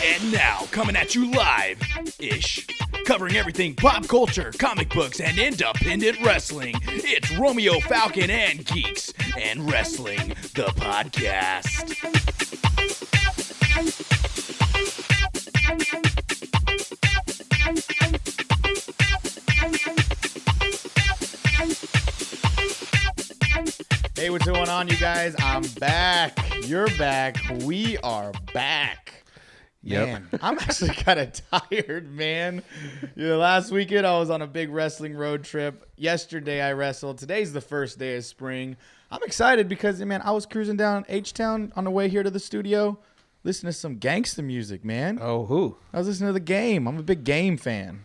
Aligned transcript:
And 0.00 0.32
now, 0.32 0.60
coming 0.70 0.94
at 0.94 1.16
you 1.16 1.28
live 1.32 1.80
ish, 2.20 2.64
covering 3.04 3.36
everything 3.36 3.74
pop 3.74 4.06
culture, 4.06 4.52
comic 4.56 4.90
books, 4.90 5.18
and 5.18 5.36
independent 5.38 6.20
wrestling, 6.24 6.74
it's 6.84 7.36
Romeo 7.36 7.80
Falcon 7.80 8.30
and 8.30 8.64
Geeks 8.64 9.12
and 9.36 9.68
Wrestling, 9.68 10.28
the 10.54 10.72
podcast. 10.76 11.94
Hey, 24.16 24.30
what's 24.30 24.46
going 24.46 24.68
on, 24.68 24.86
you 24.86 24.96
guys? 24.96 25.34
I'm 25.40 25.62
back. 25.80 26.38
You're 26.66 26.88
back. 26.98 27.36
We 27.62 27.98
are 27.98 28.32
back. 28.54 29.07
Yep. 29.88 30.06
Man, 30.06 30.28
I'm 30.42 30.58
actually 30.58 30.90
kind 30.94 31.18
of 31.18 31.32
tired, 31.50 32.10
man. 32.12 32.62
You 33.16 33.28
know, 33.28 33.38
last 33.38 33.70
weekend 33.70 34.06
I 34.06 34.18
was 34.18 34.28
on 34.28 34.42
a 34.42 34.46
big 34.46 34.70
wrestling 34.70 35.14
road 35.14 35.44
trip. 35.44 35.88
Yesterday 35.96 36.60
I 36.60 36.72
wrestled. 36.72 37.18
Today's 37.18 37.52
the 37.52 37.60
first 37.60 37.98
day 37.98 38.16
of 38.16 38.24
spring. 38.24 38.76
I'm 39.10 39.22
excited 39.22 39.68
because, 39.68 40.00
man, 40.00 40.20
I 40.22 40.32
was 40.32 40.44
cruising 40.44 40.76
down 40.76 41.06
H 41.08 41.32
Town 41.32 41.72
on 41.74 41.84
the 41.84 41.90
way 41.90 42.08
here 42.08 42.22
to 42.22 42.30
the 42.30 42.38
studio, 42.38 42.98
listening 43.44 43.72
to 43.72 43.78
some 43.78 43.96
gangster 43.96 44.42
music, 44.42 44.84
man. 44.84 45.18
Oh, 45.22 45.46
who? 45.46 45.76
I 45.92 45.98
was 45.98 46.06
listening 46.06 46.28
to 46.28 46.34
the 46.34 46.40
game. 46.40 46.86
I'm 46.86 46.98
a 46.98 47.02
big 47.02 47.24
game 47.24 47.56
fan. 47.56 48.04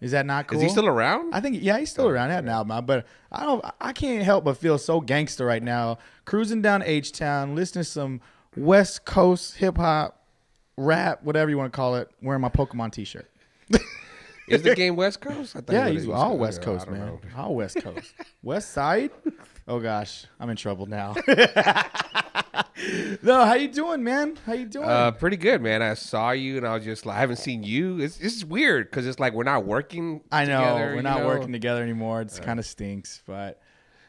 Is 0.00 0.10
that 0.10 0.26
not 0.26 0.48
cool? 0.48 0.58
Is 0.58 0.64
he 0.64 0.68
still 0.68 0.88
around? 0.88 1.32
I 1.32 1.40
think 1.40 1.58
yeah, 1.60 1.78
he's 1.78 1.90
still 1.90 2.06
oh. 2.06 2.10
around. 2.10 2.30
He 2.30 2.34
had 2.34 2.44
an 2.44 2.50
album 2.50 2.72
out, 2.72 2.86
but 2.86 3.06
I 3.30 3.44
don't. 3.44 3.64
I 3.80 3.92
can't 3.92 4.24
help 4.24 4.44
but 4.44 4.56
feel 4.56 4.78
so 4.78 5.00
gangster 5.00 5.46
right 5.46 5.62
now. 5.62 5.98
Cruising 6.24 6.60
down 6.60 6.82
H 6.82 7.12
Town, 7.12 7.54
listening 7.54 7.84
to 7.84 7.90
some 7.90 8.20
West 8.56 9.04
Coast 9.04 9.56
hip 9.56 9.76
hop, 9.76 10.17
rap, 10.78 11.22
whatever 11.22 11.50
you 11.50 11.58
want 11.58 11.72
to 11.72 11.76
call 11.76 11.96
it. 11.96 12.08
Wearing 12.22 12.40
my 12.40 12.48
Pokemon 12.48 12.92
T-shirt. 12.92 13.28
Is 14.48 14.62
the 14.62 14.74
game 14.74 14.96
West 14.96 15.20
Coast? 15.20 15.56
I 15.56 15.60
Yeah, 15.70 15.88
he's 15.90 16.08
all 16.08 16.32
East 16.32 16.40
West 16.40 16.62
Coast, 16.62 16.88
man. 16.88 17.06
know. 17.06 17.20
All 17.36 17.54
West 17.54 17.76
Coast. 17.82 18.14
West 18.42 18.70
Side. 18.70 19.10
Oh 19.66 19.78
gosh, 19.78 20.24
I'm 20.40 20.48
in 20.48 20.56
trouble 20.56 20.86
now. 20.86 21.14
no, 23.22 23.44
how 23.44 23.54
you 23.54 23.68
doing, 23.68 24.02
man? 24.02 24.38
How 24.46 24.54
you 24.54 24.64
doing? 24.64 24.88
Uh, 24.88 25.10
pretty 25.10 25.36
good, 25.36 25.60
man. 25.60 25.82
I 25.82 25.92
saw 25.92 26.30
you, 26.30 26.56
and 26.56 26.66
I 26.66 26.74
was 26.74 26.84
just 26.84 27.04
like, 27.04 27.18
I 27.18 27.20
haven't 27.20 27.36
seen 27.36 27.62
you. 27.62 28.00
It's 28.00 28.18
it's 28.20 28.42
weird 28.42 28.90
because 28.90 29.06
it's 29.06 29.20
like 29.20 29.34
we're 29.34 29.44
not 29.44 29.66
working. 29.66 30.22
I 30.32 30.46
know 30.46 30.60
together, 30.60 30.94
we're 30.96 31.02
not 31.02 31.20
know? 31.20 31.26
working 31.26 31.52
together 31.52 31.82
anymore. 31.82 32.22
It's 32.22 32.40
kind 32.40 32.58
of 32.58 32.64
stinks, 32.64 33.22
but 33.26 33.60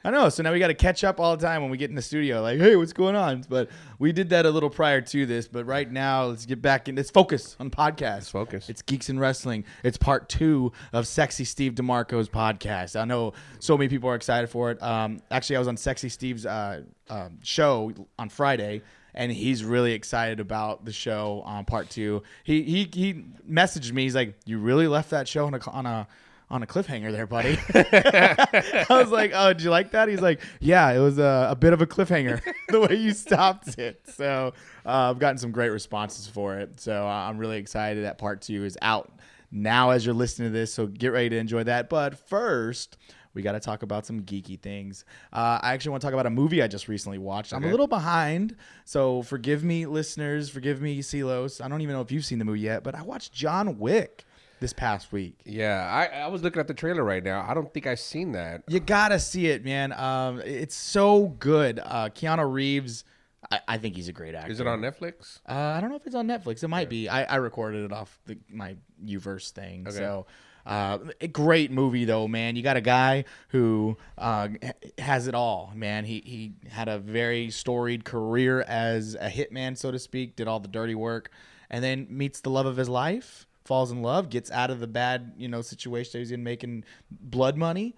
I 0.03 0.11
know. 0.11 0.29
So 0.29 0.43
now 0.43 0.53
we 0.53 0.59
got 0.59 0.67
to 0.67 0.73
catch 0.73 1.03
up 1.03 1.19
all 1.19 1.35
the 1.35 1.45
time 1.45 1.61
when 1.61 1.69
we 1.71 1.77
get 1.77 1.89
in 1.89 1.95
the 1.95 2.01
studio. 2.01 2.41
Like, 2.41 2.57
hey, 2.57 2.75
what's 2.77 2.93
going 2.93 3.15
on? 3.15 3.43
But 3.49 3.69
we 3.97 4.13
did 4.13 4.29
that 4.29 4.45
a 4.45 4.49
little 4.49 4.69
prior 4.69 5.01
to 5.01 5.25
this. 5.25 5.47
But 5.47 5.65
right 5.65 5.89
now, 5.91 6.25
let's 6.25 6.45
get 6.45 6.61
back 6.61 6.87
in. 6.87 6.95
Let's 6.95 7.11
focus 7.11 7.57
on 7.59 7.69
podcast. 7.69 8.15
Let's 8.15 8.29
focus. 8.29 8.69
It's 8.69 8.81
Geeks 8.81 9.09
and 9.09 9.19
Wrestling. 9.19 9.65
It's 9.83 9.97
part 9.97 10.29
two 10.29 10.71
of 10.93 11.05
Sexy 11.05 11.43
Steve 11.43 11.73
DeMarco's 11.75 12.29
podcast. 12.29 12.99
I 12.99 13.03
know 13.03 13.33
so 13.59 13.77
many 13.77 13.89
people 13.89 14.09
are 14.09 14.15
excited 14.15 14.49
for 14.49 14.71
it. 14.71 14.81
Um, 14.81 15.21
actually, 15.31 15.57
I 15.57 15.59
was 15.59 15.67
on 15.67 15.75
Sexy 15.75 16.07
Steve's 16.07 16.45
uh, 16.45 16.83
um, 17.09 17.39
show 17.43 17.91
on 18.17 18.29
Friday. 18.29 18.81
And 19.15 19.31
he's 19.31 19.65
really 19.65 19.93
excited 19.93 20.39
about 20.39 20.85
the 20.85 20.93
show 20.93 21.41
on 21.43 21.65
part 21.65 21.89
two. 21.89 22.21
He 22.43 22.61
he 22.61 22.89
he 22.93 23.25
messaged 23.49 23.91
me. 23.91 24.03
He's 24.03 24.13
like, 24.13 24.35
"You 24.45 24.59
really 24.59 24.87
left 24.87 25.09
that 25.09 25.27
show 25.27 25.47
on 25.47 25.55
a 25.55 25.71
on 25.71 25.87
a 25.87 26.07
on 26.49 26.63
a 26.63 26.67
cliffhanger 26.67 27.11
there, 27.11 27.27
buddy." 27.27 27.57
I 27.73 28.85
was 28.89 29.09
like, 29.11 29.31
"Oh, 29.33 29.53
did 29.53 29.61
you 29.61 29.69
like 29.69 29.91
that?" 29.91 30.07
He's 30.07 30.21
like, 30.21 30.41
"Yeah, 30.59 30.89
it 30.91 30.99
was 30.99 31.17
a, 31.19 31.47
a 31.51 31.55
bit 31.55 31.73
of 31.73 31.81
a 31.81 31.87
cliffhanger 31.87 32.41
the 32.69 32.79
way 32.81 32.95
you 32.95 33.13
stopped 33.13 33.77
it." 33.77 34.01
So 34.15 34.53
uh, 34.85 35.09
I've 35.09 35.19
gotten 35.19 35.37
some 35.37 35.51
great 35.51 35.69
responses 35.69 36.27
for 36.27 36.57
it. 36.57 36.79
So 36.79 37.05
uh, 37.05 37.09
I'm 37.09 37.37
really 37.37 37.57
excited 37.57 38.05
that 38.05 38.17
part 38.17 38.41
two 38.41 38.65
is 38.65 38.77
out 38.81 39.11
now 39.51 39.91
as 39.91 40.05
you're 40.05 40.15
listening 40.15 40.49
to 40.49 40.53
this. 40.57 40.73
So 40.73 40.87
get 40.87 41.09
ready 41.09 41.29
to 41.29 41.37
enjoy 41.37 41.63
that. 41.63 41.89
But 41.89 42.17
first. 42.27 42.97
We 43.35 43.43
got 43.43 43.51
to 43.51 43.59
talk 43.59 43.83
about 43.83 44.07
some 44.07 44.21
geeky 44.21 44.59
things. 44.59 45.05
Uh, 45.31 45.59
I 45.61 45.73
actually 45.73 45.91
want 45.91 46.01
to 46.01 46.07
talk 46.07 46.13
about 46.13 46.25
a 46.25 46.31
movie 46.31 46.63
I 46.63 46.67
just 46.67 46.87
recently 46.87 47.19
watched. 47.19 47.53
I'm 47.53 47.63
a 47.63 47.69
little 47.69 47.87
behind, 47.87 48.55
so 48.85 49.21
forgive 49.21 49.63
me, 49.63 49.85
listeners. 49.85 50.49
Forgive 50.49 50.81
me, 50.81 51.01
Silos. 51.03 51.61
I 51.61 51.67
don't 51.67 51.81
even 51.81 51.93
know 51.93 52.01
if 52.01 52.11
you've 52.11 52.25
seen 52.25 52.39
the 52.39 52.43
movie 52.43 52.61
yet, 52.61 52.83
but 52.83 52.95
I 52.95 53.03
watched 53.03 53.31
John 53.31 53.77
Wick 53.77 54.25
this 54.59 54.73
past 54.73 55.11
week. 55.11 55.39
Yeah, 55.45 55.87
I, 55.89 56.21
I 56.21 56.27
was 56.27 56.43
looking 56.43 56.59
at 56.59 56.67
the 56.67 56.73
trailer 56.73 57.03
right 57.03 57.23
now. 57.23 57.45
I 57.47 57.53
don't 57.53 57.73
think 57.73 57.87
I've 57.87 57.99
seen 57.99 58.33
that. 58.33 58.63
You 58.67 58.79
gotta 58.79 59.19
see 59.19 59.47
it, 59.47 59.63
man. 59.63 59.93
Um, 59.93 60.41
it's 60.41 60.75
so 60.75 61.35
good. 61.39 61.79
Uh, 61.83 62.09
Keanu 62.09 62.51
Reeves, 62.51 63.03
I, 63.51 63.59
I 63.67 63.77
think 63.77 63.95
he's 63.95 64.07
a 64.07 64.13
great 64.13 64.35
actor. 64.35 64.51
Is 64.51 64.59
it 64.59 64.67
on 64.67 64.81
Netflix? 64.81 65.39
Uh, 65.47 65.53
I 65.53 65.81
don't 65.81 65.89
know 65.89 65.95
if 65.95 66.05
it's 66.05 66.15
on 66.15 66.27
Netflix. 66.27 66.63
It 66.63 66.67
might 66.67 66.89
be. 66.89 67.09
I, 67.09 67.23
I 67.23 67.35
recorded 67.37 67.85
it 67.85 67.93
off 67.93 68.19
the, 68.25 68.37
my 68.49 68.75
Uverse 69.05 69.51
thing. 69.51 69.85
Okay. 69.87 69.97
So, 69.97 70.25
uh, 70.65 70.99
a 71.21 71.27
great 71.27 71.71
movie 71.71 72.05
though, 72.05 72.27
man. 72.27 72.55
You 72.55 72.61
got 72.61 72.77
a 72.77 72.81
guy 72.81 73.25
who 73.49 73.97
uh, 74.17 74.49
has 74.97 75.27
it 75.27 75.33
all, 75.33 75.71
man. 75.75 76.05
He 76.05 76.21
he 76.25 76.53
had 76.69 76.87
a 76.87 76.99
very 76.99 77.49
storied 77.49 78.03
career 78.03 78.61
as 78.61 79.15
a 79.15 79.29
hitman, 79.29 79.77
so 79.77 79.89
to 79.89 79.97
speak. 79.97 80.35
Did 80.35 80.47
all 80.47 80.59
the 80.59 80.67
dirty 80.67 80.95
work, 80.95 81.31
and 81.69 81.83
then 81.83 82.07
meets 82.09 82.41
the 82.41 82.49
love 82.49 82.65
of 82.65 82.77
his 82.77 82.89
life, 82.89 83.47
falls 83.69 83.91
in 83.91 84.01
love, 84.01 84.29
gets 84.29 84.49
out 84.49 84.71
of 84.71 84.79
the 84.79 84.87
bad 84.87 85.33
you 85.37 85.47
know 85.47 85.61
situation 85.61 86.11
that 86.13 86.19
he's 86.19 86.31
in, 86.31 86.43
making 86.43 86.83
blood 87.11 87.55
money, 87.55 87.95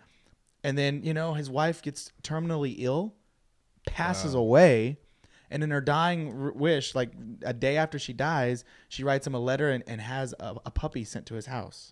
and 0.65 0.77
then 0.77 1.01
you 1.03 1.13
know 1.13 1.33
his 1.33 1.49
wife 1.49 1.81
gets 1.81 2.11
terminally 2.23 2.75
ill, 2.77 3.15
passes 3.85 4.33
away. 4.33 4.97
And 5.53 5.63
in 5.63 5.71
her 5.71 5.81
dying 5.81 6.21
r- 6.41 6.51
wish 6.53 6.95
like 6.95 7.11
a 7.43 7.51
day 7.53 7.75
after 7.75 7.99
she 7.99 8.13
dies 8.13 8.63
she 8.87 9.03
writes 9.03 9.27
him 9.27 9.35
a 9.35 9.39
letter 9.39 9.69
and, 9.69 9.83
and 9.85 9.99
has 9.99 10.33
a, 10.39 10.55
a 10.65 10.71
puppy 10.71 11.03
sent 11.03 11.25
to 11.25 11.33
his 11.35 11.45
house. 11.47 11.91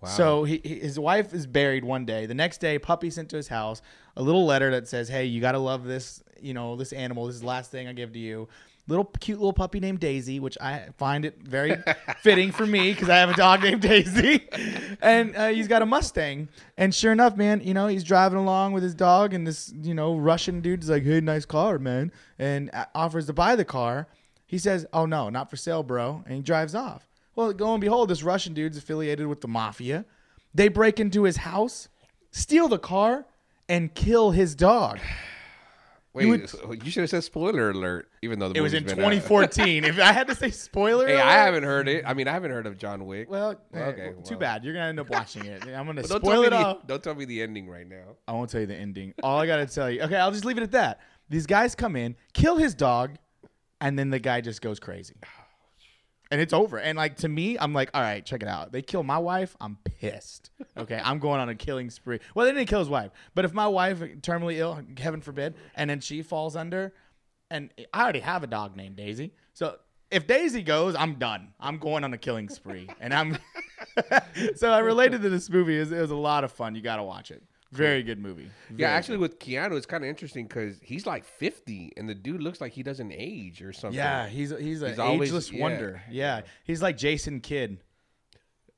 Wow. 0.00 0.08
so 0.08 0.44
he, 0.44 0.60
he- 0.64 0.80
his 0.80 0.98
wife 0.98 1.32
is 1.32 1.46
buried 1.46 1.84
one 1.84 2.04
day. 2.04 2.26
The 2.26 2.34
next 2.34 2.58
day 2.58 2.78
puppy 2.80 3.10
sent 3.10 3.28
to 3.30 3.36
his 3.36 3.46
house 3.48 3.80
a 4.16 4.22
little 4.22 4.44
letter 4.44 4.70
that 4.72 4.88
says 4.88 5.08
hey 5.08 5.24
you 5.26 5.40
got 5.40 5.52
to 5.52 5.58
love 5.60 5.84
this 5.84 6.22
you 6.40 6.52
know 6.52 6.74
this 6.74 6.92
animal. 6.92 7.26
This 7.26 7.36
is 7.36 7.42
the 7.42 7.46
last 7.46 7.70
thing 7.70 7.86
i 7.86 7.92
give 7.92 8.12
to 8.12 8.18
you 8.18 8.48
little 8.86 9.04
cute 9.20 9.38
little 9.38 9.52
puppy 9.52 9.80
named 9.80 9.98
daisy 9.98 10.38
which 10.40 10.58
i 10.60 10.86
find 10.98 11.24
it 11.24 11.38
very 11.42 11.74
fitting 12.18 12.52
for 12.52 12.66
me 12.66 12.92
because 12.92 13.08
i 13.08 13.16
have 13.16 13.30
a 13.30 13.34
dog 13.34 13.62
named 13.62 13.82
daisy. 13.82 14.48
And 15.02 15.36
uh, 15.36 15.48
he's 15.48 15.68
got 15.68 15.82
a 15.82 15.86
mustang. 15.86 16.48
And 16.78 16.94
sure 16.94 17.12
enough 17.12 17.36
man 17.36 17.60
you 17.62 17.74
know 17.74 17.88
he's 17.88 18.04
driving 18.04 18.38
along 18.38 18.72
with 18.72 18.82
his 18.82 18.94
dog 18.94 19.34
and 19.34 19.46
this 19.46 19.72
you 19.82 19.94
know 19.94 20.16
russian 20.16 20.60
dude's 20.60 20.88
like 20.88 21.04
hey 21.04 21.20
nice 21.20 21.44
car 21.44 21.78
man. 21.78 22.12
And 22.38 22.70
offers 22.94 23.26
to 23.26 23.32
buy 23.32 23.56
the 23.56 23.64
car. 23.64 24.08
He 24.46 24.58
says 24.58 24.86
oh 24.92 25.06
no 25.06 25.30
not 25.30 25.50
for 25.50 25.56
sale 25.56 25.82
bro. 25.82 26.22
And 26.26 26.36
he 26.36 26.42
drives 26.42 26.74
off. 26.74 27.08
Well 27.34 27.52
lo 27.58 27.74
and 27.74 27.80
behold 27.80 28.08
this 28.08 28.22
russian 28.22 28.54
dude's 28.54 28.78
affiliated 28.78 29.26
with 29.26 29.40
the 29.40 29.48
mafia. 29.48 30.04
They 30.54 30.68
break 30.68 31.00
into 31.00 31.24
his 31.24 31.38
house 31.38 31.88
steal 32.30 32.68
the 32.68 32.78
car 32.78 33.26
and 33.68 33.94
kill 33.94 34.32
his 34.32 34.54
dog 34.54 34.98
Wait, 36.14 36.24
you 36.24 36.28
would- 36.30 36.48
so 36.48 36.72
you 36.72 36.90
should 36.90 37.00
have 37.02 37.10
said 37.10 37.24
spoiler 37.24 37.70
alert, 37.70 38.08
even 38.22 38.38
though 38.38 38.48
the 38.50 38.58
it 38.58 38.60
was 38.60 38.72
in 38.72 38.84
movie's 38.84 38.94
been 38.94 39.04
out. 39.04 39.10
2014 39.10 39.84
if 39.84 39.98
i 39.98 40.12
had 40.12 40.28
to 40.28 40.34
say 40.34 40.48
spoiler 40.50 41.06
Hey, 41.08 41.14
alert, 41.14 41.24
I 41.26 41.32
haven't 41.32 41.64
heard 41.64 41.88
it. 41.88 42.04
I 42.06 42.14
mean, 42.14 42.28
I 42.28 42.32
haven't 42.32 42.52
heard 42.52 42.66
of 42.66 42.78
John 42.78 43.04
Wick. 43.06 43.28
well, 43.28 43.56
Well, 43.72 43.82
eh, 43.82 43.86
okay, 43.88 44.10
well, 44.14 44.22
too 44.22 44.34
well. 44.34 44.38
bad 44.40 44.64
you're 44.64 44.74
gonna 44.74 44.86
end 44.86 45.00
up 45.00 45.10
watching 45.10 45.44
it 45.44 45.62
i'm 45.66 45.86
gonna 45.86 46.02
But 46.02 46.06
spoil 46.22 46.42
it 46.44 46.50
the, 46.50 46.56
all 46.56 46.80
Don't 46.86 47.02
tell 47.02 47.14
me 47.16 47.24
the 47.24 47.42
ending 47.42 47.68
right 47.68 47.88
now. 47.88 48.16
I 48.28 48.32
won't 48.32 48.48
tell 48.48 48.60
you 48.60 48.66
the 48.68 48.76
ending. 48.76 49.12
All 49.22 49.38
I 49.40 49.46
gotta 49.46 49.66
tell 49.66 49.90
you. 49.90 50.02
Okay, 50.02 50.16
I'll 50.16 50.30
just 50.32 50.44
leave 50.44 50.56
it 50.56 50.62
at 50.62 50.70
that. 50.72 51.00
These 51.28 51.46
guys 51.46 51.74
come 51.74 51.96
in, 51.96 52.14
kill 52.32 52.56
his 52.56 52.74
dog, 52.74 53.16
and 53.80 53.98
then 53.98 54.10
the 54.10 54.18
guy 54.20 54.40
just 54.40 54.62
goes 54.62 54.78
crazy. 54.78 55.14
And 56.30 56.40
it's 56.40 56.52
over. 56.52 56.78
And 56.78 56.96
like 56.96 57.16
to 57.18 57.28
me, 57.28 57.58
I'm 57.58 57.72
like, 57.72 57.90
all 57.94 58.00
right, 58.00 58.24
check 58.24 58.42
it 58.42 58.48
out. 58.48 58.72
They 58.72 58.82
kill 58.82 59.02
my 59.02 59.18
wife, 59.18 59.56
I'm 59.60 59.78
pissed. 59.84 60.50
Okay, 60.76 61.00
I'm 61.02 61.18
going 61.18 61.40
on 61.40 61.48
a 61.48 61.54
killing 61.54 61.90
spree. 61.90 62.18
Well, 62.34 62.46
they 62.46 62.52
didn't 62.52 62.68
kill 62.68 62.80
his 62.80 62.88
wife, 62.88 63.12
but 63.34 63.44
if 63.44 63.52
my 63.52 63.68
wife 63.68 64.00
terminally 64.00 64.56
ill, 64.56 64.80
heaven 64.98 65.20
forbid, 65.20 65.54
and 65.76 65.88
then 65.88 66.00
she 66.00 66.22
falls 66.22 66.56
under, 66.56 66.94
and 67.50 67.70
I 67.92 68.02
already 68.02 68.20
have 68.20 68.42
a 68.42 68.46
dog 68.48 68.76
named 68.76 68.96
Daisy, 68.96 69.34
so 69.52 69.76
if 70.10 70.26
Daisy 70.26 70.62
goes, 70.62 70.94
I'm 70.94 71.14
done. 71.14 71.52
I'm 71.58 71.78
going 71.78 72.04
on 72.04 72.14
a 72.14 72.18
killing 72.18 72.48
spree, 72.48 72.88
and 73.00 73.12
I'm. 73.12 73.36
so 74.56 74.70
I 74.70 74.78
related 74.78 75.22
to 75.22 75.28
this 75.28 75.50
movie. 75.50 75.76
It 75.76 75.80
was, 75.80 75.92
it 75.92 76.00
was 76.00 76.10
a 76.12 76.16
lot 76.16 76.44
of 76.44 76.52
fun. 76.52 76.74
You 76.74 76.82
got 76.82 76.96
to 76.96 77.02
watch 77.02 77.30
it. 77.30 77.42
Very 77.76 78.02
good 78.02 78.18
movie. 78.18 78.48
Yeah, 78.70 78.76
Very 78.88 78.92
actually, 78.92 79.16
with 79.18 79.38
Keanu, 79.38 79.76
it's 79.76 79.86
kind 79.86 80.04
of 80.04 80.08
interesting 80.10 80.46
because 80.46 80.78
he's 80.82 81.06
like 81.06 81.24
50, 81.24 81.92
and 81.96 82.08
the 82.08 82.14
dude 82.14 82.42
looks 82.42 82.60
like 82.60 82.72
he 82.72 82.82
doesn't 82.82 83.12
age 83.12 83.62
or 83.62 83.72
something. 83.72 83.96
Yeah, 83.96 84.26
he's 84.28 84.50
he's 84.58 84.82
an 84.82 84.90
He's 84.90 84.98
always- 84.98 85.28
ageless 85.30 85.52
yeah. 85.52 85.60
wonder. 85.62 86.02
Yeah, 86.10 86.40
he's 86.64 86.80
like 86.82 86.96
Jason 86.96 87.40
Kidd, 87.40 87.78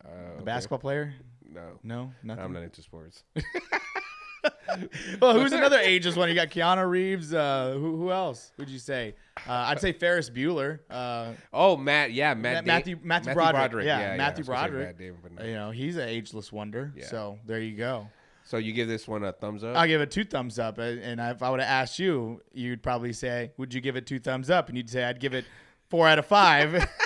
Uh, 0.04 0.08
the 0.10 0.32
okay. 0.37 0.44
basketball 0.44 0.78
player. 0.78 1.14
No, 1.48 1.78
No, 1.82 2.12
nothing. 2.22 2.44
I'm 2.44 2.52
not 2.52 2.62
into 2.64 2.82
sports. 2.82 3.22
well, 5.20 5.38
who's 5.38 5.52
another 5.52 5.78
ageless 5.78 6.16
one? 6.16 6.28
You 6.28 6.34
got 6.34 6.49
Keanu 6.50 6.88
Reeves. 6.88 7.32
Uh, 7.32 7.72
who 7.75 7.96
who 7.96 8.10
else 8.10 8.52
would 8.58 8.69
you 8.69 8.78
say? 8.78 9.14
Uh, 9.46 9.52
I'd 9.52 9.81
say 9.81 9.92
Ferris 9.92 10.28
Bueller. 10.31 10.81
Uh, 10.90 11.32
Oh, 11.52 11.76
Matt. 11.76 12.12
Yeah, 12.12 12.34
Matt. 12.34 12.54
Ma- 12.56 12.60
Da- 12.72 12.76
Matthew 12.78 12.99
Matthew 13.02 13.32
Broderick. 13.34 13.87
Yeah, 13.87 14.16
Matthew 14.16 14.44
I 14.44 14.49
was 14.49 14.49
gonna 14.49 14.58
say 14.58 14.69
Broderick. 14.69 14.87
Matt 14.88 14.99
Damon, 14.99 15.19
but 15.22 15.32
no. 15.32 15.44
You 15.44 15.54
know, 15.54 15.70
he's 15.70 15.96
an 15.96 16.08
ageless 16.08 16.52
wonder. 16.52 16.92
Yeah. 16.96 17.06
So 17.06 17.38
there 17.46 17.60
you 17.60 17.76
go. 17.76 18.08
So 18.46 18.56
you 18.58 18.72
give 18.72 18.87
this 18.88 19.06
one 19.08 19.25
a 19.25 19.32
thumbs 19.32 19.62
up? 19.64 19.76
I'll 19.76 19.87
give 19.88 20.00
it 20.00 20.10
two 20.10 20.25
thumbs 20.25 20.58
up. 20.58 20.78
And 20.78 21.20
if 21.20 21.43
I 21.43 21.50
would 21.50 21.60
have 21.60 21.69
asked 21.69 21.98
you, 21.98 22.40
you'd 22.54 22.82
probably 22.82 23.12
say, 23.12 23.50
"Would 23.58 23.75
you 23.75 23.81
give 23.81 23.96
it 23.96 24.06
two 24.06 24.19
thumbs 24.20 24.48
up?" 24.50 24.69
And 24.69 24.76
you'd 24.76 24.88
say, 24.88 25.04
"I'd 25.04 25.19
give 25.20 25.34
it 25.34 25.44
four 25.90 26.06
out 26.08 26.19
of 26.19 26.26
five. 26.26 26.88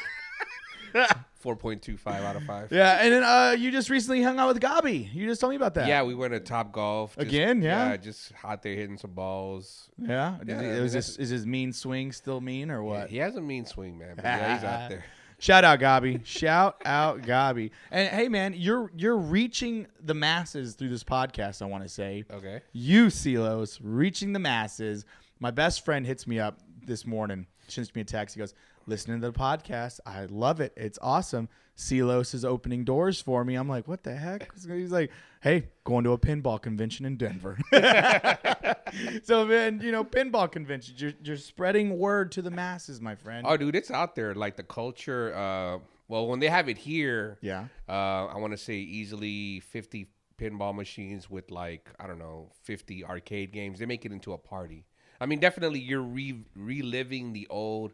Four 1.38 1.56
point 1.56 1.80
two 1.80 1.96
five 1.96 2.22
out 2.22 2.36
of 2.36 2.42
five. 2.42 2.70
Yeah, 2.70 2.98
and 3.00 3.12
then 3.14 3.22
uh, 3.22 3.52
you 3.58 3.70
just 3.70 3.88
recently 3.88 4.22
hung 4.22 4.38
out 4.38 4.48
with 4.52 4.60
Gabi. 4.60 5.08
You 5.14 5.24
just 5.26 5.40
told 5.40 5.52
me 5.52 5.56
about 5.56 5.72
that. 5.74 5.86
Yeah, 5.88 6.02
we 6.02 6.14
went 6.14 6.34
to 6.34 6.40
Top 6.40 6.70
Golf 6.72 7.14
just- 7.16 7.26
Again, 7.28 7.62
yeah? 7.62 7.96
just 7.96 8.32
out 8.44 8.62
there 8.62 8.74
hitting 8.74 8.98
some 8.98 9.12
balls. 9.12 9.88
yeah. 9.96 10.36
Yeah, 10.44 10.54
Is, 10.56 10.58
I 10.60 10.64
it- 10.64 10.74
mean, 10.74 10.84
is 10.84 10.92
this 10.92 11.16
is 11.16 11.30
his 11.30 11.46
mean 11.46 11.72
swing 11.72 12.12
still 12.12 12.42
mean 12.42 12.70
or 12.70 12.82
what? 12.82 13.08
He 13.08 13.16
has 13.18 13.36
a 13.36 13.40
mean 13.40 13.64
swing, 13.64 13.96
man. 13.96 14.16
But 14.16 14.24
yeah, 14.26 14.54
he's 14.54 14.64
out 14.64 14.88
there. 14.90 15.04
Shout 15.40 15.64
out 15.64 15.80
Gabi. 15.80 16.24
Shout 16.26 16.82
out 16.84 17.22
Gabi. 17.22 17.70
And 17.90 18.08
hey 18.08 18.28
man, 18.28 18.52
you're 18.54 18.90
you're 18.94 19.16
reaching 19.16 19.86
the 20.04 20.12
masses 20.12 20.74
through 20.74 20.90
this 20.90 21.02
podcast, 21.02 21.62
I 21.62 21.64
want 21.64 21.82
to 21.82 21.88
say. 21.88 22.24
Okay. 22.30 22.60
You 22.72 23.08
Silos 23.08 23.80
reaching 23.82 24.34
the 24.34 24.38
masses. 24.38 25.06
My 25.38 25.50
best 25.50 25.82
friend 25.82 26.06
hits 26.06 26.26
me 26.26 26.38
up 26.38 26.58
this 26.84 27.06
morning, 27.06 27.46
sends 27.68 27.94
me 27.94 28.02
a 28.02 28.04
text. 28.04 28.34
He 28.34 28.38
goes, 28.38 28.52
Listening 28.86 29.20
to 29.22 29.30
the 29.30 29.38
podcast. 29.38 30.00
I 30.04 30.26
love 30.26 30.60
it. 30.60 30.74
It's 30.76 30.98
awesome. 31.00 31.48
Silos 31.80 32.34
is 32.34 32.44
opening 32.44 32.84
doors 32.84 33.22
for 33.22 33.42
me. 33.42 33.54
I'm 33.54 33.68
like, 33.68 33.88
what 33.88 34.02
the 34.02 34.14
heck? 34.14 34.52
He's 34.54 34.92
like, 34.92 35.10
hey, 35.40 35.68
going 35.84 36.04
to 36.04 36.12
a 36.12 36.18
pinball 36.18 36.60
convention 36.60 37.06
in 37.06 37.16
Denver. 37.16 37.58
so 39.22 39.46
man, 39.46 39.80
you 39.82 39.90
know, 39.90 40.04
pinball 40.04 40.52
conventions. 40.52 41.00
You're, 41.00 41.14
you're 41.24 41.36
spreading 41.38 41.98
word 41.98 42.32
to 42.32 42.42
the 42.42 42.50
masses, 42.50 43.00
my 43.00 43.14
friend. 43.14 43.46
Oh, 43.48 43.56
dude, 43.56 43.74
it's 43.74 43.90
out 43.90 44.14
there. 44.14 44.34
Like 44.34 44.56
the 44.56 44.62
culture. 44.62 45.34
Uh, 45.34 45.78
well, 46.08 46.26
when 46.26 46.38
they 46.38 46.48
have 46.48 46.68
it 46.68 46.76
here, 46.76 47.38
yeah. 47.40 47.66
uh, 47.88 48.26
I 48.26 48.36
want 48.36 48.52
to 48.52 48.58
say 48.58 48.74
easily 48.74 49.60
fifty 49.60 50.10
pinball 50.38 50.74
machines 50.74 51.30
with 51.30 51.50
like 51.50 51.88
I 51.98 52.06
don't 52.06 52.18
know 52.18 52.50
fifty 52.62 53.04
arcade 53.04 53.52
games. 53.52 53.78
They 53.78 53.86
make 53.86 54.04
it 54.04 54.12
into 54.12 54.34
a 54.34 54.38
party. 54.38 54.84
I 55.18 55.26
mean, 55.26 55.38
definitely 55.38 55.80
you're 55.80 56.02
re- 56.02 56.44
reliving 56.54 57.32
the 57.32 57.46
old 57.48 57.92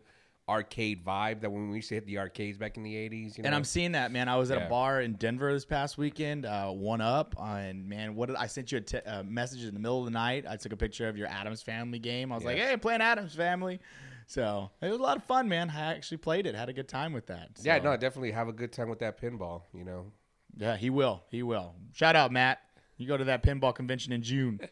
arcade 0.49 1.05
vibe 1.05 1.41
that 1.41 1.51
when 1.51 1.71
we 1.71 1.77
used 1.77 1.89
to 1.89 1.95
hit 1.97 2.07
the 2.07 2.19
arcades 2.19 2.57
back 2.57 2.77
in 2.77 2.83
the 2.83 2.95
'80s. 2.95 3.37
You 3.37 3.43
know? 3.43 3.47
And 3.49 3.55
I'm 3.55 3.65
seeing 3.65 3.93
that, 3.93 4.13
man. 4.13 4.29
I 4.29 4.37
was 4.37 4.51
at 4.51 4.59
Yeah. 4.59 4.67
a 4.67 4.71
bar 4.71 5.01
in 5.01 5.15
Denver 5.15 5.53
this 5.53 5.65
past 5.65 5.99
weekend, 5.99 6.47
uh, 6.47 6.71
one 6.71 7.01
up, 7.01 7.35
uh, 7.39 7.43
and 7.57 7.89
man, 7.89 8.15
what 8.15 8.27
did 8.27 8.37
I 8.37 8.47
sent 8.47 8.71
you 8.73 8.79
a 8.79 8.81
te- 8.81 8.99
uh, 8.99 9.23
message 9.25 9.65
in 9.65 9.75
the 9.75 9.81
middle 9.81 9.99
of 9.99 10.05
the 10.05 10.11
night? 10.13 10.45
I 10.49 10.57
took 10.57 10.73
a 10.73 10.77
picture 10.77 11.09
of 11.09 11.17
your 11.17 11.27
Addams 11.29 11.63
Family 11.63 11.99
game. 11.99 12.31
I 12.31 12.37
was 12.37 12.45
like, 12.45 12.57
Yeah. 12.59 12.69
"Hey, 12.71 12.77
playing 12.77 13.01
Addams 13.01 13.35
Family," 13.35 13.81
so 14.27 14.71
it 14.81 14.89
was 14.89 14.99
a 15.01 15.03
lot 15.03 15.17
of 15.17 15.25
fun, 15.25 15.49
man. 15.49 15.69
I 15.71 15.95
actually 15.95 16.19
played 16.19 16.47
it, 16.47 16.55
had 16.55 16.69
a 16.69 16.73
good 16.73 16.89
time 16.89 17.13
with 17.13 17.27
that. 17.27 17.51
yeah, 17.63 17.79
no, 17.79 17.97
definitely 17.97 18.31
have 18.31 18.47
a 18.49 18.53
good 18.53 18.73
time 18.73 18.89
with 18.89 19.01
that 19.01 19.21
pinball. 19.21 19.63
You 19.75 19.85
know. 19.85 20.13
yeah, 20.57 20.77
he 20.77 20.91
will, 20.91 21.25
he 21.31 21.43
will. 21.43 21.75
Shout 21.93 22.15
out, 22.15 22.31
Matt. 22.31 22.61
You 22.99 23.07
go 23.09 23.17
to 23.17 23.25
that 23.25 23.43
pinball 23.43 23.75
convention 23.75 24.13
in 24.13 24.23
June. 24.23 24.59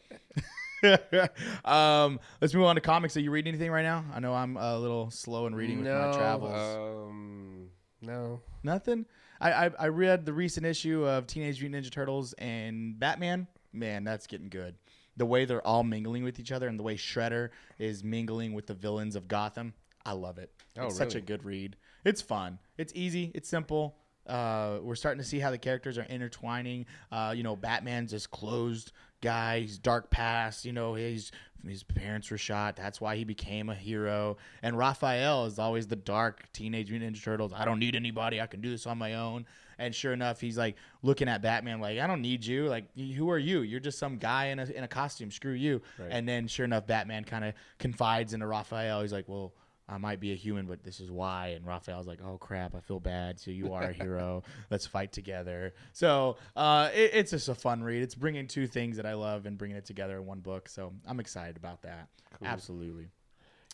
um, 1.65 2.19
let's 2.41 2.53
move 2.53 2.65
on 2.65 2.75
to 2.75 2.81
comics. 2.81 3.15
Are 3.17 3.21
you 3.21 3.31
reading 3.31 3.53
anything 3.53 3.71
right 3.71 3.83
now? 3.83 4.05
I 4.13 4.19
know 4.19 4.33
I'm 4.33 4.57
a 4.57 4.77
little 4.77 5.09
slow 5.11 5.47
in 5.47 5.55
reading 5.55 5.83
with 5.83 5.87
my 5.87 6.11
travels. 6.11 7.09
Um, 7.09 7.69
no. 8.01 8.41
Nothing. 8.63 9.05
I, 9.39 9.51
I 9.65 9.71
I 9.79 9.87
read 9.87 10.25
the 10.25 10.33
recent 10.33 10.65
issue 10.65 11.05
of 11.05 11.27
Teenage 11.27 11.61
Mutant 11.61 11.85
Ninja 11.85 11.91
Turtles 11.91 12.33
and 12.33 12.99
Batman. 12.99 13.47
Man, 13.73 14.03
that's 14.03 14.27
getting 14.27 14.49
good. 14.49 14.75
The 15.17 15.25
way 15.25 15.45
they're 15.45 15.65
all 15.65 15.83
mingling 15.83 16.23
with 16.23 16.39
each 16.39 16.51
other 16.51 16.67
and 16.67 16.79
the 16.79 16.83
way 16.83 16.95
Shredder 16.95 17.49
is 17.77 18.03
mingling 18.03 18.53
with 18.53 18.67
the 18.67 18.73
villains 18.73 19.15
of 19.15 19.27
Gotham. 19.27 19.73
I 20.05 20.13
love 20.13 20.37
it. 20.37 20.51
Oh, 20.77 20.85
it's 20.85 20.97
such 20.97 21.15
a 21.15 21.21
good 21.21 21.43
read. 21.43 21.75
It's 22.03 22.21
fun. 22.21 22.59
It's 22.77 22.93
easy. 22.95 23.31
It's 23.33 23.49
simple. 23.49 23.97
Uh, 24.27 24.79
we're 24.81 24.95
starting 24.95 25.21
to 25.21 25.27
see 25.27 25.39
how 25.39 25.51
the 25.51 25.57
characters 25.57 25.97
are 25.97 26.05
intertwining. 26.05 26.85
Uh, 27.11 27.33
you 27.35 27.43
know, 27.43 27.55
Batman's 27.55 28.11
this 28.11 28.27
closed 28.27 28.91
guy. 29.25 29.61
He's 29.61 29.77
dark 29.77 30.09
past. 30.09 30.63
You 30.65 30.71
know, 30.71 30.93
he's 30.93 31.31
his 31.67 31.83
parents 31.83 32.29
were 32.29 32.37
shot. 32.37 32.75
That's 32.75 33.01
why 33.01 33.15
he 33.15 33.23
became 33.23 33.69
a 33.69 33.75
hero. 33.75 34.37
And 34.61 34.77
Raphael 34.77 35.45
is 35.45 35.57
always 35.57 35.87
the 35.87 35.95
dark 35.95 36.51
teenage 36.53 36.91
mutant 36.91 37.15
ninja 37.15 37.23
turtles. 37.23 37.51
I 37.53 37.65
don't 37.65 37.79
need 37.79 37.95
anybody. 37.95 38.39
I 38.39 38.45
can 38.45 38.61
do 38.61 38.69
this 38.69 38.85
on 38.85 38.97
my 38.97 39.15
own. 39.15 39.45
And 39.77 39.93
sure 39.93 40.13
enough, 40.13 40.39
he's 40.39 40.57
like 40.57 40.75
looking 41.01 41.27
at 41.27 41.41
Batman 41.41 41.81
like, 41.81 41.99
I 41.99 42.07
don't 42.07 42.21
need 42.21 42.45
you. 42.45 42.67
Like, 42.67 42.85
who 42.95 43.29
are 43.29 43.39
you? 43.39 43.61
You're 43.61 43.79
just 43.79 43.97
some 43.97 44.17
guy 44.17 44.45
in 44.45 44.59
a 44.59 44.65
in 44.65 44.83
a 44.83 44.87
costume. 44.87 45.31
Screw 45.31 45.53
you. 45.53 45.81
Right. 45.99 46.09
And 46.11 46.29
then 46.29 46.47
sure 46.47 46.65
enough, 46.65 46.87
Batman 46.87 47.25
kind 47.25 47.43
of 47.43 47.53
confides 47.79 48.33
into 48.33 48.47
Raphael. 48.47 49.01
He's 49.01 49.13
like, 49.13 49.27
well. 49.27 49.53
I 49.87 49.97
might 49.99 50.19
be 50.19 50.31
a 50.31 50.35
human, 50.35 50.65
but 50.65 50.83
this 50.83 50.99
is 50.99 51.11
why. 51.11 51.49
And 51.49 51.65
Raphael's 51.65 52.07
like, 52.07 52.19
"Oh 52.25 52.37
crap, 52.39 52.73
I 52.75 52.79
feel 52.79 52.99
bad. 52.99 53.39
So 53.39 53.51
you 53.51 53.73
are 53.73 53.83
a 53.83 53.93
hero. 53.93 54.41
Let's 54.71 54.87
fight 54.87 55.11
together." 55.11 55.73
So 55.93 56.37
uh, 56.55 56.89
it, 56.93 57.11
it's 57.13 57.31
just 57.31 57.49
a 57.49 57.55
fun 57.55 57.83
read. 57.83 58.01
It's 58.01 58.15
bringing 58.15 58.47
two 58.47 58.65
things 58.67 58.97
that 58.97 59.05
I 59.05 59.13
love 59.13 59.45
and 59.45 59.57
bringing 59.57 59.77
it 59.77 59.85
together 59.85 60.17
in 60.17 60.25
one 60.25 60.39
book. 60.39 60.67
So 60.69 60.91
I'm 61.07 61.19
excited 61.19 61.55
about 61.57 61.83
that. 61.83 62.07
Absolutely. 62.43 63.09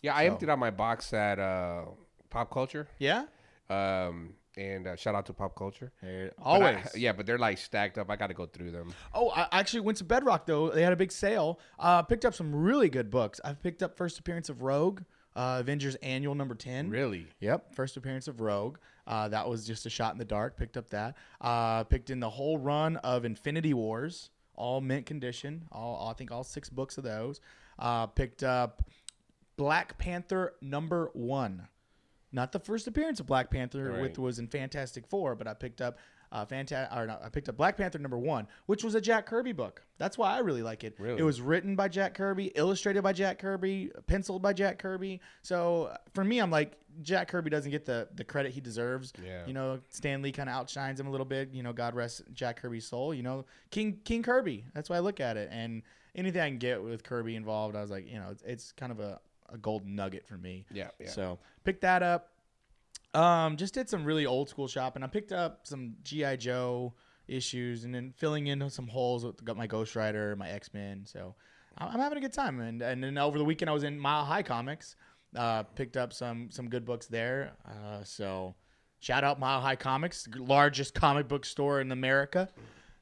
Yeah, 0.02 0.14
I 0.14 0.26
So- 0.26 0.32
emptied 0.32 0.50
out 0.50 0.58
my 0.58 0.70
box 0.70 1.12
at 1.14 1.38
uh, 1.38 1.84
Pop 2.28 2.50
Culture. 2.50 2.88
Yeah. 2.98 3.24
Um, 3.70 4.34
and 4.58 4.86
uh, 4.86 4.96
shout 4.96 5.14
out 5.14 5.24
to 5.26 5.32
Pop 5.32 5.54
Culture. 5.56 5.92
But 6.02 6.34
Always. 6.42 6.76
I- 6.76 6.90
yeah, 6.96 7.12
but 7.12 7.24
they're 7.24 7.38
like 7.38 7.56
stacked 7.56 7.96
up. 7.96 8.10
I 8.10 8.16
got 8.16 8.26
to 8.26 8.34
go 8.34 8.44
through 8.44 8.70
them. 8.72 8.92
Oh, 9.14 9.30
I 9.30 9.48
actually 9.52 9.80
went 9.80 9.96
to 9.98 10.04
Bedrock 10.04 10.44
though. 10.44 10.68
They 10.68 10.82
had 10.82 10.92
a 10.92 10.96
big 10.96 11.10
sale. 11.12 11.58
Uh, 11.78 12.02
picked 12.02 12.24
up 12.26 12.34
some 12.34 12.54
really 12.54 12.90
good 12.90 13.10
books. 13.10 13.40
I've 13.44 13.62
picked 13.62 13.82
up 13.82 13.96
first 13.96 14.18
appearance 14.18 14.50
of 14.50 14.60
Rogue, 14.60 15.00
uh, 15.36 15.58
Avengers 15.60 15.94
Annual 15.96 16.34
number 16.34 16.54
ten. 16.54 16.90
Really? 16.90 17.26
Yep, 17.40 17.74
first 17.74 17.96
appearance 17.96 18.28
of 18.28 18.40
Rogue. 18.40 18.78
Uh, 19.06 19.28
that 19.28 19.48
was 19.48 19.66
just 19.66 19.84
a 19.86 19.90
shot 19.90 20.12
in 20.12 20.18
the 20.18 20.24
dark. 20.24 20.56
Picked 20.56 20.76
up 20.76 20.88
that. 20.90 21.16
Uh, 21.40 21.84
picked 21.84 22.10
in 22.10 22.20
the 22.20 22.30
whole 22.30 22.58
run 22.58 22.96
of 22.98 23.24
Infinity 23.24 23.74
Wars, 23.74 24.30
all 24.54 24.80
mint 24.80 25.06
condition. 25.06 25.66
All 25.72 26.08
I 26.08 26.12
think 26.14 26.30
all 26.30 26.44
six 26.44 26.68
books 26.68 26.98
of 26.98 27.04
those. 27.04 27.40
Uh, 27.78 28.06
picked 28.06 28.42
up 28.42 28.88
Black 29.56 29.98
Panther 29.98 30.54
number 30.60 31.10
one. 31.14 31.68
Not 32.34 32.52
the 32.52 32.60
first 32.60 32.86
appearance 32.86 33.20
of 33.20 33.26
Black 33.26 33.50
Panther, 33.50 33.90
Right. 33.92 34.00
which 34.02 34.18
was 34.18 34.38
in 34.38 34.48
Fantastic 34.48 35.06
Four, 35.06 35.34
but 35.34 35.46
I 35.46 35.52
picked 35.54 35.80
up 35.82 35.98
uh, 36.32 36.46
Fanta- 36.46 36.94
or 36.96 37.06
no, 37.06 37.18
I 37.22 37.28
picked 37.28 37.48
up 37.48 37.56
Black 37.56 37.76
Panther 37.76 37.98
number 37.98 38.18
one, 38.18 38.48
which 38.66 38.82
was 38.82 38.94
a 38.94 39.00
Jack 39.00 39.26
Kirby 39.26 39.52
book. 39.52 39.82
That's 39.98 40.16
why 40.16 40.34
I 40.34 40.38
really 40.38 40.62
like 40.62 40.82
it. 40.82 40.96
Really? 40.98 41.20
It 41.20 41.22
was 41.22 41.40
written 41.40 41.76
by 41.76 41.88
Jack 41.88 42.14
Kirby, 42.14 42.46
illustrated 42.54 43.02
by 43.02 43.12
Jack 43.12 43.38
Kirby, 43.38 43.92
penciled 44.06 44.40
by 44.42 44.54
Jack 44.54 44.78
Kirby. 44.78 45.20
So 45.42 45.84
uh, 45.84 45.96
for 46.14 46.24
me, 46.24 46.40
I'm 46.40 46.50
like 46.50 46.78
Jack 47.02 47.28
Kirby 47.28 47.50
doesn't 47.50 47.70
get 47.70 47.84
the 47.84 48.08
the 48.14 48.24
credit 48.24 48.52
he 48.52 48.60
deserves. 48.60 49.12
Yeah. 49.24 49.46
You 49.46 49.52
know, 49.52 49.80
Stan 49.90 50.22
Lee 50.22 50.32
kind 50.32 50.48
of 50.48 50.54
outshines 50.54 50.98
him 50.98 51.06
a 51.06 51.10
little 51.10 51.26
bit. 51.26 51.50
You 51.52 51.62
know, 51.62 51.72
God 51.72 51.94
rest 51.94 52.22
Jack 52.32 52.60
Kirby's 52.62 52.86
soul. 52.86 53.12
You 53.12 53.22
know, 53.22 53.44
King 53.70 53.98
King 54.04 54.22
Kirby. 54.22 54.64
That's 54.74 54.88
why 54.88 54.96
I 54.96 55.00
look 55.00 55.20
at 55.20 55.36
it. 55.36 55.50
And 55.52 55.82
anything 56.14 56.40
I 56.40 56.48
can 56.48 56.58
get 56.58 56.82
with 56.82 57.04
Kirby 57.04 57.36
involved, 57.36 57.76
I 57.76 57.82
was 57.82 57.90
like, 57.90 58.10
you 58.10 58.18
know, 58.18 58.28
it's, 58.30 58.42
it's 58.42 58.72
kind 58.72 58.90
of 58.90 59.00
a, 59.00 59.20
a 59.52 59.58
golden 59.58 59.94
nugget 59.94 60.26
for 60.26 60.38
me. 60.38 60.64
Yeah, 60.72 60.88
yeah. 60.98 61.10
So 61.10 61.38
pick 61.64 61.80
that 61.82 62.02
up. 62.02 62.31
Um, 63.14 63.56
just 63.56 63.74
did 63.74 63.88
some 63.88 64.04
really 64.04 64.24
old 64.26 64.48
school 64.48 64.68
shopping. 64.68 65.02
I 65.02 65.06
picked 65.06 65.32
up 65.32 65.60
some 65.66 65.94
GI 66.02 66.38
Joe 66.38 66.94
issues 67.28 67.84
and 67.84 67.94
then 67.94 68.12
filling 68.16 68.46
in 68.48 68.68
some 68.70 68.88
holes 68.88 69.24
with 69.24 69.44
got 69.44 69.56
my 69.56 69.66
Ghost 69.66 69.94
Rider, 69.96 70.34
my 70.36 70.48
X 70.48 70.72
Men. 70.72 71.04
So 71.06 71.34
I'm 71.78 71.88
I'm 71.88 72.00
having 72.00 72.18
a 72.18 72.20
good 72.20 72.32
time. 72.32 72.60
And 72.60 72.80
and 72.82 73.02
then 73.04 73.18
over 73.18 73.38
the 73.38 73.44
weekend 73.44 73.68
I 73.70 73.72
was 73.74 73.84
in 73.84 73.98
Mile 73.98 74.24
High 74.24 74.42
Comics. 74.42 74.96
Uh, 75.36 75.62
picked 75.62 75.96
up 75.96 76.12
some 76.12 76.50
some 76.50 76.68
good 76.68 76.84
books 76.84 77.06
there. 77.06 77.52
Uh, 77.66 78.02
so 78.04 78.54
shout 79.00 79.24
out 79.24 79.38
Mile 79.40 79.60
High 79.60 79.76
Comics, 79.76 80.28
largest 80.36 80.94
comic 80.94 81.28
book 81.28 81.44
store 81.44 81.80
in 81.80 81.90
America. 81.92 82.48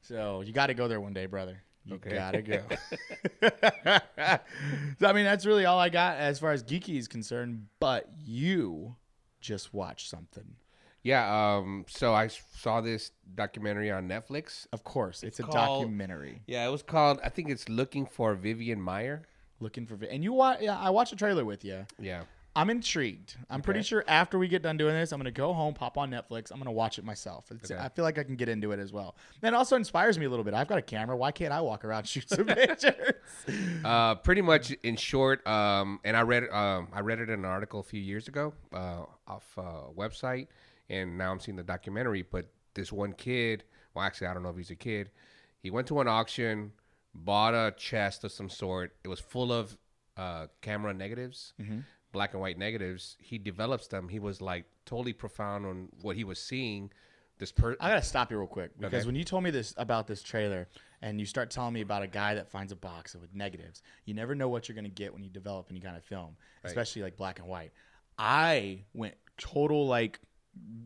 So 0.01 0.41
you 0.41 0.51
got 0.53 0.67
to 0.67 0.73
go 0.73 0.87
there 0.87 0.99
one 1.01 1.13
day, 1.13 1.25
brother. 1.25 1.61
You 1.85 1.95
Okay. 1.95 2.11
gotta 2.11 2.41
go. 2.41 2.61
so, 4.99 5.07
I 5.07 5.13
mean, 5.13 5.25
that's 5.25 5.45
really 5.45 5.65
all 5.65 5.79
I 5.79 5.89
got 5.89 6.17
as 6.17 6.39
far 6.39 6.51
as 6.51 6.63
geeky 6.63 6.97
is 6.97 7.07
concerned. 7.07 7.67
But 7.79 8.07
you 8.23 8.95
just 9.41 9.73
watch 9.73 10.07
something. 10.07 10.55
Yeah. 11.03 11.55
Um. 11.57 11.85
So 11.87 12.13
I 12.13 12.27
saw 12.27 12.79
this 12.81 13.11
documentary 13.35 13.91
on 13.91 14.07
Netflix. 14.07 14.67
Of 14.71 14.83
course, 14.83 15.23
it's, 15.23 15.39
a 15.39 15.43
called- 15.43 15.81
documentary. 15.83 16.41
Yeah, 16.47 16.67
it 16.67 16.71
was 16.71 16.83
called. 16.83 17.19
I 17.23 17.29
think 17.29 17.49
it's 17.49 17.67
looking 17.67 18.05
for 18.05 18.35
Vivian 18.35 18.79
Maier. 18.79 19.21
Looking 19.59 19.85
for, 19.85 19.97
and 20.09 20.23
you 20.23 20.33
watch. 20.33 20.59
Yeah, 20.61 20.77
I 20.79 20.89
watched 20.89 21.13
a 21.13 21.15
trailer 21.15 21.45
with 21.45 21.63
you. 21.63 21.85
Yeah. 21.99 22.23
I'm 22.55 22.69
intrigued. 22.69 23.35
I'm 23.49 23.61
pretty 23.61 23.81
sure 23.81 24.03
after 24.07 24.37
we 24.37 24.47
get 24.49 24.61
done 24.61 24.75
doing 24.75 24.93
this, 24.93 25.11
I'm 25.13 25.19
gonna 25.19 25.31
go 25.31 25.53
home, 25.53 25.73
pop 25.73 25.97
on 25.97 26.11
Netflix. 26.11 26.51
I'm 26.51 26.57
gonna 26.57 26.71
watch 26.71 26.99
it 26.99 27.05
myself. 27.05 27.45
It's, 27.51 27.71
Okay. 27.71 27.79
I 27.81 27.87
feel 27.87 28.03
like 28.03 28.17
I 28.19 28.23
can 28.23 28.35
get 28.35 28.49
into 28.49 28.71
it 28.73 28.79
as 28.79 28.91
well. 28.91 29.15
And 29.41 29.53
it 29.53 29.57
also 29.57 29.77
inspires 29.77 30.19
me 30.19 30.25
a 30.25 30.29
little 30.29 30.43
bit. 30.43 30.53
I've 30.53 30.67
got 30.67 30.77
a 30.77 30.81
camera. 30.81 31.15
Why 31.15 31.31
can't 31.31 31.53
I 31.53 31.61
walk 31.61 31.85
around 31.85 31.99
and 31.99 32.07
shoot 32.09 32.29
some 32.29 32.45
pictures? 32.47 33.13
Uh, 33.85 34.15
pretty 34.15 34.41
much 34.41 34.71
in 34.83 34.97
short, 34.97 35.45
um, 35.47 35.99
and 36.03 36.17
I 36.17 36.21
read 36.23 36.49
um, 36.49 36.89
I 36.91 36.99
read 36.99 37.19
it 37.19 37.29
in 37.29 37.39
an 37.39 37.45
article 37.45 37.79
a 37.79 37.83
few 37.83 38.01
years 38.01 38.27
ago 38.27 38.53
uh, 38.73 39.03
off 39.27 39.45
a 39.57 39.83
website, 39.97 40.47
and 40.89 41.17
now 41.17 41.31
I'm 41.31 41.39
seeing 41.39 41.55
the 41.55 41.63
documentary. 41.63 42.23
But 42.23 42.47
this 42.73 42.91
one 42.91 43.13
kid, 43.13 43.63
well, 43.93 44.03
actually, 44.03 44.27
I 44.27 44.33
don't 44.33 44.43
know 44.43 44.49
if 44.49 44.57
he's 44.57 44.71
a 44.71 44.75
kid. 44.75 45.09
He 45.63 45.69
went 45.71 45.87
to 45.87 46.01
an 46.01 46.07
auction, 46.09 46.73
bought 47.15 47.53
a 47.53 47.73
chest 47.77 48.25
of 48.25 48.31
some 48.33 48.49
sort. 48.49 48.93
It 49.05 49.07
was 49.07 49.19
full 49.21 49.53
of 49.53 49.77
uh, 50.17 50.47
camera 50.61 50.93
negatives, 50.93 51.53
black 52.11 52.33
and 52.33 52.41
white 52.41 52.57
negatives. 52.57 53.17
He 53.19 53.37
develops 53.37 53.87
them. 53.87 54.09
He 54.09 54.19
was 54.19 54.41
like 54.41 54.65
totally 54.85 55.13
profound 55.13 55.65
on 55.65 55.89
what 56.01 56.15
he 56.15 56.23
was 56.23 56.39
seeing. 56.41 56.91
This 57.37 57.51
per 57.51 57.75
I 57.79 57.89
gotta 57.89 58.03
stop 58.03 58.29
you 58.31 58.37
real 58.37 58.47
quick 58.47 58.71
because 58.77 58.99
Okay. 58.99 59.05
when 59.07 59.15
you 59.15 59.23
told 59.23 59.43
me 59.43 59.49
this 59.49 59.73
about 59.77 60.05
this 60.05 60.21
trailer 60.21 60.67
and 61.01 61.19
you 61.19 61.25
start 61.25 61.49
telling 61.49 61.73
me 61.73 61.81
about 61.81 62.03
a 62.03 62.07
guy 62.07 62.35
that 62.35 62.49
finds 62.51 62.71
a 62.71 62.75
box 62.75 63.15
with 63.15 63.33
negatives, 63.33 63.81
you 64.05 64.13
never 64.13 64.35
know 64.35 64.47
what 64.47 64.67
you're 64.69 64.75
gonna 64.75 64.89
get 64.89 65.11
when 65.11 65.23
you 65.23 65.29
develop 65.29 65.67
any 65.71 65.79
kind 65.79 65.97
of 65.97 66.03
film, 66.03 66.35
especially 66.63 67.01
like 67.01 67.17
black 67.17 67.39
and 67.39 67.47
white. 67.47 67.71
I 68.19 68.83
went 68.93 69.15
total 69.37 69.87
like 69.87 70.19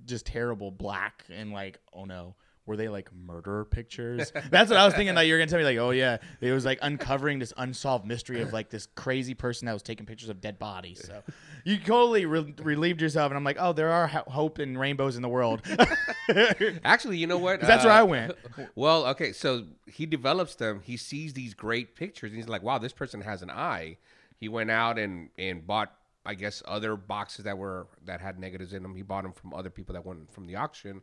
just 0.06 0.28
terrible 0.28 0.72
black 0.72 1.26
and 1.30 1.52
like 1.52 1.80
oh 1.92 2.06
no 2.06 2.36
were 2.66 2.76
they 2.76 2.88
like 2.90 3.10
murder 3.14 3.66
pictures 3.66 4.32
that's 4.50 4.70
what 4.70 4.80
i 4.80 4.86
was 4.86 4.94
thinking 4.94 5.14
like 5.16 5.28
you're 5.28 5.38
gonna 5.38 5.50
tell 5.50 5.60
me 5.60 5.66
like 5.66 5.78
oh 5.78 5.92
yeah 5.92 6.18
it 6.42 6.52
was 6.52 6.66
like 6.66 6.80
uncovering 6.82 7.40
this 7.40 7.54
unsolved 7.58 8.06
mystery 8.06 8.42
of 8.42 8.52
like 8.54 8.70
this 8.70 8.88
crazy 8.96 9.34
person 9.34 9.66
that 9.68 9.74
was 9.74 9.84
taking 9.84 10.06
pictures 10.06 10.30
of 10.30 10.42
dead 10.42 10.58
bodies 10.58 11.04
so 11.06 11.22
you 11.64 11.78
totally 11.78 12.26
re- 12.26 12.54
relieved 12.64 13.02
yourself 13.02 13.30
and 13.32 13.38
i'm 13.38 13.44
like 13.44 13.58
oh 13.60 13.72
there 13.74 13.92
are 13.92 14.08
ho- 14.08 14.24
hope 14.28 14.58
and 14.60 14.80
rainbows 14.80 15.16
in 15.16 15.22
the 15.22 15.30
world 15.30 15.62
Actually, 16.84 17.18
you 17.18 17.28
know 17.28 17.38
what? 17.38 17.62
that's 17.62 17.84
where 17.84 17.94
Uh, 17.94 18.00
I 18.00 18.04
went. 18.04 18.32
Well, 18.76 19.06
okay, 19.08 19.32
so 19.32 19.66
he 19.86 20.06
develops 20.06 20.56
them. 20.56 20.82
He 20.84 20.98
sees 20.98 21.34
these 21.34 21.54
great 21.54 21.96
pictures, 21.96 22.32
and 22.32 22.38
he's 22.38 22.48
like, 22.50 22.64
"Wow, 22.64 22.78
this 22.80 22.94
person 22.94 23.22
has 23.22 23.42
an 23.44 23.50
eye." 23.52 23.98
He 24.40 24.50
went 24.50 24.72
out 24.72 24.98
and 24.98 25.30
and 25.38 25.66
bought, 25.66 25.94
I 26.26 26.34
guess, 26.34 26.64
other 26.66 26.96
boxes 26.96 27.46
that 27.46 27.58
were 27.58 27.88
that 28.06 28.22
had 28.22 28.40
negatives 28.40 28.74
in 28.74 28.82
them. 28.82 28.96
He 28.96 29.02
bought 29.04 29.24
them 29.24 29.34
from 29.34 29.54
other 29.54 29.70
people 29.70 29.94
that 29.94 30.06
went 30.06 30.32
from 30.34 30.48
the 30.48 30.56
auction. 30.56 31.02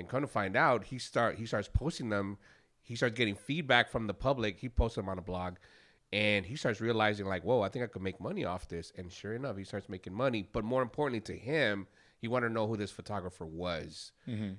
Then, 0.00 0.08
come 0.08 0.22
to 0.22 0.26
find 0.26 0.56
out, 0.56 0.84
he 0.84 0.98
start 0.98 1.36
he 1.36 1.44
starts 1.44 1.68
posting 1.68 2.08
them. 2.08 2.38
He 2.82 2.96
starts 2.96 3.14
getting 3.14 3.34
feedback 3.34 3.90
from 3.90 4.06
the 4.06 4.14
public. 4.14 4.58
He 4.58 4.70
posts 4.70 4.96
them 4.96 5.10
on 5.10 5.18
a 5.18 5.22
blog, 5.22 5.56
and 6.10 6.46
he 6.46 6.56
starts 6.56 6.80
realizing 6.80 7.26
like, 7.26 7.44
"Whoa, 7.44 7.60
I 7.60 7.68
think 7.68 7.84
I 7.84 7.86
could 7.86 8.00
make 8.00 8.18
money 8.18 8.46
off 8.46 8.66
this." 8.66 8.92
And 8.96 9.12
sure 9.12 9.34
enough, 9.34 9.58
he 9.58 9.64
starts 9.64 9.90
making 9.90 10.14
money. 10.14 10.48
But 10.50 10.64
more 10.64 10.80
importantly 10.80 11.20
to 11.32 11.38
him, 11.38 11.86
he 12.16 12.28
wanted 12.28 12.48
to 12.48 12.54
know 12.54 12.66
who 12.66 12.78
this 12.78 12.90
photographer 12.90 13.44
was. 13.44 14.12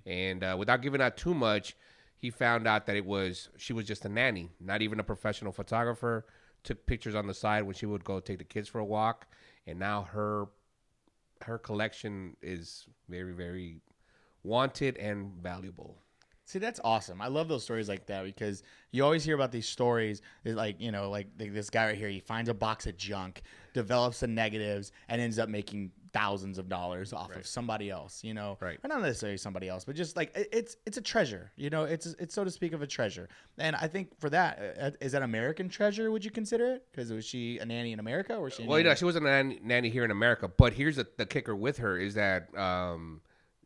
And 0.05 0.43
uh, 0.43 0.55
without 0.59 0.83
giving 0.83 1.01
out 1.01 1.17
too 1.17 1.33
much, 1.33 1.75
he 2.17 2.29
found 2.29 2.67
out 2.67 2.85
that 2.85 2.95
it 2.95 3.05
was 3.05 3.49
she 3.57 3.73
was 3.73 3.87
just 3.87 4.05
a 4.05 4.09
nanny, 4.09 4.51
not 4.59 4.83
even 4.83 4.99
a 4.99 5.03
professional 5.03 5.51
photographer. 5.51 6.27
Took 6.63 6.85
pictures 6.85 7.15
on 7.15 7.25
the 7.25 7.33
side 7.33 7.63
when 7.63 7.73
she 7.73 7.87
would 7.87 8.03
go 8.03 8.19
take 8.19 8.37
the 8.37 8.43
kids 8.43 8.69
for 8.69 8.77
a 8.77 8.85
walk, 8.85 9.25
and 9.65 9.79
now 9.79 10.03
her 10.03 10.49
her 11.41 11.57
collection 11.57 12.37
is 12.43 12.85
very 13.09 13.33
very 13.33 13.81
wanted 14.43 14.97
and 14.97 15.31
valuable. 15.41 15.97
See, 16.51 16.59
that's 16.59 16.81
awesome. 16.83 17.21
I 17.21 17.27
love 17.27 17.47
those 17.47 17.63
stories 17.63 17.87
like 17.87 18.07
that 18.07 18.25
because 18.25 18.61
you 18.91 19.05
always 19.05 19.23
hear 19.23 19.35
about 19.35 19.53
these 19.53 19.67
stories. 19.67 20.21
It's 20.43 20.55
like 20.55 20.81
you 20.81 20.91
know, 20.91 21.09
like 21.09 21.37
th- 21.37 21.53
this 21.53 21.69
guy 21.69 21.85
right 21.85 21.95
here. 21.95 22.09
He 22.09 22.19
finds 22.19 22.49
a 22.49 22.53
box 22.53 22.87
of 22.87 22.97
junk, 22.97 23.43
develops 23.73 24.19
the 24.19 24.27
negatives, 24.27 24.91
and 25.07 25.21
ends 25.21 25.39
up 25.39 25.47
making 25.47 25.91
thousands 26.11 26.57
of 26.57 26.67
dollars 26.67 27.13
off 27.13 27.33
of 27.37 27.47
somebody 27.47 27.89
else. 27.89 28.21
You 28.21 28.33
know, 28.33 28.57
Right. 28.59 28.77
Or 28.83 28.87
not 28.89 29.01
necessarily 29.01 29.37
somebody 29.37 29.69
else, 29.69 29.85
but 29.85 29.95
just 29.95 30.17
like 30.17 30.35
it, 30.35 30.49
it's 30.51 30.75
it's 30.85 30.97
a 30.97 31.01
treasure. 31.01 31.53
You 31.55 31.69
know, 31.69 31.85
it's 31.85 32.07
it's 32.19 32.35
so 32.35 32.43
to 32.43 32.51
speak 32.51 32.73
of 32.73 32.81
a 32.81 32.87
treasure. 32.87 33.29
And 33.57 33.75
I 33.77 33.87
think 33.87 34.19
for 34.19 34.29
that, 34.31 34.95
uh, 35.01 35.07
that 35.07 35.21
American 35.21 35.69
treasure? 35.69 36.11
Would 36.11 36.25
you 36.25 36.31
consider 36.31 36.65
it? 36.73 36.85
Because 36.91 37.13
was 37.13 37.23
she 37.23 37.59
a 37.59 37.65
nanny 37.65 37.93
in 37.93 37.99
America 37.99 38.35
or 38.35 38.41
was 38.41 38.55
she? 38.55 38.65
Well, 38.65 38.77
you 38.77 38.83
know, 38.83 38.93
she 38.95 39.05
wasn't 39.05 39.25
a 39.25 39.29
nanny, 39.29 39.59
nanny 39.63 39.89
here 39.89 40.03
in 40.03 40.11
America, 40.11 40.49
but 40.49 40.73
here's 40.73 40.97
the, 40.97 41.07
the 41.17 41.25
kicker 41.25 41.55
with 41.55 41.77
her 41.77 41.97
is 41.97 42.15
that 42.15 42.53
um, 42.57 43.21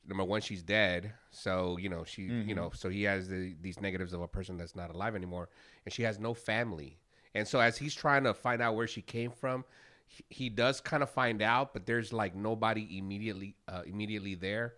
number 0.07 0.23
one, 0.23 0.41
she's 0.41 0.63
dead, 0.63 1.13
so 1.31 1.77
you 1.77 1.89
know 1.89 2.03
she, 2.03 2.23
you 2.23 2.55
know, 2.55 2.71
so 2.73 2.89
he 2.89 3.03
has 3.03 3.27
the, 3.27 3.55
these 3.61 3.79
negatives 3.81 4.13
of 4.13 4.21
a 4.21 4.27
person 4.27 4.57
that's 4.57 4.75
not 4.75 4.93
alive 4.93 5.15
anymore, 5.15 5.49
and 5.85 5.93
she 5.93 6.03
has 6.03 6.19
no 6.19 6.33
family, 6.33 6.97
and 7.33 7.47
so 7.47 7.59
as 7.59 7.77
he's 7.77 7.93
trying 7.95 8.23
to 8.23 8.33
find 8.33 8.61
out 8.61 8.75
where 8.75 8.87
she 8.87 9.01
came 9.01 9.31
from, 9.31 9.65
he, 10.07 10.23
he 10.29 10.49
does 10.49 10.79
kind 10.81 11.01
of 11.03 11.09
find 11.09 11.41
out, 11.41 11.73
but 11.73 11.85
there's 11.85 12.13
like 12.13 12.35
nobody 12.35 12.97
immediately, 12.97 13.55
uh, 13.67 13.81
immediately 13.85 14.35
there, 14.35 14.75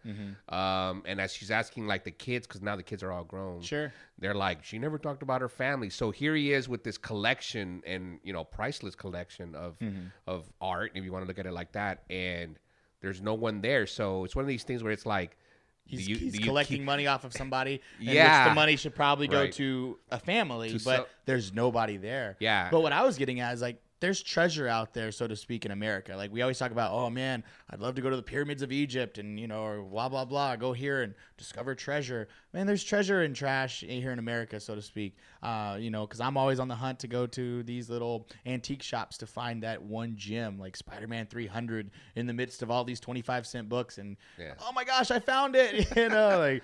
um, 0.50 1.03
and 1.05 1.19
as 1.19 1.34
she's 1.34 1.51
asking 1.51 1.88
like 1.88 2.03
the 2.03 2.12
kids, 2.12 2.48
because 2.48 2.62
now 2.62 2.75
the 2.75 2.84
kids 2.84 3.03
are 3.03 3.12
all 3.12 3.24
grown, 3.25 3.62
Sure. 3.62 3.91
they're 4.17 4.34
like 4.34 4.63
she 4.63 4.79
never 4.79 4.98
talked 4.98 5.22
about 5.24 5.41
her 5.41 5.50
family. 5.50 5.89
So 5.89 6.12
here 6.12 6.36
he 6.36 6.53
is 6.53 6.69
with 6.69 6.84
this 6.84 6.98
collection 6.98 7.81
and 7.86 8.19
you 8.24 8.34
know 8.34 8.43
priceless 8.43 8.96
collection 8.96 9.55
of 9.55 9.77
Mm-hmm. 9.79 10.07
of 10.25 10.51
art 10.62 10.91
if 10.96 11.03
you 11.03 11.12
want 11.12 11.24
to 11.24 11.27
look 11.27 11.38
at 11.39 11.46
it 11.46 11.51
like 11.53 11.74
that 11.74 12.03
and 12.10 12.57
there's 13.01 13.21
no 13.21 13.33
one 13.33 13.61
there 13.61 13.85
so 13.87 14.23
it's 14.23 14.35
one 14.35 14.43
of 14.43 14.49
these 14.49 14.63
things 14.63 14.83
where 14.83 14.91
it's 14.91 15.05
like 15.05 15.37
He's, 15.85 16.05
you- 16.05 16.17
he's 16.17 16.37
collecting 16.39 16.77
keep- 16.79 16.85
money 16.85 17.07
off 17.07 17.23
of 17.23 17.31
somebody. 17.31 17.81
and 17.99 18.07
which 18.07 18.15
Yeah. 18.15 18.49
the 18.49 18.53
money 18.55 18.75
should 18.75 18.93
probably 18.93 19.29
go 19.29 19.43
Right. 19.43 19.53
to 19.53 19.97
a 20.11 20.19
family, 20.19 20.77
To 20.77 20.83
but 20.83 20.97
so- 20.97 21.07
there's 21.25 21.53
nobody 21.53 21.95
there. 21.95 22.35
Yeah. 22.41 22.67
But 22.69 22.81
what 22.81 22.91
I 22.91 23.03
was 23.03 23.17
getting 23.17 23.39
at 23.39 23.53
is 23.53 23.61
like, 23.61 23.81
there's 23.99 24.21
treasure 24.21 24.67
out 24.67 24.93
there, 24.93 25.11
so 25.11 25.27
to 25.27 25.35
speak, 25.35 25.65
in 25.65 25.71
America. 25.71 26.15
Like 26.15 26.31
we 26.31 26.41
always 26.41 26.59
talk 26.59 26.71
about, 26.71 26.91
oh 26.91 27.09
man, 27.09 27.43
I'd 27.69 27.79
love 27.79 27.95
to 27.95 28.01
go 28.01 28.09
to 28.09 28.15
the 28.15 28.21
pyramids 28.23 28.61
of 28.61 28.71
Egypt, 28.71 29.17
and 29.17 29.39
you 29.39 29.47
know, 29.47 29.63
or 29.63 29.81
blah 29.81 30.07
blah 30.09 30.25
blah, 30.25 30.55
go 30.55 30.73
here 30.73 31.01
and 31.01 31.13
discover 31.37 31.73
treasure. 31.75 32.27
Man, 32.53 32.67
there's 32.67 32.83
treasure 32.83 33.23
in 33.23 33.33
trash 33.33 33.81
here 33.87 34.11
in 34.11 34.19
America, 34.19 34.59
so 34.59 34.75
to 34.75 34.81
speak. 34.81 35.15
Uh, 35.41 35.77
you 35.79 35.89
know, 35.89 36.05
because 36.05 36.19
I'm 36.19 36.37
always 36.37 36.59
on 36.59 36.67
the 36.67 36.75
hunt 36.75 36.99
to 36.99 37.07
go 37.07 37.25
to 37.27 37.63
these 37.63 37.89
little 37.89 38.27
antique 38.45 38.83
shops 38.83 39.17
to 39.19 39.27
find 39.27 39.63
that 39.63 39.81
one 39.81 40.15
gem, 40.15 40.57
like 40.59 40.75
Spider-Man 40.77 41.27
300, 41.27 41.91
in 42.15 42.27
the 42.27 42.33
midst 42.33 42.61
of 42.63 42.71
all 42.71 42.83
these 42.83 42.99
25 42.99 43.45
cent 43.47 43.69
books, 43.69 43.97
and 43.97 44.17
Yeah. 44.39 44.53
oh 44.61 44.71
my 44.73 44.83
gosh, 44.83 45.11
I 45.11 45.19
found 45.19 45.55
it. 45.55 45.87
You 45.97 46.09
know, 46.09 46.37
like 46.39 46.63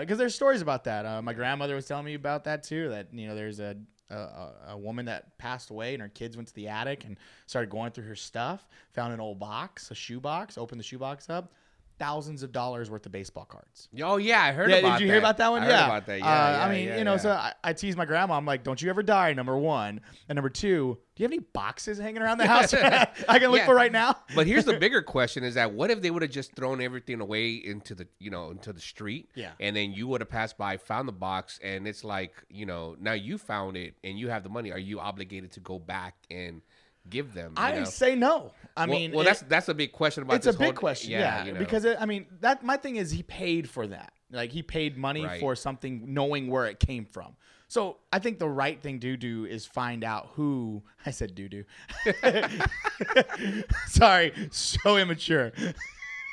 because 0.00 0.18
there's 0.18 0.34
stories 0.34 0.62
about 0.62 0.84
that. 0.84 1.04
Uh, 1.04 1.20
my 1.20 1.34
grandmother 1.34 1.74
was 1.74 1.86
telling 1.86 2.06
me 2.06 2.14
about 2.14 2.44
that 2.44 2.62
too. 2.62 2.88
That 2.88 3.08
you 3.12 3.26
know, 3.28 3.34
there's 3.34 3.60
a, 3.60 3.76
a 4.16 4.72
a- 4.72 4.78
woman 4.78 5.06
that 5.06 5.36
passed 5.38 5.70
away, 5.70 5.94
and 5.94 6.02
her 6.02 6.08
kids 6.08 6.36
went 6.36 6.48
to 6.48 6.54
the 6.54 6.68
attic 6.68 7.04
and 7.04 7.16
started 7.46 7.70
going 7.70 7.92
through 7.92 8.04
her 8.04 8.16
stuff. 8.16 8.68
Found 8.94 9.12
an 9.12 9.20
old 9.20 9.38
box, 9.38 9.90
a 9.90 9.94
shoe 9.94 10.20
box. 10.20 10.58
Opened 10.58 10.78
the 10.80 10.84
shoe 10.84 10.98
box 10.98 11.30
up. 11.30 11.52
Thousands 11.98 12.42
of 12.42 12.50
dollars 12.52 12.90
worth 12.90 13.06
of 13.06 13.12
baseball 13.12 13.44
cards. 13.44 13.88
oh 14.02 14.16
yeah 14.16 14.42
i 14.42 14.52
heard 14.52 14.70
Yeah, 14.70 14.76
about 14.76 14.98
did 14.98 15.04
you 15.04 15.10
hear 15.10 15.18
about 15.18 15.36
that 15.36 15.50
one? 15.50 15.62
I 15.62 15.66
heard 15.66 15.70
yeah, 15.70 15.84
about 15.86 16.06
that 16.06 16.18
yeah, 16.18 16.24
Uh, 16.26 16.50
yeah, 16.58 16.64
I 16.64 16.72
mean, 16.74 16.88
yeah, 16.88 16.98
you 16.98 17.04
know, 17.04 17.16
so 17.16 17.30
I, 17.30 17.52
I 17.62 17.72
tease 17.72 17.96
my 17.96 18.04
grandma. 18.04 18.36
I'm 18.36 18.44
like, 18.46 18.64
"Don't 18.64 18.80
you 18.82 18.90
ever 18.90 19.02
die?" 19.02 19.32
Number 19.34 19.56
one, 19.56 20.00
and 20.28 20.34
number 20.36 20.48
two, 20.48 20.98
do 21.14 21.22
you 21.22 21.24
have 21.24 21.32
any 21.32 21.40
boxes 21.52 21.98
hanging 21.98 22.20
around 22.22 22.38
the 22.38 22.46
house 22.54 22.74
I 23.28 23.38
can 23.38 23.50
look 23.50 23.62
for 23.62 23.74
right 23.74 23.92
now? 23.92 24.16
but 24.34 24.46
here's 24.46 24.64
the 24.64 24.78
bigger 24.78 25.02
question 25.02 25.44
is 25.44 25.54
that 25.54 25.72
what 25.72 25.90
if 25.90 26.02
they 26.02 26.10
would 26.10 26.22
have 26.22 26.30
just 26.30 26.56
thrown 26.56 26.80
everything 26.80 27.20
away 27.20 27.52
into 27.54 27.94
the 27.94 28.08
you 28.18 28.30
know 28.30 28.50
into 28.50 28.72
the 28.72 28.80
street 28.80 29.28
Yeah. 29.34 29.50
and 29.60 29.76
then 29.76 29.92
you 29.92 30.08
would 30.08 30.20
have 30.22 30.30
passed 30.30 30.58
by 30.58 30.78
found 30.78 31.06
the 31.06 31.12
box 31.12 31.60
and 31.62 31.86
it's 31.86 32.02
like 32.02 32.42
you 32.48 32.66
know 32.66 32.96
now 32.98 33.12
you 33.12 33.38
found 33.38 33.76
it 33.76 33.94
and 34.02 34.18
you 34.18 34.28
have 34.28 34.42
the 34.42 34.48
money 34.48 34.72
are 34.72 34.78
you 34.78 34.98
obligated 34.98 35.52
to 35.52 35.60
go 35.60 35.78
back 35.78 36.14
and 36.30 36.62
give 37.10 37.34
them 37.34 37.52
I 37.56 37.72
know? 37.72 37.84
say 37.84 38.14
no. 38.14 38.52
I 38.76 38.86
well, 38.86 38.98
mean, 38.98 39.12
well 39.12 39.20
it- 39.22 39.24
that's 39.24 39.42
that's 39.42 39.68
a 39.68 39.74
big 39.74 39.92
question 39.92 40.22
about 40.22 40.36
it's 40.36 40.46
a 40.46 40.50
this 40.50 40.56
big 40.58 40.66
whole- 40.68 40.72
question 40.74 41.10
yeah, 41.12 41.44
you 41.44 41.52
know. 41.52 41.58
because 41.58 41.84
it, 41.84 41.96
i 42.00 42.06
mean 42.06 42.24
that 42.40 42.62
my 42.64 42.76
thing 42.78 42.96
is 42.96 43.10
he 43.10 43.22
paid 43.22 43.68
for 43.68 43.86
that 43.86 44.12
like 44.30 44.50
he 44.50 44.62
paid 44.62 44.96
money 44.96 45.24
Right. 45.26 45.40
for 45.40 45.54
something 45.54 46.14
knowing 46.14 46.48
where 46.48 46.64
it 46.66 46.78
came 46.80 47.04
from 47.04 47.36
so 47.68 47.98
i 48.12 48.18
think 48.18 48.38
the 48.38 48.48
right 48.48 48.80
thing 48.80 48.98
to 49.00 49.16
do 49.18 49.44
is 49.44 49.66
find 49.66 50.04
out 50.04 50.30
who 50.32 50.82
i 51.06 51.10
said 51.10 51.34
do 51.34 51.48
do 51.50 51.64
sorry 53.88 54.32
so 54.50 54.96
immature 54.96 55.52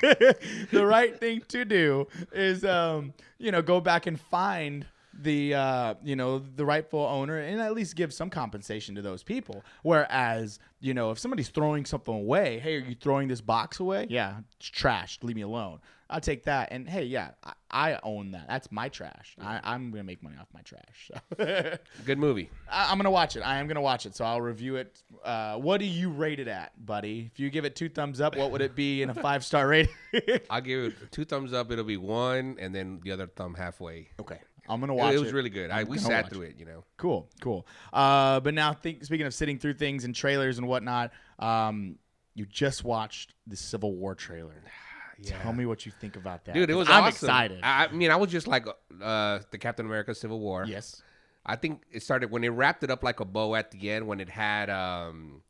the 0.00 0.86
right 0.86 1.18
thing 1.20 1.42
to 1.48 1.64
do 1.64 2.06
is 2.32 2.64
um 2.64 3.12
you 3.38 3.50
know 3.52 3.60
go 3.62 3.80
back 3.80 4.06
and 4.06 4.18
find 4.18 4.86
the 5.12 5.54
uh, 5.54 5.94
you 6.02 6.16
know 6.16 6.38
the 6.38 6.64
rightful 6.64 7.00
owner 7.00 7.38
and 7.38 7.60
at 7.60 7.74
least 7.74 7.96
give 7.96 8.12
some 8.12 8.30
compensation 8.30 8.94
to 8.94 9.02
those 9.02 9.22
people. 9.22 9.64
Whereas 9.82 10.58
you 10.80 10.94
know 10.94 11.10
if 11.10 11.18
somebody's 11.18 11.48
throwing 11.48 11.84
something 11.84 12.14
away, 12.14 12.58
hey, 12.58 12.76
are 12.76 12.80
you 12.80 12.94
throwing 12.94 13.28
this 13.28 13.40
box 13.40 13.80
away? 13.80 14.06
Yeah, 14.08 14.38
it's 14.56 14.68
trash. 14.68 15.18
Leave 15.22 15.36
me 15.36 15.42
alone. 15.42 15.80
I'll 16.10 16.20
take 16.20 16.42
that. 16.44 16.72
And 16.72 16.88
hey, 16.88 17.04
yeah, 17.04 17.30
I, 17.44 17.52
I 17.70 18.00
own 18.02 18.32
that. 18.32 18.48
That's 18.48 18.72
my 18.72 18.88
trash. 18.88 19.36
I, 19.40 19.60
I'm 19.62 19.90
gonna 19.92 20.02
make 20.02 20.22
money 20.22 20.36
off 20.40 20.48
my 20.52 20.60
trash. 20.62 21.10
So. 21.36 21.76
good 22.04 22.18
movie 22.18 22.50
I, 22.68 22.90
I'm 22.90 22.98
gonna 22.98 23.10
watch 23.10 23.36
it. 23.36 23.40
I 23.42 23.58
am 23.58 23.68
gonna 23.68 23.80
watch 23.80 24.06
it. 24.06 24.16
So 24.16 24.24
I'll 24.24 24.40
review 24.40 24.76
it. 24.76 25.02
Uh, 25.24 25.56
what 25.56 25.78
do 25.78 25.86
you 25.86 26.10
rate 26.10 26.40
it 26.40 26.48
at, 26.48 26.72
buddy? 26.84 27.30
If 27.32 27.38
you 27.38 27.48
give 27.50 27.64
it 27.64 27.76
two 27.76 27.88
thumbs 27.88 28.20
up, 28.20 28.36
what 28.36 28.50
would 28.50 28.60
it 28.60 28.74
be 28.74 29.02
in 29.02 29.10
a 29.10 29.14
five 29.20 29.44
star 29.44 29.68
rating? 29.68 29.94
i'll 30.50 30.60
give 30.60 30.84
it 30.86 30.94
two 31.12 31.24
thumbs 31.24 31.52
up 31.52 31.70
it'll 31.70 31.84
be 31.84 31.96
one 31.96 32.56
and 32.58 32.74
then 32.74 33.00
the 33.04 33.12
other 33.12 33.26
thumb 33.28 33.54
halfway 33.54 34.08
okay, 34.18 34.38
I'm 34.70 34.80
gonna 34.80 34.94
watch 34.94 35.12
it 35.12 35.16
it. 35.16 35.20
was 35.20 35.32
really 35.32 35.50
good 35.50 35.70
I, 35.70 35.84
we 35.84 35.98
sat 35.98 36.30
through 36.30 36.42
it 36.42 36.56
you 36.58 36.64
know 36.64 36.84
Cool, 36.96 37.28
cool. 37.40 37.66
Uh, 37.92 38.40
but 38.40 38.52
now, 38.52 38.74
think, 38.74 39.04
speaking 39.04 39.26
of 39.26 39.32
sitting 39.32 39.58
through 39.58 39.72
things 39.74 40.04
and 40.04 40.14
trailers 40.14 40.58
and 40.58 40.68
whatnot, 40.68 41.12
um, 41.38 41.96
you 42.34 42.44
just 42.44 42.84
watched 42.84 43.32
the 43.46 43.56
Civil 43.56 43.94
War 43.94 44.14
trailer. 44.14 44.62
Tell 45.24 45.52
me 45.54 45.64
what 45.66 45.86
you 45.86 45.92
think 45.92 46.16
about 46.16 46.44
that, 46.46 46.54
dude 46.54 46.70
it 46.70 46.74
was 46.74 46.88
I'm 46.88 47.04
awesome. 47.04 47.08
excited. 47.26 47.60
I, 47.62 47.86
I 47.86 47.92
mean 47.92 48.10
i 48.10 48.16
was 48.16 48.30
just 48.30 48.46
like 48.46 48.66
uh 49.02 49.38
the 49.50 49.58
captain 49.58 49.84
america 49.86 50.14
civil 50.14 50.40
war 50.40 50.64
yes, 50.66 51.02
I 51.44 51.56
think 51.56 51.82
it 51.90 52.02
started 52.02 52.30
when 52.30 52.42
they 52.42 52.48
wrapped 52.50 52.84
it 52.84 52.90
up 52.90 53.02
like 53.02 53.20
a 53.20 53.24
bow 53.24 53.54
at 53.54 53.70
the 53.70 53.90
end 53.90 54.06
when 54.06 54.20
it 54.20 54.28
had 54.28 54.68
um 54.70 55.42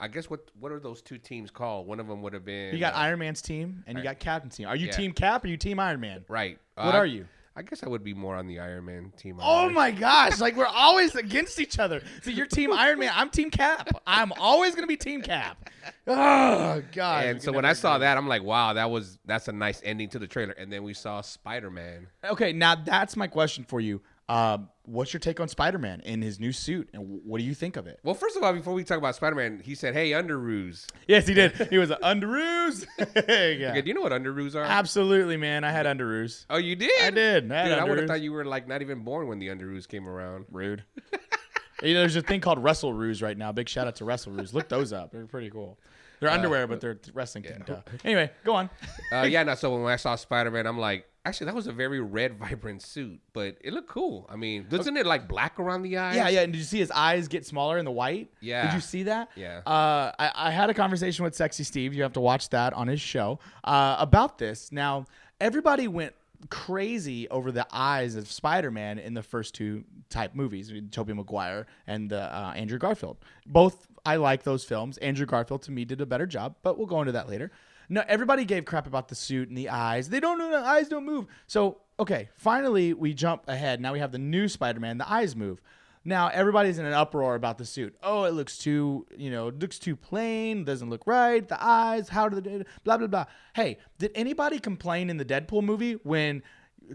I 0.00 0.06
guess 0.08 0.30
what 0.30 0.50
what 0.58 0.70
are 0.72 0.78
those 0.80 1.02
two 1.02 1.18
teams 1.18 1.50
called? 1.50 1.86
One 1.88 1.98
of 1.98 2.06
them 2.06 2.22
would 2.22 2.32
have 2.32 2.44
been 2.44 2.72
you 2.72 2.78
got 2.80 2.94
uh, 2.94 2.98
Iron 2.98 3.18
Man's 3.18 3.42
team 3.42 3.82
and 3.88 3.98
you 3.98 4.04
got 4.04 4.20
Captain's 4.20 4.56
team. 4.56 4.68
Are 4.68 4.76
you 4.76 4.86
Yeah. 4.86 4.92
Team 4.92 5.12
Cap 5.12 5.44
or 5.44 5.48
you 5.48 5.56
Team 5.56 5.80
Iron 5.80 5.98
Man? 6.00 6.24
right. 6.28 6.58
What 6.76 6.94
Uh, 6.94 6.98
are 6.98 7.06
you? 7.06 7.26
I 7.58 7.62
guess 7.62 7.82
I 7.82 7.88
would 7.88 8.04
be 8.04 8.14
more 8.14 8.36
on 8.36 8.46
the 8.46 8.60
Iron 8.60 8.84
Man 8.84 9.12
team. 9.16 9.40
Oh 9.42 9.68
my 9.68 9.90
gosh! 9.90 10.38
Like 10.38 10.54
we're 10.54 10.66
always 10.66 11.16
against 11.16 11.58
each 11.58 11.80
other. 11.80 12.00
So 12.22 12.30
you're 12.30 12.46
Team 12.46 12.72
Iron 12.72 13.00
Man. 13.00 13.10
I'm 13.12 13.30
Team 13.30 13.50
Cap. 13.50 14.00
I'm 14.06 14.32
always 14.38 14.76
gonna 14.76 14.86
be 14.86 14.96
Team 14.96 15.22
Cap. 15.22 15.68
Oh 16.06 16.82
god! 16.92 17.24
And 17.26 17.42
so 17.42 17.50
when 17.50 17.64
I 17.64 17.72
saw 17.72 17.98
that, 17.98 18.16
I'm 18.16 18.28
like, 18.28 18.42
wow, 18.42 18.74
that 18.74 18.90
was 18.90 19.18
that's 19.24 19.48
a 19.48 19.52
nice 19.52 19.80
ending 19.84 20.08
to 20.10 20.18
the 20.18 20.26
trailer. 20.26 20.52
And 20.52 20.72
then 20.72 20.82
we 20.82 20.94
saw 20.94 21.20
Spider 21.20 21.70
Man. 21.70 22.06
Okay, 22.24 22.52
now 22.52 22.74
that's 22.74 23.16
my 23.16 23.26
question 23.26 23.64
for 23.64 23.80
you. 23.80 24.00
Uh, 24.28 24.58
what's 24.82 25.12
your 25.12 25.20
take 25.20 25.40
on 25.40 25.48
Spider-Man 25.48 26.00
in 26.00 26.20
his 26.20 26.38
new 26.38 26.52
suit, 26.52 26.90
and 26.92 27.20
what 27.24 27.38
do 27.38 27.44
you 27.44 27.54
think 27.54 27.76
of 27.76 27.86
it? 27.86 27.98
Well, 28.02 28.14
first 28.14 28.36
of 28.36 28.42
all, 28.42 28.52
before 28.52 28.74
we 28.74 28.84
talk 28.84 28.98
about 28.98 29.14
Spider 29.16 29.36
Man, 29.36 29.60
he 29.64 29.74
said, 29.74 29.94
"Hey, 29.94 30.10
underoos." 30.10 30.86
Yes, 31.06 31.26
he 31.26 31.34
did. 31.34 31.52
He 31.70 31.78
was 31.78 31.90
an 31.90 31.98
underoos. 32.02 32.86
yeah. 32.98 33.70
Okay, 33.70 33.82
do 33.82 33.88
you 33.88 33.94
know 33.94 34.00
what 34.00 34.12
underoos 34.12 34.54
are? 34.54 34.62
Absolutely, 34.62 35.36
man. 35.36 35.64
I 35.64 35.70
had 35.70 35.86
underoos. 35.86 36.46
oh, 36.50 36.56
you 36.58 36.76
did? 36.76 37.02
I 37.02 37.10
did. 37.10 37.50
I 37.50 37.68
Dude, 37.68 37.78
I 37.78 37.84
would 37.84 37.98
have 37.98 38.06
thought 38.06 38.20
you 38.20 38.32
were 38.32 38.44
like 38.44 38.68
not 38.68 38.82
even 38.82 39.00
born 39.00 39.28
when 39.28 39.38
the 39.38 39.48
underoos 39.48 39.88
came 39.88 40.08
around. 40.08 40.46
Rude. 40.50 40.84
you 41.82 41.94
know, 41.94 42.00
there's 42.00 42.16
a 42.16 42.22
thing 42.22 42.40
called 42.40 42.62
Wrestle 42.62 42.92
Roos 42.92 43.22
right 43.22 43.36
now. 43.36 43.52
Big 43.52 43.68
shout 43.68 43.86
out 43.86 43.96
to 43.96 44.04
Wrestle 44.04 44.32
Roos. 44.32 44.52
Look 44.52 44.68
those 44.68 44.92
up. 44.92 45.10
They're 45.10 45.26
pretty 45.26 45.50
cool. 45.50 45.78
They're 46.20 46.30
underwear, 46.30 46.66
but 46.66 46.80
they're 46.80 46.98
wrestling. 47.14 47.46
Duh. 47.64 47.80
Anyway, 48.04 48.30
go 48.44 48.54
on. 48.54 48.70
Uh, 49.12 49.22
yeah, 49.22 49.42
no. 49.44 49.54
So 49.54 49.82
when 49.82 49.92
I 49.92 49.96
saw 49.96 50.16
Spider 50.16 50.50
Man, 50.50 50.66
I'm 50.66 50.78
like, 50.78 51.06
actually, 51.28 51.46
that 51.46 51.54
was 51.54 51.66
a 51.66 51.72
very 51.72 52.00
red, 52.00 52.38
vibrant 52.38 52.82
suit, 52.82 53.20
but 53.32 53.56
it 53.60 53.72
looked 53.72 53.88
cool. 53.88 54.26
I 54.30 54.36
mean, 54.36 54.66
doesn't 54.68 54.96
it 54.96 55.06
like 55.06 55.28
black 55.28 55.58
around 55.60 55.82
the 55.82 55.96
eyes? 55.98 56.16
Yeah, 56.16 56.28
yeah. 56.28 56.40
And 56.40 56.52
did 56.52 56.58
you 56.58 56.64
see 56.64 56.78
his 56.78 56.90
eyes 56.90 57.28
get 57.28 57.46
smaller 57.46 57.78
in 57.78 57.84
the 57.84 57.90
white? 57.90 58.30
Yeah. 58.40 58.66
Did 58.66 58.74
you 58.74 58.80
see 58.80 59.04
that? 59.04 59.30
Yeah. 59.36 59.58
Uh, 59.66 60.12
I, 60.18 60.32
I 60.34 60.50
had 60.50 60.70
a 60.70 60.74
conversation 60.74 61.24
with 61.24 61.34
Sexy 61.34 61.64
Steve. 61.64 61.94
You 61.94 62.02
have 62.02 62.14
to 62.14 62.20
watch 62.20 62.48
that 62.50 62.72
on 62.72 62.88
his 62.88 63.00
show 63.00 63.38
uh, 63.64 63.96
about 63.98 64.38
this. 64.38 64.72
Now, 64.72 65.06
everybody 65.40 65.88
went 65.88 66.14
crazy 66.50 67.28
over 67.28 67.50
the 67.50 67.66
eyes 67.72 68.14
of 68.14 68.30
Spider-Man 68.30 68.98
in 68.98 69.14
the 69.14 69.22
first 69.22 69.54
two 69.54 69.84
type 70.08 70.34
movies, 70.34 70.72
Tobey 70.90 71.12
Maguire 71.12 71.66
and 71.86 72.12
uh, 72.12 72.52
Andrew 72.54 72.78
Garfield. 72.78 73.18
Both 73.46 73.88
I 74.04 74.16
like 74.16 74.42
those 74.42 74.64
films. 74.64 74.96
Andrew 74.98 75.26
Garfield 75.26 75.62
to 75.62 75.70
me 75.70 75.84
did 75.84 76.00
a 76.00 76.06
better 76.06 76.26
job, 76.26 76.54
but 76.62 76.78
we'll 76.78 76.86
go 76.86 77.00
into 77.00 77.12
that 77.12 77.28
later. 77.28 77.50
No, 77.88 78.04
everybody 78.06 78.44
gave 78.44 78.64
crap 78.64 78.86
about 78.86 79.08
the 79.08 79.14
suit 79.14 79.48
and 79.48 79.56
the 79.56 79.68
eyes. 79.70 80.08
They 80.08 80.20
don't 80.20 80.38
know 80.38 80.50
the 80.50 80.58
eyes 80.58 80.88
don't 80.88 81.06
move. 81.06 81.26
So 81.46 81.78
okay, 81.98 82.28
finally 82.36 82.92
we 82.94 83.14
jump 83.14 83.44
ahead. 83.48 83.80
Now 83.80 83.92
we 83.92 83.98
have 83.98 84.12
the 84.12 84.18
new 84.18 84.48
Spider-Man. 84.48 84.98
The 84.98 85.10
eyes 85.10 85.34
move. 85.34 85.60
Now 86.04 86.28
everybody's 86.28 86.78
in 86.78 86.86
an 86.86 86.92
uproar 86.92 87.34
about 87.34 87.58
the 87.58 87.64
suit. 87.64 87.96
Oh, 88.02 88.24
it 88.24 88.32
looks 88.32 88.58
too, 88.58 89.06
you 89.16 89.30
know, 89.30 89.48
looks 89.48 89.78
too 89.78 89.96
plain. 89.96 90.64
Doesn't 90.64 90.90
look 90.90 91.06
right. 91.06 91.46
The 91.46 91.62
eyes. 91.62 92.08
How 92.08 92.28
do 92.28 92.40
the 92.40 92.64
blah 92.84 92.98
blah 92.98 93.06
blah? 93.06 93.24
Hey, 93.54 93.78
did 93.98 94.12
anybody 94.14 94.58
complain 94.58 95.10
in 95.10 95.16
the 95.16 95.24
Deadpool 95.24 95.62
movie 95.62 95.94
when? 96.02 96.42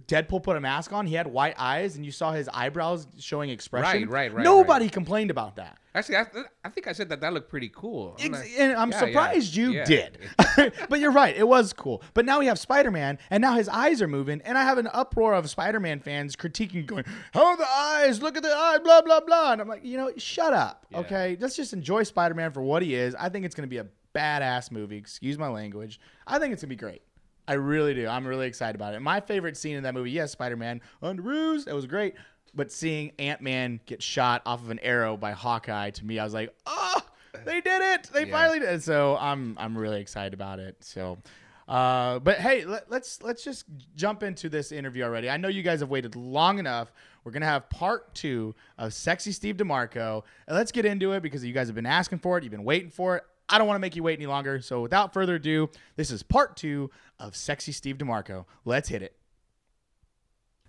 Deadpool 0.07 0.43
put 0.43 0.57
a 0.57 0.59
mask 0.59 0.91
on. 0.91 1.05
He 1.05 1.15
had 1.15 1.27
white 1.27 1.55
eyes, 1.57 1.95
and 1.95 2.05
you 2.05 2.11
saw 2.11 2.31
his 2.31 2.49
eyebrows 2.53 3.07
showing 3.19 3.49
expression. 3.49 4.03
Right, 4.03 4.09
right, 4.09 4.33
right, 4.33 4.43
Nobody 4.43 4.89
complained 4.89 5.31
about 5.31 5.55
that. 5.57 5.77
Actually, 5.95 6.17
I, 6.17 6.25
I 6.65 6.69
think 6.69 6.87
I 6.87 6.91
said 6.91 7.09
that 7.09 7.21
that 7.21 7.33
looked 7.33 7.49
pretty 7.49 7.69
cool. 7.69 8.17
I'm 8.19 8.31
not- 8.31 8.45
and 8.57 8.73
I'm 8.73 8.89
Yeah, 8.91 8.99
surprised 8.99 9.55
yeah, 9.55 9.63
you 9.63 9.71
yeah. 9.73 9.83
did. 9.85 10.17
but 10.89 10.99
you're 10.99 11.11
right. 11.11 11.35
It 11.35 11.47
was 11.47 11.71
cool. 11.73 12.01
But 12.15 12.25
now 12.25 12.39
we 12.39 12.47
have 12.47 12.57
Spider 12.57 12.89
Man, 12.89 13.19
and 13.29 13.41
now 13.41 13.53
his 13.53 13.69
eyes 13.69 14.01
are 14.01 14.07
moving, 14.07 14.41
and 14.43 14.57
I 14.57 14.63
have 14.63 14.79
an 14.79 14.89
uproar 14.91 15.35
of 15.35 15.47
Spider 15.49 15.79
Man 15.79 15.99
fans 15.99 16.35
critiquing, 16.35 16.85
going, 16.87 17.05
How 17.33 17.45
are 17.45 17.57
the 17.57 17.67
eyes? 17.67 18.21
Look 18.21 18.35
at 18.37 18.43
the 18.43 18.49
eye, 18.53 18.79
blah, 18.83 19.01
blah, 19.03 19.19
blah. 19.19 19.51
And 19.53 19.61
I'm 19.61 19.67
like, 19.67 19.85
you 19.85 19.97
know, 19.97 20.11
shut 20.17 20.53
up. 20.53 20.85
Okay. 20.95 21.37
Let's 21.39 21.55
just 21.55 21.73
enjoy 21.73 22.03
Spider 22.03 22.33
Man 22.33 22.51
for 22.51 22.61
what 22.63 22.81
he 22.81 22.95
is. 22.95 23.13
I 23.15 23.29
think 23.29 23.45
it's 23.45 23.53
going 23.55 23.69
to 23.69 23.69
be 23.69 23.77
a 23.77 23.85
badass 24.15 24.71
movie. 24.71 24.97
Excuse 24.97 25.37
my 25.37 25.47
language. 25.47 25.99
I 26.25 26.39
think 26.39 26.53
it's 26.53 26.63
going 26.63 26.69
to 26.69 26.75
be 26.75 26.79
great. 26.79 27.01
I 27.47 27.53
really 27.53 27.93
do. 27.93 28.07
I'm 28.07 28.25
really 28.25 28.47
excited 28.47 28.75
about 28.75 28.93
it. 28.93 29.01
My 29.01 29.19
favorite 29.19 29.57
scene 29.57 29.75
in 29.75 29.83
that 29.83 29.93
movie, 29.93 30.11
yes, 30.11 30.31
Spider 30.31 30.55
Man 30.57 30.81
underoos. 31.01 31.65
That 31.65 31.75
was 31.75 31.85
great. 31.85 32.15
But 32.55 32.71
seeing 32.71 33.11
Ant 33.19 33.41
Man 33.41 33.79
get 33.85 34.01
shot 34.01 34.41
off 34.45 34.61
of 34.61 34.69
an 34.69 34.79
arrow 34.79 35.17
by 35.17 35.31
Hawkeye, 35.31 35.89
to 35.91 36.05
me, 36.05 36.19
I 36.19 36.23
was 36.23 36.33
like, 36.33 36.53
oh, 36.67 37.01
they 37.45 37.61
did 37.61 37.81
it. 37.81 38.09
They 38.13 38.25
Yeah. 38.25 38.31
finally 38.31 38.59
did. 38.59 38.69
it. 38.69 38.83
So 38.83 39.17
I'm 39.19 39.57
I'm 39.59 39.77
really 39.77 39.99
excited 40.01 40.33
about 40.33 40.59
it. 40.59 40.77
So. 40.81 41.17
Uh, 41.65 42.19
but 42.19 42.39
hey, 42.39 42.65
let, 42.65 42.91
let's 42.91 43.23
let's 43.23 43.41
just 43.41 43.63
jump 43.95 44.21
into 44.21 44.49
this 44.49 44.73
interview 44.73 45.03
already. 45.03 45.29
I 45.29 45.37
know 45.37 45.47
you 45.47 45.63
guys 45.63 45.79
have 45.79 45.89
waited 45.89 46.13
long 46.17 46.59
enough. 46.59 46.91
We're 47.23 47.31
gonna 47.31 47.45
have 47.45 47.69
part 47.69 48.13
two 48.13 48.53
of 48.77 48.93
Sexy 48.93 49.31
Steve 49.31 49.55
DeMarco, 49.55 50.23
and 50.45 50.57
let's 50.57 50.73
get 50.73 50.85
into 50.85 51.13
it 51.13 51.23
because 51.23 51.43
you 51.43 51.53
guys 51.53 51.67
have 51.67 51.75
been 51.75 51.85
asking 51.85 52.19
for 52.19 52.37
it. 52.37 52.43
You've 52.43 52.51
been 52.51 52.65
waiting 52.65 52.89
for 52.89 53.15
it. 53.15 53.23
I 53.49 53.57
don't 53.57 53.67
want 53.67 53.75
to 53.75 53.81
make 53.81 53.95
you 53.95 54.03
wait 54.03 54.19
any 54.19 54.25
longer. 54.27 54.61
So 54.61 54.81
without 54.81 55.13
further 55.13 55.35
ado, 55.35 55.69
this 55.95 56.11
is 56.11 56.23
part 56.23 56.55
two 56.55 56.89
of 57.19 57.35
Sexy 57.35 57.71
Steve 57.71 57.97
DeMarco. 57.97 58.45
Let's 58.65 58.89
hit 58.89 59.01
it. 59.01 59.15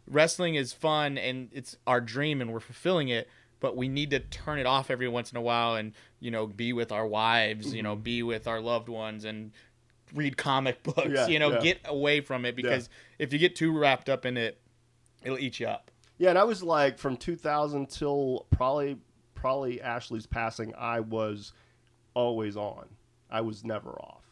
Wrestling 0.06 0.54
is 0.54 0.72
fun 0.72 1.16
and 1.16 1.48
it's 1.52 1.76
our 1.86 2.00
dream 2.00 2.40
and 2.42 2.52
we're 2.52 2.60
fulfilling 2.60 3.08
it, 3.08 3.28
but 3.60 3.76
we 3.76 3.88
need 3.88 4.10
to 4.10 4.20
turn 4.20 4.58
it 4.58 4.66
off 4.66 4.90
every 4.90 5.08
once 5.08 5.30
in 5.32 5.38
a 5.38 5.40
while 5.40 5.76
and, 5.76 5.92
you 6.20 6.30
know, 6.30 6.46
be 6.46 6.72
with 6.74 6.92
our 6.92 7.06
wives, 7.06 7.72
you 7.72 7.82
know, 7.82 7.96
be 7.96 8.22
with 8.22 8.46
our 8.46 8.60
loved 8.60 8.90
ones 8.90 9.24
and 9.24 9.52
read 10.12 10.36
comic 10.36 10.82
books, 10.82 11.08
Yeah, 11.08 11.26
you 11.28 11.38
know, 11.38 11.52
yeah. 11.52 11.60
get 11.60 11.80
away 11.86 12.20
from 12.20 12.44
it 12.44 12.54
because 12.54 12.90
if 13.18 13.32
you 13.32 13.38
get 13.38 13.56
too 13.56 13.76
wrapped 13.76 14.10
up 14.10 14.26
in 14.26 14.36
it, 14.36 14.60
it'll 15.22 15.38
eat 15.38 15.58
you 15.58 15.68
up. 15.68 15.90
Yeah, 16.18 16.28
and 16.30 16.38
I 16.38 16.44
was 16.44 16.62
like 16.62 16.98
from 16.98 17.16
2000 17.16 17.88
till 17.88 18.46
probably 18.50 18.98
probably 19.34 19.80
Ashley's 19.80 20.26
passing. 20.26 20.72
I 20.78 21.00
was 21.00 21.52
always 22.14 22.56
on. 22.56 22.86
I 23.30 23.40
was 23.40 23.64
never 23.64 23.90
off, 23.90 24.24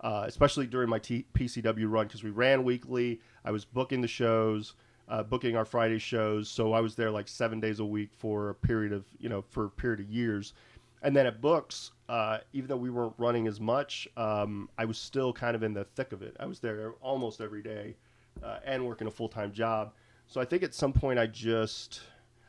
uh, 0.00 0.24
especially 0.26 0.66
during 0.66 0.88
my 0.88 0.98
T- 0.98 1.26
PCW 1.34 1.90
run 1.90 2.06
because 2.06 2.24
we 2.24 2.30
ran 2.30 2.64
weekly. 2.64 3.20
I 3.44 3.50
was 3.50 3.64
booking 3.64 4.00
the 4.00 4.08
shows, 4.08 4.74
uh, 5.08 5.22
booking 5.22 5.56
our 5.56 5.64
Friday 5.64 5.98
shows, 5.98 6.48
so 6.48 6.72
I 6.72 6.80
was 6.80 6.94
there 6.94 7.10
like 7.10 7.28
seven 7.28 7.60
days 7.60 7.80
a 7.80 7.84
week 7.84 8.10
for 8.16 8.50
a 8.50 8.54
period 8.54 8.92
of 8.92 9.04
you 9.18 9.28
know 9.28 9.42
for 9.42 9.66
a 9.66 9.70
period 9.70 10.00
of 10.00 10.10
years. 10.10 10.54
And 11.02 11.14
then 11.14 11.26
at 11.26 11.40
books, 11.40 11.92
uh, 12.08 12.38
even 12.52 12.68
though 12.68 12.76
we 12.76 12.90
weren't 12.90 13.14
running 13.18 13.46
as 13.46 13.60
much, 13.60 14.08
um, 14.16 14.68
I 14.76 14.84
was 14.84 14.98
still 14.98 15.32
kind 15.32 15.54
of 15.54 15.62
in 15.62 15.72
the 15.72 15.84
thick 15.84 16.12
of 16.12 16.22
it. 16.22 16.36
I 16.40 16.46
was 16.46 16.58
there 16.58 16.94
almost 17.00 17.40
every 17.40 17.62
day 17.62 17.94
uh, 18.42 18.58
and 18.64 18.84
working 18.86 19.06
a 19.06 19.10
full 19.10 19.28
time 19.28 19.52
job. 19.52 19.92
So 20.26 20.40
I 20.40 20.44
think 20.44 20.62
at 20.62 20.74
some 20.74 20.92
point 20.92 21.18
I 21.18 21.26
just, 21.26 22.00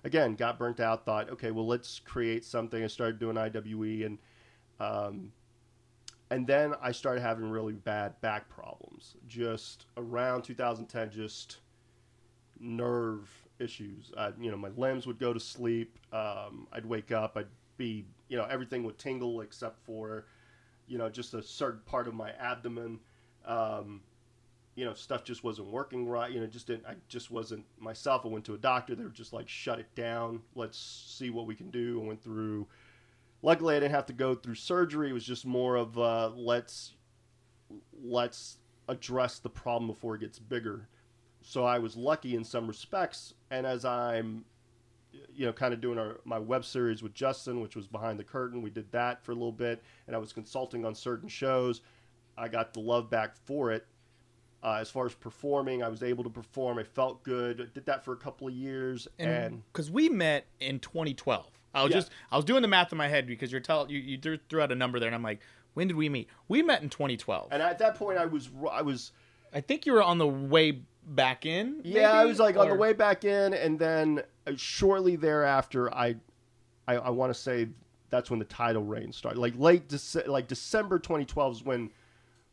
again, 0.04 0.36
got 0.36 0.60
burnt 0.60 0.80
out. 0.80 1.06
Thought, 1.06 1.30
okay, 1.30 1.52
well, 1.52 1.68
let's 1.68 2.00
create 2.00 2.44
something. 2.44 2.84
I 2.84 2.88
started 2.88 3.20
doing 3.20 3.38
IWE, 3.38 4.06
and 4.06 4.18
um, 4.80 5.32
and 6.32 6.46
then 6.46 6.74
I 6.82 6.92
started 6.92 7.22
having 7.22 7.50
really 7.50 7.74
bad 7.74 8.20
back 8.22 8.50
problems. 8.50 9.16
Just 9.28 9.86
around 9.98 10.44
2010, 10.44 11.10
just 11.10 11.58
nerve 12.60 13.30
issues. 13.60 14.12
I, 14.18 14.32
you 14.40 14.52
know, 14.52 14.58
my 14.58 14.70
limbs 14.78 15.08
would 15.08 15.20
go 15.20 15.34
to 15.34 15.40
sleep. 15.40 15.98
Um, 16.14 16.68
I'd 16.72 16.86
wake 16.86 17.12
up. 17.12 17.36
I'd 17.36 17.48
be, 17.78 18.06
you 18.28 18.38
know, 18.38 18.46
everything 18.46 18.84
would 18.84 18.98
tingle 19.00 19.42
except 19.42 19.84
for, 19.86 20.26
you 20.88 20.98
know, 20.98 21.10
just 21.10 21.34
a 21.34 21.42
certain 21.42 21.82
part 21.86 22.08
of 22.08 22.14
my 22.14 22.32
abdomen. 22.32 23.00
Um, 23.46 24.02
you 24.76 24.86
know, 24.86 24.94
stuff 24.94 25.24
just 25.24 25.44
wasn't 25.44 25.68
working 25.68 26.08
right. 26.08 26.32
You 26.32 26.40
know, 26.40 26.48
just 26.48 26.68
didn't. 26.68 26.86
I 26.86 26.94
just 27.08 27.32
wasn't 27.32 27.66
myself. 27.80 28.22
I 28.24 28.30
went 28.30 28.46
to 28.46 28.54
a 28.54 28.58
doctor. 28.58 28.96
They 28.96 29.04
were 29.04 29.10
just 29.10 29.34
like, 29.34 29.50
"Shut 29.50 29.80
it 29.80 29.94
down. 29.94 30.42
Let's 30.56 30.78
see 30.78 31.30
what 31.32 31.48
we 31.48 31.56
can 31.56 31.70
do." 31.70 32.02
I 32.02 32.08
went 32.08 32.24
through. 32.24 32.66
Luckily, 33.42 33.76
I 33.76 33.80
didn't 33.80 33.96
have 33.96 34.06
to 34.08 34.14
go 34.14 34.36
through 34.36 34.56
surgery. 34.56 35.10
It 35.10 35.14
was 35.14 35.24
just 35.24 35.46
more 35.46 35.76
of 35.76 35.98
uh, 35.98 36.32
let's 36.36 36.94
let's 38.04 38.58
address 38.88 39.40
the 39.40 39.50
problem 39.50 39.88
before 39.88 40.16
it 40.16 40.22
gets 40.22 40.40
bigger. 40.40 40.88
So 41.42 41.64
I 41.64 41.80
was 41.80 41.96
lucky 41.96 42.36
in 42.36 42.44
some 42.44 42.68
respects. 42.68 43.34
And 43.50 43.66
as 43.66 43.86
I'm, 43.86 44.44
you 45.34 45.46
know, 45.46 45.54
kind 45.54 45.74
of 45.74 45.80
doing 45.82 45.98
our, 45.98 46.20
my 46.26 46.40
web 46.40 46.66
series 46.66 47.02
with 47.02 47.14
Justin, 47.14 47.62
which 47.62 47.76
was 47.76 47.88
behind 47.88 48.20
the 48.20 48.24
curtain, 48.24 48.62
we 48.62 48.70
did 48.70 48.92
that 48.92 49.24
for 49.24 49.32
a 49.32 49.36
little 49.36 49.52
bit, 49.52 49.82
and 50.08 50.16
I 50.16 50.20
was 50.20 50.34
consulting 50.34 50.86
on 50.86 50.94
certain 50.94 51.30
shows. 51.30 51.82
I 52.38 52.48
got 52.48 52.74
the 52.74 52.80
love 52.80 53.10
back 53.10 53.36
for 53.36 53.72
it. 53.72 53.86
Uh, 54.62 54.78
as 54.82 54.90
far 54.90 55.06
as 55.06 55.14
performing, 55.14 55.82
I 55.82 55.88
was 55.88 56.04
able 56.04 56.24
to 56.26 56.30
perform. 56.30 56.80
I 56.80 56.84
felt 56.84 57.24
good. 57.24 57.62
I 57.62 57.74
did 57.74 57.86
that 57.86 58.04
for 58.04 58.12
a 58.12 58.18
couple 58.18 58.48
of 58.48 58.54
years, 58.54 59.08
and, 59.18 59.64
because 59.72 59.90
we 59.90 60.10
met 60.10 60.48
in 60.60 60.80
2012. 60.80 61.59
I 61.74 61.84
was 61.84 61.92
Yeah. 61.92 61.98
just 61.98 62.12
I 62.32 62.36
was 62.36 62.46
doing 62.46 62.62
the 62.62 62.68
math 62.68 62.92
in 62.92 62.98
my 62.98 63.08
head 63.08 63.28
because 63.28 63.52
you're 63.52 63.62
tell 63.62 63.90
you, 63.92 64.00
you 64.00 64.40
threw 64.50 64.62
out 64.62 64.72
a 64.72 64.76
number 64.76 65.00
there 65.00 65.08
and 65.08 65.16
I'm 65.16 65.24
like, 65.24 65.40
when 65.74 65.88
did 65.88 65.96
we 65.98 66.10
meet? 66.10 66.28
We 66.48 66.62
met 66.64 66.82
in 66.82 66.90
2012. 66.90 67.50
and 67.52 67.62
at 67.62 67.78
that 67.80 67.96
point, 67.96 68.18
I 68.18 68.26
was 68.26 68.50
I 68.72 68.82
was 68.82 69.12
I 69.54 69.62
think 69.62 69.86
you 69.86 69.94
were 69.94 70.04
on 70.04 70.18
the 70.18 70.28
way 70.28 70.82
back 71.06 71.46
in. 71.46 71.82
Yeah, 71.84 72.12
I 72.12 72.26
was 72.26 72.40
like 72.40 72.56
on 72.58 72.70
the 72.70 72.76
way 72.76 72.94
back 72.94 73.24
in, 73.26 73.54
and 73.54 73.80
then 73.80 74.22
uh, 74.46 74.52
shortly 74.56 75.16
thereafter, 75.16 75.92
I, 75.94 76.16
I, 76.88 76.96
I 76.98 77.10
want 77.10 77.34
to 77.34 77.40
say 77.40 77.68
that's 78.12 78.30
when 78.30 78.38
the 78.40 78.46
title 78.46 78.84
reign 78.84 79.12
started. 79.12 79.40
Like 79.40 79.54
late, 79.58 79.88
Dece- 79.88 80.28
like 80.28 80.48
December 80.48 81.00
2012 81.00 81.54
is 81.56 81.64
when, 81.64 81.90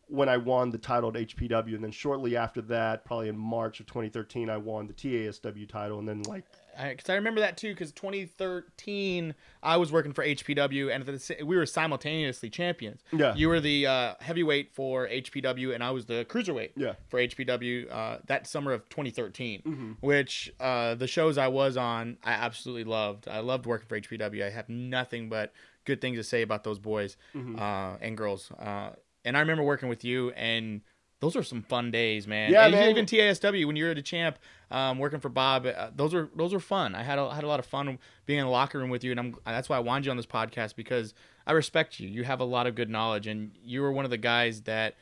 when 0.08 0.28
I 0.30 0.38
won 0.38 0.70
the 0.70 0.78
title 0.78 1.10
at 1.10 1.14
HPW, 1.16 1.74
and 1.74 1.84
then 1.84 1.90
shortly 1.90 2.34
after 2.36 2.62
that, 2.62 3.04
probably 3.04 3.28
in 3.28 3.36
March 3.36 3.80
of 3.80 3.86
2013, 3.86 4.48
I 4.48 4.56
won 4.56 4.86
the 4.86 4.94
TASW 4.94 5.68
title, 5.68 5.98
and 5.98 6.08
then 6.08 6.22
like 6.22 6.44
because 6.90 7.08
I, 7.10 7.14
remember 7.14 7.40
that 7.40 7.56
too. 7.56 7.72
Because 7.72 7.92
2013, 7.92 9.34
I 9.62 9.76
was 9.76 9.92
working 9.92 10.12
for 10.12 10.24
HPW, 10.24 10.94
and 10.94 11.04
the, 11.04 11.44
we 11.44 11.56
were 11.56 11.66
simultaneously 11.66 12.50
champions. 12.50 13.02
Yeah. 13.12 13.34
you 13.34 13.48
were 13.48 13.60
the 13.60 13.86
uh, 13.86 14.14
heavyweight 14.20 14.72
for 14.74 15.08
HPW, 15.08 15.74
and 15.74 15.82
I 15.82 15.90
was 15.90 16.06
the 16.06 16.24
cruiserweight. 16.28 16.70
Yeah. 16.76 16.94
for 17.08 17.18
HPW 17.20 17.92
uh, 17.92 18.18
that 18.26 18.46
summer 18.46 18.72
of 18.72 18.88
2013. 18.88 19.62
Mm-hmm. 19.62 19.92
Which 20.00 20.52
uh, 20.60 20.94
the 20.94 21.06
shows 21.06 21.38
I 21.38 21.48
was 21.48 21.76
on, 21.76 22.18
I 22.24 22.32
absolutely 22.32 22.84
loved. 22.84 23.28
I 23.28 23.40
loved 23.40 23.66
working 23.66 23.88
for 23.88 24.00
HPW. 24.00 24.44
I 24.44 24.50
have 24.50 24.68
nothing 24.68 25.28
but 25.28 25.52
good 25.84 26.00
things 26.00 26.18
to 26.18 26.24
say 26.24 26.42
about 26.42 26.64
those 26.64 26.78
boys 26.78 27.16
Mm-hmm. 27.34 27.58
uh, 27.58 27.96
and 28.00 28.16
girls. 28.16 28.50
Uh, 28.58 28.90
and 29.24 29.36
I 29.36 29.40
remember 29.40 29.62
working 29.62 29.88
with 29.88 30.04
you 30.04 30.30
and 30.30 30.82
those 31.20 31.36
are 31.36 31.42
some 31.42 31.62
fun 31.62 31.90
days, 31.90 32.26
man. 32.26 32.52
Yeah, 32.52 32.68
even, 32.68 32.78
man. 32.78 32.90
even 32.90 33.06
TASW 33.06 33.66
when 33.66 33.76
you 33.76 33.84
were 33.84 33.90
at 33.90 33.96
the 33.96 34.02
champ, 34.02 34.38
um, 34.70 34.98
working 34.98 35.20
for 35.20 35.28
Bob, 35.28 35.66
uh, 35.66 35.90
those 35.94 36.12
were 36.12 36.28
those 36.36 36.52
were 36.52 36.60
fun. 36.60 36.94
I 36.94 37.02
had 37.02 37.18
a, 37.18 37.34
had 37.34 37.44
a 37.44 37.48
lot 37.48 37.58
of 37.58 37.66
fun 37.66 37.98
being 38.26 38.40
in 38.40 38.44
the 38.44 38.50
locker 38.50 38.78
room 38.78 38.90
with 38.90 39.02
you, 39.04 39.10
and 39.12 39.20
I'm 39.20 39.36
that's 39.44 39.68
why 39.68 39.76
I 39.76 39.80
wanted 39.80 40.06
you 40.06 40.10
on 40.10 40.16
this 40.16 40.26
podcast 40.26 40.76
because 40.76 41.14
I 41.46 41.52
respect 41.52 42.00
you. 42.00 42.08
You 42.08 42.24
have 42.24 42.40
a 42.40 42.44
lot 42.44 42.66
of 42.66 42.74
good 42.74 42.90
knowledge, 42.90 43.26
and 43.26 43.52
you 43.62 43.80
were 43.82 43.92
one 43.92 44.04
of 44.04 44.10
the 44.10 44.18
guys 44.18 44.62
that 44.62 44.96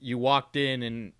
you 0.00 0.18
walked 0.18 0.56
in 0.56 0.82
and 0.82 1.12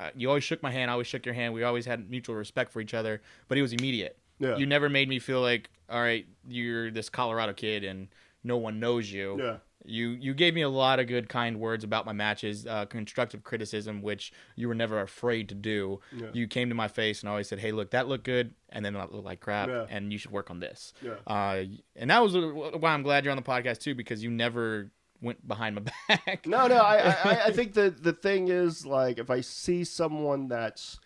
uh, 0.00 0.10
you 0.14 0.28
always 0.28 0.44
shook 0.44 0.62
my 0.62 0.70
hand. 0.70 0.90
I 0.90 0.92
always 0.92 1.06
shook 1.06 1.24
your 1.24 1.34
hand. 1.34 1.54
We 1.54 1.62
always 1.62 1.86
had 1.86 2.10
mutual 2.10 2.34
respect 2.34 2.72
for 2.72 2.80
each 2.80 2.94
other, 2.94 3.22
but 3.48 3.56
it 3.56 3.62
was 3.62 3.72
immediate. 3.72 4.18
Yeah. 4.38 4.56
You 4.56 4.66
never 4.66 4.88
made 4.88 5.08
me 5.08 5.18
feel 5.18 5.40
like, 5.40 5.70
all 5.88 6.00
right, 6.00 6.26
you're 6.46 6.90
this 6.90 7.08
Colorado 7.08 7.52
kid 7.52 7.84
and 7.84 8.08
no 8.44 8.56
one 8.56 8.78
knows 8.80 9.10
you. 9.10 9.36
Yeah. 9.38 9.56
You 9.86 10.08
you 10.10 10.34
gave 10.34 10.54
me 10.54 10.62
a 10.62 10.68
lot 10.68 10.98
of 11.00 11.06
good, 11.06 11.28
kind 11.28 11.58
words 11.60 11.84
about 11.84 12.04
my 12.06 12.12
matches, 12.12 12.66
uh, 12.66 12.86
constructive 12.86 13.44
criticism, 13.44 14.02
which 14.02 14.32
you 14.56 14.68
were 14.68 14.74
never 14.74 15.00
afraid 15.00 15.48
to 15.50 15.54
do. 15.54 16.00
Yeah. 16.16 16.28
You 16.32 16.46
came 16.48 16.68
to 16.68 16.74
my 16.74 16.88
face 16.88 17.20
and 17.20 17.28
always 17.30 17.48
said, 17.48 17.58
"Hey, 17.60 17.72
look, 17.72 17.90
that 17.92 18.08
looked 18.08 18.24
good," 18.24 18.54
and 18.68 18.84
then 18.84 18.94
that 18.94 19.12
looked 19.12 19.24
like 19.24 19.40
crap, 19.40 19.68
Yeah. 19.68 19.86
and 19.88 20.12
you 20.12 20.18
should 20.18 20.32
work 20.32 20.50
on 20.50 20.60
this. 20.60 20.92
Yeah. 21.02 21.14
Uh, 21.26 21.64
and 21.94 22.10
that 22.10 22.22
was 22.22 22.34
why 22.36 22.90
I'm 22.92 23.02
glad 23.02 23.24
you're 23.24 23.30
on 23.32 23.36
the 23.36 23.42
podcast 23.42 23.78
too, 23.78 23.94
because 23.94 24.22
you 24.22 24.30
never 24.30 24.90
went 25.22 25.46
behind 25.48 25.76
my 25.76 25.82
back. 26.08 26.46
No, 26.46 26.66
no. 26.66 26.76
I, 26.76 26.96
I, 27.24 27.40
I 27.46 27.50
think 27.52 27.72
the 27.74 27.90
the 27.90 28.12
thing 28.12 28.48
is 28.48 28.84
like 28.84 29.18
if 29.18 29.30
I 29.30 29.40
see 29.40 29.84
someone 29.84 30.48
that's 30.48 30.98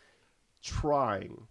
trying, 0.62 1.46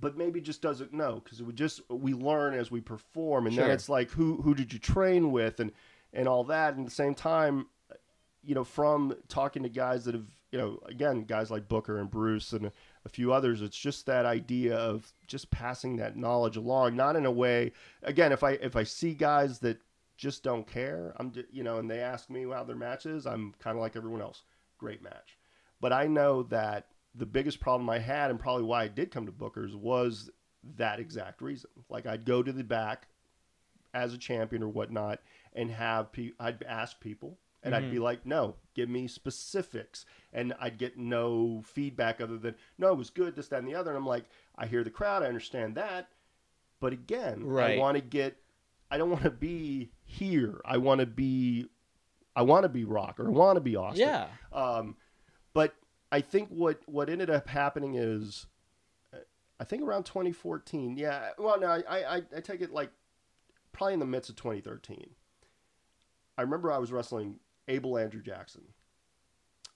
but 0.00 0.16
maybe 0.16 0.40
just 0.40 0.62
doesn't 0.62 0.92
know 0.92 1.20
because 1.22 1.42
we 1.42 1.52
just 1.52 1.80
we 1.90 2.14
learn 2.14 2.54
as 2.54 2.70
we 2.70 2.80
perform, 2.80 3.46
and 3.46 3.56
then 3.56 3.70
it's 3.70 3.88
like 3.88 4.10
who 4.10 4.40
who 4.42 4.54
did 4.54 4.72
you 4.72 4.78
train 4.78 5.30
with 5.32 5.60
and 5.60 5.72
and 6.14 6.26
all 6.26 6.44
that. 6.44 6.74
And 6.74 6.84
at 6.84 6.88
the 6.88 6.94
same 6.94 7.14
time, 7.14 7.66
you 8.42 8.54
know, 8.54 8.64
from 8.64 9.14
talking 9.28 9.62
to 9.62 9.68
guys 9.68 10.04
that 10.04 10.14
have 10.14 10.26
you 10.50 10.58
know 10.58 10.78
again 10.86 11.24
guys 11.24 11.50
like 11.50 11.68
Booker 11.68 11.98
and 11.98 12.10
Bruce 12.10 12.52
and 12.52 12.66
a, 13.04 13.08
few 13.08 13.32
others, 13.32 13.60
it's 13.60 13.76
just 13.76 14.06
that 14.06 14.24
idea 14.24 14.76
of 14.76 15.12
just 15.26 15.50
passing 15.50 15.96
that 15.96 16.16
knowledge 16.16 16.56
along, 16.56 16.96
not 16.96 17.16
in 17.16 17.26
a 17.26 17.30
way. 17.30 17.72
Again, 18.02 18.32
if 18.32 18.42
I 18.42 18.52
if 18.52 18.76
I 18.76 18.84
see 18.84 19.12
guys 19.12 19.58
that 19.60 19.78
just 20.16 20.42
don't 20.42 20.66
care. 20.66 21.12
I'm, 21.16 21.32
you 21.50 21.64
know, 21.64 21.78
and 21.78 21.90
they 21.90 22.00
ask 22.00 22.30
me 22.30 22.44
how 22.48 22.64
their 22.64 22.76
match 22.76 23.04
is. 23.04 23.26
I'm 23.26 23.52
kind 23.58 23.76
of 23.76 23.82
like 23.82 23.96
everyone 23.96 24.20
else. 24.20 24.42
Great 24.78 25.02
match, 25.02 25.38
but 25.80 25.92
I 25.92 26.06
know 26.06 26.44
that 26.44 26.86
the 27.14 27.26
biggest 27.26 27.60
problem 27.60 27.88
I 27.88 27.98
had, 27.98 28.30
and 28.30 28.40
probably 28.40 28.64
why 28.64 28.84
I 28.84 28.88
did 28.88 29.10
come 29.10 29.26
to 29.26 29.32
Booker's, 29.32 29.74
was 29.74 30.30
that 30.76 30.98
exact 30.98 31.40
reason. 31.40 31.70
Like 31.88 32.06
I'd 32.06 32.24
go 32.24 32.42
to 32.42 32.52
the 32.52 32.64
back 32.64 33.08
as 33.92 34.12
a 34.12 34.18
champion 34.18 34.62
or 34.62 34.68
whatnot, 34.68 35.20
and 35.54 35.70
have 35.70 36.12
pe- 36.12 36.32
I'd 36.38 36.62
ask 36.64 37.00
people, 37.00 37.38
and 37.62 37.74
I'd 37.74 37.90
be 37.90 37.98
like, 37.98 38.26
"No, 38.26 38.56
give 38.74 38.88
me 38.88 39.06
specifics," 39.08 40.04
and 40.32 40.54
I'd 40.60 40.78
get 40.78 40.98
no 40.98 41.62
feedback 41.64 42.20
other 42.20 42.36
than, 42.38 42.56
"No, 42.78 42.92
it 42.92 42.98
was 42.98 43.10
good, 43.10 43.36
this, 43.36 43.48
that, 43.48 43.60
and 43.60 43.68
the 43.68 43.74
other." 43.74 43.90
And 43.90 43.98
I'm 43.98 44.06
like, 44.06 44.24
I 44.56 44.66
hear 44.66 44.84
the 44.84 44.90
crowd, 44.90 45.22
I 45.22 45.26
understand 45.26 45.74
that, 45.76 46.08
but 46.80 46.92
again, 46.92 47.44
I 47.76 47.78
want 47.78 47.96
to 47.96 48.02
get 48.02 48.36
I 48.90 48.98
don't 48.98 49.10
want 49.10 49.24
to 49.24 49.30
be 49.30 49.90
here. 50.04 50.60
I 50.64 50.76
want 50.76 51.00
to 51.00 51.06
be, 51.06 51.66
I 52.36 52.42
want 52.42 52.62
to 52.62 52.68
be 52.68 52.84
Rock 52.84 53.18
or 53.18 53.26
I 53.26 53.30
want 53.30 53.56
to 53.56 53.60
be 53.60 53.74
Austin. 53.74 54.06
Yeah. 54.06 54.26
Um, 54.52 54.96
but 55.52 55.74
I 56.12 56.20
think 56.20 56.48
what 56.50 56.80
what 56.86 57.08
ended 57.10 57.30
up 57.30 57.48
happening 57.48 57.94
is, 57.96 58.46
uh, 59.12 59.18
I 59.58 59.64
think 59.64 59.82
around 59.82 60.04
2014. 60.04 60.96
Yeah. 60.96 61.30
Well, 61.38 61.58
no, 61.58 61.66
I 61.68 61.82
I, 61.88 62.22
I 62.36 62.40
take 62.40 62.60
it 62.60 62.72
like 62.72 62.90
probably 63.72 63.94
in 63.94 64.00
the 64.00 64.06
midst 64.06 64.30
of 64.30 64.36
2013. 64.36 65.10
I 66.38 66.42
remember 66.42 66.72
I 66.72 66.78
was 66.78 66.92
wrestling 66.92 67.36
Abel 67.68 67.96
Andrew 67.98 68.22
Jackson. 68.22 68.62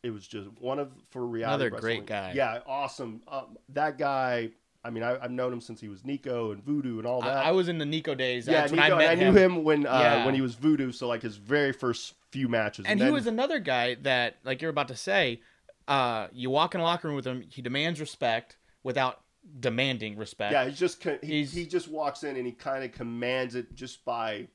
It 0.03 0.11
was 0.11 0.27
just 0.27 0.49
one 0.61 0.79
of 0.79 0.92
for 1.11 1.27
reality. 1.27 1.66
Another 1.66 1.81
great 1.81 2.07
guy. 2.07 2.33
Yeah, 2.35 2.61
awesome. 2.66 3.23
Um, 3.29 3.59
that 3.71 3.99
guy. 3.99 4.51
I 4.85 4.90
mean, 4.90 5.03
I, 5.03 5.18
I've 5.23 5.33
known 5.33 5.53
him 5.53 5.61
since 5.61 5.81
he 5.81 5.88
was 5.88 6.05
Nico 6.05 6.53
and 6.53 6.62
Voodoo 6.64 6.99
and 6.99 7.07
all 7.07 7.21
that. 7.23 7.37
I, 7.37 7.49
I 7.49 7.51
was 7.51 7.68
in 7.68 7.79
the 7.79 7.85
Nico 7.85 8.14
days. 8.14 8.47
Yeah, 8.47 8.61
That's 8.61 8.73
Nico, 8.73 8.83
when 8.83 8.92
I 8.92 8.97
met 8.97 9.12
and 9.14 9.21
I 9.21 9.25
knew 9.25 9.37
him 9.37 9.64
when 9.64 9.87
uh, 9.87 9.99
Yeah. 9.99 10.25
when 10.25 10.35
he 10.37 10.40
was 10.40 10.55
Voodoo, 10.55 10.92
so 10.92 11.09
like 11.09 11.21
his 11.23 11.37
very 11.37 11.73
first 11.73 12.14
few 12.31 12.49
matches. 12.49 12.87
And 12.88 13.01
he 13.01 13.05
then- 13.07 13.12
was 13.12 13.27
another 13.27 13.59
guy 13.59 13.97
that, 14.03 14.37
like 14.44 14.62
you're 14.62 14.71
about 14.71 14.88
to 14.88 14.97
say, 14.97 15.40
uh, 15.88 16.29
you 16.33 16.49
walk 16.49 16.75
in 16.77 16.81
a 16.81 16.85
locker 16.85 17.09
room 17.09 17.16
with 17.16 17.27
him, 17.27 17.42
he 17.49 17.61
demands 17.61 17.99
respect 17.99 18.57
without 18.85 19.21
demanding 19.59 20.16
respect. 20.16 20.53
yeah, 20.53 20.64
he's 20.66 20.79
just 20.79 21.03
he, 21.03 21.16
He's- 21.23 21.53
he 21.53 21.66
just 21.66 21.88
walks 21.88 22.23
in 22.23 22.37
and 22.37 22.47
he 22.47 22.53
kind 22.53 22.85
of 22.85 22.92
commands 22.92 23.57
it 23.57 23.75
just 23.75 24.05
by 24.05 24.47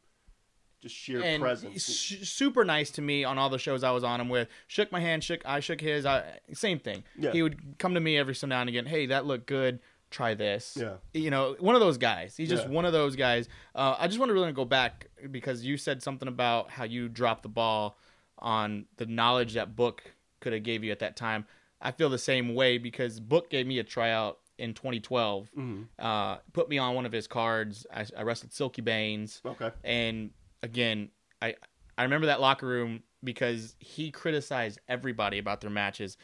just 0.83 0.95
sheer 0.95 1.21
and 1.23 1.41
presence. 1.41 1.83
su- 1.83 2.23
super 2.23 2.63
nice 2.63 2.91
to 2.91 3.01
me 3.01 3.23
on 3.23 3.37
all 3.39 3.49
the 3.49 3.57
shows 3.57 3.83
I 3.83 3.91
was 3.91 4.03
on 4.03 4.21
him 4.21 4.29
with. 4.29 4.47
Shook 4.67 4.91
my 4.91 4.99
hand, 4.99 5.23
shook 5.23 5.41
I 5.45 5.59
shook 5.59 5.81
his. 5.81 6.05
I, 6.05 6.39
same 6.53 6.77
thing. 6.79 7.03
Yeah. 7.17 7.31
He 7.31 7.41
would 7.41 7.77
come 7.79 7.95
to 7.95 7.99
me 7.99 8.17
every 8.17 8.35
so 8.35 8.45
now 8.47 8.61
and 8.61 8.69
again. 8.69 8.85
Hey, 8.85 9.07
that 9.07 9.25
looked 9.25 9.47
good. 9.47 9.79
Try 10.11 10.35
this. 10.35 10.77
Yeah. 10.79 10.97
You 11.13 11.31
know, 11.31 11.55
one 11.59 11.73
of 11.73 11.81
those 11.81 11.97
guys. 11.97 12.37
He's 12.37 12.49
just 12.49 12.65
Yeah. 12.67 12.69
one 12.73 12.85
of 12.85 12.93
those 12.93 13.15
guys. 13.15 13.49
Uh, 13.73 13.95
I 13.97 14.05
just 14.07 14.19
want 14.19 14.29
to 14.29 14.33
really 14.33 14.51
go 14.51 14.65
back 14.65 15.09
because 15.31 15.65
you 15.65 15.75
said 15.75 16.03
something 16.03 16.27
about 16.27 16.69
how 16.69 16.83
you 16.83 17.09
dropped 17.09 17.41
the 17.41 17.49
ball 17.49 17.97
on 18.37 18.85
the 18.97 19.07
knowledge 19.07 19.53
that 19.55 19.75
Book 19.75 20.03
could 20.39 20.53
have 20.53 20.61
gave 20.63 20.83
you 20.83 20.91
at 20.91 20.99
that 20.99 21.15
time. 21.15 21.45
I 21.81 21.91
feel 21.91 22.09
the 22.09 22.17
same 22.19 22.53
way 22.53 22.77
because 22.77 23.19
Book 23.19 23.49
gave 23.49 23.65
me 23.65 23.79
a 23.79 23.83
tryout 23.83 24.37
in 24.59 24.73
2012. 24.75 25.49
Mm-hmm. 25.57 25.81
Uh, 25.97 26.35
put 26.53 26.69
me 26.69 26.77
on 26.77 26.93
one 26.93 27.05
of 27.07 27.11
his 27.11 27.25
cards. 27.27 27.87
I, 27.93 28.05
I 28.15 28.21
wrestled 28.21 28.53
Silky 28.53 28.81
Baines. 28.83 29.41
okay. 29.45 29.71
And 29.83 30.29
again, 30.63 31.09
I 31.41 31.55
I 31.97 32.03
remember 32.03 32.25
that 32.27 32.41
locker 32.41 32.65
room 32.65 33.03
because 33.23 33.75
he 33.79 34.09
criticized 34.09 34.79
everybody 34.87 35.37
about 35.37 35.61
their 35.61 35.69
matches 35.69 36.17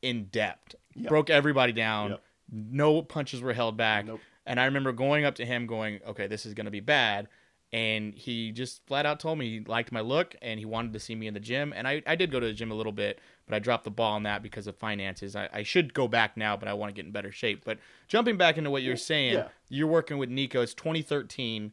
in 0.00 0.26
depth. 0.26 0.76
Yep. 0.94 1.08
Broke 1.08 1.30
everybody 1.30 1.72
down. 1.72 2.10
Yep. 2.10 2.22
No 2.52 3.02
punches 3.02 3.40
were 3.40 3.52
held 3.52 3.76
back. 3.76 4.06
Nope. 4.06 4.20
And 4.46 4.60
I 4.60 4.66
remember 4.66 4.92
going 4.92 5.24
up 5.24 5.34
to 5.36 5.44
him 5.44 5.66
going, 5.66 6.00
"Okay, 6.06 6.26
this 6.28 6.46
is 6.46 6.54
going 6.54 6.66
to 6.66 6.70
be 6.70 6.80
bad." 6.80 7.28
And 7.74 8.12
he 8.14 8.52
just 8.52 8.86
flat 8.86 9.06
out 9.06 9.18
told 9.18 9.38
me 9.38 9.48
he 9.48 9.60
liked 9.64 9.92
my 9.92 10.02
look 10.02 10.36
and 10.42 10.60
he 10.60 10.66
wanted 10.66 10.92
to 10.92 11.00
see 11.00 11.14
me 11.14 11.26
in 11.26 11.32
the 11.32 11.40
gym. 11.40 11.72
And 11.74 11.88
I, 11.88 12.02
I 12.06 12.16
did 12.16 12.30
go 12.30 12.38
to 12.38 12.44
the 12.46 12.52
gym 12.52 12.70
a 12.70 12.74
little 12.74 12.92
bit, 12.92 13.18
but 13.46 13.54
I 13.54 13.60
dropped 13.60 13.84
the 13.84 13.90
ball 13.90 14.12
on 14.12 14.24
that 14.24 14.42
because 14.42 14.66
of 14.66 14.76
finances. 14.76 15.34
I, 15.34 15.48
I 15.50 15.62
should 15.62 15.94
go 15.94 16.06
back 16.06 16.36
now, 16.36 16.54
but 16.54 16.68
I 16.68 16.74
want 16.74 16.90
to 16.90 16.94
get 16.94 17.06
in 17.06 17.12
better 17.12 17.32
shape. 17.32 17.64
But 17.64 17.78
jumping 18.08 18.36
back 18.36 18.58
into 18.58 18.70
what 18.70 18.82
you're 18.82 18.98
saying, 18.98 19.32
Yeah. 19.34 19.48
you're 19.70 19.86
working 19.86 20.18
with 20.18 20.28
Nico. 20.28 20.60
It's 20.60 20.74
2013. 20.74 21.72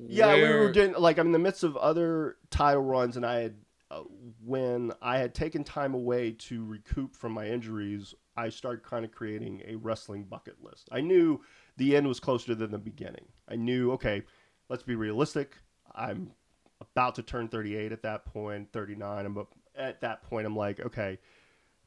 Yeah, 0.00 0.34
we 0.34 0.42
were 0.42 0.70
getting 0.70 0.94
like 0.94 1.18
I'm 1.18 1.26
in 1.26 1.32
the 1.32 1.38
midst 1.38 1.64
of 1.64 1.76
other 1.76 2.36
title 2.50 2.82
runs, 2.82 3.16
and 3.16 3.24
I 3.24 3.40
had 3.40 3.54
uh, 3.90 4.02
when 4.44 4.92
I 5.02 5.18
had 5.18 5.34
taken 5.34 5.64
time 5.64 5.94
away 5.94 6.32
to 6.32 6.64
recoup 6.64 7.14
from 7.14 7.32
my 7.32 7.46
injuries, 7.46 8.14
I 8.36 8.48
started 8.48 8.82
kind 8.82 9.04
of 9.04 9.12
creating 9.12 9.62
a 9.66 9.76
wrestling 9.76 10.24
bucket 10.24 10.62
list. 10.62 10.88
I 10.90 11.00
knew 11.00 11.40
the 11.76 11.96
end 11.96 12.08
was 12.08 12.20
closer 12.20 12.54
than 12.54 12.70
the 12.70 12.78
beginning. 12.78 13.26
I 13.48 13.56
knew, 13.56 13.92
okay, 13.92 14.22
let's 14.68 14.82
be 14.82 14.94
realistic. 14.94 15.56
I'm 15.94 16.32
about 16.80 17.14
to 17.16 17.22
turn 17.22 17.48
38 17.48 17.92
at 17.92 18.02
that 18.02 18.24
point, 18.24 18.72
39. 18.72 19.26
I'm 19.26 19.38
up, 19.38 19.54
at 19.76 20.00
that 20.00 20.22
point. 20.22 20.46
I'm 20.46 20.56
like, 20.56 20.80
okay, 20.80 21.18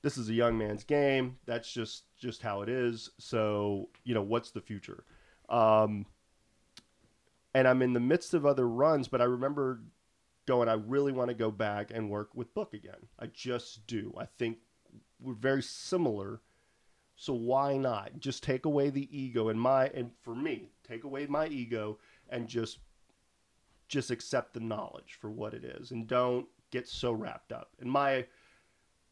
this 0.02 0.18
is 0.18 0.30
a 0.30 0.34
young 0.34 0.58
man's 0.58 0.84
game. 0.84 1.38
That's 1.46 1.72
just 1.72 2.04
just 2.18 2.42
how 2.42 2.62
it 2.62 2.70
is. 2.70 3.10
So 3.18 3.90
you 4.04 4.14
know, 4.14 4.22
what's 4.22 4.52
the 4.52 4.62
future? 4.62 5.04
Um, 5.50 6.06
and 7.58 7.68
I'm 7.68 7.82
in 7.82 7.94
the 7.94 8.00
midst 8.00 8.36
of 8.36 8.46
other 8.46 8.70
runs, 8.70 9.08
but 9.08 9.20
I 9.20 9.24
remember 9.24 9.82
going, 10.46 10.70
I 10.70 10.74
really 10.74 11.12
want 11.12 11.30
to 11.30 11.34
go 11.34 11.50
back 11.50 11.90
and 11.92 12.08
work 12.08 12.30
with 12.36 12.54
Book 12.54 12.76
again. 12.76 13.08
I 13.20 13.26
just 13.34 13.88
do. 13.88 14.14
I 14.16 14.26
think 14.26 14.60
we're 15.20 15.34
very 15.34 15.64
similar. 15.64 16.42
So 17.16 17.34
why 17.34 17.78
not 17.78 18.20
just 18.20 18.44
take 18.44 18.66
away 18.66 18.92
the 18.92 19.10
ego 19.12 19.50
and 19.50 19.60
my 19.60 19.88
and 19.88 20.12
for 20.22 20.36
me, 20.36 20.70
take 20.88 21.04
away 21.04 21.26
my 21.26 21.48
ego 21.48 21.98
and 22.30 22.48
just 22.48 22.78
just 23.88 24.12
accept 24.12 24.54
the 24.54 24.60
knowledge 24.60 25.18
for 25.20 25.32
what 25.32 25.56
it 25.56 25.64
is 25.64 25.90
and 25.90 26.06
don't 26.06 26.46
get 26.70 26.88
so 26.88 27.12
wrapped 27.12 27.52
up. 27.52 27.72
And 27.80 27.92
my 27.92 28.28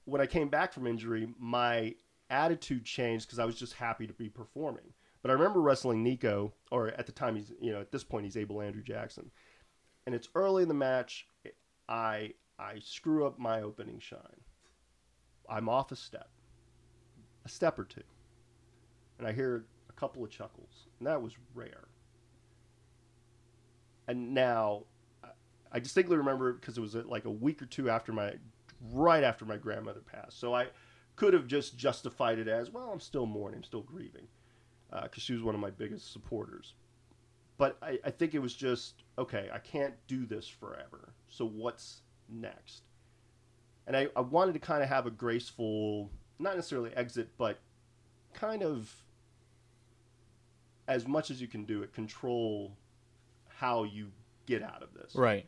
when 0.04 0.22
I 0.22 0.28
came 0.28 0.50
back 0.50 0.72
from 0.72 0.86
injury, 0.86 1.28
my 1.40 1.96
attitude 2.30 2.86
changed 2.86 3.26
because 3.26 3.40
I 3.40 3.46
was 3.46 3.56
just 3.56 3.74
happy 3.74 4.06
to 4.06 4.14
be 4.14 4.30
performing. 4.30 4.94
But 5.26 5.32
I 5.32 5.34
remember 5.34 5.60
wrestling 5.60 6.04
Nico, 6.04 6.54
or 6.70 6.90
at 6.90 7.08
the 7.08 7.12
time 7.12 7.36
he's 7.36 7.52
you 7.60 7.74
know 7.74 7.82
at 7.82 7.92
this 7.92 8.04
point 8.04 8.26
he's 8.26 8.38
Abel 8.38 8.62
Andrew 8.62 8.84
Jackson, 8.84 9.32
and 10.06 10.14
it's 10.14 10.30
early 10.36 10.62
in 10.62 10.68
the 10.68 10.76
match. 10.76 11.26
I 11.90 12.34
I 12.60 12.76
screw 12.84 13.26
up 13.26 13.40
my 13.40 13.64
opening 13.64 14.00
shine. 14.00 14.44
I'm 15.50 15.68
off 15.68 15.92
a 15.92 15.96
step, 15.96 16.30
a 17.44 17.50
step 17.50 17.80
or 17.80 17.86
two, 17.86 18.04
and 19.18 19.28
I 19.28 19.32
hear 19.32 19.66
a 19.90 19.94
couple 19.94 20.24
of 20.24 20.30
chuckles, 20.30 20.90
and 21.00 21.08
that 21.08 21.20
was 21.20 21.34
rare. 21.56 21.86
And 24.08 24.36
now, 24.36 24.84
I- 25.72 25.80
distinctly 25.80 26.18
remember 26.18 26.54
because 26.54 26.78
it 26.78 26.82
was 26.82 26.96
uh, 26.96 27.02
like 27.04 27.26
a 27.26 27.32
week 27.32 27.64
or 27.64 27.66
two 27.66 27.90
after 27.90 28.14
my, 28.14 28.36
right 28.94 29.24
after 29.24 29.44
my 29.44 29.58
grandmother 29.58 30.02
passed. 30.02 30.40
So 30.40 30.54
I 30.54 30.68
could 31.16 31.34
have 31.34 31.48
just 31.48 31.80
justified 31.80 32.38
it 32.38 32.48
as 32.48 32.70
well. 32.70 32.92
I'm 32.94 33.00
still 33.00 33.26
mourning, 33.26 33.58
I'm 33.58 33.64
still 33.64 33.82
grieving, 33.82 34.28
because 35.04 35.24
she 35.24 35.34
was 35.34 35.44
one 35.44 35.56
of 35.56 35.62
my 35.62 35.72
biggest 35.72 36.12
supporters. 36.12 36.74
But 37.58 37.78
I, 37.82 38.00
I 38.04 38.12
think 38.12 38.34
it 38.34 38.40
was 38.40 38.54
just 38.54 39.04
okay. 39.18 39.50
I 39.54 39.60
can't 39.60 39.94
do 40.08 40.26
this 40.26 40.48
forever. 40.48 41.14
So 41.30 41.46
what's 41.46 42.02
next? 42.30 42.84
and 43.88 43.96
I, 43.96 44.08
I 44.16 44.22
wanted 44.22 44.54
to 44.54 44.60
kind 44.60 44.82
of 44.82 44.90
have 44.90 45.06
a 45.06 45.12
graceful, 45.12 46.10
not 46.40 46.56
necessarily 46.56 46.92
exit, 46.96 47.30
but 47.38 47.60
kind 48.34 48.64
of 48.64 48.94
as 50.88 51.08
much 51.08 51.32
as 51.32 51.42
you 51.42 51.48
can 51.48 51.66
do 51.66 51.84
it, 51.84 51.94
control 51.94 52.76
how 53.48 53.84
you 53.84 54.12
get 54.46 54.62
out 54.62 54.84
of 54.84 54.94
this. 54.94 55.16
Right. 55.16 55.46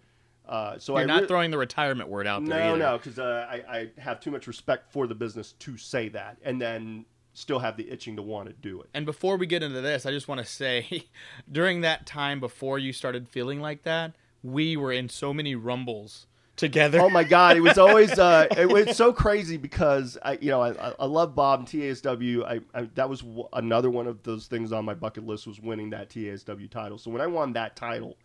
Uh, 0.47 0.77
so 0.77 0.93
You're 0.93 1.03
I 1.03 1.05
not 1.05 1.21
re- 1.23 1.27
throwing 1.27 1.51
the 1.51 1.57
retirement 1.57 2.09
word 2.09 2.25
out 2.25 2.45
there. 2.45 2.59
no, 2.59 2.69
either. 2.69 2.77
no, 2.77 2.97
because 2.97 3.19
uh, 3.19 3.47
I, 3.49 3.55
I 3.69 3.89
have 3.97 4.19
too 4.19 4.31
much 4.31 4.47
respect 4.47 4.91
for 4.91 5.05
the 5.05 5.15
business 5.15 5.53
to 5.59 5.77
say 5.77 6.09
that, 6.09 6.37
and 6.43 6.61
then 6.61 7.05
still 7.37 7.59
have 7.59 7.77
the 7.77 7.91
itching 7.91 8.15
to 8.15 8.21
want 8.23 8.47
to 8.47 8.53
do 8.53 8.81
it. 8.81 8.89
And 8.95 9.05
before 9.05 9.37
we 9.37 9.45
get 9.45 9.61
into 9.61 9.79
this, 9.79 10.07
I 10.07 10.11
just 10.11 10.27
want 10.27 10.39
to 10.39 10.45
say, 10.45 11.05
during 11.51 11.81
that 11.81 12.07
time 12.07 12.39
before 12.39 12.79
you 12.79 12.91
started 12.91 13.29
feeling 13.29 13.61
like 13.61 13.83
that, 13.83 14.13
we 14.41 14.75
were 14.75 14.91
in 14.91 15.07
so 15.07 15.33
many 15.35 15.53
rumbles 15.53 16.25
together. 16.55 16.99
Oh 16.99 17.09
my 17.11 17.23
God, 17.23 17.55
it 17.55 17.59
was 17.61 17.77
always 17.77 18.17
uh, 18.17 18.47
it 18.57 18.67
was 18.67 18.97
so 18.97 19.13
crazy 19.13 19.57
because 19.57 20.17
I, 20.23 20.39
you 20.41 20.49
know, 20.49 20.63
I, 20.63 20.93
I- 20.99 21.05
love 21.05 21.35
Bob 21.35 21.59
and 21.59 21.67
TASW. 21.67 22.43
I, 22.43 22.59
I 22.79 22.89
that 22.95 23.07
was 23.07 23.19
w- 23.21 23.47
another 23.53 23.91
one 23.91 24.07
of 24.07 24.23
those 24.23 24.47
things 24.47 24.71
on 24.71 24.83
my 24.83 24.95
bucket 24.95 25.25
list 25.27 25.45
was 25.45 25.59
winning 25.61 25.91
that 25.91 26.09
TASW 26.09 26.69
title. 26.71 26.97
So 26.97 27.11
when 27.11 27.21
I 27.21 27.27
won 27.27 27.53
that 27.53 27.75
title, 27.75 28.17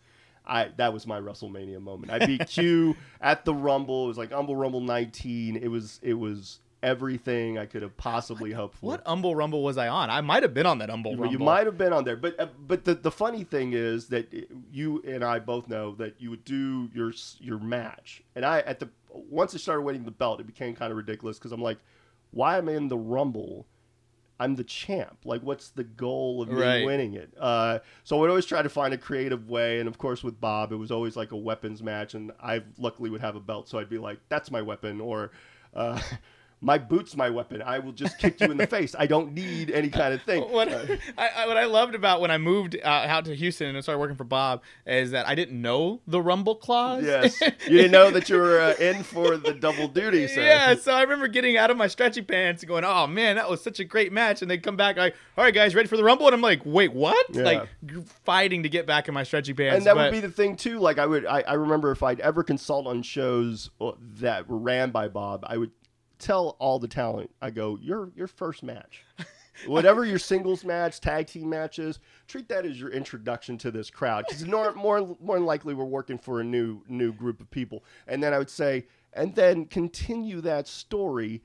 I 0.45 0.71
that 0.77 0.91
was 0.91 1.05
my 1.05 1.19
WrestleMania 1.21 1.79
moment. 1.81 2.11
I 2.11 2.25
beat 2.25 2.47
Q 2.47 2.95
at 3.21 3.45
the 3.45 3.53
Rumble. 3.53 4.05
It 4.05 4.07
was 4.07 4.17
like 4.17 4.31
Humble 4.31 4.55
Rumble 4.55 4.81
19. 4.81 5.55
It 5.57 5.67
was 5.67 5.99
it 6.01 6.15
was 6.15 6.59
everything 6.83 7.57
I 7.57 7.65
could 7.65 7.81
have 7.81 7.97
possibly 7.97 8.51
hoped 8.51 8.77
for. 8.77 8.85
What 8.87 9.01
Humble 9.07 9.35
Rumble 9.35 9.63
was 9.63 9.77
I 9.77 9.87
on? 9.87 10.09
I 10.11 10.21
might 10.21 10.43
have 10.43 10.53
been 10.53 10.65
on 10.67 10.77
that 10.79 10.89
Humble 10.89 11.11
You, 11.13 11.17
Rumble. 11.17 11.31
you 11.31 11.39
might 11.39 11.65
have 11.65 11.77
been 11.77 11.93
on 11.93 12.03
there, 12.03 12.17
but 12.17 12.39
uh, 12.39 12.47
but 12.59 12.83
the, 12.83 12.93
the 12.93 13.09
funny 13.11 13.43
thing 13.43 13.73
is 13.73 14.09
that 14.09 14.31
you 14.71 15.01
and 15.07 15.23
I 15.23 15.39
both 15.39 15.67
know 15.67 15.95
that 15.95 16.15
you 16.21 16.29
would 16.29 16.45
do 16.45 16.89
your 16.93 17.11
your 17.39 17.57
match, 17.57 18.21
and 18.35 18.45
I 18.45 18.59
at 18.59 18.79
the 18.79 18.89
once 19.09 19.55
I 19.55 19.57
started 19.57 19.81
winning 19.81 20.03
the 20.03 20.11
belt, 20.11 20.39
it 20.39 20.45
became 20.47 20.75
kind 20.75 20.91
of 20.91 20.97
ridiculous 20.97 21.39
because 21.39 21.51
I'm 21.51 21.61
like, 21.61 21.79
why 22.31 22.57
am 22.57 22.69
I 22.69 22.73
in 22.73 22.89
the 22.89 22.97
Rumble? 22.97 23.65
I'm 24.39 24.55
the 24.55 24.63
champ. 24.63 25.19
Like, 25.23 25.41
what's 25.43 25.69
the 25.69 25.83
goal 25.83 26.41
of 26.41 26.49
me 26.49 26.55
Right. 26.55 26.83
winning 26.83 27.13
it? 27.13 27.31
Uh, 27.39 27.79
so 28.03 28.17
I 28.17 28.19
would 28.21 28.29
always 28.31 28.47
try 28.47 28.61
to 28.63 28.67
find 28.69 28.93
a 28.93 28.97
creative 28.97 29.47
way, 29.47 29.79
and 29.79 29.87
of 29.87 29.97
course 29.99 30.23
with 30.23 30.41
Bob, 30.41 30.71
it 30.73 30.75
was 30.75 30.91
always 30.91 31.15
like 31.15 31.31
a 31.31 31.37
weapons 31.37 31.81
match, 31.83 32.13
and 32.15 32.31
I 32.41 32.63
luckily 32.79 33.09
would 33.11 33.21
have 33.21 33.35
a 33.35 33.39
belt, 33.39 33.69
so 33.69 33.77
I'd 33.77 33.89
be 33.89 33.99
like, 33.99 34.19
that's 34.29 34.51
my 34.51 34.61
weapon, 34.61 34.99
or. 34.99 35.31
Uh, 35.73 35.99
My 36.63 36.77
boot's 36.77 37.17
my 37.17 37.29
weapon. 37.29 37.61
I 37.61 37.79
will 37.79 37.91
just 37.91 38.17
kick 38.17 38.39
you 38.39 38.49
in 38.49 38.55
the 38.55 38.65
face. 38.77 38.95
I 38.97 39.05
don't 39.05 39.33
need 39.33 39.69
any 39.69 39.89
kind 39.89 40.13
of 40.13 40.21
thing. 40.23 40.41
what 40.49 40.69
I, 40.69 40.99
I, 41.17 41.45
what 41.47 41.57
I 41.57 41.65
loved 41.65 41.93
about 41.93 42.21
when 42.21 42.31
I 42.31 42.37
moved 42.37 42.77
uh, 42.81 42.87
out 42.87 43.25
to 43.25 43.35
Houston 43.35 43.75
and 43.75 43.83
started 43.83 43.99
working 43.99 44.15
for 44.15 44.23
Bob 44.23 44.63
is 44.87 45.11
that 45.11 45.27
I 45.27 45.35
didn't 45.35 45.61
know 45.61 45.99
the 46.07 46.21
Rumble 46.21 46.55
clause. 46.55 47.03
Yes, 47.03 47.39
you 47.41 47.77
didn't 47.77 47.91
know 47.91 48.11
that 48.11 48.29
you 48.29 48.37
were 48.37 48.61
uh, 48.61 48.75
in 48.79 49.03
for 49.03 49.35
the 49.35 49.53
double 49.53 49.87
duty. 49.87 50.27
So. 50.27 50.41
Yeah, 50.53 50.75
so 50.75 50.93
I 50.93 51.01
remember 51.01 51.27
getting 51.27 51.57
out 51.57 51.69
of 51.71 51.77
my 51.77 51.87
stretchy 51.87 52.21
pants 52.21 52.63
and 52.63 52.67
going, 52.67 52.83
"Oh 52.85 53.07
man, 53.07 53.35
that 53.37 53.49
was 53.49 53.61
such 53.61 53.79
a 53.79 53.83
great 53.83 54.11
match!" 54.13 54.41
And 54.41 54.49
they 54.49 54.57
come 54.57 54.75
back 54.77 54.97
like, 54.97 55.15
"All 55.37 55.43
right, 55.43 55.53
guys, 55.53 55.73
ready 55.75 55.87
for 55.87 55.97
the 55.97 56.03
rumble?" 56.03 56.27
And 56.27 56.33
I'm 56.33 56.41
like, 56.41 56.61
"Wait, 56.65 56.93
what?" 56.93 57.25
Yeah. 57.31 57.43
Like 57.43 57.69
fighting 58.23 58.63
to 58.63 58.69
get 58.69 58.85
back 58.87 59.07
in 59.07 59.13
my 59.13 59.23
stretchy 59.23 59.53
pants. 59.53 59.77
and 59.77 59.85
that 59.85 59.95
but- 59.95 60.11
would 60.11 60.21
be 60.21 60.25
the 60.25 60.33
thing 60.33 60.55
too. 60.55 60.79
Like 60.79 60.97
I 60.97 61.05
would, 61.05 61.25
I, 61.25 61.41
I 61.41 61.53
remember 61.53 61.91
if 61.91 62.03
I'd 62.03 62.19
ever 62.19 62.43
consult 62.43 62.87
on 62.87 63.01
shows 63.03 63.69
uh, 63.81 63.91
that 64.19 64.47
were 64.47 64.57
ran 64.57 64.91
by 64.91 65.07
Bob, 65.07 65.43
I 65.47 65.57
would 65.57 65.71
tell 66.23 66.55
all 66.59 66.79
the 66.79 66.87
talent, 66.87 67.29
I 67.41 67.49
go, 67.51 67.77
your 67.81 68.11
your 68.15 68.27
first 68.27 68.63
match, 68.63 69.03
whatever 69.67 70.05
your 70.05 70.19
singles 70.19 70.63
match, 70.63 70.99
tag 70.99 71.27
team 71.27 71.49
matches, 71.49 71.99
treat 72.27 72.47
that 72.49 72.65
as 72.65 72.79
your 72.79 72.89
introduction 72.89 73.57
to 73.59 73.71
this 73.71 73.89
crowd 73.89 74.25
because 74.27 74.45
more 74.47 74.73
more 74.73 75.15
more 75.21 75.35
than 75.35 75.45
likely 75.45 75.73
we're 75.73 75.83
working 75.85 76.17
for 76.17 76.39
a 76.41 76.43
new 76.43 76.81
new 76.87 77.11
group 77.13 77.39
of 77.41 77.49
people. 77.51 77.83
And 78.07 78.21
then 78.23 78.33
I 78.33 78.37
would 78.37 78.49
say, 78.49 78.87
and 79.13 79.35
then 79.35 79.65
continue 79.65 80.41
that 80.41 80.67
story 80.67 81.41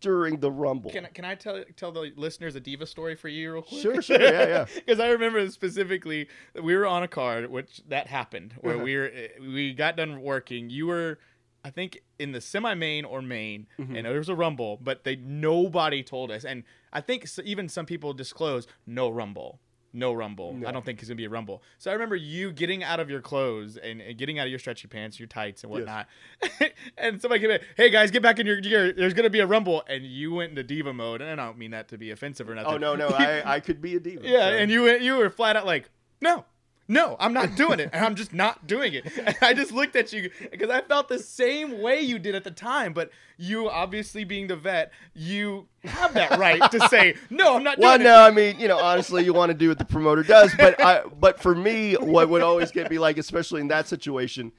during 0.00 0.40
the 0.40 0.50
rumble. 0.50 0.90
Can, 0.90 1.06
I- 1.06 1.10
can 1.10 1.24
I 1.24 1.34
tell 1.36 1.62
tell 1.76 1.92
the 1.92 2.12
listeners 2.16 2.56
a 2.56 2.60
diva 2.60 2.86
story 2.86 3.14
for 3.14 3.28
you 3.28 3.52
real 3.52 3.62
quick? 3.62 3.80
Sure, 3.82 4.02
sure, 4.02 4.20
yeah, 4.20 4.46
yeah. 4.48 4.64
Because 4.74 4.98
I 5.00 5.08
remember 5.10 5.48
specifically 5.50 6.28
we 6.60 6.74
were 6.74 6.86
on 6.86 7.02
a 7.04 7.08
card, 7.08 7.48
which 7.50 7.82
that 7.88 8.08
happened, 8.08 8.54
where 8.60 8.74
Uh-huh. 8.74 8.84
we 8.84 8.96
were 8.96 9.12
we 9.40 9.72
got 9.74 9.96
done 9.96 10.20
working. 10.22 10.70
You 10.70 10.88
were, 10.88 11.18
I 11.64 11.70
think, 11.70 12.00
in 12.18 12.32
the 12.32 12.40
semi 12.40 12.74
main 12.74 13.04
or 13.04 13.22
main, 13.22 13.66
Mm-hmm. 13.78 13.96
and 13.96 14.06
there 14.06 14.18
was 14.18 14.28
a 14.28 14.34
rumble, 14.34 14.78
but 14.82 15.04
they 15.04 15.16
nobody 15.16 16.02
told 16.02 16.30
us, 16.30 16.44
and 16.44 16.64
I 16.92 17.00
think 17.00 17.26
even 17.44 17.68
some 17.68 17.86
people 17.86 18.12
disclosed 18.12 18.68
no 18.86 19.08
rumble. 19.10 19.60
No 19.94 20.14
rumble. 20.14 20.58
I 20.66 20.72
don't 20.72 20.82
think 20.86 21.00
it's 21.00 21.08
gonna 21.10 21.16
be 21.16 21.26
a 21.26 21.28
rumble. 21.28 21.62
So 21.76 21.90
I 21.90 21.92
remember 21.92 22.16
you 22.16 22.50
getting 22.50 22.82
out 22.82 22.98
of 22.98 23.10
your 23.10 23.20
clothes 23.20 23.76
and, 23.76 24.00
and 24.00 24.16
getting 24.16 24.38
out 24.38 24.46
of 24.46 24.50
your 24.50 24.58
stretchy 24.58 24.88
pants, 24.88 25.20
your 25.20 25.26
tights 25.28 25.64
and 25.64 25.70
whatnot. 25.70 26.08
and 26.96 27.20
somebody 27.20 27.40
came 27.42 27.50
in, 27.50 27.60
hey 27.76 27.90
guys, 27.90 28.10
get 28.10 28.22
back 28.22 28.38
in 28.38 28.46
your 28.46 28.58
gear. 28.60 28.92
There's 28.94 29.12
gonna 29.14 29.28
be 29.30 29.40
a 29.40 29.46
rumble, 29.46 29.82
and 29.86 30.02
you 30.04 30.32
went 30.32 30.50
into 30.50 30.62
diva 30.62 30.92
mode. 30.94 31.20
And 31.20 31.30
I 31.38 31.44
don't 31.44 31.58
mean 31.58 31.72
that 31.72 31.88
to 31.88 31.98
be 31.98 32.10
offensive 32.10 32.48
or 32.48 32.54
nothing. 32.54 32.72
Oh 32.72 32.78
no, 32.78 32.96
no, 32.96 33.08
I, 33.10 33.56
I 33.56 33.60
could 33.60 33.82
be 33.82 33.94
a 33.96 34.00
diva. 34.00 34.26
Yeah, 34.26 34.48
so. 34.50 34.56
and 34.56 34.70
you 34.70 34.82
went- 34.84 35.02
you 35.02 35.16
were 35.18 35.28
flat 35.28 35.56
out 35.56 35.66
like, 35.66 35.90
no, 36.22 36.46
no, 36.92 37.16
I'm 37.18 37.32
not 37.32 37.56
doing 37.56 37.80
it, 37.80 37.88
and 37.92 38.04
I'm 38.04 38.14
just 38.14 38.34
not 38.34 38.66
doing 38.66 38.92
it. 38.92 39.06
And 39.16 39.34
I 39.42 39.54
just 39.54 39.72
looked 39.72 39.96
at 39.96 40.12
you 40.12 40.30
because 40.50 40.68
I 40.68 40.82
felt 40.82 41.08
the 41.08 41.18
same 41.18 41.80
way 41.80 42.00
you 42.02 42.18
did 42.18 42.34
at 42.34 42.44
the 42.44 42.50
time, 42.50 42.92
but 42.92 43.10
you 43.38 43.70
obviously 43.70 44.24
being 44.24 44.46
the 44.46 44.56
vet, 44.56 44.92
you 45.14 45.66
have 45.84 46.12
that 46.14 46.38
right 46.38 46.70
to 46.70 46.88
say, 46.88 47.14
no, 47.30 47.56
I'm 47.56 47.64
not 47.64 47.78
Well, 47.78 47.96
doing 47.96 48.04
no, 48.04 48.10
it. 48.10 48.12
Well, 48.12 48.22
no, 48.22 48.26
I 48.26 48.30
mean, 48.30 48.60
you 48.60 48.68
know, 48.68 48.78
honestly, 48.78 49.24
you 49.24 49.32
want 49.32 49.50
to 49.50 49.56
do 49.56 49.68
what 49.68 49.78
the 49.78 49.86
promoter 49.86 50.22
does, 50.22 50.54
but 50.56 50.80
I, 50.80 51.02
but 51.18 51.40
for 51.40 51.54
me, 51.54 51.94
what 51.94 52.28
would 52.28 52.42
always 52.42 52.70
get 52.70 52.90
me 52.90 52.98
like, 52.98 53.16
especially 53.16 53.62
in 53.62 53.68
that 53.68 53.88
situation, 53.88 54.52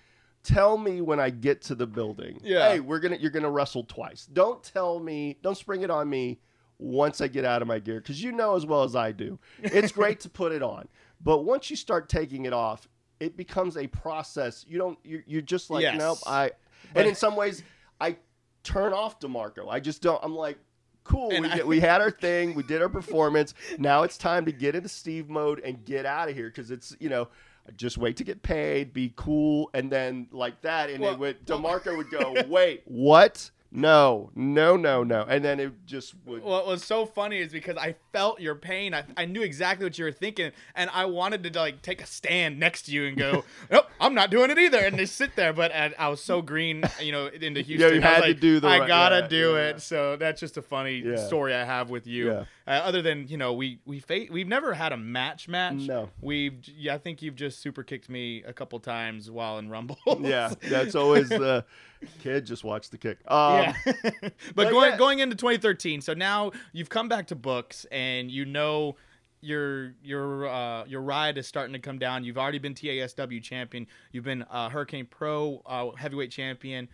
tell 0.43 0.77
me 0.77 1.01
when 1.01 1.19
I 1.19 1.29
get 1.29 1.61
to 1.63 1.75
the 1.75 1.85
building. 1.85 2.39
Yeah. 2.43 2.69
Hey, 2.73 2.79
we're 2.79 2.99
gonna, 2.99 3.17
you're 3.17 3.31
gonna 3.31 3.51
wrestle 3.51 3.83
twice. 3.83 4.27
Don't 4.33 4.63
tell 4.63 4.99
me, 4.99 5.37
don't 5.43 5.57
spring 5.57 5.83
it 5.83 5.91
on 5.91 6.09
me 6.09 6.39
once 6.79 7.21
I 7.21 7.27
get 7.27 7.45
out 7.45 7.61
of 7.61 7.67
my 7.67 7.79
gear, 7.79 8.01
because 8.01 8.21
you 8.21 8.31
know 8.31 8.55
as 8.55 8.65
well 8.65 8.83
as 8.83 8.95
I 8.95 9.11
do, 9.11 9.39
it's 9.61 9.91
great 9.91 10.19
to 10.21 10.29
put 10.29 10.51
it 10.51 10.61
on, 10.61 10.87
but 11.23 11.39
once 11.39 11.69
you 11.69 11.75
start 11.75 12.09
taking 12.09 12.45
it 12.45 12.53
off, 12.53 12.87
it 13.19 13.37
becomes 13.37 13.77
a 13.77 13.87
process. 13.87 14.65
You 14.67 14.77
don't, 14.77 14.99
you're, 15.03 15.23
you're 15.25 15.41
just 15.41 15.69
like, 15.69 15.83
Yes. 15.83 15.97
nope. 15.97 16.17
I, 16.27 16.51
But- 16.93 16.99
and 17.01 17.09
in 17.09 17.15
some 17.15 17.35
ways, 17.35 17.63
I 18.01 18.17
turn 18.63 18.91
off 18.93 19.19
Demarco. 19.19 19.67
I 19.69 19.79
just 19.79 20.01
don't. 20.01 20.19
I'm 20.23 20.35
like. 20.35 20.57
Cool. 21.05 21.29
We, 21.29 21.49
I- 21.49 21.63
we 21.63 21.79
had 21.81 21.99
our 21.99 22.11
thing. 22.11 22.53
We 22.55 22.63
did 22.63 22.81
our 22.81 22.87
performance. 22.87 23.53
Now 23.77 24.03
it's 24.03 24.17
time 24.17 24.45
to 24.45 24.53
get 24.53 24.73
into 24.73 24.87
Steve 24.87 25.29
mode 25.29 25.59
and 25.59 25.83
get 25.83 26.05
out 26.05 26.29
of 26.29 26.35
here 26.35 26.47
because 26.47 26.71
it's 26.71 26.95
you 26.99 27.09
know 27.09 27.27
just 27.75 27.97
wait 27.97 28.15
to 28.17 28.23
get 28.23 28.41
paid, 28.41 28.93
be 28.93 29.11
cool, 29.17 29.69
and 29.73 29.91
then 29.91 30.27
like 30.31 30.61
that. 30.61 30.89
And 30.89 31.01
Well- 31.01 31.13
it 31.13 31.19
would 31.19 31.45
Demarco 31.45 31.97
would 31.97 32.09
go, 32.09 32.33
wait, 32.47 32.83
what? 32.85 33.51
No, 33.75 34.29
no, 34.35 34.77
no, 34.77 35.03
no, 35.03 35.25
and 35.27 35.43
then 35.43 35.59
it 35.59 35.71
just 35.87 36.13
would. 36.27 36.43
What 36.43 36.67
was 36.67 36.83
so 36.83 37.07
funny 37.07 37.39
is 37.39 37.51
because 37.51 37.75
I 37.75 37.95
felt 38.11 38.39
your 38.39 38.53
pain. 38.53 38.93
I, 38.93 39.03
I 39.17 39.25
knew 39.25 39.41
exactly 39.41 39.83
what 39.83 39.97
you 39.97 40.05
were 40.05 40.11
thinking, 40.11 40.51
and 40.75 40.91
I 40.93 41.05
wanted 41.05 41.41
to 41.51 41.59
like 41.59 41.81
take 41.81 41.99
a 41.99 42.05
stand 42.05 42.59
next 42.59 42.83
to 42.83 42.91
you 42.91 43.07
and 43.07 43.17
go, 43.17 43.43
"Nope, 43.71 43.85
I'm 43.99 44.13
not 44.13 44.29
doing 44.29 44.51
it 44.51 44.59
either," 44.59 44.77
and 44.77 44.95
just 44.95 45.15
sit 45.15 45.35
there. 45.35 45.53
But 45.53 45.73
I, 45.73 45.91
I 45.97 46.09
was 46.09 46.21
so 46.23 46.43
green, 46.43 46.83
you 47.01 47.11
know, 47.11 47.25
into 47.25 47.61
Houston. 47.61 47.79
yeah, 47.79 47.87
you 47.87 47.93
I 47.93 47.95
was 47.97 48.03
had 48.03 48.21
to 48.21 48.27
like, 48.27 48.39
do 48.39 48.59
the 48.59 48.67
I 48.67 48.79
right- 48.79 48.87
gotta 48.87 49.19
yeah, 49.21 49.27
do 49.27 49.51
yeah, 49.53 49.57
it. 49.69 49.71
yeah. 49.71 49.77
So 49.79 50.17
that's 50.17 50.39
just 50.39 50.57
a 50.57 50.61
funny 50.61 51.17
story 51.17 51.55
I 51.55 51.63
have 51.63 51.89
with 51.89 52.05
you. 52.05 52.45
Uh, 52.65 52.71
other 52.71 53.01
than 53.01 53.27
you 53.27 53.37
know, 53.37 53.53
we 53.53 53.79
we 53.85 53.99
fa- 53.99 54.27
we've 54.31 54.47
never 54.47 54.73
had 54.73 54.93
a 54.93 54.97
match 54.97 55.47
match. 55.49 55.81
No. 55.81 56.09
we've 56.21 56.65
yeah, 56.65 56.95
I 56.95 56.97
think 56.97 57.21
you've 57.21 57.35
just 57.35 57.59
super 57.59 57.83
kicked 57.83 58.09
me 58.09 58.41
a 58.43 58.53
couple 58.53 58.79
times 58.79 59.29
while 59.29 59.57
in 59.57 59.69
Rumble. 59.69 59.97
yeah, 60.21 60.53
that's 60.69 60.95
always 60.95 61.27
the 61.27 61.65
kid. 62.21 62.45
Just 62.45 62.63
watch 62.63 62.89
the 62.89 62.97
kick. 62.97 63.19
Um, 63.29 63.59
yeah. 63.59 63.73
but, 64.21 64.33
but 64.55 64.71
going 64.71 64.91
yeah. 64.91 64.97
going 64.97 65.19
into 65.19 65.35
2013, 65.35 65.99
so 66.01 66.13
now 66.13 66.51
you've 66.71 66.89
come 66.89 67.09
back 67.09 67.27
to 67.27 67.35
books 67.35 67.85
and 67.91 68.31
you 68.31 68.45
know 68.45 68.95
your 69.41 69.93
your 70.01 70.47
uh, 70.47 70.85
your 70.85 71.01
ride 71.01 71.37
is 71.37 71.47
starting 71.47 71.73
to 71.73 71.79
come 71.79 71.99
down. 71.99 72.23
You've 72.23 72.37
already 72.37 72.59
been 72.59 72.73
TASW 72.73 73.43
champion. 73.43 73.87
You've 74.13 74.23
been 74.23 74.43
uh, 74.43 74.69
Hurricane 74.69 75.05
Pro 75.05 75.61
uh, 75.65 75.91
heavyweight 75.97 76.31
champion. 76.31 76.87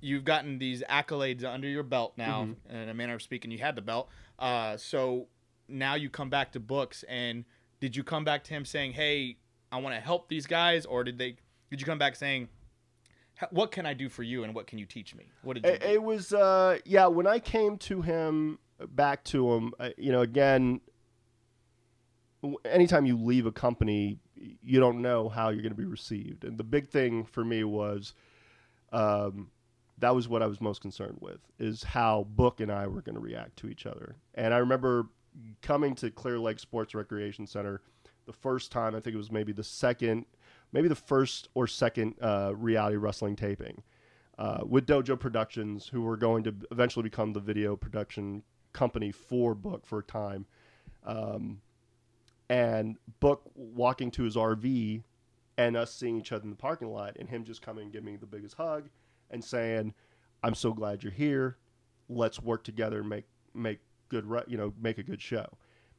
You've 0.00 0.24
gotten 0.24 0.58
these 0.58 0.82
accolades 0.82 1.42
under 1.42 1.66
your 1.66 1.82
belt 1.82 2.12
now. 2.16 2.48
In 2.68 2.88
a 2.88 2.94
manner 2.94 3.14
of 3.14 3.22
speaking, 3.22 3.50
you 3.50 3.58
had 3.58 3.74
the 3.74 3.82
belt. 3.82 4.08
Uh, 4.38 4.76
so 4.76 5.28
now 5.68 5.94
you 5.94 6.10
come 6.10 6.30
back 6.30 6.52
to 6.52 6.60
books, 6.60 7.04
and 7.08 7.44
did 7.80 7.96
you 7.96 8.04
come 8.04 8.24
back 8.24 8.44
to 8.44 8.54
him 8.54 8.64
saying, 8.64 8.92
"Hey, 8.92 9.38
I 9.72 9.78
want 9.78 9.94
to 9.94 10.00
help 10.00 10.28
these 10.28 10.46
guys," 10.46 10.86
or 10.86 11.04
did 11.04 11.18
they? 11.18 11.36
Did 11.70 11.80
you 11.80 11.86
come 11.86 11.98
back 11.98 12.16
saying, 12.16 12.48
"What 13.50 13.72
can 13.72 13.86
I 13.86 13.94
do 13.94 14.08
for 14.08 14.22
you, 14.22 14.44
and 14.44 14.54
what 14.54 14.66
can 14.66 14.78
you 14.78 14.86
teach 14.86 15.14
me?" 15.14 15.26
What 15.42 15.54
did 15.54 15.64
you? 15.64 15.72
It, 15.72 15.80
do? 15.80 15.86
it 15.86 16.02
was 16.02 16.32
uh 16.32 16.78
yeah 16.84 17.06
when 17.06 17.26
i 17.26 17.38
came 17.38 17.78
to 17.78 18.02
him 18.02 18.58
back 18.90 19.24
to 19.24 19.52
him 19.52 19.72
uh, 19.80 19.90
you 19.96 20.12
know 20.12 20.20
again 20.20 20.80
anytime 22.64 23.06
you 23.06 23.16
leave 23.16 23.46
a 23.46 23.52
company 23.52 24.18
you 24.34 24.78
don't 24.78 25.00
know 25.00 25.28
how 25.28 25.48
you're 25.48 25.62
going 25.62 25.72
to 25.72 25.80
be 25.80 25.86
received 25.86 26.44
and 26.44 26.58
the 26.58 26.64
big 26.64 26.88
thing 26.88 27.24
for 27.24 27.44
me 27.44 27.64
was 27.64 28.12
um 28.92 29.50
that 29.98 30.14
was 30.14 30.28
what 30.28 30.42
i 30.42 30.46
was 30.46 30.60
most 30.60 30.80
concerned 30.80 31.16
with 31.20 31.40
is 31.58 31.82
how 31.82 32.26
book 32.30 32.60
and 32.60 32.70
i 32.70 32.86
were 32.86 33.02
going 33.02 33.14
to 33.14 33.20
react 33.20 33.56
to 33.56 33.68
each 33.68 33.86
other 33.86 34.16
and 34.34 34.52
i 34.52 34.58
remember 34.58 35.08
coming 35.62 35.94
to 35.94 36.10
clear 36.10 36.38
lake 36.38 36.58
sports 36.58 36.94
recreation 36.94 37.46
center 37.46 37.82
the 38.26 38.32
first 38.32 38.72
time 38.72 38.94
i 38.94 39.00
think 39.00 39.14
it 39.14 39.18
was 39.18 39.32
maybe 39.32 39.52
the 39.52 39.64
second 39.64 40.24
maybe 40.72 40.88
the 40.88 40.94
first 40.94 41.48
or 41.54 41.66
second 41.66 42.14
uh, 42.20 42.52
reality 42.54 42.96
wrestling 42.96 43.36
taping 43.36 43.82
uh, 44.38 44.60
with 44.66 44.86
Dojo 44.86 45.18
Productions, 45.18 45.88
who 45.88 46.02
were 46.02 46.16
going 46.16 46.44
to 46.44 46.54
eventually 46.70 47.04
become 47.04 47.32
the 47.32 47.40
video 47.40 47.76
production 47.76 48.42
company 48.72 49.10
for 49.10 49.54
Book 49.54 49.86
for 49.86 50.00
a 50.00 50.02
time. 50.02 50.46
Um, 51.04 51.62
and 52.48 52.96
Book 53.20 53.42
walking 53.54 54.10
to 54.12 54.22
his 54.24 54.36
RV 54.36 55.02
and 55.56 55.76
us 55.76 55.92
seeing 55.92 56.18
each 56.18 56.32
other 56.32 56.44
in 56.44 56.50
the 56.50 56.56
parking 56.56 56.92
lot 56.92 57.16
and 57.18 57.28
him 57.28 57.44
just 57.44 57.62
coming 57.62 57.84
and 57.84 57.92
giving 57.92 58.12
me 58.12 58.16
the 58.16 58.26
biggest 58.26 58.56
hug 58.56 58.90
and 59.30 59.42
saying, 59.42 59.94
"I'm 60.42 60.54
so 60.54 60.72
glad 60.72 61.02
you're 61.02 61.12
here. 61.12 61.56
Let's 62.08 62.40
work 62.40 62.64
together 62.64 63.00
and 63.00 63.08
make 63.08 63.24
make 63.54 63.80
good 64.08 64.26
you 64.46 64.56
know 64.56 64.72
make 64.80 64.98
a 64.98 65.02
good 65.02 65.20
show." 65.20 65.46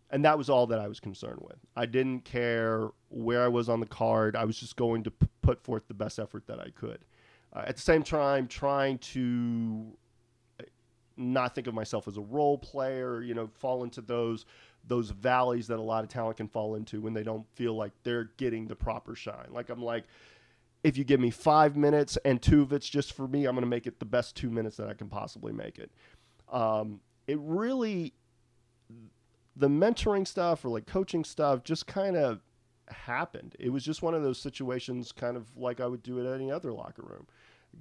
And 0.10 0.24
that 0.24 0.38
was 0.38 0.50
all 0.50 0.68
that 0.68 0.80
I 0.80 0.88
was 0.88 1.00
concerned 1.00 1.40
with. 1.42 1.58
I 1.76 1.86
didn't 1.86 2.24
care 2.24 2.90
where 3.10 3.44
I 3.44 3.50
was 3.50 3.68
on 3.68 3.82
the 3.82 3.86
card. 3.86 4.38
I 4.38 4.46
was 4.46 4.58
just 4.58 4.78
going 4.78 5.04
to 5.04 5.12
p- 5.12 5.28
put 5.42 5.62
forth 5.62 5.86
the 5.90 5.94
best 5.94 6.18
effort 6.18 6.48
that 6.48 6.62
I 6.62 6.70
could. 6.70 7.00
Uh, 7.54 7.64
at 7.68 7.76
the 7.76 7.82
same 7.82 8.04
time, 8.04 8.48
trying 8.48 9.00
to 9.00 9.86
uh, 10.62 10.64
not 11.18 11.56
think 11.56 11.68
of 11.68 11.74
myself 11.74 12.08
as 12.08 12.16
a 12.16 12.22
role 12.22 12.58
player, 12.58 13.22
you 13.22 13.34
know, 13.34 13.50
fall 13.54 13.84
into 13.84 14.02
those 14.02 14.46
those 14.88 15.10
valleys 15.10 15.68
that 15.68 15.80
a 15.80 15.82
lot 15.82 16.04
of 16.04 16.10
talent 16.10 16.38
can 16.38 16.48
fall 16.48 16.76
into 16.76 17.02
when 17.02 17.14
they 17.14 17.24
don't 17.24 17.46
feel 17.56 17.76
like 17.76 17.92
they're 18.04 18.32
getting 18.38 18.68
the 18.68 18.76
proper 18.76 19.16
shine. 19.16 19.48
Like 19.50 19.70
I'm 19.70 19.82
like, 19.82 20.06
if 20.84 20.98
you 20.98 21.04
give 21.04 21.20
me 21.20 21.30
five 21.30 21.76
minutes 21.76 22.18
and 22.24 22.42
two 22.42 22.62
of 22.62 22.72
it's 22.72 22.88
just 22.88 23.14
for 23.14 23.28
me, 23.28 23.46
I'm 23.46 23.56
going 23.56 23.64
to 23.64 23.70
make 23.70 23.88
it 23.88 24.00
the 24.00 24.06
best 24.06 24.36
two 24.36 24.50
minutes 24.50 24.78
that 24.78 24.88
I 24.88 24.94
can 24.94 25.10
possibly 25.10 25.52
make 25.52 25.80
it. 25.80 25.92
Um, 26.52 27.02
it 27.28 27.40
really, 27.40 28.14
the 29.56 29.68
mentoring 29.68 30.28
stuff 30.28 30.64
or 30.64 30.70
like 30.70 30.86
coaching 30.86 31.24
stuff 31.24 31.64
just 31.64 31.88
kind 31.88 32.16
of 32.16 32.42
happened. 32.90 33.56
It 33.60 33.70
was 33.70 33.84
just 33.84 34.02
one 34.02 34.14
of 34.14 34.24
those 34.24 34.40
situations, 34.40 35.12
kind 35.12 35.36
of 35.36 35.58
like 35.58 35.80
I 35.80 35.88
would 35.88 36.04
do 36.04 36.20
at 36.20 36.34
any 36.34 36.52
other 36.52 36.72
locker 36.72 37.04
room. 37.04 37.28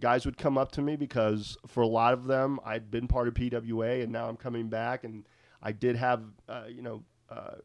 Guys 0.00 0.26
would 0.26 0.36
come 0.36 0.58
up 0.58 0.72
to 0.72 0.82
me 0.82 0.96
because 0.96 1.56
for 1.66 1.82
a 1.82 1.86
lot 1.86 2.12
of 2.12 2.24
them, 2.24 2.58
I'd 2.64 2.90
been 2.90 3.06
part 3.06 3.28
of 3.28 3.34
PWA 3.34 4.02
and 4.02 4.12
now 4.12 4.28
I'm 4.28 4.36
coming 4.36 4.68
back 4.68 5.04
and 5.04 5.24
I 5.62 5.72
did 5.72 5.96
have, 5.96 6.22
uh, 6.48 6.64
you 6.68 6.82
know, 6.82 7.04
uh, 7.30 7.56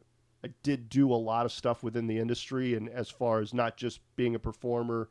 did 0.62 0.88
do 0.88 1.12
a 1.12 1.16
lot 1.16 1.46
of 1.46 1.52
stuff 1.52 1.82
within 1.82 2.06
the 2.06 2.18
industry, 2.18 2.74
and 2.74 2.88
as 2.88 3.08
far 3.08 3.40
as 3.40 3.54
not 3.54 3.76
just 3.76 4.00
being 4.16 4.34
a 4.34 4.38
performer, 4.38 5.08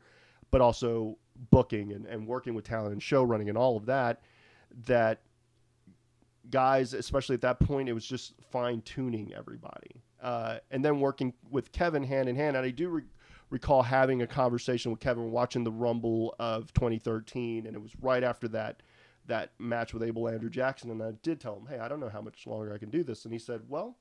but 0.50 0.60
also 0.60 1.16
booking 1.50 1.92
and, 1.92 2.06
and 2.06 2.26
working 2.26 2.54
with 2.54 2.64
talent 2.64 2.92
and 2.92 3.02
show 3.02 3.22
running 3.22 3.48
and 3.48 3.58
all 3.58 3.76
of 3.76 3.86
that. 3.86 4.22
That 4.86 5.22
guys, 6.50 6.94
especially 6.94 7.34
at 7.34 7.40
that 7.42 7.60
point, 7.60 7.88
it 7.88 7.92
was 7.92 8.06
just 8.06 8.34
fine 8.50 8.82
tuning 8.82 9.32
everybody, 9.34 10.02
uh, 10.22 10.58
and 10.70 10.84
then 10.84 11.00
working 11.00 11.32
with 11.50 11.72
Kevin 11.72 12.04
hand 12.04 12.28
in 12.28 12.36
hand. 12.36 12.56
And 12.56 12.64
I 12.64 12.70
do 12.70 12.88
re- 12.88 13.02
recall 13.50 13.82
having 13.82 14.22
a 14.22 14.26
conversation 14.26 14.90
with 14.90 15.00
Kevin 15.00 15.30
watching 15.30 15.64
the 15.64 15.72
Rumble 15.72 16.34
of 16.38 16.72
2013, 16.74 17.66
and 17.66 17.74
it 17.74 17.82
was 17.82 17.92
right 18.00 18.22
after 18.22 18.48
that 18.48 18.82
that 19.26 19.52
match 19.60 19.94
with 19.94 20.02
Abel 20.02 20.28
Andrew 20.28 20.50
Jackson, 20.50 20.90
and 20.90 21.00
I 21.02 21.12
did 21.22 21.40
tell 21.40 21.56
him, 21.56 21.66
"Hey, 21.66 21.78
I 21.78 21.88
don't 21.88 22.00
know 22.00 22.08
how 22.08 22.20
much 22.20 22.46
longer 22.46 22.74
I 22.74 22.78
can 22.78 22.90
do 22.90 23.02
this," 23.04 23.24
and 23.24 23.32
he 23.32 23.38
said, 23.38 23.62
"Well." 23.68 23.96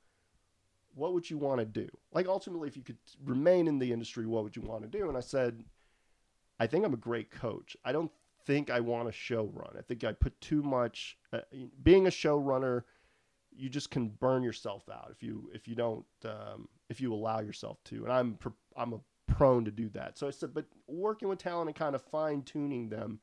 What 0.93 1.13
would 1.13 1.29
you 1.29 1.37
want 1.37 1.59
to 1.59 1.65
do? 1.65 1.87
Like 2.11 2.27
ultimately, 2.27 2.67
if 2.67 2.75
you 2.75 2.83
could 2.83 2.97
remain 3.23 3.67
in 3.67 3.79
the 3.79 3.91
industry, 3.91 4.25
what 4.25 4.43
would 4.43 4.55
you 4.55 4.61
want 4.61 4.83
to 4.83 4.89
do? 4.89 5.07
And 5.07 5.17
I 5.17 5.21
said, 5.21 5.63
I 6.59 6.67
think 6.67 6.85
I'm 6.85 6.93
a 6.93 6.97
great 6.97 7.31
coach. 7.31 7.75
I 7.83 7.91
don't 7.91 8.11
think 8.45 8.69
I 8.69 8.79
want 8.79 9.07
to 9.07 9.11
show 9.11 9.45
run. 9.53 9.75
I 9.77 9.81
think 9.81 10.03
I 10.03 10.13
put 10.13 10.39
too 10.41 10.61
much. 10.61 11.17
Uh, 11.31 11.39
being 11.83 12.07
a 12.07 12.11
showrunner, 12.11 12.83
you 13.55 13.69
just 13.69 13.91
can 13.91 14.09
burn 14.09 14.43
yourself 14.43 14.83
out 14.89 15.09
if 15.11 15.21
you 15.21 15.49
if 15.53 15.67
you 15.67 15.75
don't 15.75 16.05
um, 16.25 16.67
if 16.89 17.01
you 17.01 17.13
allow 17.13 17.39
yourself 17.39 17.77
to. 17.85 18.03
And 18.03 18.11
I'm 18.11 18.37
I'm 18.75 18.93
a 18.93 18.99
prone 19.27 19.65
to 19.65 19.71
do 19.71 19.89
that. 19.89 20.17
So 20.17 20.27
I 20.27 20.31
said, 20.31 20.53
but 20.53 20.65
working 20.87 21.29
with 21.29 21.39
talent 21.39 21.69
and 21.69 21.75
kind 21.75 21.95
of 21.95 22.01
fine 22.01 22.43
tuning 22.43 22.89
them, 22.89 23.19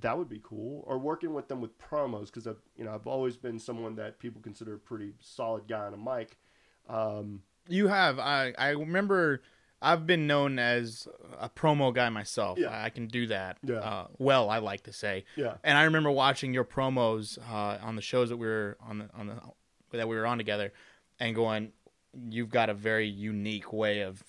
that 0.00 0.16
would 0.18 0.28
be 0.28 0.40
cool. 0.42 0.84
Or 0.86 0.98
working 0.98 1.34
with 1.34 1.48
them 1.48 1.60
with 1.60 1.76
promos 1.78 2.26
because 2.26 2.46
I've 2.46 2.60
you 2.76 2.84
know 2.84 2.94
I've 2.94 3.06
always 3.06 3.36
been 3.36 3.58
someone 3.58 3.96
that 3.96 4.18
people 4.18 4.40
consider 4.40 4.74
a 4.74 4.78
pretty 4.78 5.12
solid 5.20 5.66
guy 5.68 5.86
on 5.86 5.94
a 5.94 5.96
mic. 5.96 6.36
Um, 6.88 7.42
You 7.68 7.88
have. 7.88 8.18
I 8.18 8.54
I 8.58 8.70
remember. 8.70 9.42
I've 9.80 10.08
been 10.08 10.26
known 10.26 10.58
as 10.58 11.06
a 11.38 11.48
promo 11.48 11.94
guy 11.94 12.08
myself. 12.08 12.58
Yeah. 12.58 12.82
I 12.82 12.90
can 12.90 13.06
do 13.06 13.28
that. 13.28 13.58
Yeah. 13.62 13.76
Uh, 13.76 14.06
well, 14.18 14.50
I 14.50 14.58
like 14.58 14.82
to 14.84 14.92
say. 14.92 15.24
yeah, 15.36 15.54
And 15.62 15.78
I 15.78 15.84
remember 15.84 16.10
watching 16.10 16.52
your 16.52 16.64
promos 16.64 17.38
uh, 17.48 17.78
on 17.80 17.94
the 17.94 18.02
shows 18.02 18.30
that 18.30 18.38
we 18.38 18.48
were 18.48 18.76
on 18.80 18.98
the 18.98 19.08
on 19.14 19.28
the 19.28 19.40
that 19.96 20.08
we 20.08 20.16
were 20.16 20.26
on 20.26 20.36
together, 20.36 20.72
and 21.20 21.32
going, 21.32 21.70
"You've 22.28 22.50
got 22.50 22.70
a 22.70 22.74
very 22.74 23.06
unique 23.06 23.72
way 23.72 24.00
of 24.00 24.24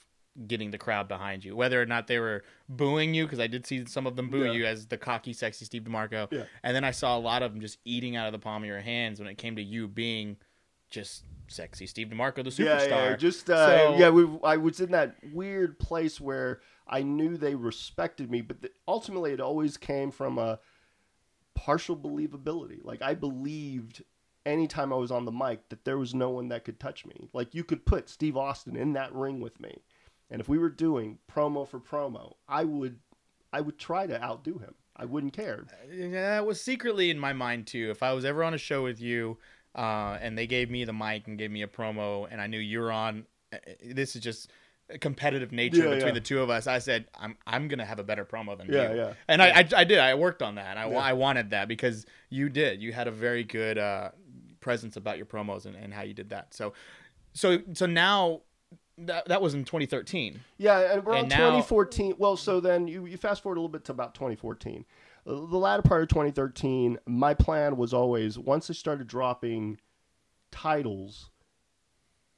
getting 0.47 0.71
the 0.71 0.77
crowd 0.77 1.07
behind 1.07 1.43
you." 1.45 1.55
Whether 1.55 1.81
or 1.81 1.85
not 1.85 2.07
they 2.07 2.19
were 2.19 2.43
booing 2.67 3.13
you, 3.13 3.25
because 3.25 3.39
I 3.39 3.47
did 3.47 3.65
see 3.65 3.85
some 3.85 4.05
of 4.07 4.15
them 4.15 4.29
boo 4.29 4.45
Yeah. 4.45 4.51
you 4.51 4.65
as 4.65 4.87
the 4.87 4.97
cocky, 4.97 5.33
sexy 5.33 5.65
Steve 5.65 5.83
DeMarco, 5.83 6.31
Yeah. 6.31 6.43
and 6.63 6.75
then 6.75 6.83
I 6.83 6.91
saw 6.91 7.17
a 7.17 7.19
lot 7.19 7.41
of 7.43 7.51
them 7.53 7.61
just 7.61 7.77
eating 7.85 8.15
out 8.15 8.27
of 8.27 8.31
the 8.31 8.39
palm 8.39 8.63
of 8.63 8.67
your 8.67 8.79
hands 8.81 9.19
when 9.19 9.27
it 9.29 9.37
came 9.37 9.55
to 9.55 9.61
you 9.63 9.87
being 9.87 10.37
just 10.89 11.23
sexy 11.47 11.85
Steve 11.87 12.07
DeMarco, 12.09 12.35
the 12.43 12.49
superstar. 12.51 12.87
Yeah, 12.89 13.09
yeah, 13.09 13.15
just 13.15 13.49
uh, 13.49 13.67
So- 13.91 13.97
yeah. 13.97 14.09
We, 14.09 14.27
I 14.43 14.57
was 14.57 14.79
in 14.79 14.91
that 14.91 15.15
weird 15.33 15.77
place 15.79 16.19
where 16.19 16.61
I 16.87 17.03
knew 17.03 17.37
they 17.37 17.53
respected 17.55 18.31
me, 18.31 18.41
but 18.41 18.61
the, 18.61 18.71
ultimately 18.87 19.31
it 19.31 19.39
always 19.39 19.77
came 19.77 20.09
from 20.11 20.37
a 20.39 20.59
partial 21.55 21.95
believability. 21.97 22.79
Like 22.83 23.01
I 23.01 23.13
believed 23.13 24.03
anytime 24.45 24.91
I 24.93 24.95
was 24.95 25.11
on 25.11 25.25
the 25.25 25.31
mic 25.31 25.69
that 25.69 25.85
there 25.85 25.97
was 25.97 26.13
no 26.15 26.29
one 26.29 26.47
that 26.49 26.63
could 26.65 26.79
touch 26.79 27.05
me. 27.05 27.29
Like 27.33 27.53
you 27.53 27.63
could 27.63 27.85
put 27.85 28.09
Steve 28.09 28.37
Austin 28.37 28.75
in 28.75 28.93
that 28.93 29.13
ring 29.13 29.39
with 29.41 29.59
me, 29.59 29.81
and 30.29 30.39
if 30.41 30.47
we 30.49 30.57
were 30.57 30.69
doing 30.69 31.17
promo 31.31 31.67
for 31.67 31.79
promo, 31.79 32.35
I 32.47 32.63
would, 32.63 32.99
I 33.51 33.61
would 33.61 33.77
try 33.79 34.07
to 34.07 34.21
outdo 34.23 34.57
him. 34.59 34.75
I 34.95 35.05
wouldn't 35.05 35.33
care. 35.33 35.65
Yeah, 35.91 36.09
that 36.35 36.45
was 36.45 36.59
secretly 36.61 37.09
in 37.09 37.17
my 37.17 37.31
mind 37.33 37.67
too. 37.67 37.89
If 37.89 38.03
I 38.03 38.11
was 38.13 38.25
ever 38.25 38.43
on 38.43 38.53
a 38.53 38.57
show 38.57 38.83
with 38.83 38.99
you, 38.99 39.37
uh, 39.75 40.17
and 40.21 40.37
they 40.37 40.45
gave 40.45 40.69
me 40.69 40.83
the 40.83 40.93
mic 40.93 41.27
and 41.27 41.37
gave 41.37 41.51
me 41.51 41.61
a 41.61 41.67
promo, 41.67 42.27
and 42.29 42.41
I 42.41 42.47
knew 42.47 42.59
you 42.59 42.79
were 42.81 42.91
on, 42.91 43.25
uh, 43.53 43.57
this 43.85 44.15
is 44.15 44.21
just 44.21 44.51
a 44.89 44.97
competitive 44.97 45.51
nature 45.51 45.83
Yeah, 45.83 45.89
between 45.93 46.07
yeah. 46.07 46.13
the 46.15 46.19
two 46.19 46.41
of 46.41 46.49
us. 46.49 46.67
I 46.67 46.79
said, 46.79 47.05
I'm 47.17 47.37
I'm 47.47 47.67
gonna 47.69 47.85
have 47.85 47.99
a 47.99 48.03
better 48.03 48.25
promo 48.25 48.57
than 48.57 48.67
Yeah, 48.73 48.91
you. 48.91 48.97
yeah. 48.97 49.13
And 49.27 49.41
I, 49.41 49.59
I 49.59 49.67
I 49.77 49.83
did. 49.85 49.99
I 49.99 50.15
worked 50.15 50.41
on 50.41 50.55
that. 50.55 50.77
I, 50.77 50.89
Yeah. 50.89 50.97
I 50.97 51.13
wanted 51.13 51.51
that 51.51 51.67
because 51.67 52.05
you 52.29 52.49
did. 52.49 52.81
You 52.81 52.91
had 52.91 53.07
a 53.07 53.11
very 53.11 53.43
good 53.43 53.77
uh, 53.77 54.09
presence 54.59 54.97
about 54.97 55.15
your 55.17 55.27
promos 55.27 55.65
and, 55.65 55.75
and 55.75 55.93
how 55.93 56.01
you 56.01 56.13
did 56.13 56.29
that. 56.31 56.53
So, 56.53 56.73
so 57.33 57.59
so 57.73 57.85
now. 57.85 58.41
That, 59.05 59.27
that 59.27 59.41
was 59.41 59.53
in 59.53 59.63
2013. 59.65 60.41
Yeah, 60.57 60.93
and 60.93 61.05
we're 61.05 61.13
And 61.13 61.23
on 61.23 61.29
now- 61.29 61.37
2014. 61.37 62.15
Well, 62.17 62.35
so 62.37 62.59
then 62.59 62.87
you, 62.87 63.05
you 63.05 63.17
fast 63.17 63.41
forward 63.43 63.57
a 63.57 63.61
little 63.61 63.69
bit 63.71 63.85
to 63.85 63.91
about 63.91 64.13
2014. 64.15 64.85
Uh, 65.25 65.29
The 65.31 65.37
latter 65.57 65.81
part 65.83 66.01
of 66.03 66.09
2013, 66.09 66.99
my 67.05 67.33
plan 67.33 67.77
was 67.77 67.93
always 67.93 68.37
once 68.37 68.69
I 68.69 68.73
started 68.73 69.07
dropping 69.07 69.79
titles, 70.51 71.29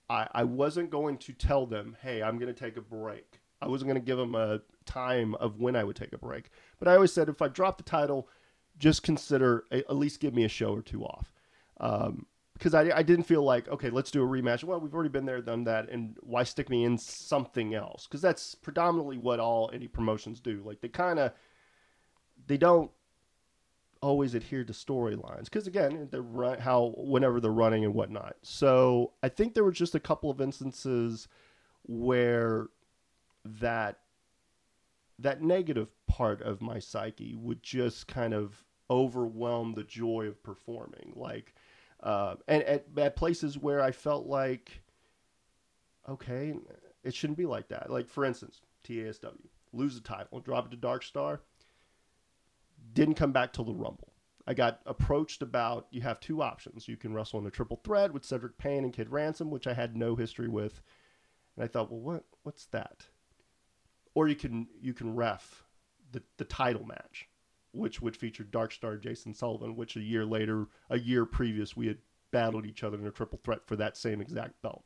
I, 0.09 0.27
I 0.33 0.43
wasn't 0.43 0.89
going 0.89 1.17
to 1.19 1.33
tell 1.33 1.65
them, 1.65 1.97
hey, 2.01 2.21
I'm 2.21 2.37
going 2.37 2.53
to 2.53 2.59
take 2.59 2.77
a 2.77 2.81
break. 2.81 3.39
I 3.61 3.67
wasn't 3.67 3.89
going 3.89 4.01
to 4.01 4.05
give 4.05 4.17
them 4.17 4.35
a 4.35 4.61
time 4.85 5.35
of 5.35 5.59
when 5.59 5.75
I 5.75 5.83
would 5.83 5.95
take 5.95 6.13
a 6.13 6.17
break. 6.17 6.49
But 6.79 6.87
I 6.87 6.95
always 6.95 7.13
said, 7.13 7.29
if 7.29 7.41
I 7.41 7.47
drop 7.47 7.77
the 7.77 7.83
title, 7.83 8.27
just 8.77 9.03
consider 9.03 9.65
at 9.71 9.95
least 9.95 10.19
give 10.19 10.33
me 10.33 10.43
a 10.43 10.49
show 10.49 10.73
or 10.73 10.81
two 10.81 11.03
off. 11.03 11.31
Um, 11.79 12.25
because 12.61 12.75
I, 12.75 12.95
I 12.95 13.01
didn't 13.01 13.25
feel 13.25 13.43
like 13.43 13.67
okay 13.69 13.89
let's 13.89 14.11
do 14.11 14.21
a 14.21 14.27
rematch. 14.27 14.63
Well 14.63 14.79
we've 14.79 14.93
already 14.93 15.09
been 15.09 15.25
there 15.25 15.41
done 15.41 15.63
that 15.63 15.89
and 15.89 16.15
why 16.21 16.43
stick 16.43 16.69
me 16.69 16.83
in 16.83 16.97
something 16.97 17.73
else? 17.73 18.05
Because 18.05 18.21
that's 18.21 18.53
predominantly 18.53 19.17
what 19.17 19.39
all 19.39 19.71
any 19.73 19.87
promotions 19.87 20.39
do. 20.39 20.61
Like 20.63 20.79
they 20.79 20.87
kind 20.87 21.17
of 21.17 21.31
they 22.45 22.57
don't 22.57 22.91
always 24.03 24.35
adhere 24.35 24.63
to 24.63 24.73
storylines. 24.73 25.45
Because 25.45 25.65
again 25.65 26.07
they're 26.11 26.21
run, 26.21 26.59
how 26.59 26.93
whenever 26.97 27.39
they're 27.39 27.51
running 27.51 27.83
and 27.83 27.95
whatnot. 27.95 28.35
So 28.43 29.13
i 29.23 29.29
think 29.29 29.55
there 29.55 29.63
were 29.63 29.71
just 29.71 29.95
a 29.95 29.99
couple 29.99 30.29
of 30.29 30.39
instances 30.39 31.27
where 31.83 32.67
that 33.43 33.97
that 35.17 35.41
negative 35.41 35.89
part 36.05 36.43
of 36.43 36.61
my 36.61 36.77
psyche 36.77 37.33
would 37.35 37.63
just 37.63 38.07
kind 38.07 38.35
of 38.35 38.63
overwhelm 38.91 39.73
the 39.73 39.83
joy 39.83 40.27
of 40.27 40.43
performing. 40.43 41.13
Like 41.15 41.55
uh, 42.03 42.35
and 42.47 42.63
at, 42.63 42.85
at 42.97 43.15
places 43.15 43.57
where 43.57 43.81
I 43.81 43.91
felt 43.91 44.25
like, 44.25 44.81
okay, 46.09 46.53
it 47.03 47.13
shouldn't 47.13 47.37
be 47.37 47.45
like 47.45 47.69
that. 47.69 47.89
Like 47.89 48.09
for 48.09 48.25
instance, 48.25 48.61
TASW 48.83 49.37
lose 49.73 49.95
the 49.95 50.01
title, 50.01 50.39
drop 50.39 50.67
it 50.67 50.71
to 50.71 50.77
Dark 50.77 51.03
Star. 51.03 51.41
Didn't 52.93 53.15
come 53.15 53.31
back 53.31 53.53
till 53.53 53.65
the 53.65 53.73
Rumble. 53.73 54.11
I 54.47 54.53
got 54.53 54.81
approached 54.85 55.41
about 55.43 55.87
you 55.91 56.01
have 56.01 56.19
two 56.19 56.41
options. 56.41 56.87
You 56.87 56.97
can 56.97 57.13
wrestle 57.13 57.39
in 57.39 57.45
a 57.45 57.51
triple 57.51 57.79
threat 57.83 58.11
with 58.11 58.25
Cedric 58.25 58.57
Payne 58.57 58.83
and 58.83 58.91
Kid 58.91 59.09
Ransom, 59.11 59.51
which 59.51 59.67
I 59.67 59.73
had 59.73 59.95
no 59.95 60.15
history 60.15 60.47
with, 60.47 60.81
and 61.55 61.63
I 61.63 61.67
thought, 61.67 61.91
well, 61.91 62.01
what 62.01 62.23
what's 62.43 62.65
that? 62.67 63.05
Or 64.15 64.27
you 64.27 64.35
can 64.35 64.67
you 64.81 64.93
can 64.93 65.15
ref 65.15 65.63
the 66.11 66.23
the 66.37 66.45
title 66.45 66.85
match 66.85 67.29
which 67.73 68.01
would 68.01 68.17
feature 68.17 68.43
Dark 68.43 68.71
Star 68.71 68.97
Jason 68.97 69.33
Sullivan, 69.33 69.75
which 69.75 69.95
a 69.95 70.01
year 70.01 70.25
later, 70.25 70.67
a 70.89 70.99
year 70.99 71.25
previous, 71.25 71.75
we 71.75 71.87
had 71.87 71.97
battled 72.31 72.65
each 72.65 72.83
other 72.83 72.97
in 72.97 73.05
a 73.05 73.11
triple 73.11 73.39
threat 73.43 73.65
for 73.65 73.75
that 73.75 73.97
same 73.97 74.21
exact 74.21 74.61
belt. 74.61 74.83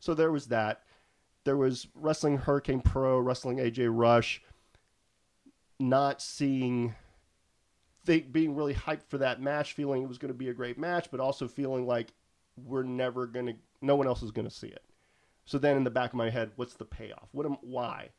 So 0.00 0.14
there 0.14 0.32
was 0.32 0.46
that. 0.46 0.82
There 1.44 1.56
was 1.56 1.88
Wrestling 1.94 2.38
Hurricane 2.38 2.80
Pro, 2.80 3.18
Wrestling 3.18 3.58
AJ 3.58 3.88
Rush. 3.90 4.42
Not 5.78 6.22
seeing 6.22 6.94
think 8.04 8.32
being 8.32 8.54
really 8.54 8.74
hyped 8.74 9.06
for 9.08 9.18
that 9.18 9.40
match, 9.40 9.72
feeling 9.72 10.02
it 10.02 10.08
was 10.08 10.18
going 10.18 10.32
to 10.32 10.38
be 10.38 10.48
a 10.48 10.54
great 10.54 10.78
match, 10.78 11.08
but 11.10 11.20
also 11.20 11.48
feeling 11.48 11.86
like 11.86 12.12
we're 12.56 12.82
never 12.82 13.26
going 13.26 13.46
to, 13.46 13.54
no 13.80 13.96
one 13.96 14.06
else 14.06 14.22
is 14.22 14.30
going 14.30 14.46
to 14.46 14.54
see 14.54 14.68
it. 14.68 14.84
So 15.46 15.58
then 15.58 15.76
in 15.76 15.84
the 15.84 15.90
back 15.90 16.10
of 16.10 16.16
my 16.16 16.30
head, 16.30 16.52
what's 16.56 16.74
the 16.74 16.84
payoff? 16.84 17.28
What 17.32 17.46
am, 17.46 17.56
why? 17.60 18.10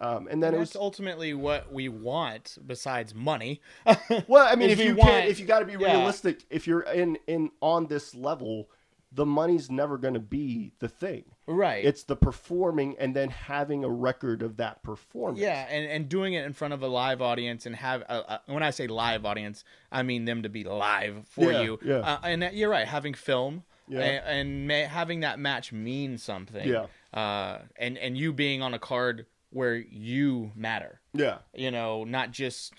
Um, 0.00 0.26
and 0.28 0.42
then 0.42 0.48
And 0.48 0.56
it 0.56 0.58
that's 0.58 0.74
was 0.74 0.76
ultimately 0.76 1.34
what 1.34 1.72
we 1.72 1.88
want, 1.88 2.58
besides 2.66 3.14
money. 3.14 3.60
well. 4.26 4.46
I 4.46 4.56
mean, 4.56 4.70
if 4.70 4.80
if, 4.80 4.86
you 4.86 4.96
want- 4.96 5.08
can't, 5.10 5.28
if 5.28 5.38
you 5.38 5.46
got 5.46 5.60
to 5.60 5.64
be 5.66 5.72
yeah. 5.74 5.92
realistic, 5.96 6.44
if 6.50 6.66
you're 6.66 6.80
in 6.80 7.16
in 7.26 7.50
on 7.60 7.86
this 7.86 8.14
level, 8.14 8.68
the 9.12 9.24
money's 9.24 9.70
never 9.70 9.96
going 9.96 10.14
to 10.14 10.20
be 10.20 10.72
the 10.80 10.88
thing. 10.88 11.24
right. 11.46 11.84
It's 11.84 12.02
the 12.02 12.16
performing 12.16 12.96
and 12.98 13.14
then 13.14 13.30
having 13.30 13.84
a 13.84 13.88
record 13.88 14.42
of 14.42 14.56
that 14.56 14.82
performance. 14.82 15.38
Yeah, 15.38 15.64
and, 15.70 15.88
and 15.88 16.08
doing 16.08 16.34
it 16.34 16.44
in 16.44 16.52
front 16.52 16.74
of 16.74 16.82
a 16.82 16.88
live 16.88 17.22
audience 17.22 17.64
and 17.64 17.76
have 17.76 18.02
a, 18.02 18.40
a, 18.48 18.52
when 18.52 18.64
I 18.64 18.70
say 18.70 18.88
live 18.88 19.24
audience, 19.24 19.62
I 19.92 20.02
mean 20.02 20.24
them 20.24 20.42
to 20.42 20.48
be 20.48 20.64
live 20.64 21.28
for 21.28 21.52
Yeah, 21.52 21.60
you. 21.62 21.78
yeah. 21.84 21.94
Uh, 21.98 22.18
and 22.24 22.42
that- 22.42 22.54
you're 22.56 22.68
right, 22.70 22.88
having 22.88 23.14
film 23.14 23.62
Yeah. 23.86 24.00
and, 24.00 24.26
and 24.26 24.66
ma- 24.68 24.88
having 24.92 25.20
that 25.20 25.38
match 25.38 25.72
mean 25.72 26.18
something. 26.18 26.66
Yeah. 26.68 26.86
Uh, 27.16 27.60
and 27.76 27.96
and 27.96 28.18
you 28.18 28.32
being 28.32 28.60
on 28.62 28.74
a 28.74 28.78
card 28.80 29.26
where 29.54 29.76
you 29.76 30.50
matter. 30.56 31.00
yeah, 31.12 31.38
You 31.54 31.70
know, 31.70 32.04
not 32.04 32.32
just 32.32 32.74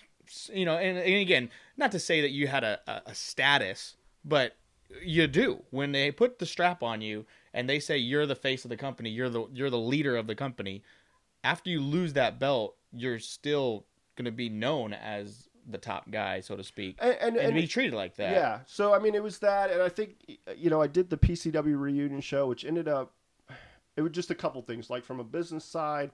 you 0.51 0.65
know, 0.65 0.77
and, 0.77 0.97
and 0.97 1.15
again, 1.15 1.49
not 1.77 1.91
to 1.91 1.99
say 1.99 2.21
that 2.21 2.31
you 2.31 2.47
had 2.47 2.63
a, 2.63 2.79
a, 2.87 3.01
a 3.07 3.15
status, 3.15 3.95
but 4.23 4.55
you 5.01 5.27
do 5.27 5.63
when 5.71 5.91
they 5.91 6.11
put 6.11 6.39
the 6.39 6.45
strap 6.45 6.83
on 6.83 7.01
you 7.01 7.25
and 7.53 7.69
they 7.69 7.79
say 7.79 7.97
you're 7.97 8.25
the 8.25 8.35
face 8.35 8.65
of 8.65 8.69
the 8.69 8.77
company, 8.77 9.09
you're 9.09 9.29
the 9.29 9.47
you're 9.53 9.69
the 9.69 9.77
leader 9.77 10.15
of 10.17 10.27
the 10.27 10.35
company. 10.35 10.83
After 11.43 11.69
you 11.69 11.79
lose 11.79 12.13
that 12.13 12.39
belt, 12.39 12.75
you're 12.91 13.19
still 13.19 13.85
going 14.15 14.25
to 14.25 14.31
be 14.31 14.49
known 14.49 14.93
as 14.93 15.47
the 15.67 15.77
top 15.77 16.09
guy, 16.11 16.41
so 16.41 16.55
to 16.55 16.63
speak, 16.63 16.97
and 16.99 17.15
and, 17.21 17.37
and, 17.37 17.47
and 17.47 17.55
be 17.55 17.67
treated 17.67 17.93
like 17.93 18.15
that. 18.15 18.31
Yeah. 18.31 18.59
So 18.65 18.93
I 18.93 18.99
mean, 18.99 19.15
it 19.15 19.23
was 19.23 19.39
that, 19.39 19.71
and 19.71 19.81
I 19.81 19.89
think 19.89 20.39
you 20.57 20.69
know, 20.69 20.81
I 20.81 20.87
did 20.87 21.09
the 21.09 21.17
PCW 21.17 21.79
reunion 21.79 22.21
show, 22.21 22.47
which 22.47 22.65
ended 22.65 22.87
up 22.87 23.13
it 23.95 24.01
was 24.01 24.11
just 24.11 24.31
a 24.31 24.35
couple 24.35 24.61
things. 24.61 24.89
Like 24.89 25.03
from 25.03 25.19
a 25.19 25.23
business 25.23 25.65
side, 25.65 26.11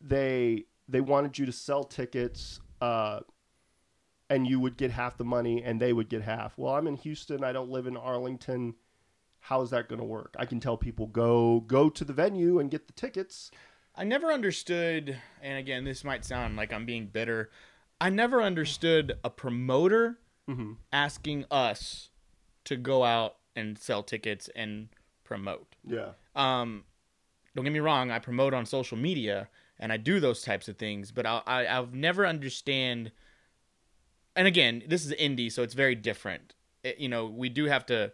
they 0.00 0.64
they 0.88 1.00
wanted 1.00 1.38
you 1.38 1.46
to 1.46 1.52
sell 1.52 1.84
tickets, 1.84 2.60
uh, 2.80 3.20
and 4.28 4.46
you 4.46 4.60
would 4.60 4.76
get 4.76 4.90
half 4.90 5.16
the 5.16 5.24
money, 5.24 5.62
and 5.62 5.80
they 5.80 5.92
would 5.92 6.08
get 6.08 6.22
half. 6.22 6.56
Well, 6.56 6.74
I'm 6.74 6.86
in 6.86 6.96
Houston. 6.96 7.44
I 7.44 7.52
don't 7.52 7.70
live 7.70 7.86
in 7.86 7.96
Arlington. 7.96 8.74
How 9.40 9.62
is 9.62 9.70
that 9.70 9.88
going 9.88 10.00
to 10.00 10.04
work? 10.04 10.34
I 10.38 10.44
can 10.46 10.60
tell 10.60 10.76
people 10.76 11.06
go 11.06 11.60
go 11.60 11.88
to 11.90 12.04
the 12.04 12.12
venue 12.12 12.58
and 12.58 12.70
get 12.70 12.86
the 12.86 12.92
tickets. 12.92 13.50
I 13.94 14.04
never 14.04 14.32
understood, 14.32 15.16
and 15.42 15.58
again, 15.58 15.84
this 15.84 16.04
might 16.04 16.24
sound 16.24 16.56
like 16.56 16.72
I'm 16.72 16.86
being 16.86 17.06
bitter. 17.06 17.50
I 18.00 18.08
never 18.10 18.42
understood 18.42 19.18
a 19.24 19.30
promoter 19.30 20.18
Mm-hmm. 20.48 20.72
asking 20.92 21.44
us 21.48 22.08
to 22.64 22.74
go 22.76 23.04
out 23.04 23.36
and 23.54 23.78
sell 23.78 24.02
tickets 24.02 24.50
and 24.56 24.88
promote. 25.22 25.76
Yeah. 25.86 26.12
Um, 26.34 26.82
don't 27.54 27.64
get 27.64 27.72
me 27.72 27.80
wrong, 27.80 28.10
I 28.10 28.18
promote 28.18 28.54
on 28.54 28.64
social 28.66 28.96
media 28.96 29.48
and 29.78 29.92
I 29.92 29.96
do 29.96 30.20
those 30.20 30.42
types 30.42 30.68
of 30.68 30.76
things, 30.76 31.10
but 31.10 31.26
I, 31.26 31.40
I 31.46 31.78
I've 31.78 31.94
never 31.94 32.26
understand. 32.26 33.12
And 34.36 34.46
again, 34.46 34.82
this 34.86 35.04
is 35.04 35.12
indie, 35.14 35.50
so 35.50 35.62
it's 35.62 35.74
very 35.74 35.94
different. 35.94 36.54
It- 36.84 36.98
you 36.98 37.08
know, 37.08 37.26
we 37.26 37.48
do 37.48 37.64
have 37.66 37.84
to 37.86 38.12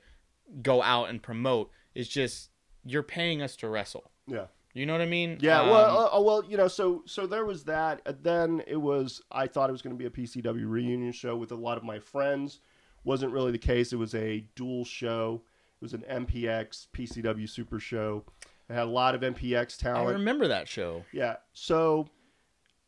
go 0.62 0.82
out 0.82 1.09
and 1.09 1.22
promote. 1.22 1.70
It's 1.95 2.09
just 2.09 2.51
you're 2.84 3.03
paying 3.03 3.43
us 3.43 3.57
to 3.57 3.68
wrestle. 3.68 4.11
Yeah. 4.26 4.47
You 4.74 4.84
know 4.87 4.93
what 4.93 5.01
I 5.03 5.07
mean? 5.07 5.39
Yeah, 5.41 5.62
Um, 5.62 5.70
well, 5.70 5.99
uh, 6.14 6.18
uh, 6.18 6.20
well, 6.22 6.45
you 6.47 6.57
know, 6.57 6.68
so 6.68 7.03
so 7.07 7.26
there 7.26 7.45
was 7.47 7.64
that. 7.64 8.03
And 8.07 8.18
then 8.22 8.62
it 8.66 8.76
was. 8.76 9.22
I 9.32 9.47
thought 9.47 9.70
it 9.70 9.72
was 9.72 9.82
going 9.82 9.97
to 9.97 9.99
be 9.99 10.07
a 10.07 10.11
PCW 10.11 10.68
reunion 10.68 11.12
show 11.12 11.34
with 11.37 11.51
a 11.53 11.57
lot 11.57 11.78
of 11.78 11.84
my 11.84 11.99
friends. 11.99 12.61
Wasn't 13.03 13.32
really 13.32 13.53
the 13.53 13.59
case. 13.59 13.93
It 13.93 13.97
was 13.97 14.14
a 14.14 14.45
dual 14.55 14.84
show. 14.84 15.43
It 15.80 15.84
was 15.84 15.95
an 15.95 16.05
MPX 16.11 16.89
PCW 16.93 17.49
Super 17.49 17.78
Show. 17.80 18.24
It 18.69 18.75
had 18.75 18.85
a 18.85 18.91
lot 18.91 19.14
of 19.14 19.21
MPX 19.21 19.77
talent. 19.77 20.09
I 20.09 20.12
remember 20.12 20.49
that 20.49 20.69
show. 20.69 21.05
Yeah. 21.12 21.37
So 21.53 22.09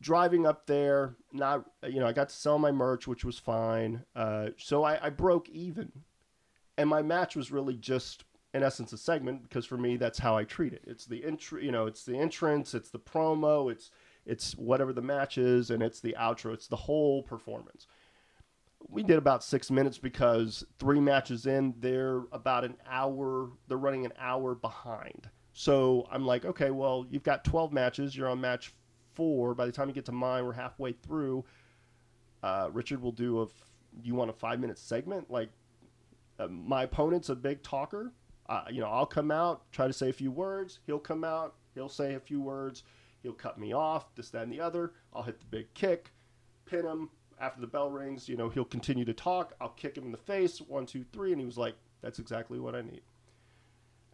driving 0.00 0.46
up 0.46 0.66
there, 0.66 1.16
not 1.32 1.64
you 1.86 2.00
know, 2.00 2.06
I 2.06 2.12
got 2.12 2.28
to 2.28 2.34
sell 2.34 2.58
my 2.58 2.72
merch, 2.72 3.06
which 3.06 3.24
was 3.24 3.38
fine. 3.38 4.04
Uh, 4.14 4.48
so 4.56 4.84
I, 4.84 5.06
I 5.06 5.10
broke 5.10 5.48
even, 5.48 5.92
and 6.76 6.88
my 6.88 7.02
match 7.02 7.36
was 7.36 7.50
really 7.50 7.76
just 7.76 8.24
in 8.54 8.62
essence 8.62 8.92
a 8.92 8.98
segment 8.98 9.42
because 9.42 9.66
for 9.66 9.76
me 9.76 9.96
that's 9.96 10.18
how 10.18 10.36
I 10.36 10.44
treat 10.44 10.72
it. 10.72 10.82
It's 10.86 11.06
the 11.06 11.18
intro, 11.18 11.60
you 11.60 11.70
know, 11.70 11.86
it's 11.86 12.04
the 12.04 12.16
entrance, 12.16 12.74
it's 12.74 12.90
the 12.90 12.98
promo, 12.98 13.70
it's 13.70 13.90
it's 14.26 14.52
whatever 14.52 14.92
the 14.92 15.02
match 15.02 15.38
is, 15.38 15.70
and 15.70 15.82
it's 15.82 16.00
the 16.00 16.14
outro. 16.18 16.52
It's 16.52 16.68
the 16.68 16.76
whole 16.76 17.22
performance. 17.22 17.86
We 18.88 19.02
did 19.02 19.16
about 19.16 19.42
six 19.42 19.70
minutes 19.70 19.98
because 19.98 20.64
three 20.78 21.00
matches 21.00 21.46
in, 21.46 21.74
they're 21.78 22.22
about 22.30 22.64
an 22.64 22.76
hour. 22.88 23.50
They're 23.66 23.78
running 23.78 24.04
an 24.04 24.12
hour 24.18 24.54
behind. 24.54 25.30
So 25.58 26.06
I'm 26.12 26.24
like, 26.24 26.44
okay, 26.44 26.70
well, 26.70 27.04
you've 27.10 27.24
got 27.24 27.42
12 27.44 27.72
matches. 27.72 28.16
You're 28.16 28.28
on 28.28 28.40
match 28.40 28.72
four. 29.14 29.56
By 29.56 29.66
the 29.66 29.72
time 29.72 29.88
you 29.88 29.92
get 29.92 30.04
to 30.04 30.12
mine, 30.12 30.44
we're 30.46 30.52
halfway 30.52 30.92
through. 30.92 31.44
Uh, 32.44 32.68
Richard 32.72 33.02
will 33.02 33.10
do 33.10 33.40
a. 33.40 33.42
f- 33.46 33.50
You 34.04 34.14
want 34.14 34.30
a 34.30 34.34
five 34.34 34.60
minute 34.60 34.78
segment? 34.78 35.28
Like, 35.28 35.48
uh, 36.38 36.46
my 36.46 36.84
opponent's 36.84 37.28
a 37.28 37.34
big 37.34 37.64
talker. 37.64 38.12
Uh, 38.48 38.66
you 38.70 38.80
know, 38.80 38.86
I'll 38.86 39.04
come 39.04 39.32
out, 39.32 39.68
try 39.72 39.88
to 39.88 39.92
say 39.92 40.10
a 40.10 40.12
few 40.12 40.30
words. 40.30 40.78
He'll 40.86 41.00
come 41.00 41.24
out, 41.24 41.56
he'll 41.74 41.88
say 41.88 42.14
a 42.14 42.20
few 42.20 42.40
words. 42.40 42.84
He'll 43.24 43.32
cut 43.32 43.58
me 43.58 43.72
off, 43.72 44.14
this, 44.14 44.30
that, 44.30 44.44
and 44.44 44.52
the 44.52 44.60
other. 44.60 44.92
I'll 45.12 45.24
hit 45.24 45.40
the 45.40 45.46
big 45.46 45.74
kick, 45.74 46.12
pin 46.66 46.86
him. 46.86 47.10
After 47.40 47.60
the 47.60 47.66
bell 47.66 47.90
rings, 47.90 48.28
you 48.28 48.36
know, 48.36 48.48
he'll 48.48 48.64
continue 48.64 49.04
to 49.04 49.12
talk. 49.12 49.54
I'll 49.60 49.70
kick 49.70 49.96
him 49.98 50.04
in 50.04 50.12
the 50.12 50.18
face, 50.18 50.60
one, 50.60 50.86
two, 50.86 51.04
three. 51.12 51.32
And 51.32 51.40
he 51.40 51.46
was 51.46 51.58
like, 51.58 51.74
that's 52.00 52.20
exactly 52.20 52.60
what 52.60 52.76
I 52.76 52.82
need. 52.82 53.00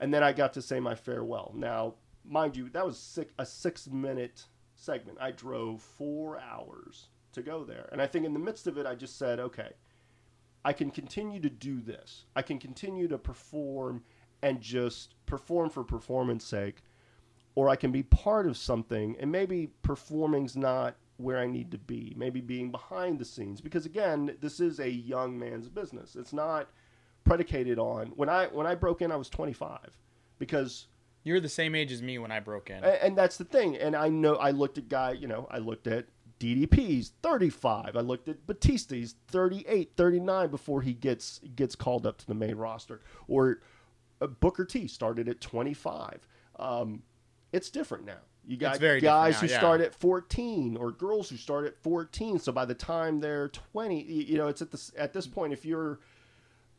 And 0.04 0.12
then 0.12 0.22
I 0.22 0.34
got 0.34 0.52
to 0.52 0.60
say 0.60 0.80
my 0.80 0.94
farewell. 0.94 1.54
Now, 1.56 1.94
mind 2.26 2.58
you, 2.58 2.68
that 2.68 2.84
was 2.84 2.98
six, 2.98 3.32
a 3.38 3.46
six 3.46 3.88
minute 3.88 4.44
segment. 4.74 5.16
I 5.18 5.30
drove 5.30 5.80
four 5.80 6.38
hours 6.38 7.08
to 7.32 7.40
go 7.40 7.64
there. 7.64 7.88
And 7.90 8.02
I 8.02 8.06
think 8.06 8.26
in 8.26 8.34
the 8.34 8.38
midst 8.38 8.66
of 8.66 8.76
it, 8.76 8.84
I 8.84 8.96
just 8.96 9.18
said, 9.18 9.40
okay, 9.40 9.70
I 10.62 10.74
can 10.74 10.90
continue 10.90 11.40
to 11.40 11.48
do 11.48 11.80
this. 11.80 12.26
I 12.36 12.42
can 12.42 12.58
continue 12.58 13.08
to 13.08 13.16
perform 13.16 14.04
and 14.42 14.60
just 14.60 15.14
perform 15.24 15.70
for 15.70 15.82
performance 15.82 16.44
sake, 16.44 16.82
or 17.54 17.70
I 17.70 17.76
can 17.76 17.90
be 17.90 18.02
part 18.02 18.46
of 18.46 18.58
something 18.58 19.16
and 19.18 19.32
maybe 19.32 19.70
performing's 19.80 20.54
not 20.54 20.96
where 21.16 21.38
I 21.38 21.46
need 21.46 21.70
to 21.70 21.78
be. 21.78 22.12
Maybe 22.14 22.42
being 22.42 22.70
behind 22.70 23.18
the 23.18 23.24
scenes 23.24 23.62
because 23.62 23.86
again, 23.86 24.36
this 24.42 24.60
is 24.60 24.80
a 24.80 24.90
young 24.90 25.38
man's 25.38 25.70
business. 25.70 26.14
It's 26.14 26.34
not 26.34 26.68
predicated 27.24 27.78
on 27.78 28.08
when 28.16 28.28
I 28.28 28.46
when 28.46 28.66
I 28.66 28.74
broke 28.74 29.02
in 29.02 29.10
I 29.10 29.16
was 29.16 29.28
25 29.28 29.98
because 30.38 30.86
You're 31.22 31.40
the 31.40 31.48
same 31.48 31.74
age 31.74 31.90
as 31.90 32.02
me 32.02 32.18
when 32.18 32.30
I 32.30 32.40
broke 32.40 32.70
in. 32.70 32.76
and, 32.76 32.86
and 32.86 33.18
that's 33.18 33.38
the 33.38 33.44
thing. 33.44 33.76
And 33.76 33.96
I 33.96 34.08
know 34.08 34.36
I 34.36 34.50
looked 34.50 34.78
at 34.78 34.88
guy, 34.88 35.12
you 35.12 35.26
know, 35.26 35.48
I 35.50 35.58
looked 35.58 35.86
at 35.86 36.06
DDP's 36.38 37.12
35. 37.22 37.96
I 37.96 38.00
looked 38.00 38.28
at 38.28 38.46
Batista's 38.46 39.14
38, 39.28 39.92
39 39.96 40.50
before 40.50 40.82
he 40.82 40.92
gets 40.92 41.40
gets 41.56 41.74
called 41.74 42.06
up 42.06 42.18
to 42.18 42.26
the 42.26 42.34
main 42.34 42.56
roster. 42.56 43.00
Or 43.28 43.60
uh, 44.20 44.26
Booker 44.26 44.64
T 44.64 44.86
started 44.86 45.28
at 45.28 45.40
25. 45.40 46.26
Um, 46.58 47.02
it's 47.52 47.70
different 47.70 48.04
now. 48.04 48.18
You 48.46 48.58
got 48.58 48.78
guys 48.78 49.34
different 49.34 49.36
who 49.36 49.46
yeah. 49.46 49.58
start 49.58 49.80
at 49.80 49.94
14 49.94 50.76
or 50.76 50.92
girls 50.92 51.30
who 51.30 51.36
start 51.36 51.64
at 51.66 51.78
14. 51.82 52.38
So 52.38 52.52
by 52.52 52.66
the 52.66 52.74
time 52.74 53.20
they're 53.20 53.48
20, 53.48 54.02
you 54.02 54.22
you 54.24 54.36
know, 54.36 54.48
it's 54.48 54.60
at 54.60 54.70
this 54.70 54.92
at 54.98 55.14
this 55.14 55.26
point 55.26 55.54
if 55.54 55.64
you're 55.64 56.00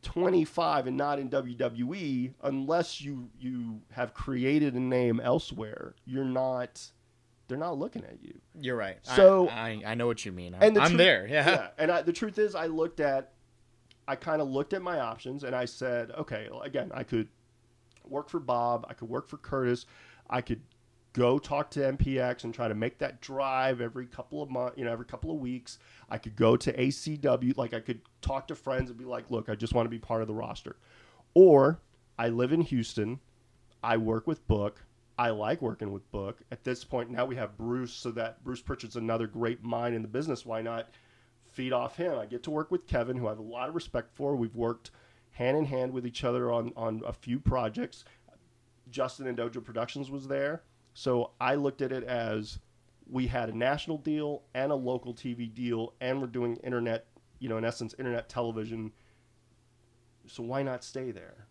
25 0.06 0.86
and 0.86 0.96
not 0.96 1.18
in 1.18 1.28
WWE, 1.28 2.32
unless 2.42 3.00
you 3.00 3.28
you 3.38 3.80
have 3.90 4.14
created 4.14 4.74
a 4.74 4.80
name 4.80 5.18
elsewhere, 5.20 5.94
you're 6.04 6.24
not. 6.24 6.80
They're 7.48 7.58
not 7.58 7.78
looking 7.78 8.02
at 8.04 8.18
you. 8.22 8.40
You're 8.60 8.76
right. 8.76 8.98
So- 9.02 9.48
I, 9.48 9.80
I, 9.84 9.90
I 9.92 9.94
know 9.94 10.06
what 10.08 10.24
you 10.24 10.32
mean. 10.32 10.56
And 10.60 10.74
the 10.74 10.80
I'm 10.80 10.88
truth- 10.90 10.98
there. 10.98 11.26
Yeah. 11.28 11.68
And 11.78 11.92
I, 11.92 12.02
the 12.02 12.12
truth 12.12 12.38
is, 12.38 12.56
I 12.56 12.66
looked 12.66 12.98
at, 12.98 13.34
I 14.08 14.16
kind 14.16 14.42
of 14.42 14.48
looked 14.48 14.72
at 14.72 14.82
my 14.82 14.98
options, 14.98 15.44
and 15.44 15.54
I 15.54 15.64
said, 15.64 16.10
okay, 16.12 16.48
again, 16.64 16.90
I 16.92 17.04
could 17.04 17.28
work 18.04 18.28
for 18.30 18.40
Bob, 18.40 18.84
I 18.90 18.94
could 18.94 19.08
work 19.08 19.28
for 19.28 19.36
Curtis, 19.36 19.86
I 20.28 20.40
could 20.40 20.60
go 21.16 21.38
talk 21.38 21.70
to 21.70 21.80
MPX 21.80 22.44
and 22.44 22.52
try 22.52 22.68
to 22.68 22.74
make 22.74 22.98
that 22.98 23.22
drive 23.22 23.80
every 23.80 24.06
couple 24.06 24.42
of 24.42 24.50
months, 24.50 24.76
you 24.76 24.84
know, 24.84 24.92
every 24.92 25.06
couple 25.06 25.30
of 25.30 25.38
weeks. 25.38 25.78
I 26.10 26.18
could 26.18 26.36
go 26.36 26.56
to 26.58 26.72
ACW, 26.72 27.56
like 27.56 27.72
I 27.72 27.80
could 27.80 28.02
talk 28.20 28.46
to 28.48 28.54
friends 28.54 28.90
and 28.90 28.98
be 28.98 29.06
like, 29.06 29.30
look, 29.30 29.48
I 29.48 29.54
just 29.54 29.72
want 29.72 29.86
to 29.86 29.90
be 29.90 29.98
part 29.98 30.20
of 30.20 30.28
the 30.28 30.34
roster. 30.34 30.76
Or 31.32 31.80
I 32.18 32.28
live 32.28 32.52
in 32.52 32.60
Houston, 32.60 33.18
I 33.82 33.96
work 33.96 34.26
with 34.26 34.46
Book. 34.46 34.84
I 35.18 35.30
like 35.30 35.62
working 35.62 35.90
with 35.90 36.10
Book. 36.10 36.42
At 36.52 36.64
this 36.64 36.84
point, 36.84 37.10
now 37.10 37.24
we 37.24 37.36
have 37.36 37.56
Bruce, 37.56 37.92
so 37.94 38.10
that 38.10 38.44
Bruce 38.44 38.60
Pritchard's 38.60 38.96
another 38.96 39.26
great 39.26 39.64
mind 39.64 39.94
in 39.94 40.02
the 40.02 40.08
business. 40.08 40.44
Why 40.44 40.60
not 40.60 40.90
feed 41.46 41.72
off 41.72 41.96
him? 41.96 42.18
I 42.18 42.26
get 42.26 42.42
to 42.42 42.50
work 42.50 42.70
with 42.70 42.86
Kevin, 42.86 43.16
who 43.16 43.26
I 43.26 43.30
have 43.30 43.38
a 43.38 43.42
lot 43.42 43.70
of 43.70 43.74
respect 43.74 44.14
for. 44.14 44.36
We've 44.36 44.54
worked 44.54 44.90
hand 45.30 45.56
in 45.56 45.64
hand 45.64 45.94
with 45.94 46.06
each 46.06 46.24
other 46.24 46.52
on, 46.52 46.74
on 46.76 47.00
a 47.06 47.12
few 47.14 47.38
projects. 47.38 48.04
Justin 48.90 49.26
and 49.26 49.38
Dojo 49.38 49.64
Productions 49.64 50.10
was 50.10 50.28
there. 50.28 50.62
So 50.96 51.32
I 51.38 51.56
looked 51.56 51.82
at 51.82 51.92
it 51.92 52.04
as 52.04 52.58
we 53.06 53.26
had 53.26 53.50
a 53.50 53.56
national 53.56 53.98
deal 53.98 54.44
and 54.54 54.72
a 54.72 54.74
local 54.74 55.12
TV 55.12 55.52
deal, 55.52 55.92
and 56.00 56.22
we're 56.22 56.26
doing 56.26 56.56
internet, 56.64 57.06
you 57.38 57.50
know, 57.50 57.58
in 57.58 57.66
essence, 57.66 57.94
internet 57.98 58.30
television. 58.30 58.90
So 60.26 60.42
why 60.42 60.62
not 60.62 60.82
stay 60.82 61.10
there? 61.10 61.48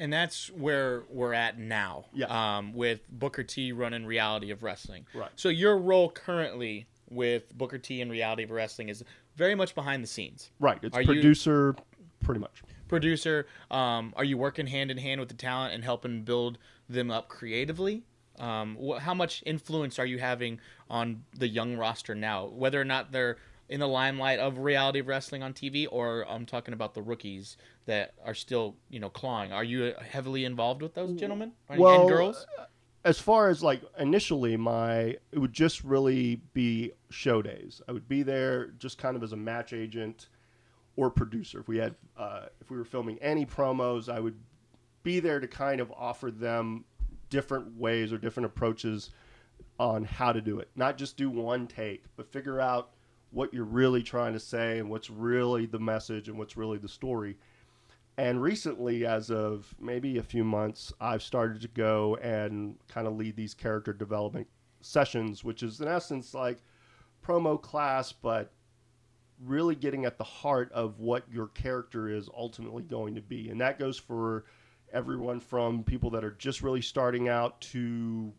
And 0.00 0.12
that's 0.12 0.50
where 0.50 1.04
we're 1.10 1.32
at 1.32 1.60
now. 1.60 2.06
Yeah. 2.12 2.26
Um, 2.26 2.74
with 2.74 3.08
Booker 3.08 3.44
T 3.44 3.70
running 3.70 4.04
Reality 4.04 4.50
of 4.50 4.64
Wrestling. 4.64 5.06
Right. 5.14 5.30
So 5.36 5.48
your 5.48 5.78
role 5.78 6.10
currently 6.10 6.88
with 7.08 7.56
Booker 7.56 7.78
T 7.78 8.02
and 8.02 8.10
Reality 8.10 8.42
of 8.42 8.50
Wrestling 8.50 8.88
is 8.88 9.04
very 9.36 9.54
much 9.54 9.76
behind 9.76 10.02
the 10.02 10.08
scenes. 10.08 10.50
Right. 10.58 10.80
It's 10.82 10.96
Are 10.96 11.02
you- 11.02 11.06
producer, 11.06 11.76
pretty 12.18 12.40
much. 12.40 12.64
Producer, 12.88 13.46
um, 13.70 14.12
are 14.16 14.24
you 14.24 14.36
working 14.36 14.66
hand 14.66 14.90
in 14.90 14.98
hand 14.98 15.20
with 15.20 15.28
the 15.28 15.36
talent 15.36 15.72
and 15.72 15.84
helping 15.84 16.24
build 16.24 16.58
them 16.88 17.12
up 17.12 17.28
creatively? 17.28 18.02
Um, 18.40 18.76
wh- 18.76 18.98
how 18.98 19.14
much 19.14 19.42
influence 19.46 19.98
are 19.98 20.06
you 20.06 20.18
having 20.18 20.60
on 20.90 21.24
the 21.36 21.48
young 21.48 21.76
roster 21.76 22.14
now, 22.14 22.46
whether 22.46 22.80
or 22.80 22.84
not 22.84 23.12
they're 23.12 23.36
in 23.68 23.80
the 23.80 23.88
limelight 23.88 24.38
of 24.38 24.58
reality 24.58 25.00
wrestling 25.02 25.42
on 25.42 25.52
TV, 25.52 25.86
or 25.90 26.26
I'm 26.28 26.46
talking 26.46 26.72
about 26.72 26.94
the 26.94 27.02
rookies 27.02 27.56
that 27.84 28.14
are 28.24 28.34
still, 28.34 28.76
you 28.88 28.98
know, 28.98 29.10
clawing. 29.10 29.52
Are 29.52 29.64
you 29.64 29.92
heavily 30.00 30.44
involved 30.46 30.80
with 30.80 30.94
those 30.94 31.12
gentlemen 31.12 31.52
and, 31.68 31.78
Well, 31.78 32.00
and 32.00 32.08
girls? 32.08 32.46
as 33.04 33.20
far 33.20 33.48
as 33.48 33.62
like 33.62 33.80
initially 33.98 34.56
my 34.56 35.16
it 35.32 35.38
would 35.38 35.52
just 35.52 35.84
really 35.84 36.42
be 36.52 36.90
show 37.10 37.40
days 37.40 37.80
i 37.88 37.92
would 37.92 38.08
be 38.08 38.24
there 38.24 38.66
just 38.78 38.98
kind 38.98 39.16
of 39.16 39.22
as 39.22 39.32
a 39.32 39.36
match 39.36 39.72
agent 39.72 40.28
or 40.96 41.08
producer 41.08 41.60
if 41.60 41.68
we 41.68 41.78
had 41.78 41.94
uh, 42.18 42.46
if 42.60 42.70
we 42.70 42.76
were 42.76 42.84
filming 42.84 43.16
any 43.20 43.46
promos 43.46 44.12
i 44.12 44.18
would 44.18 44.34
be 45.04 45.20
there 45.20 45.38
to 45.38 45.46
kind 45.46 45.80
of 45.80 45.92
offer 45.92 46.30
them 46.32 46.84
different 47.30 47.76
ways 47.76 48.12
or 48.12 48.18
different 48.18 48.46
approaches 48.46 49.10
on 49.78 50.04
how 50.04 50.32
to 50.32 50.40
do 50.40 50.58
it 50.58 50.68
not 50.76 50.96
just 50.96 51.16
do 51.16 51.30
one 51.30 51.66
take 51.66 52.04
but 52.16 52.30
figure 52.32 52.60
out 52.60 52.90
what 53.30 53.52
you're 53.52 53.64
really 53.64 54.02
trying 54.02 54.32
to 54.32 54.40
say 54.40 54.78
and 54.78 54.88
what's 54.88 55.10
really 55.10 55.66
the 55.66 55.78
message 55.78 56.28
and 56.28 56.38
what's 56.38 56.56
really 56.56 56.78
the 56.78 56.88
story 56.88 57.36
and 58.18 58.42
recently, 58.42 59.06
as 59.06 59.30
of 59.30 59.72
maybe 59.80 60.18
a 60.18 60.22
few 60.24 60.42
months, 60.42 60.92
I've 61.00 61.22
started 61.22 61.62
to 61.62 61.68
go 61.68 62.16
and 62.16 62.74
kind 62.88 63.06
of 63.06 63.14
lead 63.14 63.36
these 63.36 63.54
character 63.54 63.92
development 63.92 64.48
sessions, 64.80 65.44
which 65.44 65.62
is 65.62 65.80
in 65.80 65.86
essence 65.86 66.34
like 66.34 66.58
promo 67.24 67.62
class, 67.62 68.10
but 68.10 68.50
really 69.44 69.76
getting 69.76 70.04
at 70.04 70.18
the 70.18 70.24
heart 70.24 70.72
of 70.72 70.98
what 70.98 71.30
your 71.30 71.46
character 71.48 72.08
is 72.08 72.28
ultimately 72.36 72.82
going 72.82 73.14
to 73.14 73.20
be. 73.20 73.50
And 73.50 73.60
that 73.60 73.78
goes 73.78 73.96
for 73.96 74.46
everyone 74.92 75.40
from 75.40 75.84
people 75.84 76.10
that 76.10 76.24
are 76.24 76.32
just 76.38 76.62
really 76.62 76.82
starting 76.82 77.28
out 77.28 77.60
to, 77.60 78.32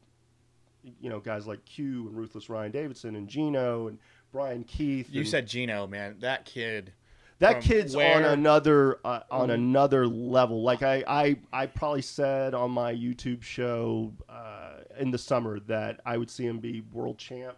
you 0.83 1.09
know, 1.09 1.19
guys 1.19 1.45
like 1.47 1.63
Q 1.65 2.07
and 2.07 2.17
Ruthless 2.17 2.49
Ryan 2.49 2.71
Davidson 2.71 3.15
and 3.15 3.27
Gino 3.27 3.87
and 3.87 3.97
Brian 4.31 4.63
Keith. 4.63 5.09
You 5.11 5.21
and- 5.21 5.29
said 5.29 5.47
Gino, 5.47 5.87
man. 5.87 6.17
That 6.19 6.45
kid. 6.45 6.93
that 7.39 7.61
kid's 7.61 7.95
on 7.95 8.23
another 8.25 8.99
uh, 9.05 9.21
on 9.31 9.49
another 9.51 10.05
level. 10.07 10.61
Like 10.63 10.83
I, 10.83 11.03
I 11.07 11.37
I 11.53 11.65
probably 11.67 12.01
said 12.01 12.53
on 12.53 12.71
my 12.71 12.93
YouTube 12.93 13.41
show 13.43 14.11
uh, 14.27 14.79
in 14.99 15.09
the 15.11 15.17
summer 15.17 15.59
that 15.61 16.01
I 16.05 16.17
would 16.17 16.29
see 16.29 16.45
him 16.45 16.59
be 16.59 16.81
world 16.91 17.17
champ 17.17 17.55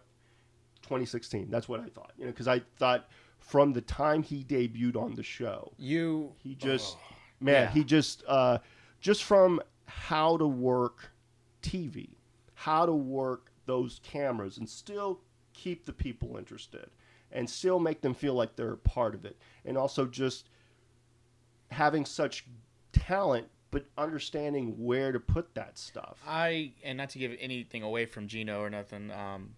2016. 0.82 1.50
That's 1.50 1.68
what 1.68 1.80
I 1.80 1.86
thought. 1.88 2.12
You 2.18 2.26
know, 2.26 2.30
because 2.30 2.48
I 2.48 2.60
thought 2.78 3.08
from 3.38 3.72
the 3.72 3.80
time 3.80 4.22
he 4.22 4.44
debuted 4.44 4.96
on 4.96 5.14
the 5.14 5.22
show, 5.22 5.72
You. 5.78 6.32
he 6.42 6.54
just 6.54 6.96
Oh, 7.00 7.14
man, 7.40 7.64
yeah. 7.64 7.70
he 7.70 7.82
just 7.84 8.22
uh, 8.28 8.58
just 9.02 9.24
from 9.24 9.60
how 9.84 10.38
to 10.38 10.46
work 10.46 11.12
TV, 11.60 12.08
how 12.54 12.86
to 12.86 12.92
work 12.92 13.50
those 13.66 14.00
cameras, 14.02 14.56
and 14.56 14.68
still 14.68 15.20
keep 15.52 15.84
the 15.84 15.92
people 15.92 16.38
interested, 16.38 16.88
and 17.32 17.50
still 17.50 17.78
make 17.78 18.00
them 18.00 18.14
feel 18.14 18.32
like 18.32 18.56
they're 18.56 18.72
a 18.72 18.78
part 18.78 19.14
of 19.14 19.26
it, 19.26 19.36
and 19.66 19.76
also 19.76 20.06
just 20.06 20.48
having 21.70 22.06
such 22.06 22.46
talent, 22.92 23.48
but 23.70 23.84
understanding 23.98 24.74
where 24.78 25.12
to 25.12 25.20
put 25.20 25.54
that 25.54 25.76
stuff. 25.76 26.18
I 26.26 26.72
and 26.84 26.96
not 26.96 27.10
to 27.10 27.18
give 27.18 27.32
anything 27.40 27.82
away 27.82 28.06
from 28.06 28.28
Gino 28.28 28.60
or 28.62 28.70
nothing. 28.70 29.10
Um, 29.10 29.54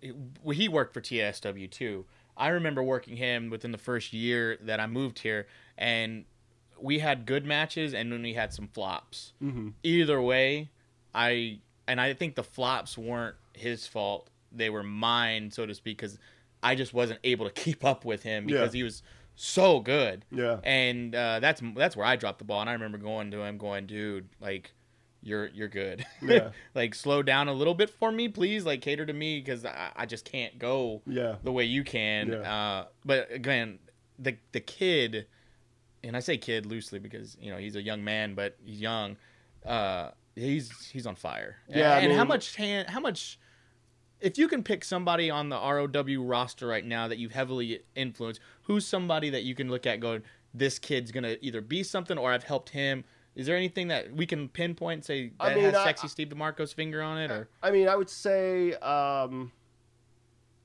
he 0.00 0.68
worked 0.68 0.94
for 0.94 1.00
TSW 1.00 1.70
too. 1.70 2.06
I 2.36 2.48
remember 2.48 2.82
working 2.82 3.16
him 3.16 3.50
within 3.50 3.72
the 3.72 3.78
first 3.78 4.12
year 4.12 4.58
that 4.62 4.80
I 4.80 4.86
moved 4.86 5.18
here, 5.18 5.46
and 5.76 6.24
we 6.80 6.98
had 7.00 7.26
good 7.26 7.44
matches, 7.44 7.94
and 7.94 8.12
then 8.12 8.22
we 8.22 8.34
had 8.34 8.52
some 8.52 8.68
flops. 8.68 9.32
Mhm. 9.42 9.72
Either 9.82 10.20
way, 10.22 10.70
I 11.14 11.58
and 11.86 12.00
I 12.00 12.14
think 12.14 12.34
the 12.34 12.44
flops 12.44 12.96
weren't 12.98 13.36
his 13.54 13.86
fault; 13.86 14.28
they 14.52 14.70
were 14.70 14.82
mine, 14.82 15.50
so 15.50 15.66
to 15.66 15.74
speak, 15.74 15.98
because 15.98 16.18
I 16.62 16.74
just 16.74 16.92
wasn't 16.94 17.20
able 17.24 17.46
to 17.48 17.52
keep 17.64 17.84
up 17.84 18.04
with 18.04 18.22
him 18.22 18.46
because 18.46 18.74
Yeah. 18.74 18.78
he 18.78 18.82
was 18.82 19.02
so 19.40 19.78
good 19.78 20.24
Yeah. 20.32 20.58
and 20.64 21.14
uh, 21.14 21.38
that's 21.38 21.62
that's 21.76 21.96
where 21.96 22.04
I 22.06 22.16
dropped 22.16 22.38
the 22.40 22.44
ball. 22.44 22.60
And 22.60 22.68
I 22.68 22.72
remember 22.72 22.98
going 22.98 23.30
to 23.30 23.42
him, 23.42 23.56
going, 23.56 23.86
"Dude, 23.86 24.28
like, 24.40 24.72
you're 25.22 25.46
you're 25.48 25.68
good. 25.68 26.04
Yeah. 26.20 26.50
like, 26.74 26.94
slow 26.94 27.22
down 27.22 27.46
a 27.48 27.52
little 27.52 27.74
bit 27.74 27.88
for 27.90 28.10
me, 28.12 28.28
please. 28.28 28.64
Like, 28.66 28.80
cater 28.82 29.06
to 29.06 29.12
me 29.12 29.38
because 29.40 29.64
I, 29.64 29.90
I 29.94 30.06
just 30.06 30.24
can't 30.24 30.58
go 30.58 31.02
Yeah. 31.06 31.36
the 31.44 31.52
way 31.52 31.64
you 31.64 31.84
can." 31.84 32.28
Yeah. 32.28 32.38
Uh, 32.52 32.86
but 33.04 33.30
again, 33.32 33.78
the 34.18 34.36
the 34.52 34.60
kid, 34.60 35.26
and 36.04 36.16
I 36.16 36.20
say 36.20 36.36
kid 36.38 36.66
loosely 36.66 36.98
because 36.98 37.36
you 37.40 37.50
know 37.50 37.58
he's 37.58 37.76
a 37.76 37.82
young 37.82 38.04
man, 38.04 38.34
but 38.34 38.56
he's 38.64 38.80
young. 38.80 39.16
Uh, 39.64 40.10
he's 40.34 40.86
he's 40.86 41.06
on 41.06 41.16
fire. 41.16 41.56
Yeah, 41.68 41.94
I 41.94 41.98
and 42.00 42.12
how 42.12 42.24
much 42.24 42.56
hand, 42.56 42.88
how 42.88 43.00
much 43.00 43.38
if 44.20 44.38
you 44.38 44.48
can 44.48 44.62
pick 44.62 44.84
somebody 44.84 45.30
on 45.30 45.48
the 45.48 45.56
ROW 45.56 46.22
roster 46.24 46.66
right 46.66 46.84
now 46.84 47.08
that 47.08 47.18
you've 47.18 47.32
heavily 47.32 47.80
influenced, 47.94 48.40
who's 48.62 48.86
somebody 48.86 49.30
that 49.30 49.44
you 49.44 49.54
can 49.54 49.70
look 49.70 49.86
at 49.86 50.00
going, 50.00 50.22
this 50.54 50.78
kid's 50.78 51.12
gonna 51.12 51.36
either 51.40 51.60
be 51.60 51.82
something 51.82 52.18
or 52.18 52.32
I've 52.32 52.44
helped 52.44 52.70
him. 52.70 53.04
Is 53.36 53.46
there 53.46 53.56
anything 53.56 53.88
that 53.88 54.12
we 54.12 54.26
can 54.26 54.48
pinpoint 54.48 54.96
and 54.98 55.04
say 55.04 55.32
I 55.38 55.50
that 55.50 55.54
mean, 55.54 55.64
has 55.66 55.74
I- 55.74 55.84
sexy 55.84 56.08
Steve 56.08 56.28
DeMarco's 56.30 56.72
finger 56.72 57.00
on 57.02 57.18
it? 57.18 57.30
Or 57.30 57.48
I 57.62 57.70
mean, 57.70 57.88
I 57.88 57.94
would 57.94 58.10
say, 58.10 58.72
um, 58.74 59.52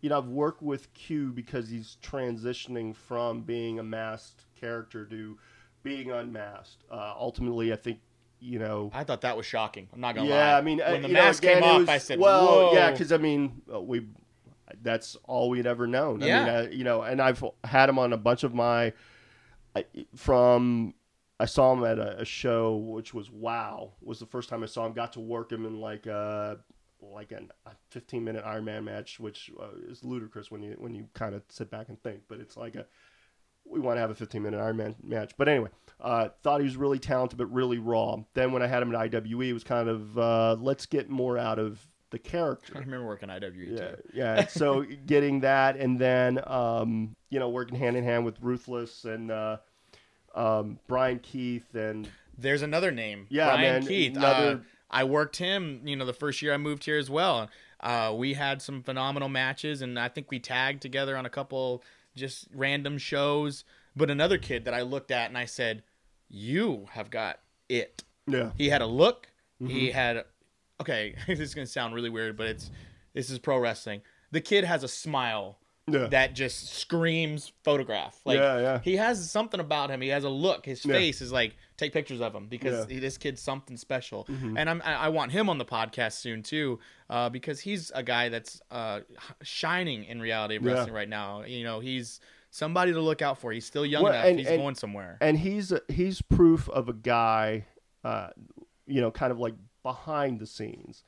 you 0.01 0.09
know, 0.09 0.17
I've 0.17 0.27
worked 0.27 0.63
with 0.63 0.91
Q 0.95 1.31
because 1.31 1.69
he's 1.69 1.97
transitioning 2.01 2.95
from 2.95 3.41
being 3.41 3.77
a 3.79 3.83
masked 3.83 4.45
character 4.67 5.05
to 5.05 5.37
being 5.83 6.11
unmasked. 6.11 6.83
Uh, 6.89 7.13
ultimately, 7.17 7.73
I 7.73 7.75
think, 7.75 7.99
you 8.39 8.59
know, 8.59 8.89
I 8.93 9.03
thought 9.03 9.21
that 9.21 9.35
was 9.35 9.45
shocking. 9.45 9.87
I'm 9.93 9.99
not 10.01 10.15
gonna 10.15 10.29
lie. 10.29 10.35
yeah, 10.35 10.57
I 10.57 10.61
mean, 10.61 10.81
uh, 10.81 10.91
when 10.91 11.01
the 11.01 11.07
know, 11.09 11.13
mask 11.13 11.43
again, 11.43 11.61
came 11.61 11.71
off, 11.71 11.79
was- 11.81 11.89
I 11.89 11.97
said, 11.97 12.19
well, 12.19 12.45
Whoa. 12.45 12.73
yeah, 12.73 12.91
because 12.91 13.11
I 13.11 13.17
mean, 13.17 13.61
uh, 13.73 13.81
we 13.81 14.07
that's 14.81 15.15
all 15.25 15.49
we'd 15.49 15.67
ever 15.67 15.85
known. 15.87 16.23
I 16.23 16.27
Yeah. 16.27 16.39
mean, 16.39 16.49
uh, 16.55 16.67
you 16.71 16.83
know, 16.83 17.01
and 17.03 17.21
I've 17.21 17.43
had 17.63 17.89
him 17.89 17.99
on 17.99 18.13
a 18.13 18.17
bunch 18.17 18.43
of 18.43 18.53
my 18.53 18.93
I, 19.75 19.85
from. 20.15 20.93
I 21.39 21.45
saw 21.45 21.73
him 21.73 21.83
at 21.83 21.99
a, 21.99 22.21
a 22.21 22.25
show, 22.25 22.75
which 22.77 23.13
was 23.13 23.29
wow. 23.29 23.91
Was 24.01 24.19
the 24.19 24.25
first 24.25 24.47
time 24.49 24.63
I 24.63 24.67
saw 24.67 24.85
him. 24.85 24.93
Got 24.93 25.13
to 25.13 25.19
work 25.19 25.51
him 25.51 25.65
in 25.65 25.81
like 25.81 26.05
a 26.05 26.59
like 27.01 27.31
an, 27.33 27.51
a 27.65 27.71
15 27.89 28.23
minute 28.23 28.43
Iron 28.45 28.63
Man 28.65 28.85
match, 28.85 29.19
which 29.19 29.51
uh, 29.59 29.65
is 29.89 30.03
ludicrous 30.03 30.49
when 30.51 30.61
you 30.63 30.75
when 30.77 30.93
you 30.95 31.07
kind 31.13 31.35
of 31.35 31.41
sit 31.49 31.69
back 31.69 31.89
and 31.89 32.01
think. 32.03 32.21
But 32.29 32.39
it's 32.39 32.55
like 32.55 32.75
a 32.75 32.85
we 33.65 33.79
want 33.79 33.97
to 33.97 34.01
have 34.01 34.09
a 34.11 34.15
15 34.15 34.41
minute 34.41 34.59
Iron 34.59 34.77
Man 34.77 34.95
match. 35.03 35.31
But 35.37 35.49
anyway, 35.49 35.69
uh, 35.99 36.29
thought 36.43 36.59
he 36.59 36.65
was 36.65 36.77
really 36.77 36.99
talented, 36.99 37.37
but 37.37 37.47
really 37.47 37.77
raw. 37.79 38.17
Then 38.33 38.51
when 38.51 38.61
I 38.61 38.67
had 38.67 38.83
him 38.83 38.93
at 38.93 39.11
IWE, 39.11 39.49
it 39.49 39.53
was 39.53 39.63
kind 39.63 39.89
of 39.89 40.17
uh, 40.17 40.55
let's 40.59 40.85
get 40.85 41.09
more 41.09 41.37
out 41.37 41.59
of 41.59 41.85
the 42.11 42.19
character. 42.19 42.73
I 42.75 42.79
remember 42.79 43.07
working 43.07 43.29
IWE 43.29 43.53
Yeah, 43.71 43.77
too. 43.77 43.95
yeah. 44.13 44.47
So 44.47 44.83
getting 45.05 45.39
that, 45.41 45.77
and 45.77 45.97
then 45.97 46.39
um, 46.45 47.15
you 47.29 47.39
know 47.39 47.49
working 47.49 47.77
hand 47.77 47.95
in 47.97 48.03
hand 48.03 48.25
with 48.25 48.39
Ruthless 48.41 49.05
and 49.05 49.31
uh, 49.31 49.57
um, 50.35 50.79
Brian 50.87 51.19
Keith, 51.19 51.73
and 51.75 52.07
There's 52.37 52.61
another 52.61 52.91
name. 52.91 53.27
Yeah, 53.29 53.47
Brian 53.53 53.61
man, 53.61 53.85
Keith. 53.87 54.15
another- 54.17 54.57
Uh, 54.57 54.59
I 54.95 55.05
worked 55.05 55.37
him, 55.37 55.81
you 55.85 55.95
know, 55.95 56.05
the 56.05 56.13
first 56.13 56.43
year 56.43 56.53
I 56.53 56.57
moved 56.57 56.85
here 56.85 56.99
as 56.99 57.09
well. 57.09 57.49
Uh, 57.79 58.13
we 58.15 58.33
had 58.35 58.61
some 58.61 58.83
phenomenal 58.83 59.27
matches, 59.27 59.81
and 59.81 59.97
I 59.97 60.07
think 60.07 60.29
we 60.29 60.39
tagged 60.39 60.83
together 60.83 61.17
on 61.17 61.25
a 61.25 61.31
couple 61.31 61.83
just 62.15 62.47
random 62.53 62.97
shows. 62.97 63.63
But 63.95 64.09
another 64.09 64.37
kid 64.37 64.65
that 64.65 64.73
I 64.73 64.81
looked 64.81 65.11
at 65.11 65.29
and 65.29 65.37
I 65.37 65.45
said, 65.45 65.83
"You 66.29 66.87
have 66.91 67.09
got 67.09 67.39
it." 67.69 68.03
yeah, 68.27 68.51
He 68.57 68.69
had 68.69 68.81
a 68.81 68.87
look. 68.87 69.27
He 69.59 69.89
Mm-hmm. 69.89 69.93
had, 69.95 70.23
okay, 70.81 71.15
this 71.27 71.39
is 71.39 71.53
gonna 71.53 71.67
sound 71.67 71.93
really 71.93 72.09
weird, 72.09 72.35
but 72.37 72.47
it's 72.47 72.71
this 73.13 73.29
is 73.29 73.39
pro 73.39 73.57
wrestling. 73.59 74.01
The 74.31 74.41
kid 74.41 74.63
has 74.63 74.83
a 74.83 74.87
smile 74.87 75.59
Yeah. 75.87 76.07
that 76.07 76.33
just 76.33 76.73
screams 76.73 77.51
photograph. 77.63 78.19
Like 78.25 78.39
Yeah, 78.39 78.59
yeah. 78.59 78.79
he 78.83 78.95
has 78.95 79.29
something 79.29 79.59
about 79.59 79.89
him. 79.91 80.01
He 80.01 80.09
has 80.09 80.23
a 80.23 80.29
look. 80.29 80.65
His 80.65 80.81
face 80.81 81.21
is 81.21 81.31
like 81.31 81.55
take 81.83 81.93
pictures 81.93 82.21
of 82.21 82.33
him 82.33 82.47
because 82.47 82.73
Yeah. 82.87 82.93
Mm-hmm. 82.95 83.01
this 83.01 83.17
kid's 83.17 83.41
something 83.41 83.77
special. 83.77 84.25
And 84.57 84.69
I'm 84.69 84.81
I 84.83 85.09
want 85.09 85.31
him 85.31 85.49
on 85.49 85.57
the 85.57 85.65
podcast 85.65 86.13
soon 86.13 86.43
too, 86.43 86.79
uh, 87.09 87.29
because 87.29 87.59
he's 87.59 87.91
a 87.91 88.03
guy 88.03 88.29
that's 88.29 88.61
uh, 88.71 89.01
shining 89.41 90.05
in 90.05 90.19
reality 90.21 90.55
of 90.55 90.63
Yeah. 90.63 90.71
wrestling 90.73 90.93
right 90.93 91.09
now. 91.09 91.43
You 91.43 91.63
know, 91.63 91.79
he's 91.79 92.19
somebody 92.49 92.93
to 92.93 93.01
look 93.01 93.21
out 93.21 93.37
for. 93.39 93.51
He's 93.51 93.65
still 93.65 93.85
young 93.85 94.03
Well, 94.03 94.13
enough. 94.13 94.25
and- 94.25 94.39
he's 94.39 94.47
and- 94.47 94.57
going 94.61 94.75
somewhere. 94.75 95.17
and 95.21 95.37
he's 95.37 95.73
he's 95.89 96.21
proof 96.21 96.69
of 96.69 96.89
a 96.89 96.93
guy, 96.93 97.65
uh, 98.03 98.29
you 98.85 99.01
know, 99.01 99.11
kind 99.11 99.31
of 99.31 99.39
like 99.39 99.55
behind 99.83 100.39
the 100.39 100.47
scenes. 100.47 101.03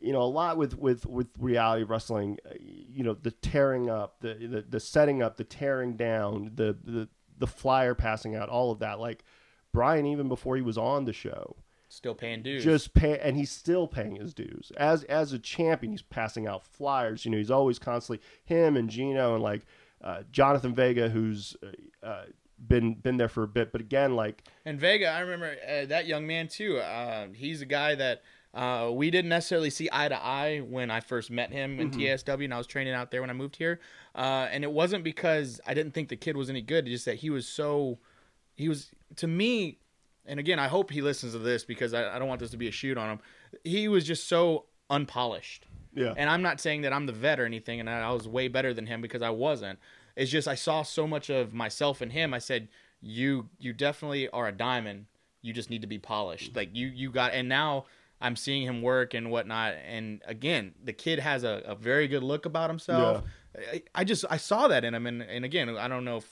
you 0.00 0.12
know, 0.12 0.22
a 0.22 0.32
lot 0.42 0.56
with 0.56 0.78
with 0.78 1.06
with 1.06 1.26
reality 1.40 1.82
wrestling. 1.82 2.38
uh, 2.46 2.54
You 2.60 3.02
know, 3.02 3.14
the 3.14 3.32
tearing 3.32 3.90
up, 3.90 4.20
the 4.20 4.34
the, 4.34 4.62
the 4.62 4.78
setting 4.80 5.22
up, 5.24 5.36
the 5.36 5.44
tearing 5.44 5.96
down, 5.96 6.52
the 6.54 6.76
the 6.84 7.08
the 7.36 7.46
flyer 7.48 7.94
passing 7.96 8.36
out, 8.36 8.48
all 8.48 8.70
of 8.70 8.78
that. 8.78 9.00
Like 9.00 9.24
Brian, 9.72 10.06
even 10.06 10.28
before 10.28 10.56
he 10.56 10.62
was 10.62 10.78
on 10.78 11.04
the 11.04 11.12
show, 11.12 11.56
Still 11.88 12.14
paying 12.14 12.42
dues. 12.42 12.64
just 12.64 12.92
pay, 12.94 13.18
and 13.18 13.36
he's 13.36 13.50
still 13.50 13.86
paying 13.86 14.16
his 14.16 14.34
dues 14.34 14.70
as 14.76 15.04
as 15.04 15.32
a 15.32 15.38
champion. 15.38 15.92
He's 15.92 16.02
passing 16.02 16.46
out 16.46 16.64
flyers. 16.66 17.24
You 17.24 17.30
know, 17.30 17.38
he's 17.38 17.50
always 17.50 17.78
constantly 17.78 18.24
him 18.44 18.76
and 18.76 18.90
Gino 18.90 19.34
and 19.34 19.42
like 19.42 19.62
uh, 20.02 20.22
Jonathan 20.30 20.74
Vega, 20.74 21.08
who's 21.08 21.56
uh, 21.62 22.06
uh, 22.06 22.24
been 22.58 22.94
been 22.94 23.16
there 23.16 23.28
for 23.28 23.42
a 23.42 23.48
bit. 23.48 23.72
But 23.72 23.80
again, 23.80 24.14
like 24.16 24.42
And 24.66 24.78
Vega, 24.78 25.08
I 25.08 25.20
remember 25.20 25.56
uh, 25.66 25.86
that 25.86 26.06
young 26.06 26.26
man 26.26 26.48
too. 26.48 26.78
Uh, 26.78 27.28
he's 27.34 27.62
a 27.62 27.66
guy 27.66 27.94
that 27.94 28.22
uh, 28.52 28.90
we 28.92 29.10
didn't 29.10 29.28
necessarily 29.30 29.70
see 29.70 29.88
eye 29.90 30.08
to 30.08 30.22
eye 30.22 30.58
when 30.58 30.90
I 30.90 31.00
first 31.00 31.30
met 31.30 31.52
him 31.52 31.80
in 31.80 31.90
TSW, 31.90 32.44
and 32.44 32.52
I 32.54 32.58
was 32.58 32.66
training 32.66 32.92
out 32.94 33.10
there 33.10 33.20
when 33.22 33.30
I 33.30 33.34
moved 33.34 33.56
here. 33.56 33.80
Uh, 34.14 34.46
and 34.50 34.62
it 34.62 34.70
wasn't 34.72 35.04
because 35.04 35.58
I 35.66 35.72
didn't 35.74 35.92
think 35.92 36.08
the 36.10 36.16
kid 36.16 36.36
was 36.36 36.50
any 36.50 36.60
good; 36.62 36.84
just 36.86 37.04
that 37.06 37.16
he 37.16 37.30
was 37.30 37.46
so, 37.48 37.98
he 38.56 38.68
was 38.68 38.90
to 39.16 39.26
me. 39.26 39.78
And 40.26 40.38
again, 40.38 40.58
I 40.58 40.68
hope 40.68 40.90
he 40.90 41.00
listens 41.00 41.32
to 41.32 41.38
this 41.38 41.64
because 41.64 41.94
I, 41.94 42.14
I 42.14 42.18
don't 42.18 42.28
want 42.28 42.40
this 42.40 42.50
to 42.50 42.56
be 42.58 42.68
a 42.68 42.72
shoot 42.72 42.98
on 42.98 43.10
him. 43.10 43.20
He 43.64 43.88
was 43.88 44.04
just 44.06 44.28
so 44.28 44.66
unpolished. 44.90 45.66
yeah, 45.94 46.14
And 46.16 46.28
I'm 46.28 46.42
not 46.42 46.60
saying 46.60 46.82
that 46.82 46.92
I'm 46.92 47.06
the 47.06 47.12
vet 47.12 47.40
or 47.40 47.46
anything, 47.46 47.80
and 47.80 47.88
I 47.88 48.10
was 48.12 48.28
way 48.28 48.48
better 48.48 48.74
than 48.74 48.86
him 48.86 49.00
because 49.00 49.22
I 49.22 49.30
wasn't. 49.30 49.78
It's 50.16 50.30
just 50.30 50.46
I 50.48 50.54
saw 50.54 50.82
so 50.82 51.06
much 51.06 51.30
of 51.30 51.54
myself 51.54 52.02
in 52.02 52.10
him. 52.10 52.34
I 52.34 52.40
said, 52.40 52.68
"You, 53.00 53.48
you 53.58 53.72
definitely 53.72 54.28
are 54.30 54.48
a 54.48 54.52
diamond. 54.52 55.06
You 55.42 55.52
just 55.52 55.70
need 55.70 55.80
to 55.82 55.86
be 55.86 55.98
polished. 55.98 56.56
Like 56.56 56.70
you, 56.74 56.88
you 56.88 57.10
got." 57.10 57.32
And 57.32 57.48
now 57.48 57.84
I'm 58.20 58.34
seeing 58.36 58.66
him 58.66 58.82
work 58.82 59.14
and 59.14 59.30
whatnot. 59.30 59.74
And 59.88 60.20
again, 60.26 60.74
the 60.82 60.92
kid 60.92 61.20
has 61.20 61.44
a, 61.44 61.62
a 61.64 61.74
very 61.74 62.08
good 62.08 62.22
look 62.24 62.46
about 62.46 62.68
himself. 62.68 63.22
I, 63.72 63.82
I 63.94 64.04
just 64.04 64.24
I 64.28 64.36
saw 64.38 64.68
that 64.68 64.84
in 64.84 64.92
him, 64.94 65.06
and 65.06 65.22
and 65.22 65.44
again, 65.44 65.68
I 65.76 65.86
don't 65.88 66.04
know 66.04 66.16
if 66.18 66.28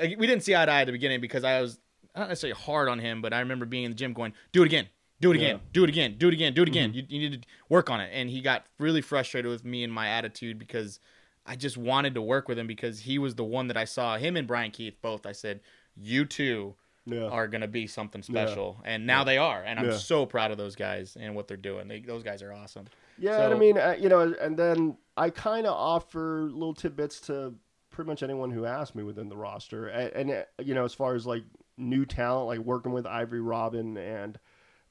we 0.00 0.26
didn't 0.26 0.42
see 0.42 0.54
eye 0.54 0.64
to 0.66 0.72
eye 0.72 0.80
at 0.82 0.86
the 0.86 0.92
beginning 0.92 1.20
because 1.20 1.44
I 1.44 1.60
was 1.60 1.78
not 2.16 2.28
necessarily 2.28 2.58
hard 2.60 2.88
on 2.88 2.98
him, 2.98 3.22
but 3.22 3.32
I 3.32 3.40
remember 3.40 3.66
being 3.66 3.84
in 3.84 3.90
the 3.90 3.96
gym 3.96 4.12
going, 4.12 4.32
"Do 4.52 4.62
it 4.62 4.66
again." 4.66 4.88
Do 5.20 5.30
it 5.30 5.36
again. 5.36 5.56
Yeah. 5.56 5.68
Do 5.72 5.84
it 5.84 5.88
again. 5.88 6.16
Do 6.18 6.26
it 6.26 6.34
again. 6.34 6.52
Do 6.52 6.62
it 6.62 6.68
again. 6.68 6.90
Mm-hmm. 6.90 6.98
You, 6.98 7.20
you 7.20 7.30
need 7.30 7.42
to 7.42 7.48
work 7.68 7.90
on 7.90 8.00
it. 8.00 8.10
And 8.12 8.28
he 8.28 8.40
got 8.40 8.66
really 8.80 9.00
frustrated 9.00 9.48
with 9.48 9.64
me 9.64 9.84
and 9.84 9.92
my 9.92 10.08
attitude 10.08 10.58
because 10.58 10.98
I 11.46 11.54
just 11.54 11.76
wanted 11.76 12.14
to 12.14 12.20
work 12.20 12.48
with 12.48 12.58
him 12.58 12.66
because 12.66 12.98
he 12.98 13.18
was 13.20 13.36
the 13.36 13.44
one 13.44 13.68
that 13.68 13.76
I 13.76 13.84
saw 13.84 14.16
him 14.16 14.36
and 14.36 14.48
Brian 14.48 14.72
Keith 14.72 14.96
both. 15.00 15.24
I 15.24 15.30
said, 15.30 15.60
"You 15.96 16.24
two 16.24 16.74
yeah. 17.06 17.26
are 17.26 17.46
gonna 17.46 17.68
be 17.68 17.86
something 17.86 18.20
special," 18.20 18.80
and 18.84 19.06
now 19.06 19.22
they 19.22 19.38
are. 19.38 19.62
And 19.62 19.78
I'm 19.78 19.90
Yeah. 19.90 19.96
so 19.96 20.26
proud 20.26 20.50
of 20.50 20.58
those 20.58 20.74
guys 20.74 21.16
and 21.18 21.36
what 21.36 21.46
they're 21.46 21.56
doing. 21.56 21.86
They, 21.86 22.00
those 22.00 22.24
guys 22.24 22.42
are 22.42 22.52
awesome. 22.52 22.86
Yeah, 23.16 23.44
and 23.44 23.54
I 23.54 23.56
mean, 23.56 23.78
you 24.00 24.08
know, 24.08 24.34
and 24.40 24.56
then 24.56 24.96
I 25.16 25.30
kind 25.30 25.68
of 25.68 25.74
offer 25.74 26.48
little 26.50 26.74
tidbits 26.74 27.20
to 27.22 27.54
pretty 27.92 28.08
much 28.08 28.22
anyone 28.22 28.50
who 28.50 28.64
asks 28.64 28.94
me 28.94 29.02
within 29.02 29.28
the 29.28 29.36
roster, 29.36 29.86
and, 29.88 30.12
and 30.12 30.30
uh, 30.30 30.42
you 30.62 30.74
know, 30.74 30.84
as 30.84 30.94
far 30.94 31.14
as 31.14 31.26
like 31.26 31.44
new 31.76 32.04
talent, 32.04 32.48
like 32.48 32.58
working 32.58 32.92
with 32.92 33.06
Ivory 33.06 33.40
Robin 33.40 33.96
and 33.96 34.38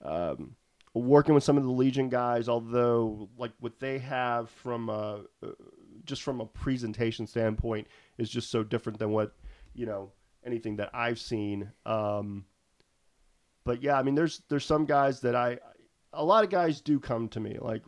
um, 0.03 0.55
working 0.93 1.35
with 1.35 1.43
some 1.43 1.57
of 1.57 1.63
the 1.63 1.71
Legion 1.71 2.09
guys, 2.09 2.47
although 2.47 3.29
like 3.37 3.51
what 3.59 3.79
they 3.79 3.99
have 3.99 4.49
from 4.49 4.89
uh, 4.89 5.17
just 6.05 6.23
from 6.23 6.41
a 6.41 6.45
presentation 6.45 7.27
standpoint 7.27 7.87
is 8.17 8.29
just 8.29 8.49
so 8.49 8.63
different 8.63 8.99
than 8.99 9.11
what 9.11 9.33
you 9.73 9.85
know 9.85 10.11
anything 10.45 10.77
that 10.77 10.89
I've 10.93 11.19
seen. 11.19 11.71
Um, 11.85 12.45
but 13.63 13.83
yeah, 13.83 13.97
I 13.97 14.03
mean, 14.03 14.15
there's 14.15 14.41
there's 14.49 14.65
some 14.65 14.85
guys 14.85 15.21
that 15.21 15.35
I, 15.35 15.59
a 16.13 16.23
lot 16.23 16.43
of 16.43 16.49
guys 16.49 16.81
do 16.81 16.99
come 16.99 17.27
to 17.29 17.39
me, 17.39 17.57
like 17.59 17.83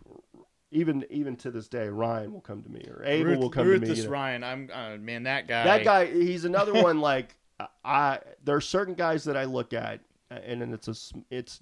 even 0.74 1.06
even 1.10 1.36
to 1.38 1.52
this 1.52 1.68
day, 1.68 1.88
Ryan 1.88 2.34
will 2.34 2.42
come 2.42 2.62
to 2.64 2.70
me 2.70 2.86
or 2.90 3.04
Abel 3.06 3.32
Ruth- 3.32 3.40
will 3.40 3.50
come 3.50 3.66
to 3.66 3.74
me. 3.74 3.80
Ruthless 3.80 4.00
you 4.00 4.06
know. 4.06 4.12
Ryan, 4.12 4.44
I'm 4.44 4.70
uh, 4.74 4.98
man. 4.98 5.24
That 5.24 5.48
guy. 5.48 5.64
That 5.64 5.84
guy, 5.84 6.06
he's 6.08 6.46
another 6.46 6.74
one. 6.74 7.00
Like 7.00 7.36
I, 7.84 8.20
there 8.44 8.56
are 8.56 8.62
certain 8.62 8.94
guys 8.94 9.24
that 9.26 9.38
I 9.38 9.46
look 9.46 9.74
at, 9.74 10.02
and 10.30 10.62
then 10.62 10.74
it's 10.74 10.88
a, 10.88 10.96
it's, 11.30 11.60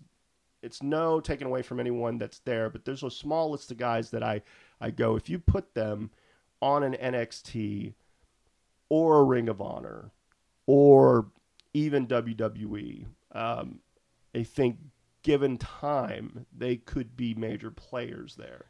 it's 0.62 0.82
no 0.82 1.20
taken 1.20 1.48
away 1.48 1.62
from 1.62 1.80
anyone 1.80 2.18
that's 2.18 2.40
there, 2.40 2.70
but 2.70 2.86
there's 2.86 3.04
a 3.04 3.12
small 3.12 3.52
list 3.52 3.72
of 3.72 3.78
guys 3.78 4.10
that 4.12 4.24
I, 4.24 4.42
I 4.80 4.92
go 4.92 5.16
if 5.16 5.30
you 5.30 5.40
put 5.40 5.74
them 5.74 6.12
on 6.62 6.84
an 6.84 6.94
NXT 6.94 7.94
or 8.90 9.20
a 9.20 9.24
Ring 9.24 9.50
of 9.50 9.62
Honor 9.62 10.12
or 10.68 11.28
even 11.74 12.08
WWE, 12.08 13.06
um, 13.32 13.80
I 14.36 14.44
think 14.44 14.78
given 15.24 15.58
time 15.58 16.46
they 16.56 16.78
could 16.78 17.16
be 17.16 17.34
major 17.34 17.72
players 17.72 18.36
there 18.36 18.66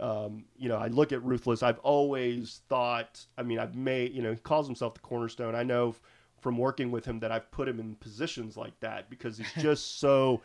um, 0.00 0.44
you 0.56 0.68
know, 0.68 0.76
I 0.76 0.88
look 0.88 1.12
at 1.12 1.22
Ruthless. 1.22 1.62
I've 1.62 1.78
always 1.80 2.62
thought, 2.68 3.24
I 3.36 3.42
mean, 3.42 3.58
I've 3.58 3.74
made, 3.74 4.12
you 4.14 4.22
know, 4.22 4.30
he 4.32 4.38
calls 4.38 4.66
himself 4.66 4.94
the 4.94 5.00
cornerstone. 5.00 5.54
I 5.54 5.62
know 5.62 5.90
f- 5.90 6.00
from 6.40 6.56
working 6.58 6.90
with 6.90 7.04
him 7.04 7.20
that 7.20 7.30
I've 7.30 7.50
put 7.50 7.68
him 7.68 7.78
in 7.78 7.94
positions 7.96 8.56
like 8.56 8.78
that 8.80 9.10
because 9.10 9.38
he's 9.38 9.52
just 9.58 10.00
so. 10.00 10.40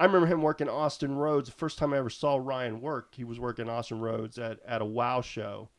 I 0.00 0.04
remember 0.04 0.26
him 0.28 0.42
working 0.42 0.68
Austin 0.68 1.16
Rhodes. 1.16 1.48
The 1.48 1.56
first 1.56 1.76
time 1.78 1.92
I 1.92 1.98
ever 1.98 2.10
saw 2.10 2.36
Ryan 2.36 2.80
work, 2.80 3.14
he 3.16 3.24
was 3.24 3.40
working 3.40 3.68
Austin 3.68 4.00
Rhodes 4.00 4.38
at, 4.38 4.60
at 4.64 4.80
a 4.80 4.84
WoW 4.84 5.22
show. 5.22 5.70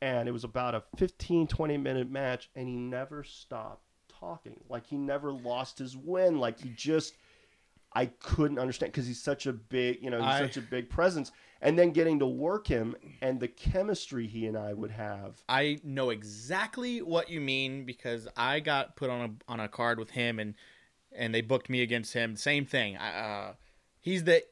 And 0.00 0.28
it 0.28 0.32
was 0.32 0.44
about 0.44 0.74
a 0.74 0.82
15, 0.96 1.46
20 1.46 1.76
minute 1.78 2.10
match, 2.10 2.48
and 2.54 2.68
he 2.68 2.74
never 2.76 3.22
stopped 3.22 3.82
talking. 4.08 4.60
Like, 4.68 4.86
he 4.86 4.96
never 4.96 5.32
lost 5.32 5.78
his 5.78 5.96
win. 5.96 6.38
Like, 6.38 6.60
he 6.60 6.70
just. 6.70 7.14
I 7.96 8.06
couldn't 8.06 8.58
understand 8.58 8.92
because 8.92 9.06
he's 9.06 9.22
such 9.22 9.46
a 9.46 9.52
big, 9.52 10.02
you 10.02 10.10
know, 10.10 10.18
he's 10.18 10.26
I- 10.26 10.40
such 10.40 10.56
a 10.56 10.62
big 10.62 10.88
presence. 10.90 11.30
And 11.64 11.78
then 11.78 11.90
getting 11.90 12.18
to 12.20 12.26
work 12.26 12.66
him 12.66 12.94
and 13.22 13.40
the 13.40 13.48
chemistry 13.48 14.26
he 14.26 14.46
and 14.46 14.56
I 14.56 14.72
would 14.72 14.90
have. 14.90 15.42
I 15.48 15.78
know 15.82 16.10
exactly 16.10 17.02
what 17.02 17.30
you 17.30 17.40
mean 17.40 17.84
because 17.84 18.28
I 18.36 18.60
got 18.60 18.96
put 18.96 19.10
on 19.10 19.20
a 19.48 19.52
on 19.52 19.60
a 19.60 19.68
card 19.68 19.98
with 19.98 20.10
him 20.10 20.38
and 20.38 20.54
and 21.12 21.34
they 21.34 21.40
booked 21.40 21.70
me 21.70 21.82
against 21.82 22.12
him. 22.12 22.36
Same 22.36 22.66
thing. 22.66 22.96
I, 22.96 23.18
uh, 23.18 23.52
he's 24.00 24.24
the 24.24 24.44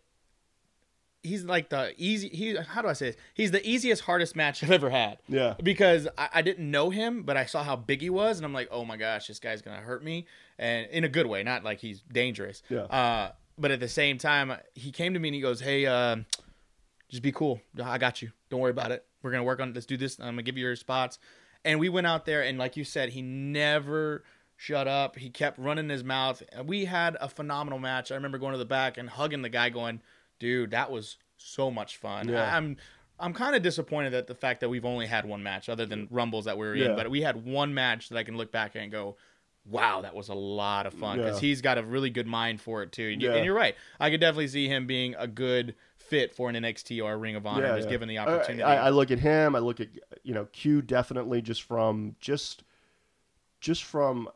he's 1.23 1.45
like 1.45 1.69
the 1.69 1.95
easy. 1.97 2.29
He 2.29 2.57
how 2.57 2.83
do 2.83 2.89
I 2.89 2.93
say 2.93 3.11
this? 3.11 3.17
He's 3.35 3.51
the 3.51 3.67
easiest, 3.69 4.03
hardest 4.03 4.35
match 4.37 4.63
I've 4.63 4.71
ever 4.71 4.91
had. 4.91 5.19
Yeah. 5.29 5.55
Because 5.63 6.09
I, 6.19 6.29
I 6.35 6.43
didn't 6.43 6.71
know 6.71 6.91
him, 6.91 7.23
but 7.23 7.37
I 7.37 7.45
saw 7.47 7.63
how 7.63 7.77
big 7.77 8.01
he 8.01 8.11
was, 8.11 8.39
and 8.39 8.47
I'm 8.47 8.53
like, 8.53 8.69
oh 8.71 8.85
my 8.85 8.97
gosh, 8.97 9.27
this 9.27 9.39
guy's 9.39 9.63
gonna 9.63 9.81
hurt 9.81 10.03
me, 10.03 10.27
and 10.59 10.89
in 10.91 11.05
a 11.05 11.09
good 11.09 11.27
way, 11.27 11.43
not 11.43 11.65
like 11.65 11.81
he's 11.81 12.01
dangerous. 12.01 12.63
Yeah. 12.69 12.83
Uh, 12.83 13.33
but 13.59 13.71
at 13.71 13.81
the 13.81 13.89
same 13.89 14.19
time, 14.19 14.53
he 14.75 14.91
came 14.91 15.15
to 15.15 15.21
me 15.21 15.29
and 15.29 15.35
he 15.35 15.41
goes, 15.41 15.61
hey, 15.61 15.87
um, 15.87 16.27
just 17.13 17.23
be 17.23 17.31
cool. 17.31 17.61
I 17.81 17.99
got 17.99 18.23
you. 18.23 18.33
Don't 18.51 18.59
worry 18.59 18.71
about 18.73 18.91
it. 18.91 19.05
We're 19.23 19.31
gonna 19.31 19.45
work 19.45 19.61
on. 19.61 19.73
Let's 19.73 19.87
do 19.87 19.97
this. 19.97 20.19
I'm 20.19 20.27
gonna 20.35 20.43
give 20.43 20.57
you 20.57 20.65
your 20.65 20.75
spots. 20.75 21.19
And 21.65 21.79
we 21.79 21.89
went 21.89 22.09
out 22.09 22.25
there, 22.25 22.43
and 22.43 22.59
like 22.59 22.77
you 22.77 22.83
said, 22.83 23.11
he 23.11 23.23
never 23.23 24.25
shut 24.57 24.89
up. 24.89 25.17
He 25.17 25.31
kept 25.31 25.59
running 25.59 25.89
his 25.89 26.03
mouth. 26.03 26.43
And 26.53 26.67
we 26.67 26.87
had 26.87 27.17
a 27.21 27.29
phenomenal 27.29 27.79
match. 27.79 28.11
I 28.11 28.17
remember 28.17 28.39
going 28.39 28.53
to 28.53 28.59
the 28.59 28.65
back 28.65 28.97
and 28.99 29.09
hugging 29.09 29.43
the 29.43 29.49
guy, 29.49 29.69
going, 29.69 30.01
"Dude, 30.41 30.71
that 30.73 30.91
was 30.91 31.19
so 31.37 31.71
much 31.71 31.99
fun." 31.99 32.29
Yeah. 32.29 32.57
I'm 32.57 32.77
I'm 33.21 33.35
kind 33.35 33.55
of 33.55 33.63
disappointed 33.63 34.15
at 34.15 34.27
the 34.27 34.35
fact 34.35 34.61
that 34.61 34.69
we've 34.71 34.85
only 34.87 35.07
had 35.07 35.25
one 35.27 35.43
match, 35.45 35.69
other 35.69 35.87
than 35.87 36.09
Rumbles 36.11 36.47
that 36.47 36.59
we 36.59 36.67
were 36.67 36.75
Yeah. 36.75 36.91
in. 36.91 36.97
But 36.97 37.11
we 37.11 37.21
had 37.21 37.45
one 37.45 37.73
match 37.75 38.09
that 38.09 38.19
I 38.19 38.25
can 38.25 38.37
look 38.37 38.51
back 38.51 38.75
at 38.75 38.83
and 38.83 38.91
go. 38.91 39.17
Wow, 39.65 40.01
that 40.01 40.13
was 40.17 40.29
a 40.29 40.35
lot 40.35 40.87
of 40.87 40.95
fun 40.95 41.19
because 41.19 41.41
Yeah. 41.41 41.49
he's 41.49 41.61
got 41.61 41.79
a 41.79 41.85
really 41.85 42.11
good 42.11 42.27
mind 42.27 42.61
for 42.61 42.83
it 42.83 42.91
too. 42.91 43.11
And, 43.13 43.23
Yeah. 43.23 43.35
and 43.35 43.45
you're 43.45 43.55
right. 43.55 43.77
I 44.01 44.11
could 44.11 44.19
definitely 44.21 44.49
see 44.49 44.67
him 44.67 44.89
being 44.89 45.15
a 45.17 45.29
good 45.29 45.77
fit 46.13 46.35
for 46.35 46.51
an 46.51 46.55
NXT 46.55 47.03
or 47.03 47.13
a 47.13 47.17
Ring 47.17 47.37
of 47.37 47.47
Honor, 47.47 47.75
just 47.75 47.89
given 47.89 48.07
the 48.07 48.19
opportunity. 48.19 48.63
I, 48.63 48.89
I 48.89 48.91
look 48.91 49.11
at 49.11 49.19
him. 49.19 49.57
I 49.57 49.61
look 49.61 49.81
at 49.81 49.89
you 50.23 50.35
know 50.35 50.45
Q 50.53 50.83
definitely 50.83 51.41
just 51.41 51.63
from 51.63 52.17
just 52.21 52.65
just 53.61 53.83
from 53.85 54.29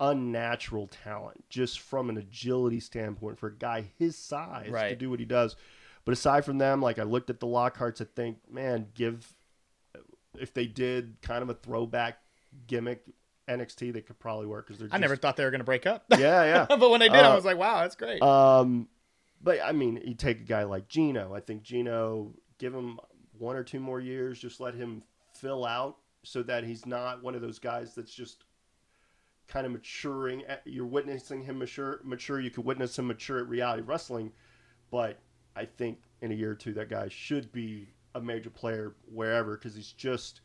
unnatural 0.00 0.88
talent, 0.88 1.44
just 1.48 1.78
from 1.78 2.10
an 2.10 2.16
agility 2.16 2.80
standpoint 2.80 3.38
for 3.38 3.46
a 3.46 3.54
guy 3.54 3.84
his 3.96 4.16
size 4.16 4.66
to 4.90 4.96
do 4.96 5.08
what 5.08 5.20
he 5.20 5.24
does. 5.24 5.54
But 6.04 6.12
aside 6.12 6.44
from 6.44 6.58
them, 6.58 6.82
like 6.82 6.98
I 6.98 7.04
looked 7.04 7.30
at 7.30 7.38
the 7.38 7.46
Lockharts, 7.46 8.00
I 8.00 8.06
think, 8.16 8.38
man, 8.50 8.88
give 8.94 9.32
if 10.38 10.52
they 10.52 10.66
did 10.66 11.14
kind 11.22 11.42
of 11.42 11.48
a 11.48 11.54
throwback 11.54 12.18
gimmick 12.66 13.04
NXT, 13.48 13.92
they 13.92 14.00
could 14.00 14.18
probably 14.18 14.46
work 14.46 14.66
because 14.66 14.80
they're. 14.80 14.88
I 14.90 14.98
never 14.98 15.14
thought 15.16 15.36
they 15.36 15.44
were 15.44 15.50
going 15.50 15.60
to 15.60 15.64
break 15.64 15.86
up. 15.86 16.04
Yeah, 16.10 16.18
yeah. 16.44 16.66
but 16.76 16.90
when 16.90 16.98
they 17.00 17.08
did, 17.08 17.20
I 17.20 17.30
Uh, 17.32 17.36
was 17.36 17.44
like, 17.44 17.56
wow, 17.56 17.82
that's 17.82 17.94
great. 17.94 18.20
Um, 18.20 18.88
but 19.44 19.60
I 19.62 19.72
mean, 19.72 20.00
you 20.04 20.14
take 20.14 20.40
a 20.40 20.44
guy 20.44 20.64
like 20.64 20.88
Gino. 20.88 21.34
I 21.34 21.40
think 21.40 21.62
Gino, 21.62 22.32
give 22.58 22.74
him 22.74 22.98
one 23.38 23.56
or 23.56 23.62
two 23.62 23.78
more 23.78 24.00
years, 24.00 24.40
just 24.40 24.58
let 24.58 24.74
him 24.74 25.02
fill 25.34 25.66
out 25.66 25.98
so 26.22 26.42
that 26.44 26.64
he's 26.64 26.86
not 26.86 27.22
one 27.22 27.34
of 27.34 27.42
those 27.42 27.58
guys 27.58 27.94
that's 27.94 28.14
just 28.14 28.44
kind 29.46 29.66
of 29.66 29.72
maturing. 29.72 30.42
You're 30.64 30.86
witnessing 30.86 31.42
him 31.42 31.58
mature. 31.58 32.00
Mature. 32.02 32.40
You 32.40 32.50
could 32.50 32.64
witness 32.64 32.98
him 32.98 33.06
mature 33.06 33.38
at 33.38 33.48
reality 33.48 33.82
wrestling, 33.82 34.32
but 34.90 35.18
I 35.54 35.66
think 35.66 35.98
in 36.22 36.32
a 36.32 36.34
year 36.34 36.52
or 36.52 36.56
two, 36.56 36.72
that 36.74 36.88
guy 36.88 37.08
should 37.08 37.52
be 37.52 37.88
a 38.14 38.20
major 38.22 38.50
player 38.50 38.94
wherever 39.12 39.56
because 39.56 39.74
he's 39.74 39.92
just. 39.92 40.40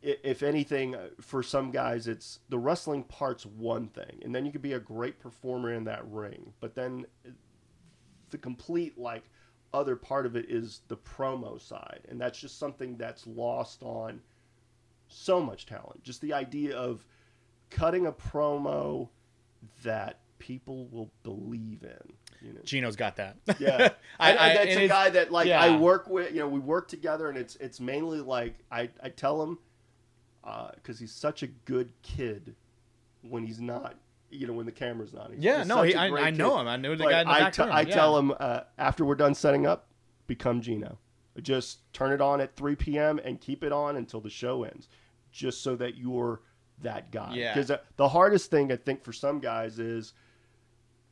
If 0.00 0.42
anything, 0.42 0.94
uh, 0.94 1.08
for 1.20 1.42
some 1.42 1.70
guys, 1.70 2.08
it's 2.08 2.40
the 2.48 2.58
wrestling 2.58 3.04
part's 3.04 3.44
one 3.44 3.88
thing, 3.88 4.18
and 4.24 4.34
then 4.34 4.46
you 4.46 4.50
could 4.50 4.62
be 4.62 4.72
a 4.72 4.80
great 4.80 5.20
performer 5.20 5.74
in 5.74 5.84
that 5.84 6.10
ring. 6.10 6.54
But 6.58 6.74
then 6.74 7.04
uh, 7.26 7.32
the 8.34 8.38
complete 8.38 8.98
like 8.98 9.22
other 9.72 9.94
part 9.94 10.26
of 10.26 10.34
it 10.34 10.50
is 10.50 10.80
the 10.88 10.96
promo 10.96 11.60
side, 11.60 12.00
and 12.08 12.20
that's 12.20 12.38
just 12.38 12.58
something 12.58 12.96
that's 12.96 13.26
lost 13.28 13.82
on 13.84 14.20
so 15.06 15.40
much 15.40 15.66
talent. 15.66 16.02
Just 16.02 16.20
the 16.20 16.32
idea 16.32 16.76
of 16.76 17.06
cutting 17.70 18.06
a 18.06 18.12
promo 18.12 19.08
that 19.84 20.18
people 20.38 20.88
will 20.88 21.12
believe 21.22 21.84
in. 21.84 22.12
You 22.46 22.54
know? 22.54 22.60
Gino's 22.64 22.96
got 22.96 23.16
that. 23.16 23.36
Yeah, 23.60 23.90
I, 24.18 24.32
I, 24.36 24.50
I, 24.50 24.54
that's 24.54 24.76
a 24.76 24.88
guy 24.88 25.10
that 25.10 25.30
like 25.30 25.46
yeah. 25.46 25.60
I 25.60 25.76
work 25.76 26.08
with. 26.08 26.32
You 26.32 26.40
know, 26.40 26.48
we 26.48 26.58
work 26.58 26.88
together, 26.88 27.28
and 27.28 27.38
it's 27.38 27.54
it's 27.56 27.78
mainly 27.78 28.20
like 28.20 28.56
I 28.70 28.90
I 29.00 29.10
tell 29.10 29.40
him 29.40 29.58
uh 30.42 30.72
because 30.74 30.98
he's 30.98 31.12
such 31.12 31.44
a 31.44 31.46
good 31.46 31.92
kid 32.02 32.56
when 33.22 33.46
he's 33.46 33.60
not. 33.60 33.94
You 34.34 34.46
know, 34.46 34.52
when 34.52 34.66
the 34.66 34.72
camera's 34.72 35.12
not. 35.12 35.32
He's, 35.32 35.42
Yeah, 35.42 35.62
no, 35.64 35.82
he, 35.82 35.94
I, 35.94 36.06
I 36.08 36.30
know 36.30 36.58
him. 36.58 36.68
I 36.68 36.76
know 36.76 36.94
the 36.94 37.04
But 37.04 37.10
guy 37.10 37.20
in 37.20 37.26
the 37.26 37.32
I 37.32 37.40
back 37.40 37.58
room. 37.58 37.68
I 37.72 37.80
yeah. 37.82 37.94
tell 37.94 38.18
him 38.18 38.34
uh, 38.38 38.60
after 38.78 39.04
we're 39.04 39.14
done 39.14 39.34
setting 39.34 39.66
up, 39.66 39.88
become 40.26 40.60
Gino. 40.60 40.98
Just 41.42 41.92
turn 41.92 42.12
it 42.12 42.20
on 42.20 42.40
at 42.40 42.54
3 42.56 42.76
p.m. 42.76 43.20
and 43.24 43.40
keep 43.40 43.64
it 43.64 43.72
on 43.72 43.96
until 43.96 44.20
the 44.20 44.30
show 44.30 44.64
ends, 44.64 44.88
just 45.32 45.62
so 45.62 45.74
that 45.76 45.96
you're 45.96 46.42
that 46.82 47.10
guy. 47.10 47.32
Yeah. 47.34 47.54
Because 47.54 47.76
the 47.96 48.08
hardest 48.08 48.50
thing 48.50 48.70
I 48.70 48.76
think 48.76 49.02
for 49.02 49.12
some 49.12 49.40
guys 49.40 49.78
is 49.78 50.12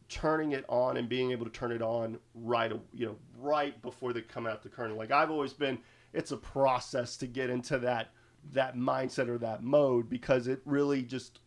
turning 0.09 0.53
it 0.53 0.65
on 0.69 0.97
and 0.97 1.09
being 1.09 1.33
able 1.33 1.45
to 1.45 1.51
turn 1.51 1.73
it 1.73 1.83
on 1.83 2.19
right, 2.35 2.73
you 2.93 3.07
know, 3.07 3.17
right 3.39 3.81
before 3.83 4.13
they 4.13 4.21
come 4.21 4.47
out 4.47 4.63
the 4.63 4.69
curtain. 4.69 4.97
Like 4.97 5.11
I've 5.11 5.31
always 5.31 5.53
been, 5.53 5.79
it's 6.13 6.33
a 6.33 6.37
process 6.37 7.17
to 7.19 7.27
get 7.27 7.51
into 7.51 7.79
that 7.79 8.11
that 8.53 8.77
mindset 8.77 9.29
or 9.29 9.39
that 9.39 9.63
mode 9.63 10.11
because 10.11 10.49
it 10.49 10.61
really 10.65 11.03
just 11.03 11.39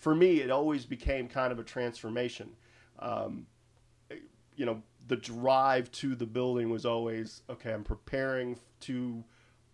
for 0.00 0.14
me, 0.14 0.40
it 0.40 0.50
always 0.50 0.84
became 0.84 1.28
kind 1.28 1.52
of 1.52 1.58
a 1.58 1.62
transformation. 1.62 2.50
Um, 2.98 3.46
you 4.56 4.66
know, 4.66 4.82
the 5.06 5.16
drive 5.16 5.90
to 5.92 6.14
the 6.14 6.26
building 6.26 6.70
was 6.70 6.84
always 6.84 7.42
okay. 7.48 7.72
I'm 7.72 7.84
preparing 7.84 8.58
to 8.80 9.22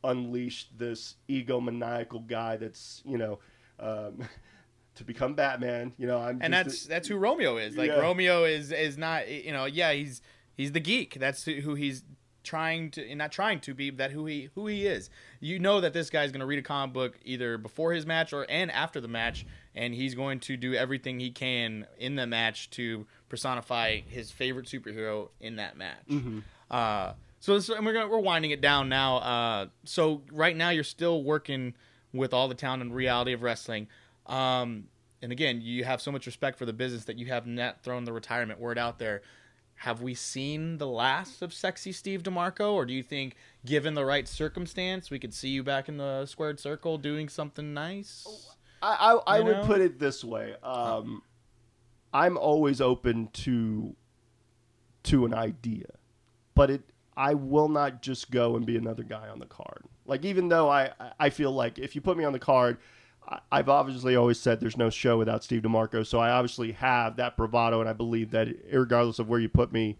unleash 0.05 0.69
this 0.77 1.17
egomaniacal 1.29 2.27
guy 2.27 2.57
that's 2.57 3.03
you 3.05 3.19
know 3.19 3.39
um, 3.81 4.23
to 4.97 5.05
become 5.05 5.35
Batman. 5.35 5.93
You 5.97 6.07
know, 6.07 6.19
I'm 6.19 6.41
and 6.43 6.53
just 6.53 6.65
that's 6.65 6.85
a- 6.85 6.89
that's 6.89 7.09
who 7.09 7.17
Romeo 7.17 7.57
is. 7.57 7.77
Like 7.77 7.89
Yeah. 7.91 8.01
Romeo 8.01 8.45
is 8.45 8.73
is 8.73 8.99
not 8.99 9.29
you 9.29 9.53
know 9.53 9.65
yeah 9.65 9.93
he's 9.93 10.21
he's 10.57 10.73
the 10.73 10.81
geek. 10.81 11.19
That's 11.19 11.45
who 11.45 11.75
he's 11.75 12.03
trying 12.43 12.93
to 12.93 13.15
not 13.17 13.33
trying 13.33 13.59
to 13.59 13.75
be 13.75 13.91
that 13.91 14.13
who 14.13 14.27
he 14.27 14.51
who 14.55 14.67
he 14.67 14.87
is. 14.87 15.11
You 15.41 15.59
know 15.59 15.81
that 15.81 15.93
this 15.93 16.11
guy's 16.11 16.31
going 16.31 16.41
to 16.41 16.47
read 16.47 16.61
a 16.61 16.63
comic 16.63 16.95
book 16.95 17.19
either 17.25 17.59
before 17.59 17.93
his 17.93 18.07
match 18.07 18.33
or 18.33 18.47
and 18.49 18.71
after 18.71 19.01
the 19.01 19.09
match, 19.09 19.45
and 19.77 19.95
he's 19.95 20.15
going 20.15 20.41
to 20.41 20.57
do 20.57 20.75
everything 20.75 21.21
he 21.21 21.31
can 21.31 21.87
in 21.99 22.17
the 22.17 22.27
match 22.27 22.71
to 22.71 23.07
personify 23.29 24.01
his 24.01 24.31
favorite 24.31 24.67
superhero 24.67 25.29
in 25.41 25.57
that 25.57 25.77
match. 25.77 26.03
Uh, 26.71 27.13
so 27.39 27.55
this, 27.55 27.69
and 27.69 27.85
we're 27.87 27.93
gonna, 27.93 28.09
we're 28.09 28.19
winding 28.19 28.51
it 28.51 28.61
down 28.61 28.89
now. 28.89 29.19
Uh, 29.19 29.67
so 29.85 30.23
right 30.33 30.57
now 30.57 30.71
you're 30.71 30.83
still 30.83 31.23
working 31.23 31.75
with 32.13 32.33
all 32.33 32.49
the 32.49 32.55
talent 32.55 32.83
and 32.83 32.95
reality 32.95 33.33
of 33.33 33.43
wrestling. 33.43 33.87
Um, 34.27 34.85
and 35.23 35.31
again, 35.31 35.61
you 35.61 35.85
have 35.85 36.01
so 36.01 36.11
much 36.11 36.27
respect 36.27 36.59
for 36.59 36.65
the 36.67 36.73
business 36.73 37.05
that 37.05 37.19
you 37.19 37.27
have 37.27 37.47
not 37.47 37.83
thrown 37.83 38.05
the 38.05 38.13
retirement 38.13 38.59
word 38.59 38.79
out 38.79 38.99
there. 38.99 39.23
Have 39.81 40.01
we 40.01 40.15
seen 40.15 40.79
the 40.79 40.87
last 40.87 41.43
of 41.43 41.53
sexy 41.53 41.93
Steve 41.93 42.23
DeMarco, 42.23 42.73
or 42.73 42.87
do 42.87 42.95
you 42.95 43.03
think, 43.03 43.37
given 43.67 43.93
the 43.93 44.07
right 44.07 44.27
circumstance, 44.27 45.11
we 45.11 45.19
could 45.19 45.35
see 45.35 45.51
you 45.51 45.63
back 45.63 45.91
in 45.91 45.99
the 45.99 46.25
squared 46.25 46.59
circle 46.59 46.97
doing 46.97 47.29
something 47.29 47.75
nice? 47.75 48.56
I, 48.83 49.15
I, 49.27 49.37
I 49.39 49.41
would 49.41 49.57
know? 49.59 49.65
put 49.67 49.81
it 49.81 49.99
this 49.99 50.23
way. 50.25 50.55
Um, 50.63 51.23
I'm 52.13 52.37
always 52.39 52.81
open 52.81 53.29
to 53.33 53.95
to 55.05 55.25
an 55.25 55.35
idea, 55.35 55.87
but 56.55 56.71
it 56.71 56.83
I 57.17 57.35
will 57.35 57.69
not 57.69 58.03
just 58.03 58.31
go 58.31 58.57
and 58.57 58.67
be 58.67 58.77
another 58.77 59.03
guy 59.03 59.29
on 59.29 59.39
the 59.39 59.47
card. 59.47 59.85
Like 60.07 60.25
even 60.25 60.49
though 60.49 60.69
I 60.71 60.91
I 61.19 61.31
feel 61.31 61.53
like 61.53 61.79
if 61.79 61.95
you 61.95 62.01
put 62.01 62.17
me 62.17 62.25
on 62.25 62.33
the 62.33 62.39
card, 62.39 62.79
I- 63.29 63.41
I've 63.53 63.69
obviously 63.69 64.17
always 64.17 64.39
said 64.39 64.61
there's 64.61 64.77
no 64.77 64.91
show 64.91 65.19
without 65.19 65.43
Steve 65.45 65.63
DeMarco, 65.63 66.07
so 66.07 66.19
I 66.19 66.31
obviously 66.31 66.73
have 66.73 67.17
that 67.17 67.37
bravado, 67.37 67.81
and 67.81 67.89
I 67.89 67.93
believe 67.93 68.31
that 68.33 68.49
regardless 68.73 69.19
of 69.19 69.29
where 69.29 69.41
you 69.41 69.49
put 69.49 69.73
me 69.73 69.99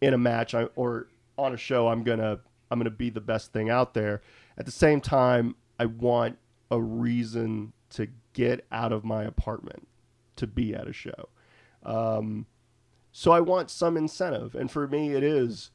in 0.00 0.12
a 0.14 0.18
match 0.18 0.54
I, 0.54 0.64
or 0.76 1.08
on 1.38 1.52
a 1.54 1.56
show, 1.56 1.88
I'm 1.88 2.02
gonna 2.02 2.38
I'm 2.70 2.78
gonna 2.78 2.90
be 2.90 3.10
the 3.10 3.20
best 3.20 3.52
thing 3.52 3.70
out 3.70 3.94
there. 3.94 4.22
At 4.58 4.66
the 4.66 4.72
same 4.72 5.00
time, 5.00 5.54
I 5.78 5.86
want 5.86 6.38
a 6.70 6.80
reason 6.80 7.72
to 7.90 8.08
get 8.32 8.66
out 8.70 8.92
of 8.92 9.04
my 9.04 9.24
apartment 9.24 9.88
to 10.36 10.46
be 10.46 10.74
at 10.74 10.88
a 10.88 10.92
show. 10.92 11.28
Um, 11.82 12.46
so 13.12 13.32
I 13.32 13.40
want 13.40 13.70
some 13.70 13.96
incentive, 13.96 14.54
and 14.54 14.70
for 14.70 14.86
me, 14.86 15.12
it 15.14 15.22
is 15.22 15.70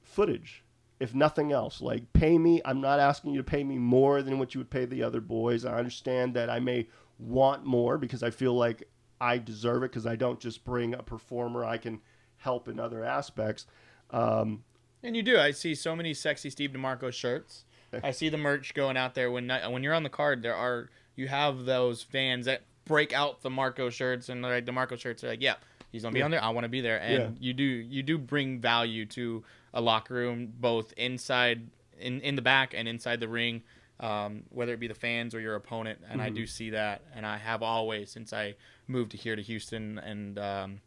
footage, 0.00 0.64
if 0.98 1.14
nothing 1.14 1.52
else. 1.52 1.82
Like, 1.82 2.10
pay 2.12 2.38
me. 2.38 2.62
I'm 2.64 2.80
not 2.80 3.00
asking 3.00 3.32
you 3.32 3.38
to 3.38 3.44
pay 3.44 3.64
me 3.64 3.76
more 3.76 4.22
than 4.22 4.38
what 4.38 4.54
you 4.54 4.60
would 4.60 4.70
pay 4.70 4.86
the 4.86 5.02
other 5.02 5.20
boys. 5.20 5.64
I 5.64 5.76
understand 5.78 6.34
that 6.34 6.48
I 6.48 6.60
may 6.60 6.88
want 7.18 7.64
more 7.64 7.98
because 7.98 8.22
I 8.22 8.30
feel 8.30 8.54
like 8.54 8.88
I 9.20 9.38
deserve 9.38 9.82
it 9.82 9.90
because 9.90 10.06
I 10.06 10.16
don't 10.16 10.40
just 10.40 10.64
bring 10.64 10.94
a 10.94 11.02
performer. 11.02 11.64
I 11.64 11.76
can 11.78 12.00
help 12.38 12.68
in 12.68 12.78
other 12.80 13.04
aspects. 13.04 13.66
Um, 14.10 14.64
And 15.02 15.16
you 15.16 15.22
do. 15.22 15.38
I 15.38 15.50
see 15.50 15.74
so 15.74 15.96
many 15.96 16.14
sexy 16.14 16.48
Steve 16.50 16.70
DeMarco 16.70 17.12
shirts. 17.12 17.64
I 18.02 18.10
see 18.10 18.28
the 18.28 18.38
merch 18.38 18.74
going 18.74 18.96
out 18.96 19.14
there 19.14 19.30
when 19.30 19.48
when 19.48 19.82
you're 19.82 19.94
on 19.94 20.02
the 20.02 20.10
card. 20.10 20.42
There 20.42 20.54
are 20.54 20.90
you 21.16 21.28
have 21.28 21.64
those 21.64 22.02
fans 22.02 22.46
that 22.46 22.62
break 22.84 23.12
out 23.12 23.42
the 23.42 23.50
Marco 23.50 23.90
shirts 23.90 24.28
and 24.28 24.42
like 24.42 24.66
the 24.66 24.72
Marco 24.72 24.96
shirts 24.96 25.24
are 25.24 25.28
like, 25.28 25.42
yeah, 25.42 25.54
he's 25.90 26.02
gonna 26.02 26.14
be 26.14 26.22
on 26.22 26.30
there. 26.30 26.42
I 26.42 26.50
want 26.50 26.64
to 26.64 26.68
be 26.68 26.80
there. 26.80 27.00
And 27.00 27.36
you 27.40 27.52
do 27.52 27.64
you 27.64 28.02
do 28.02 28.18
bring 28.18 28.60
value 28.60 29.06
to 29.06 29.42
a 29.74 29.80
locker 29.80 30.14
room, 30.14 30.52
both 30.58 30.92
inside 30.96 31.68
in 31.98 32.20
in 32.20 32.36
the 32.36 32.42
back 32.42 32.74
and 32.74 32.86
inside 32.86 33.20
the 33.20 33.28
ring. 33.28 33.62
Um, 33.98 34.42
whether 34.50 34.74
it 34.74 34.80
be 34.80 34.88
the 34.88 34.94
fans 34.94 35.34
or 35.34 35.40
your 35.40 35.54
opponent, 35.54 36.00
and 36.10 36.20
I 36.20 36.28
do 36.28 36.46
see 36.46 36.68
that, 36.70 37.00
and 37.14 37.24
I 37.24 37.38
have 37.38 37.62
always 37.62 38.10
since 38.10 38.34
I 38.34 38.54
moved 38.86 39.12
to 39.12 39.16
here 39.16 39.34
to 39.34 39.40
Houston, 39.40 39.98
and 39.98 40.38
um, 40.38 40.80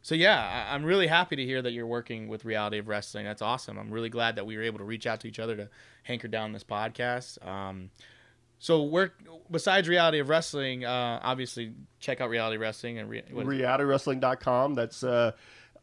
so 0.00 0.14
yeah, 0.14 0.66
I, 0.70 0.74
I'm 0.74 0.82
really 0.82 1.06
happy 1.06 1.36
to 1.36 1.44
hear 1.44 1.60
that 1.60 1.72
you're 1.72 1.86
working 1.86 2.28
with 2.28 2.46
Reality 2.46 2.78
of 2.78 2.88
Wrestling. 2.88 3.26
That's 3.26 3.42
awesome. 3.42 3.76
I'm 3.76 3.90
really 3.90 4.08
glad 4.08 4.36
that 4.36 4.46
we 4.46 4.56
were 4.56 4.62
able 4.62 4.78
to 4.78 4.84
reach 4.84 5.06
out 5.06 5.20
to 5.20 5.28
each 5.28 5.38
other 5.38 5.54
to 5.54 5.68
hanker 6.04 6.28
down 6.28 6.52
this 6.52 6.64
podcast. 6.64 7.46
Um, 7.46 7.90
so 8.58 8.82
we're 8.82 9.12
besides 9.50 9.88
Reality 9.88 10.18
of 10.18 10.28
Wrestling, 10.28 10.84
uh, 10.84 11.20
obviously 11.22 11.72
check 12.00 12.20
out 12.20 12.30
Reality 12.30 12.56
Wrestling 12.56 12.98
and 12.98 13.08
re- 13.08 13.22
realitywrestling.com. 13.30 14.74
That's 14.74 15.04
uh, 15.04 15.32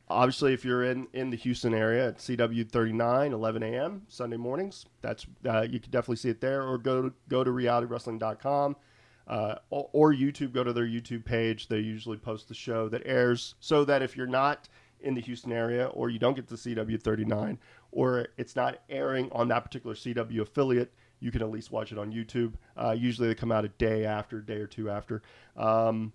obviously 0.09 0.53
if 0.53 0.65
you're 0.65 0.84
in, 0.84 1.07
in 1.13 1.30
the 1.30 1.38
Houston 1.38 1.74
area 1.74 2.09
at 2.09 2.17
CW 2.17 2.69
39, 2.69 3.34
11 3.34 3.63
a.m. 3.63 4.01
Sunday 4.07 4.38
mornings. 4.38 4.86
That's 5.01 5.26
uh, 5.45 5.61
you 5.61 5.80
can 5.80 5.91
definitely 5.91 6.17
see 6.17 6.30
it 6.30 6.41
there, 6.41 6.63
or 6.63 6.78
go 6.78 7.03
to 7.03 7.13
go 7.30 7.43
to 7.43 7.51
realitywrestling.com. 7.51 8.76
Uh, 9.26 9.55
or, 9.69 9.89
or 9.93 10.13
YouTube, 10.13 10.51
go 10.51 10.65
to 10.65 10.74
their 10.74 10.86
YouTube 10.86 11.24
page. 11.24 11.69
They 11.69 11.80
usually 11.80 12.17
post 12.17 12.49
the 12.49 12.53
show 12.53 12.89
that 12.89 13.03
airs, 13.05 13.55
so 13.61 13.86
that 13.86 14.01
if 14.01 14.17
you're 14.17 14.28
not 14.28 14.67
in 14.99 15.13
the 15.13 15.21
Houston 15.21 15.53
area, 15.53 15.88
or 15.88 16.09
you 16.09 16.19
don't 16.19 16.36
get 16.36 16.47
the 16.47 16.55
CW 16.55 17.01
39, 17.01 17.57
or 17.91 18.28
it's 18.38 18.55
not 18.55 18.80
airing 18.89 19.30
on 19.32 19.47
that 19.49 19.63
particular 19.63 19.95
CW 19.95 20.41
affiliate, 20.41 20.93
you 21.24 21.32
can 21.32 21.41
at 21.41 21.49
least 21.49 21.71
watch 21.71 21.93
it 21.93 21.97
on 21.97 22.11
YouTube. 22.11 22.53
Uh, 22.76 22.91
usually 22.91 23.30
they 23.30 23.36
come 23.36 23.51
out 23.51 23.63
a 23.63 23.69
day 23.69 24.05
after, 24.05 24.41
day 24.41 24.57
or 24.57 24.67
two 24.67 24.89
after. 24.89 25.21
Um, 25.55 26.11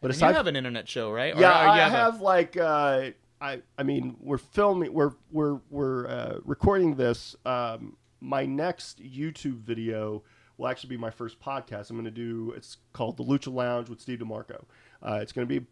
but 0.00 0.10
aside 0.10 0.30
you 0.30 0.34
have 0.34 0.46
an 0.46 0.56
internet 0.56 0.88
show, 0.88 1.12
right? 1.12 1.36
Or- 1.36 1.40
yeah, 1.40 1.52
I 1.52 1.86
a- 1.86 1.90
have 1.90 2.22
like 2.22 2.56
uh, 2.56 3.10
I 3.40 3.60
I 3.76 3.82
mean 3.82 4.16
we're 4.18 4.38
filming 4.38 4.94
we're 4.94 5.12
we're 5.30 5.60
we're 5.68 6.06
uh, 6.08 6.38
recording 6.44 6.94
this. 6.94 7.36
Um, 7.44 7.98
my 8.20 8.46
next 8.46 9.02
YouTube 9.02 9.60
video 9.60 10.22
will 10.56 10.68
actually 10.68 10.90
be 10.90 10.96
my 10.96 11.10
first 11.10 11.38
podcast. 11.38 11.90
I'm 11.90 11.96
going 11.96 12.04
to 12.06 12.10
do 12.10 12.54
it's 12.56 12.78
called 12.94 13.18
the 13.18 13.24
Lucha 13.24 13.52
Lounge 13.52 13.90
with 13.90 14.00
Steve 14.00 14.20
DeMarco. 14.20 14.64
Uh, 15.02 15.18
it's 15.20 15.32
going 15.32 15.46
to 15.46 15.60
be 15.60 15.66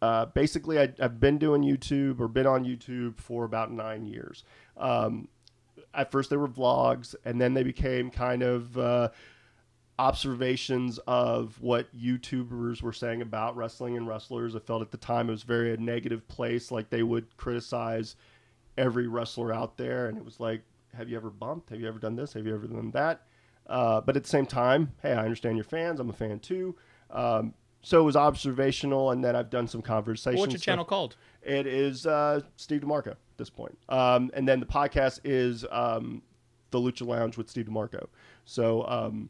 uh, 0.00 0.26
basically 0.26 0.78
I, 0.78 0.92
I've 1.00 1.18
been 1.18 1.38
doing 1.38 1.62
YouTube 1.62 2.20
or 2.20 2.28
been 2.28 2.46
on 2.46 2.64
YouTube 2.64 3.18
for 3.18 3.44
about 3.44 3.72
nine 3.72 4.04
years. 4.06 4.44
Um, 4.76 5.26
at 5.94 6.10
first 6.10 6.30
they 6.30 6.36
were 6.36 6.48
vlogs, 6.48 7.14
and 7.24 7.40
then 7.40 7.54
they 7.54 7.62
became 7.62 8.10
kind 8.10 8.42
of 8.42 8.76
uh, 8.78 9.08
observations 9.98 10.98
of 11.06 11.60
what 11.60 11.94
YouTubers 11.96 12.82
were 12.82 12.92
saying 12.92 13.22
about 13.22 13.56
wrestling 13.56 13.96
and 13.96 14.08
wrestlers. 14.08 14.56
I 14.56 14.60
felt 14.60 14.82
at 14.82 14.90
the 14.90 14.96
time 14.96 15.28
it 15.28 15.32
was 15.32 15.42
very 15.42 15.74
a 15.74 15.76
negative 15.76 16.26
place, 16.28 16.70
like 16.70 16.90
they 16.90 17.02
would 17.02 17.36
criticize 17.36 18.16
every 18.78 19.06
wrestler 19.06 19.52
out 19.52 19.76
there, 19.76 20.08
and 20.08 20.16
it 20.16 20.24
was 20.24 20.40
like, 20.40 20.62
have 20.94 21.08
you 21.08 21.16
ever 21.16 21.30
bumped? 21.30 21.70
Have 21.70 21.80
you 21.80 21.88
ever 21.88 21.98
done 21.98 22.16
this? 22.16 22.32
Have 22.32 22.46
you 22.46 22.54
ever 22.54 22.66
done 22.66 22.90
that? 22.92 23.22
Uh, 23.66 24.00
but 24.00 24.16
at 24.16 24.22
the 24.22 24.28
same 24.28 24.46
time, 24.46 24.92
hey, 25.02 25.12
I 25.12 25.24
understand 25.24 25.56
your 25.56 25.64
fans. 25.64 26.00
I'm 26.00 26.10
a 26.10 26.14
fan 26.14 26.40
too. 26.40 26.74
Um, 27.10 27.54
so 27.82 28.00
it 28.00 28.04
was 28.04 28.16
observational, 28.16 29.10
and 29.10 29.24
then 29.24 29.34
I've 29.34 29.50
done 29.50 29.66
some 29.66 29.82
conversations. 29.82 30.40
What's 30.40 30.52
your 30.52 30.58
stuff. 30.58 30.72
channel 30.72 30.84
called? 30.84 31.16
It 31.42 31.66
is 31.66 32.06
uh, 32.06 32.40
Steve 32.56 32.82
DeMarco 32.82 33.16
this 33.42 33.50
point. 33.50 33.76
Um, 33.88 34.30
and 34.34 34.46
then 34.48 34.60
the 34.60 34.66
podcast 34.66 35.20
is 35.24 35.64
um, 35.70 36.22
the 36.70 36.78
Lucha 36.78 37.06
Lounge 37.06 37.36
with 37.36 37.50
Steve 37.50 37.66
DeMarco. 37.66 38.06
So 38.44 38.86
um, 38.86 39.28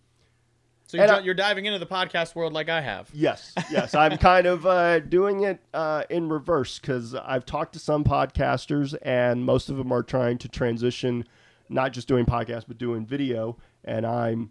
So 0.86 0.98
you're, 0.98 1.10
I- 1.12 1.20
you're 1.20 1.34
diving 1.34 1.64
into 1.66 1.78
the 1.78 1.86
podcast 1.86 2.34
world 2.34 2.52
like 2.52 2.68
I 2.68 2.80
have. 2.80 3.08
Yes, 3.14 3.52
yes. 3.70 3.94
I'm 3.94 4.18
kind 4.30 4.46
of 4.46 4.66
uh, 4.66 5.00
doing 5.00 5.42
it 5.44 5.60
uh, 5.72 6.04
in 6.10 6.28
reverse 6.28 6.78
because 6.78 7.14
I've 7.14 7.46
talked 7.46 7.72
to 7.74 7.78
some 7.78 8.04
podcasters, 8.04 8.94
and 9.02 9.44
most 9.44 9.68
of 9.70 9.76
them 9.76 9.90
are 9.92 10.02
trying 10.02 10.38
to 10.38 10.48
transition, 10.48 11.24
not 11.68 11.92
just 11.92 12.08
doing 12.08 12.26
podcasts, 12.26 12.64
but 12.68 12.78
doing 12.78 13.06
video. 13.06 13.56
And 13.84 14.06
I'm 14.06 14.50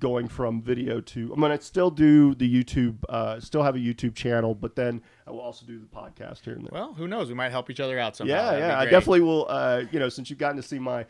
going 0.00 0.28
from 0.28 0.62
video 0.62 1.00
to. 1.00 1.32
I'm 1.32 1.40
going 1.40 1.56
to 1.56 1.64
still 1.64 1.90
do 1.90 2.34
the 2.34 2.52
YouTube, 2.52 2.96
uh, 3.08 3.38
still 3.38 3.62
have 3.62 3.76
a 3.76 3.78
YouTube 3.78 4.14
channel, 4.14 4.54
but 4.54 4.74
then 4.74 5.02
I 5.26 5.30
will 5.30 5.40
also 5.40 5.66
do 5.66 5.78
the 5.78 5.86
podcast 5.86 6.44
here 6.44 6.54
and 6.54 6.64
there. 6.64 6.70
Well, 6.72 6.94
who 6.94 7.06
knows? 7.06 7.28
We 7.28 7.34
might 7.34 7.50
help 7.50 7.70
each 7.70 7.80
other 7.80 7.98
out 7.98 8.16
somehow. 8.16 8.34
yeah, 8.34 8.44
That'd 8.50 8.60
yeah. 8.60 8.78
I 8.78 8.84
definitely 8.86 9.20
will. 9.20 9.46
Uh, 9.48 9.84
you 9.92 10.00
know, 10.00 10.08
since 10.08 10.30
you've 10.30 10.38
gotten 10.38 10.56
to 10.56 10.62
see 10.62 10.78
my 10.78 11.06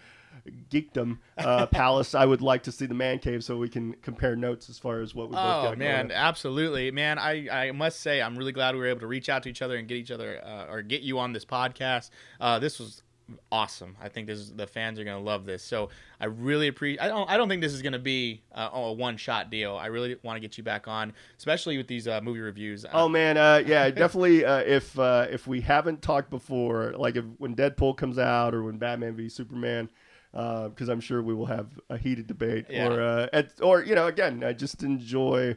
geekdom 0.71 1.19
uh, 1.39 1.67
palace, 1.71 2.15
I 2.15 2.25
would 2.25 2.43
like 2.43 2.65
to 2.65 2.73
see 2.73 2.87
the 2.87 2.95
man 2.95 3.19
cave 3.19 3.45
so 3.45 3.57
we 3.57 3.69
can 3.69 3.95
compare 4.03 4.37
notes 4.37 4.69
as 4.69 4.79
far 4.79 5.01
as 5.01 5.15
what 5.15 5.29
we 5.29 5.37
both 5.37 5.43
got 5.43 5.73
Oh 5.75 5.77
man, 5.77 6.11
absolutely, 6.13 6.91
man. 6.91 7.19
I, 7.19 7.69
I 7.69 7.73
must 7.73 8.01
say 8.01 8.21
I'm 8.21 8.37
really 8.37 8.53
glad 8.53 8.75
we 8.75 8.81
were 8.81 8.89
able 8.89 9.01
to 9.01 9.07
reach 9.07 9.29
out 9.29 9.43
to 9.45 9.49
each 9.49 9.63
other 9.63 9.77
and 9.77 9.89
get 9.89 9.97
each 9.97 10.11
other 10.11 10.43
uh, 10.45 10.67
or 10.71 10.83
get 10.83 11.03
you 11.03 11.19
on 11.19 11.33
this 11.33 11.45
podcast. 11.45 12.11
Uh, 12.41 12.59
this 12.59 12.79
was 12.79 13.03
awesome. 13.51 13.97
I 14.01 14.09
think 14.09 14.27
this 14.27 14.39
is 14.39 14.53
the 14.53 14.67
fans 14.67 14.99
are 14.99 15.05
gonna 15.05 15.21
love 15.21 15.45
this. 15.45 15.63
So 15.63 15.91
I 16.21 16.27
really 16.27 16.69
appreciate. 16.69 17.01
I 17.01 17.09
don't 17.09 17.29
I 17.31 17.37
don't 17.37 17.49
think 17.49 17.63
this 17.63 17.73
is 17.73 17.83
gonna 17.83 17.99
be 17.99 18.43
uh, 18.55 18.71
a 18.73 18.93
one 18.93 19.17
shot 19.17 19.51
deal. 19.51 19.77
I 19.77 19.87
really 19.87 20.17
want 20.23 20.37
to 20.37 20.41
get 20.41 20.59
you 20.59 20.65
back 20.65 20.89
on, 20.89 21.13
especially 21.39 21.77
with 21.77 21.87
these 21.87 22.09
uh, 22.09 22.21
movie 22.23 22.41
reviews. 22.41 22.85
Oh 22.93 23.09
man, 23.09 23.37
uh, 23.37 23.63
yeah, 23.65 23.91
definitely. 23.91 24.45
Uh, 24.45 24.59
if 24.59 24.99
uh, 24.99 25.27
if 25.31 25.47
we 25.47 25.61
haven't 25.61 26.03
talked 26.03 26.31
before, 26.31 26.95
like 26.97 27.17
if 27.17 27.25
when 27.39 27.55
Deadpool 27.55 27.97
comes 27.97 28.19
out 28.19 28.55
or 28.55 28.63
when 28.63 28.79
Batman 28.79 29.15
v 29.15 29.29
Superman, 29.29 29.89
because 30.33 30.89
I'm 30.89 31.01
sure 31.01 31.23
we 31.23 31.35
will 31.35 31.47
have 31.47 31.69
a 31.89 31.97
heated 31.97 32.27
debate. 32.27 32.67
Yeah. 32.69 32.89
Or 32.89 33.03
uh, 33.03 33.27
at, 33.33 33.53
or 33.63 33.83
you 33.83 33.95
know, 33.95 34.07
again, 34.07 34.45
I 34.45 34.53
just 34.53 34.83
enjoy 34.83 35.57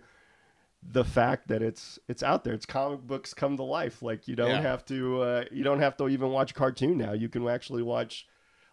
the 0.91 1.03
fact 1.03 1.47
that 1.47 1.61
it's 1.61 1.97
it's 2.07 2.21
out 2.23 2.43
there. 2.43 2.53
It's 2.53 2.65
comic 2.65 3.01
books 3.01 3.33
come 3.33 3.57
to 3.57 3.63
life. 3.63 4.01
Like 4.01 4.27
you 4.27 4.35
don't 4.35 4.49
Yeah. 4.49 4.61
have 4.61 4.85
to 4.85 5.21
uh, 5.21 5.43
you 5.51 5.63
don't 5.63 5.79
have 5.79 5.97
to 5.97 6.07
even 6.09 6.29
watch 6.31 6.51
a 6.51 6.53
cartoon 6.53 6.97
now. 6.97 7.13
You 7.13 7.29
can 7.29 7.47
actually 7.47 7.83
watch. 7.83 8.27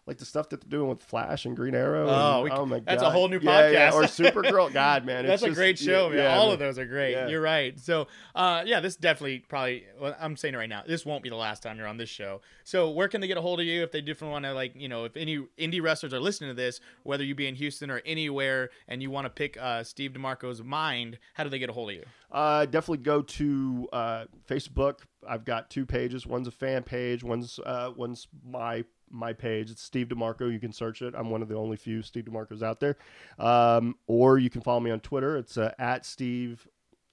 Like 0.07 0.17
the 0.17 0.25
stuff 0.25 0.49
that 0.49 0.61
they're 0.61 0.69
doing 0.79 0.89
with 0.89 1.03
Flash 1.03 1.45
and 1.45 1.55
Green 1.55 1.75
Arrow. 1.75 2.07
Oh, 2.09 2.35
and- 2.37 2.43
we- 2.45 2.49
oh 2.51 2.65
my 2.65 2.77
god, 2.79 2.85
that's 2.87 3.03
a 3.03 3.09
whole 3.11 3.27
new 3.29 3.37
Yeah, 3.39 3.69
yeah, 3.69 3.91
podcast. 3.91 3.93
Or 3.93 4.03
Supergirl. 4.03 4.73
God, 4.73 5.05
man, 5.05 5.25
That's 5.27 5.41
it's 5.41 5.43
a 5.43 5.47
just- 5.49 5.57
great 5.57 5.77
show, 5.77 6.09
man. 6.09 6.17
yeah, 6.17 6.35
All 6.35 6.45
man. 6.47 6.53
of 6.53 6.59
those 6.59 6.79
are 6.79 6.85
great. 6.87 7.29
You're 7.29 7.39
right. 7.41 7.79
So, 7.79 8.07
uh, 8.33 8.63
yeah, 8.65 8.79
this 8.79 8.95
definitely 8.95 9.39
probably. 9.47 9.85
Well, 9.99 10.15
I'm 10.19 10.35
saying 10.37 10.55
it 10.55 10.57
right 10.57 10.67
now. 10.67 10.81
This 10.87 11.05
won't 11.05 11.21
be 11.21 11.29
the 11.29 11.35
last 11.35 11.61
time 11.61 11.77
you're 11.77 11.87
on 11.87 11.97
this 11.97 12.09
show. 12.09 12.41
So, 12.63 12.89
where 12.89 13.07
can 13.07 13.21
they 13.21 13.27
get 13.27 13.37
a 13.37 13.41
hold 13.41 13.59
of 13.59 13.65
you 13.67 13.83
if 13.83 13.91
they 13.91 14.01
different 14.01 14.31
want 14.31 14.45
to 14.45 14.53
like, 14.53 14.73
you 14.75 14.89
know, 14.89 15.05
if 15.05 15.15
any 15.15 15.37
indie 15.59 15.81
wrestlers 15.83 16.13
are 16.15 16.19
listening 16.19 16.49
to 16.49 16.55
this, 16.55 16.79
whether 17.03 17.23
you 17.23 17.35
be 17.35 17.45
in 17.47 17.53
Houston 17.55 17.91
or 17.91 18.01
anywhere, 18.03 18.71
and 18.87 19.03
you 19.03 19.11
want 19.11 19.25
to 19.25 19.29
pick 19.29 19.55
uh, 19.61 19.83
Steve 19.83 20.13
DeMarco's 20.13 20.63
mind, 20.63 21.19
how 21.35 21.43
do 21.43 21.49
they 21.51 21.59
get 21.59 21.69
a 21.69 21.73
hold 21.73 21.91
of 21.91 21.95
you? 21.97 22.03
Uh, 22.31 22.65
definitely 22.65 23.03
go 23.03 23.21
to 23.21 23.87
uh, 23.93 24.25
Facebook. 24.49 25.01
I've 25.29 25.45
got 25.45 25.69
two 25.69 25.85
pages. 25.85 26.25
One's 26.25 26.47
a 26.47 26.51
fan 26.51 26.81
page. 26.81 27.23
One's 27.23 27.59
uh, 27.63 27.91
one's 27.95 28.27
my 28.43 28.83
my 29.11 29.33
page. 29.33 29.69
It's 29.71 29.81
Steve 29.81 30.07
DeMarco. 30.07 30.51
You 30.51 30.59
can 30.59 30.71
search 30.71 31.01
it. 31.01 31.13
I'm 31.17 31.29
one 31.29 31.41
of 31.41 31.47
the 31.47 31.55
only 31.55 31.77
few 31.77 32.01
Steve 32.01 32.25
DeMarcos 32.25 32.61
out 32.63 32.79
there. 32.79 32.97
Um, 33.37 33.95
or 34.07 34.37
you 34.37 34.49
can 34.49 34.61
follow 34.61 34.79
me 34.79 34.91
on 34.91 34.99
Twitter. 34.99 35.37
It's 35.37 35.57
uh, 35.57 35.73
at 35.79 36.05
Steve 36.05 36.67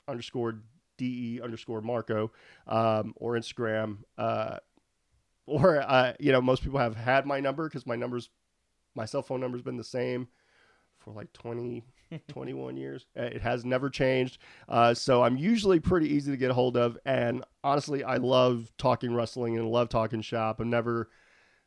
underscore 0.07 0.61
de 0.97 1.41
underscore 1.43 1.81
Marco 1.81 2.33
um, 2.67 3.15
or 3.17 3.35
Instagram. 3.35 3.99
Uh, 4.17 4.59
or 5.47 5.81
uh, 5.81 6.13
you 6.21 6.33
know, 6.33 6.41
most 6.41 6.63
people 6.63 6.79
have 6.79 6.97
had 6.97 7.25
my 7.27 7.41
number 7.41 7.69
because 7.69 7.87
my 7.87 7.97
numbers, 7.97 8.29
my 8.95 9.05
cell 9.05 9.23
phone 9.23 9.41
number's 9.41 9.63
been 9.63 9.77
the 9.77 9.85
same 9.85 10.29
for 10.99 11.13
like 11.13 11.33
20, 11.33 11.85
21 12.29 12.77
years. 12.77 13.07
Uh, 13.19 13.23
It 13.23 13.41
has 13.43 13.65
never 13.65 13.89
changed. 13.89 14.39
Uh, 14.69 14.93
so 14.95 15.23
I'm 15.23 15.37
usually 15.37 15.81
pretty 15.81 16.13
easy 16.13 16.31
to 16.31 16.37
get 16.37 16.51
a 16.51 16.55
hold 16.55 16.77
of. 16.77 16.99
And 17.07 17.45
honestly, 17.65 18.05
I 18.05 18.17
love 18.17 18.71
talking 18.77 19.15
wrestling 19.15 19.57
and 19.57 19.71
love 19.71 19.89
talking 19.89 20.21
shop. 20.21 20.61
I'm 20.61 20.71
never, 20.71 21.09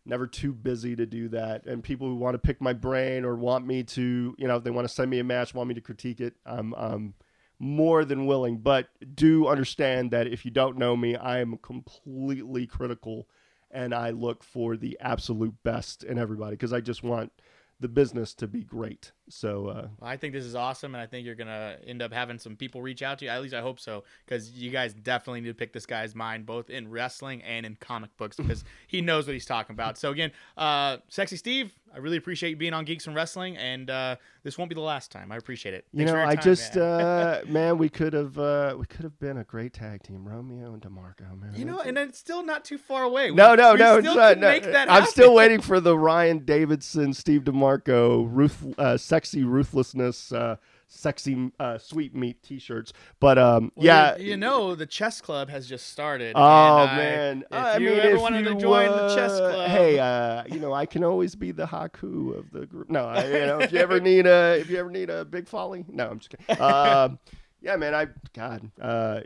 never 0.05 0.27
too 0.27 0.53
busy 0.53 0.95
to 0.95 1.05
do 1.05 1.29
that. 1.29 1.65
And 1.65 1.83
people 1.83 2.07
who 2.07 2.15
want 2.15 2.35
to 2.35 2.39
pick 2.39 2.61
my 2.61 2.73
brain 2.73 3.25
or 3.25 3.35
want 3.35 3.65
me 3.65 3.83
to, 3.83 4.35
you 4.37 4.47
know, 4.47 4.55
if 4.55 4.63
they 4.63 4.71
want 4.71 4.87
to 4.87 4.93
send 4.93 5.09
me 5.09 5.19
a 5.19 5.23
match, 5.23 5.53
want 5.53 5.69
me 5.69 5.75
to 5.75 5.81
critique 5.81 6.19
it, 6.19 6.35
I'm, 6.45 6.73
I'm 6.73 7.13
more 7.59 8.03
than 8.03 8.25
willing. 8.25 8.57
But 8.57 8.89
do 9.15 9.47
understand 9.47 10.11
that 10.11 10.27
if 10.27 10.45
you 10.45 10.51
don't 10.51 10.77
know 10.77 10.95
me, 10.95 11.15
I 11.15 11.39
am 11.39 11.57
completely 11.57 12.65
critical 12.65 13.27
and 13.69 13.93
I 13.93 14.09
look 14.09 14.43
for 14.43 14.75
the 14.75 14.97
absolute 14.99 15.55
best 15.63 16.03
in 16.03 16.17
everybody 16.17 16.51
because 16.51 16.73
I 16.73 16.81
just 16.81 17.03
want 17.03 17.31
the 17.79 17.87
business 17.87 18.33
to 18.35 18.47
be 18.47 18.63
great. 18.63 19.11
So, 19.31 19.67
uh, 19.67 19.87
I 20.01 20.17
think 20.17 20.33
this 20.33 20.45
is 20.45 20.55
awesome, 20.55 20.93
and 20.95 21.01
I 21.01 21.05
think 21.07 21.25
you're 21.25 21.35
gonna 21.35 21.77
end 21.85 22.01
up 22.01 22.13
having 22.13 22.37
some 22.37 22.55
people 22.55 22.81
reach 22.81 23.01
out 23.01 23.19
to 23.19 23.25
you. 23.25 23.31
At 23.31 23.41
least 23.41 23.53
I 23.53 23.61
hope 23.61 23.79
so, 23.79 24.03
because 24.25 24.51
you 24.51 24.71
guys 24.71 24.93
definitely 24.93 25.41
need 25.41 25.49
to 25.49 25.53
pick 25.53 25.73
this 25.73 25.85
guy's 25.85 26.13
mind, 26.15 26.45
both 26.45 26.69
in 26.69 26.89
wrestling 26.89 27.41
and 27.43 27.65
in 27.65 27.75
comic 27.75 28.15
books, 28.17 28.35
because 28.37 28.63
he 28.87 29.01
knows 29.01 29.27
what 29.27 29.33
he's 29.33 29.45
talking 29.45 29.73
about. 29.73 29.97
So 29.97 30.11
again, 30.11 30.31
uh, 30.57 30.97
sexy 31.09 31.37
Steve, 31.37 31.73
I 31.93 31.97
really 31.97 32.17
appreciate 32.17 32.51
you 32.51 32.55
being 32.55 32.73
on 32.73 32.85
Geeks 32.85 33.07
and 33.07 33.15
Wrestling, 33.15 33.57
and 33.57 33.89
uh, 33.89 34.15
this 34.43 34.57
won't 34.57 34.69
be 34.69 34.75
the 34.75 34.81
last 34.81 35.11
time. 35.11 35.31
I 35.31 35.37
appreciate 35.37 35.73
it. 35.73 35.85
you 35.91 35.99
Thanks 35.99 36.11
for 36.11 36.17
know, 36.17 36.25
I 36.25 36.35
time, 36.35 36.43
just, 36.43 36.75
man. 36.75 36.83
uh, 36.85 37.41
man, 37.47 37.77
we 37.77 37.89
could 37.89 38.13
have, 38.13 38.37
uh, 38.39 38.75
we 38.79 38.85
could 38.85 39.03
have 39.03 39.19
been 39.19 39.37
a 39.37 39.43
great 39.43 39.73
tag 39.73 40.03
team, 40.03 40.25
Romeo 40.25 40.73
and 40.73 40.81
Demarco, 40.81 41.39
man. 41.39 41.53
you 41.55 41.65
know, 41.65 41.81
and 41.81 41.97
it's 41.97 42.17
still 42.17 42.45
not 42.45 42.63
too 42.63 42.77
far 42.77 43.03
away. 43.03 43.31
We- 43.31 43.35
no, 43.35 43.55
no, 43.55 43.73
we 43.73 43.79
no, 43.79 43.97
it's 43.97 44.05
not. 44.05 44.37
no. 44.37 44.49
I'm 44.87 45.05
still 45.05 45.33
waiting 45.33 45.59
for 45.61 45.79
the 45.79 45.97
Ryan 45.97 46.39
Davidson, 46.45 47.13
Steve 47.13 47.43
DeMarco, 47.43 48.27
Ruth, 48.29 48.73
uh, 48.77 48.97
sexy 49.21 49.43
ruthlessness, 49.43 50.31
uh, 50.31 50.55
sexy 50.87 51.51
uh, 51.59 51.77
sweet 51.77 52.15
meat 52.15 52.41
T-shirts. 52.41 52.91
But 53.19 53.37
um, 53.37 53.71
Well, 53.75 53.85
yeah, 53.85 54.17
you, 54.17 54.31
you 54.31 54.37
know, 54.37 54.73
the 54.73 54.87
chess 54.87 55.21
club 55.21 55.47
has 55.49 55.67
just 55.69 55.87
started. 55.91 56.33
Oh 56.35 56.39
and 56.41 56.89
I- 56.89 56.97
man! 56.97 57.43
if 57.51 57.57
I 57.57 57.77
you 57.77 57.89
mean, 57.91 57.99
ever 57.99 58.15
if 58.15 58.21
wanted 58.21 58.45
you, 58.45 58.53
to 58.55 58.59
join 58.59 58.89
the 58.89 59.15
chess 59.15 59.31
uh, 59.31 59.51
club, 59.53 59.69
hey, 59.69 59.99
uh, 59.99 60.43
you 60.47 60.59
know, 60.59 60.73
I 60.73 60.87
can 60.87 61.03
always 61.03 61.35
be 61.35 61.51
the 61.51 61.67
haku 61.67 62.35
of 62.35 62.51
the 62.51 62.65
group. 62.65 62.89
No, 62.89 63.05
I, 63.05 63.25
you 63.25 63.45
know, 63.45 63.59
if 63.59 63.71
you 63.71 63.77
ever 63.77 63.99
need 63.99 64.25
a, 64.25 64.57
if 64.59 64.69
you 64.71 64.77
ever 64.77 64.89
need 64.89 65.11
a 65.11 65.23
big 65.23 65.47
folly, 65.47 65.85
no, 65.87 66.09
I'm 66.09 66.19
just 66.19 66.31
kidding. 66.31 66.61
Um, 66.61 67.19
yeah, 67.61 67.75
man, 67.75 67.93
I, 67.93 68.07
God, 68.33 68.71
uh, 68.81 69.19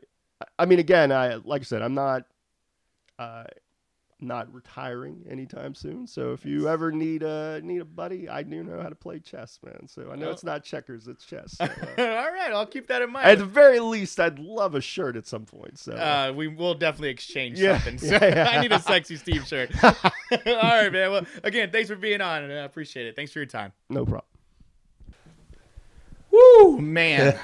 I 0.60 0.66
mean, 0.66 0.80
again, 0.80 1.14
I, 1.14 1.36
like 1.36 1.62
I 1.62 1.64
said, 1.64 1.82
I'm 1.82 1.93
not, 1.93 2.24
uh, 3.18 3.46
not 4.22 4.51
retiring 4.53 5.26
anytime 5.30 5.76
soon. 5.76 6.07
So 6.07 6.32
if 6.32 6.45
you 6.45 6.70
ever 6.70 6.89
need 6.91 7.22
a 7.22 7.59
need 7.61 7.82
a 7.82 7.86
buddy, 7.86 8.30
I 8.30 8.43
do 8.43 8.63
know 8.63 8.82
how 8.82 8.88
to 8.89 8.95
play 8.95 9.20
chess, 9.20 9.59
man. 9.63 9.88
So 9.88 10.09
I 10.11 10.16
know 10.16 10.28
Oh. 10.30 10.32
it's 10.32 10.43
not 10.43 10.63
checkers, 10.63 11.07
it's 11.07 11.26
chess. 11.26 11.57
So, 11.57 11.66
uh, 11.66 11.68
all 11.97 12.32
right, 12.32 12.51
I'll 12.53 12.66
keep 12.66 12.88
that 12.88 13.01
in 13.01 13.11
mind. 13.11 13.26
at 13.28 13.39
the 13.39 13.45
very 13.45 13.80
least, 13.82 14.20
I'd 14.20 14.39
love 14.39 14.74
a 14.74 14.80
shirt 14.82 15.16
at 15.18 15.28
some 15.28 15.45
point. 15.45 15.78
So 15.78 15.93
Uh, 15.93 16.32
we 16.34 16.47
will 16.47 16.74
definitely 16.76 17.09
exchange 17.09 17.59
Yeah, 17.59 17.78
something. 17.78 17.97
So 17.99 18.07
yeah, 18.11 18.26
yeah. 18.26 18.49
I 18.51 18.61
need 18.61 18.72
a 18.72 18.80
sexy 18.80 19.18
Steve 19.18 19.45
shirt. 19.45 19.72
All 19.84 19.91
right, 20.45 20.91
man. 20.91 21.11
Well, 21.11 21.26
again, 21.43 21.70
thanks 21.72 21.89
for 21.89 21.95
being 21.97 22.22
on, 22.22 22.43
and 22.43 22.53
I 22.53 22.63
appreciate 22.63 23.07
it. 23.07 23.16
Thanks 23.18 23.32
for 23.34 23.39
your 23.39 23.45
time. 23.47 23.74
no 23.89 24.05
problem. 24.05 24.24
Woo, 26.32 26.80
man. 26.80 27.38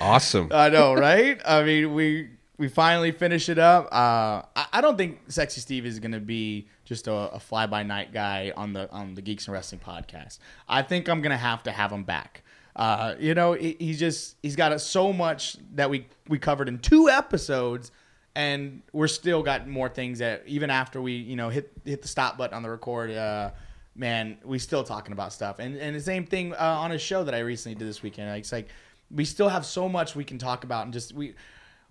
Awesome. 0.00 0.48
I 0.52 0.68
know, 0.70 0.94
right? 0.94 1.40
I 1.44 1.62
mean, 1.62 1.94
we 1.94 2.28
we 2.60 2.68
finally 2.68 3.10
finish 3.10 3.48
it 3.48 3.58
up. 3.58 3.86
Uh, 3.86 4.42
I, 4.54 4.66
I 4.74 4.80
don't 4.82 4.98
think 4.98 5.18
Sexy 5.28 5.62
Steve 5.62 5.86
is 5.86 5.98
going 5.98 6.12
to 6.12 6.20
be 6.20 6.68
just 6.84 7.08
a, 7.08 7.12
a 7.12 7.40
fly 7.40 7.66
by 7.66 7.82
night 7.82 8.12
guy 8.12 8.52
on 8.54 8.74
the 8.74 8.88
on 8.92 9.14
the 9.14 9.22
Geeks 9.22 9.46
and 9.46 9.54
Wrestling 9.54 9.80
podcast. 9.80 10.40
I 10.68 10.82
think 10.82 11.08
I'm 11.08 11.22
going 11.22 11.30
to 11.30 11.38
have 11.38 11.62
to 11.62 11.72
have 11.72 11.90
him 11.90 12.04
back. 12.04 12.42
Uh, 12.76 13.14
you 13.18 13.32
know, 13.32 13.54
he, 13.54 13.76
he's 13.80 13.98
just 13.98 14.36
he's 14.42 14.56
got 14.56 14.78
so 14.82 15.10
much 15.10 15.56
that 15.72 15.88
we 15.88 16.06
we 16.28 16.38
covered 16.38 16.68
in 16.68 16.78
two 16.78 17.08
episodes, 17.08 17.92
and 18.34 18.82
we're 18.92 19.08
still 19.08 19.42
got 19.42 19.66
more 19.66 19.88
things 19.88 20.18
that 20.18 20.42
even 20.46 20.68
after 20.68 21.00
we 21.00 21.14
you 21.14 21.36
know 21.36 21.48
hit 21.48 21.72
hit 21.86 22.02
the 22.02 22.08
stop 22.08 22.36
button 22.36 22.54
on 22.54 22.62
the 22.62 22.70
record. 22.70 23.10
Uh, 23.10 23.52
man, 23.96 24.36
we 24.44 24.58
still 24.58 24.84
talking 24.84 25.12
about 25.12 25.32
stuff. 25.32 25.60
And 25.60 25.78
and 25.78 25.96
the 25.96 26.00
same 26.00 26.26
thing 26.26 26.52
uh, 26.52 26.58
on 26.58 26.92
a 26.92 26.98
show 26.98 27.24
that 27.24 27.34
I 27.34 27.38
recently 27.38 27.74
did 27.74 27.88
this 27.88 28.02
weekend. 28.02 28.28
Like, 28.28 28.40
it's 28.40 28.52
like 28.52 28.68
we 29.10 29.24
still 29.24 29.48
have 29.48 29.64
so 29.64 29.88
much 29.88 30.14
we 30.14 30.24
can 30.24 30.36
talk 30.36 30.64
about, 30.64 30.84
and 30.84 30.92
just 30.92 31.14
we 31.14 31.34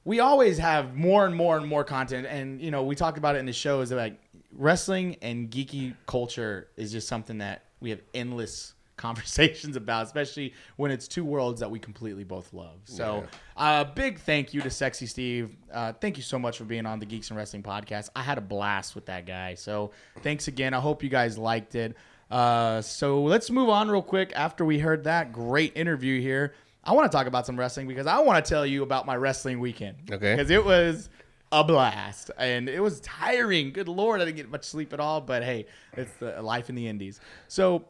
we 0.09 0.21
always 0.21 0.57
have 0.57 0.95
more 0.95 1.27
and 1.27 1.35
more 1.35 1.55
and 1.55 1.67
more 1.67 1.83
content. 1.83 2.25
And 2.25 2.59
you 2.59 2.71
know, 2.71 2.81
we 2.81 2.95
talked 2.95 3.19
about 3.19 3.35
it 3.35 3.39
in 3.39 3.45
the 3.45 3.53
show 3.53 3.81
is 3.81 3.89
that 3.89 3.97
like 3.97 4.19
wrestling 4.51 5.17
and 5.21 5.51
geeky 5.51 5.93
culture 6.07 6.69
is 6.77 6.91
just 6.91 7.07
something 7.07 7.37
that 7.37 7.65
we 7.79 7.91
have 7.91 8.01
endless 8.15 8.73
conversations 8.97 9.75
about, 9.75 10.07
especially 10.07 10.55
when 10.77 10.89
it's 10.89 11.07
two 11.07 11.23
worlds 11.23 11.59
that 11.59 11.69
we 11.69 11.77
completely 11.77 12.23
both 12.23 12.51
love. 12.53 12.79
So, 12.85 13.23
uh, 13.55 13.83
big 13.83 14.17
thank 14.17 14.51
you 14.51 14.61
to 14.61 14.71
Sexy 14.71 15.05
Steve. 15.05 15.55
Uh, 15.71 15.93
thank 15.93 16.17
you 16.17 16.23
so 16.23 16.39
much 16.39 16.57
for 16.57 16.63
being 16.63 16.87
on 16.87 16.97
the 16.97 17.05
Geeks 17.05 17.29
and 17.29 17.37
Wrestling 17.37 17.61
podcast. 17.61 18.09
I 18.15 18.23
had 18.23 18.39
a 18.39 18.41
blast 18.41 18.95
with 18.95 19.05
that 19.05 19.27
guy. 19.27 19.53
So, 19.53 19.91
thanks 20.23 20.47
again. 20.47 20.73
I 20.73 20.79
hope 20.79 21.03
you 21.03 21.09
guys 21.09 21.37
liked 21.37 21.75
it. 21.75 21.95
Uh, 22.31 22.81
so 22.81 23.23
let's 23.23 23.49
move 23.49 23.69
on 23.69 23.89
real 23.89 24.01
quick. 24.01 24.31
After 24.35 24.63
we 24.63 24.79
heard 24.79 25.03
that 25.05 25.31
great 25.31 25.75
interview 25.75 26.19
here, 26.21 26.53
I 26.83 26.93
want 26.93 27.11
to 27.11 27.15
talk 27.15 27.27
about 27.27 27.45
some 27.45 27.57
wrestling 27.57 27.87
because 27.87 28.07
I 28.07 28.19
want 28.19 28.43
to 28.43 28.49
tell 28.49 28.65
you 28.65 28.83
about 28.83 29.05
my 29.05 29.15
wrestling 29.15 29.59
weekend. 29.59 30.09
Okay. 30.11 30.35
Because 30.35 30.49
it 30.49 30.63
was 30.63 31.09
a 31.51 31.63
blast 31.63 32.31
and 32.37 32.69
it 32.69 32.79
was 32.79 32.99
tiring. 33.01 33.71
Good 33.71 33.87
lord, 33.87 34.21
I 34.21 34.25
didn't 34.25 34.37
get 34.37 34.49
much 34.49 34.65
sleep 34.65 34.93
at 34.93 34.99
all. 34.99 35.21
But 35.21 35.43
hey, 35.43 35.65
it's 35.93 36.13
the 36.13 36.41
life 36.41 36.69
in 36.69 36.75
the 36.75 36.87
Indies. 36.87 37.19
So, 37.47 37.85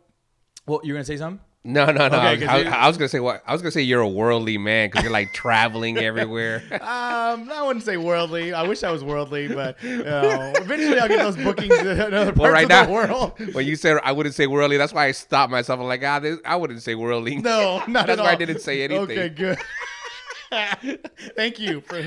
well, 0.65 0.81
you're 0.83 0.95
gonna 0.95 1.05
say 1.05 1.17
something? 1.17 1.39
No, 1.65 1.85
no, 1.87 2.07
no. 2.07 2.27
Okay, 2.29 2.45
I, 2.45 2.61
I, 2.61 2.85
I 2.85 2.87
was 2.87 2.95
gonna 2.95 3.09
say 3.09 3.19
what? 3.19 3.43
I 3.45 3.51
was 3.51 3.61
gonna 3.61 3.71
say 3.71 3.81
you're 3.81 3.99
a 3.99 4.07
worldly 4.07 4.57
man 4.57 4.87
because 4.87 5.03
you're 5.03 5.11
like 5.11 5.33
traveling 5.33 5.97
everywhere. 6.09 6.63
Um, 6.71 7.51
I 7.51 7.61
wouldn't 7.65 7.83
say 7.83 7.97
worldly. 7.97 8.53
I 8.53 8.63
wish 8.63 8.81
I 8.83 8.91
was 8.91 9.03
worldly, 9.03 9.49
but 9.49 9.81
you 9.83 10.03
know, 10.03 10.53
eventually 10.57 10.97
I'll 10.99 11.09
get 11.09 11.19
those 11.19 11.35
bookings 11.35 11.77
in 11.77 12.13
other 12.13 12.31
parts 12.31 12.37
Well, 12.39 12.51
right 12.53 12.63
of 12.63 12.69
now, 12.69 12.85
the 12.85 12.91
world. 12.91 13.39
when 13.53 13.67
you 13.67 13.75
said 13.75 13.99
I 14.05 14.13
wouldn't 14.13 14.35
say 14.35 14.47
worldly, 14.47 14.77
that's 14.77 14.93
why 14.93 15.07
I 15.07 15.11
stopped 15.11 15.51
myself. 15.51 15.81
I'm 15.81 15.85
like, 15.87 16.01
ah, 16.03 16.19
this, 16.19 16.39
I 16.45 16.55
wouldn't 16.55 16.81
say 16.81 16.95
worldly. 16.95 17.35
No, 17.37 17.83
not 17.87 18.07
That's 18.07 18.19
at 18.19 18.23
why 18.23 18.31
I 18.31 18.35
didn't 18.35 18.61
say 18.61 18.83
anything. 18.83 19.19
Okay, 19.19 19.29
good. 19.29 19.57
Thank 21.35 21.59
you 21.59 21.81
for 21.81 22.01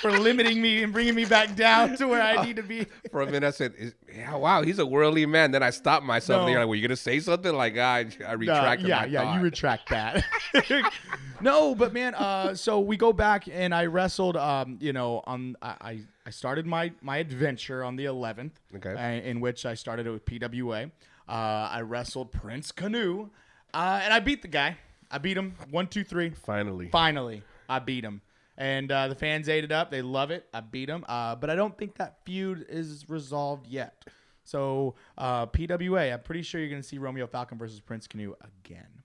for 0.00 0.10
limiting 0.12 0.60
me 0.60 0.82
and 0.82 0.92
bringing 0.92 1.14
me 1.14 1.24
back 1.24 1.54
down 1.56 1.96
to 1.96 2.06
where 2.06 2.20
I 2.22 2.44
need 2.44 2.56
to 2.56 2.62
be. 2.62 2.86
For 3.10 3.22
a 3.22 3.26
minute, 3.26 3.44
I 3.46 3.50
said, 3.50 3.72
Is, 3.78 3.94
yeah, 4.14 4.34
wow, 4.36 4.62
he's 4.62 4.78
a 4.78 4.84
worldly 4.86 5.24
man. 5.26 5.50
Then 5.52 5.62
I 5.62 5.70
stopped 5.70 6.04
myself. 6.04 6.40
And 6.40 6.46
No. 6.48 6.52
you're 6.52 6.60
like, 6.60 6.68
were 6.68 6.74
you 6.74 6.86
gonna 6.86 6.96
say 6.96 7.18
something? 7.20 7.52
Like, 7.54 7.78
I, 7.78 8.06
I 8.26 8.32
Uh, 8.32 8.36
retracted 8.36 8.88
yeah, 8.88 9.04
yeah, 9.06 9.22
thought. 9.24 9.36
you 9.36 9.40
retract 9.42 9.88
that. 9.88 10.22
no, 11.40 11.74
but 11.74 11.92
man, 11.92 12.14
uh, 12.14 12.54
so 12.54 12.80
we 12.80 12.96
go 12.96 13.12
back 13.12 13.48
and 13.50 13.74
I 13.74 13.86
wrestled. 13.86 14.36
Um, 14.36 14.76
you 14.80 14.92
know, 14.92 15.22
on 15.26 15.56
I 15.62 16.00
I- 16.26 16.30
started 16.30 16.66
my 16.66 16.92
my 17.00 17.16
adventure 17.18 17.82
on 17.82 17.96
the 17.96 18.04
11th. 18.04 18.52
Okay. 18.76 18.92
uh, 18.94 19.22
in 19.26 19.40
which 19.40 19.64
I 19.64 19.74
started 19.74 20.06
with 20.06 20.24
PWA. 20.26 20.90
Uh, 21.28 21.32
I 21.32 21.80
wrestled 21.82 22.32
Prince 22.32 22.70
Canoe, 22.72 23.30
uh, 23.72 24.00
and 24.02 24.12
I 24.12 24.20
beat 24.20 24.42
the 24.42 24.48
guy. 24.48 24.76
I 25.10 25.16
beat 25.18 25.38
him 25.38 25.54
one, 25.70 25.86
two, 25.86 26.04
three. 26.04 26.30
Finally. 26.44 26.88
Finally, 26.90 27.42
I 27.68 27.78
beat 27.78 28.04
him. 28.04 28.22
And 28.56 28.90
uh, 28.90 29.08
the 29.08 29.14
fans 29.14 29.48
ate 29.48 29.62
it 29.64 29.70
up. 29.70 29.90
They 29.90 30.02
love 30.02 30.30
it. 30.30 30.46
I 30.52 30.60
beat 30.60 30.88
him. 30.88 31.04
Uh, 31.08 31.36
but 31.36 31.48
I 31.48 31.54
don't 31.54 31.76
think 31.78 31.96
that 31.96 32.24
feud 32.24 32.66
is 32.68 33.04
resolved 33.08 33.66
yet. 33.66 34.04
So, 34.42 34.94
uh, 35.16 35.46
PWA, 35.46 36.12
I'm 36.12 36.20
pretty 36.20 36.42
sure 36.42 36.60
you're 36.60 36.70
going 36.70 36.82
to 36.82 36.88
see 36.88 36.98
Romeo 36.98 37.26
Falcon 37.26 37.58
versus 37.58 37.80
Prince 37.80 38.06
Canoe 38.06 38.34
again. 38.42 39.02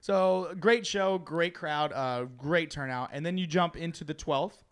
So, 0.00 0.54
great 0.60 0.86
show, 0.86 1.16
great 1.18 1.54
crowd, 1.54 1.92
uh, 1.92 2.26
great 2.36 2.70
turnout. 2.70 3.08
And 3.12 3.24
then 3.24 3.38
you 3.38 3.46
jump 3.46 3.76
into 3.76 4.04
the 4.04 4.14
12th. 4.14 4.62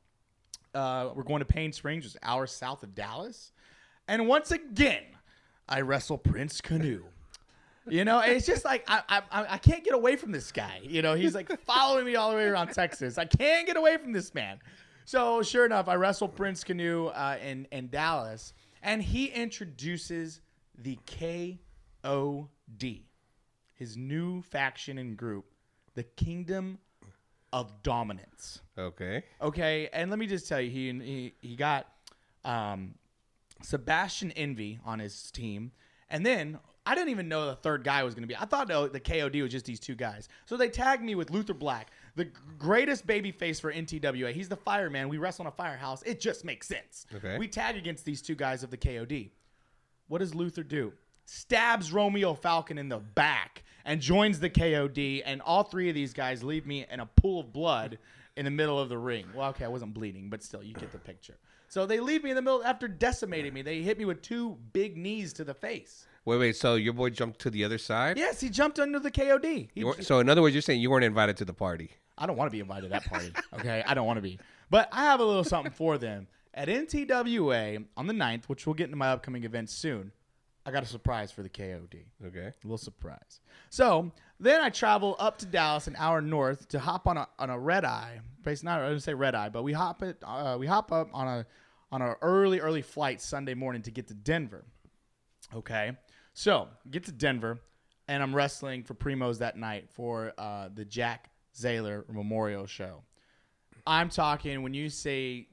Uh, 0.75 1.11
we're 1.15 1.23
going 1.23 1.41
to 1.41 1.47
Payne 1.47 1.73
Springs, 1.73 2.05
just 2.05 2.19
hours 2.23 2.53
south 2.53 2.83
of 2.83 2.95
Dallas. 2.95 3.53
And 4.07 4.29
once 4.29 4.51
again, 4.51 5.05
I 5.69 5.81
wrestle 5.81 6.19
Prince 6.19 6.61
Canoe. 6.61 7.05
You 7.89 8.05
know, 8.05 8.21
it's 8.21 8.47
just 8.47 8.65
like 8.65 8.85
I, 8.89 9.03
I 9.09 9.23
I- 9.55 9.59
can't 9.59 9.83
get 9.85 9.95
away 9.95 10.17
from 10.17 10.31
this 10.33 10.53
guy. 10.53 10.81
You 10.83 11.03
know, 11.03 11.15
he's 11.15 11.35
like 11.35 11.61
following 11.65 12.05
me 12.07 12.15
all 12.17 12.31
the 12.31 12.37
way 12.37 12.45
around 12.45 12.69
Texas. 12.73 13.19
I 13.19 13.25
can't 13.25 13.67
get 13.67 13.77
away 13.77 13.97
from 13.97 14.13
this 14.13 14.33
man. 14.35 14.61
So 15.05 15.43
sure 15.43 15.67
enough, 15.67 15.89
I 15.89 15.95
wrestle 15.97 16.29
Prince 16.29 16.63
Canoe 16.65 17.07
uh, 17.07 17.39
in 17.45 17.67
in 17.73 17.89
Dallas, 17.89 18.53
and 18.83 19.03
he 19.03 19.27
introduces 19.27 20.41
the 20.79 20.97
KOD, 21.07 23.03
his 23.75 23.97
new 23.97 24.43
faction 24.43 24.99
and 24.99 25.17
group, 25.17 25.47
the 25.95 26.03
Kingdom 26.05 26.79
of 27.53 27.83
Dominance. 27.83 28.63
Okay. 28.79 29.25
Okay, 29.41 29.89
and 29.93 30.09
let 30.11 30.19
me 30.19 30.27
just 30.27 30.49
tell 30.49 30.61
you, 30.61 30.71
he 30.71 30.93
he, 31.01 31.35
he 31.49 31.57
got 31.57 31.87
um, 32.45 32.95
Sebastian 33.63 34.31
Envy 34.33 34.79
on 34.85 34.99
his 34.99 35.31
team, 35.31 35.73
and 36.09 36.25
then 36.25 36.59
I 36.85 36.95
didn't 36.95 37.11
even 37.11 37.29
know 37.29 37.47
the 37.47 37.55
third 37.55 37.85
guy 37.85 38.03
was 38.03 38.15
going 38.15 38.25
to 38.25 38.29
be. 38.29 38.37
I 38.37 38.45
thought 38.45 38.69
no, 38.69 38.89
the 38.89 38.99
KOD 38.99 39.41
was 39.43 39.53
just 39.53 39.65
these 39.65 39.79
two 39.79 39.95
guys. 39.95 40.29
So 40.47 40.57
they 40.57 40.69
tagged 40.69 41.03
me 41.03 41.15
with 41.15 41.31
Luther 41.31 41.55
Black, 41.55 41.93
the 42.17 42.29
greatest 42.59 43.07
baby 43.07 43.31
face 43.31 43.61
for 43.61 43.73
NTWA. 43.73 44.33
He's 44.33 44.49
the 44.49 44.57
fireman. 44.57 45.09
We 45.09 45.19
wrestle 45.19 45.45
in 45.45 45.49
a 45.49 45.53
firehouse. 45.53 46.03
It 46.03 46.21
just 46.21 46.45
makes 46.45 46.67
sense. 46.67 47.07
Okay. 47.15 47.39
We 47.39 47.47
tag 47.47 47.77
against 47.77 48.05
these 48.05 48.21
two 48.21 48.35
guys 48.35 48.65
of 48.65 48.71
the 48.71 48.77
KOD. 48.77 49.31
What 50.09 50.19
does 50.19 50.35
Luther 50.35 50.65
do? 50.65 50.93
Stabs 51.25 51.93
Romeo 51.93 52.35
Falcon 52.35 52.79
in 52.79 52.89
the 52.89 52.99
back 52.99 53.63
and 53.85 54.01
joins 54.01 54.41
the 54.41 54.51
KOD, 54.51 55.23
and 55.25 55.41
all 55.43 55.63
three 55.63 55.89
of 55.89 55.95
these 55.95 56.13
guys 56.13 56.43
leave 56.43 56.67
me 56.67 56.85
in 56.91 57.01
a 57.01 57.07
pool 57.07 57.41
of 57.41 57.53
blood 57.53 57.99
in 58.37 58.45
the 58.45 58.51
middle 58.51 58.79
of 58.79 58.89
the 58.89 58.99
ring. 58.99 59.27
Well, 59.35 59.51
okay, 59.51 59.65
I 59.65 59.69
wasn't 59.69 59.95
bleeding, 59.95 60.31
but 60.31 60.43
still, 60.43 60.63
you 60.63 60.75
get 60.75 60.93
the 60.93 60.99
picture. 60.99 61.37
So 61.69 61.87
they 61.87 62.01
leave 62.01 62.23
me 62.23 62.31
in 62.31 62.37
the 62.37 62.43
middle 62.43 62.63
after 62.65 62.87
decimating 62.87 63.55
me. 63.55 63.63
They 63.63 63.83
hit 63.83 63.99
me 63.99 64.05
with 64.05 64.21
two 64.21 64.59
big 64.73 64.97
knees 64.97 65.33
to 65.35 65.45
the 65.45 65.55
face. 65.55 66.07
Wait, 66.25 66.39
wait. 66.39 66.57
So 66.57 66.75
your 66.77 66.93
boy 66.93 67.11
jumped 67.11 67.41
to 67.41 67.51
the 67.51 67.65
other 67.65 67.79
side? 67.79 68.17
Yes, 68.17 68.41
he 68.41 68.49
jumped 68.49 68.79
under 68.79 68.99
the 69.01 69.11
KOD. 69.11 69.69
He- 69.75 69.85
weren't- 69.85 70.05
so 70.05 70.19
in 70.21 70.29
other 70.29 70.41
words, 70.43 70.55
you're 70.55 70.63
saying 70.63 70.81
you 70.81 70.91
weren't 70.91 71.05
invited 71.05 71.37
to 71.39 71.45
the 71.45 71.55
party. 71.55 71.91
I 72.17 72.27
don't 72.27 72.37
want 72.37 72.49
to 72.49 72.53
be 72.53 72.61
invited 72.61 72.83
to 72.83 72.89
that 72.91 73.05
party. 73.07 73.33
Okay, 73.55 73.83
I 73.87 73.95
don't 73.95 74.07
want 74.07 74.19
to 74.19 74.23
be. 74.23 74.39
But 74.71 74.89
I 74.93 75.05
have 75.05 75.21
a 75.21 75.25
little 75.25 75.45
something 75.45 75.73
for 75.73 75.99
them 75.99 76.29
at 76.55 76.69
NTWA 76.69 77.85
on 77.97 78.07
the 78.07 78.13
9th, 78.15 78.45
which 78.45 78.67
we'll 78.67 78.75
get 78.75 78.85
into 78.85 78.97
my 78.97 79.09
upcoming 79.11 79.45
events 79.45 79.73
soon. 79.75 80.13
I 80.65 80.71
got 80.71 80.83
a 80.85 80.87
surprise 80.87 81.33
for 81.33 81.43
the 81.43 81.49
KOD. 81.49 82.05
Okay. 82.27 82.47
A 82.47 82.55
little 82.63 82.79
surprise. 82.79 83.41
So 83.71 84.13
then 84.39 84.61
I 84.61 84.71
travel 84.71 85.17
up 85.19 85.39
to 85.39 85.47
Dallas, 85.47 85.89
an 85.89 85.97
hour 85.99 86.21
north, 86.21 86.69
to 86.69 86.79
hop 86.79 87.09
on 87.09 87.17
a 87.17 87.27
on 87.39 87.51
a 87.51 87.59
red 87.59 87.85
eye. 87.85 88.21
Basically, 88.43 88.67
not 88.71 88.81
I 88.81 88.89
didn't 88.91 89.03
say 89.03 89.15
red 89.15 89.35
eye, 89.35 89.49
but 89.49 89.65
we 89.65 89.73
hop 89.73 90.03
it. 90.05 90.19
Uh, 90.23 90.57
we 90.61 90.67
hop 90.69 90.93
up 90.93 91.09
on 91.13 91.27
a 91.27 91.47
on 91.91 92.01
a 92.01 92.15
early 92.23 92.61
early 92.61 92.83
flight 92.83 93.21
Sunday 93.21 93.55
morning 93.55 93.83
to 93.83 93.91
get 93.91 94.07
to 94.09 94.15
Denver. 94.15 94.65
Okay, 95.55 95.97
so 96.35 96.69
get 96.91 97.05
to 97.05 97.13
Denver, 97.13 97.61
and 98.09 98.23
I'm 98.23 98.35
wrestling 98.35 98.83
for 98.85 98.95
Primos 98.95 99.39
that 99.39 99.57
night 99.57 99.89
for 99.91 100.33
uh, 100.39 100.69
the 100.75 100.85
Jack 100.85 101.31
Zaylor 101.57 102.09
Memorial 102.13 102.67
Show. 102.67 103.03
I'm 103.87 104.09
talking 104.11 104.63
when 104.63 104.75
you 104.75 104.89
say 104.89 105.33
th- 105.33 105.49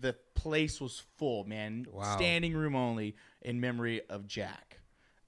the 0.00 0.16
place 0.34 0.80
was 0.80 1.02
full, 1.16 1.44
man. 1.44 1.86
Wow. 1.90 2.16
Standing 2.16 2.54
room 2.54 2.74
only 2.74 3.14
in 3.42 3.60
memory 3.60 4.00
of 4.08 4.26
Jack. 4.26 4.78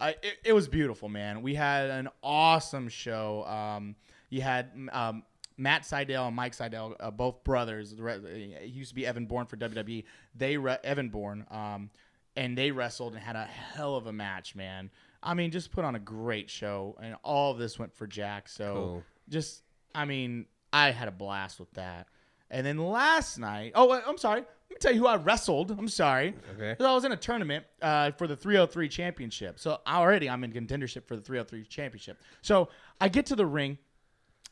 Uh, 0.01 0.13
it, 0.23 0.37
it 0.45 0.53
was 0.53 0.67
beautiful, 0.69 1.09
man. 1.09 1.43
We 1.43 1.55
had 1.55 1.91
an 1.91 2.09
awesome 2.23 2.89
show. 2.89 3.45
Um, 3.45 3.95
you 4.31 4.41
had 4.43 4.71
um, 4.93 5.23
Matt 5.59 5.83
Sydal 5.83 6.27
and 6.29 6.37
Mike 6.37 6.55
Sydal, 6.57 6.97
uh, 7.01 7.11
both 7.11 7.45
brothers. 7.45 7.95
Re- 7.99 8.57
He 8.63 8.67
used 8.69 8.91
to 8.91 8.95
be 8.95 9.07
Evan 9.07 9.27
Bourne 9.27 9.47
for 9.47 9.57
WWE. 9.57 10.05
They 10.35 10.57
re- 10.57 10.79
Evan 10.85 11.09
Bourne, 11.11 11.47
um, 11.51 11.91
and 12.37 12.57
they 12.57 12.71
wrestled 12.71 13.15
and 13.15 13.23
had 13.23 13.37
a 13.37 13.45
hell 13.45 13.97
of 13.97 14.07
a 14.07 14.13
match, 14.13 14.55
man. 14.55 14.91
I 15.23 15.35
mean, 15.35 15.51
just 15.51 15.73
put 15.73 15.85
on 15.85 15.95
a 15.95 15.99
great 16.01 16.51
show, 16.51 16.97
and 17.03 17.17
all 17.25 17.51
of 17.53 17.59
this 17.59 17.79
went 17.79 17.95
for 17.95 18.07
Jack. 18.07 18.49
So 18.49 18.75
Cool. 18.75 19.05
just, 19.29 19.63
I 19.95 20.05
mean, 20.05 20.47
I 20.73 20.91
had 20.91 21.09
a 21.09 21.13
blast 21.13 21.59
with 21.59 21.71
that. 21.73 22.07
And 22.51 22.65
then 22.65 22.79
last 22.79 23.39
night, 23.39 23.73
oh, 23.75 23.93
I'm 24.07 24.19
sorry. 24.19 24.41
Let 24.41 24.71
me 24.71 24.77
tell 24.79 24.93
you 24.93 25.01
who 25.01 25.07
I 25.07 25.17
wrestled. 25.17 25.71
I'm 25.73 25.89
sorry. 25.89 26.35
Okay. 26.55 26.77
So 26.79 26.89
I 26.89 26.95
was 26.95 27.05
in 27.05 27.11
a 27.13 27.17
tournament 27.17 27.65
uh, 27.83 28.13
for 28.13 28.27
the 28.27 28.37
303 28.37 28.89
championship. 28.89 29.59
So 29.59 29.81
already 29.87 30.29
I'm 30.31 30.45
in 30.45 30.53
contendership 30.53 31.07
for 31.09 31.17
the 31.17 31.23
303 31.23 31.65
championship. 31.65 32.21
So 32.43 32.69
I 33.01 33.09
get 33.09 33.27
to 33.27 33.37
the 33.37 33.47
ring, 33.47 33.79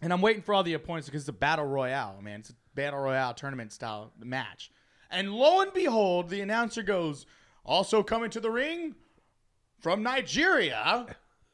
and 0.03 0.13
I'm 0.13 0.21
waiting 0.21 0.43
for 0.43 0.55
all 0.55 0.63
the 0.65 0.75
opponents 0.75 1.09
because 1.09 1.23
it's 1.23 1.29
a 1.29 1.33
battle 1.33 1.67
royale, 1.67 2.21
man. 2.21 2.41
It's 2.41 2.51
a 2.51 2.55
battle 2.75 2.99
royale 3.01 3.35
tournament 3.35 3.73
style 3.73 4.13
match. 4.19 4.71
And 5.11 5.33
lo 5.33 5.61
and 5.61 5.73
behold, 5.73 6.31
the 6.31 6.41
announcer 6.41 6.83
goes, 6.83 7.27
also 7.65 8.03
coming 8.03 8.31
to 8.31 8.41
the 8.41 8.51
ring 8.51 8.95
from 9.81 10.03
Nigeria, 10.03 11.07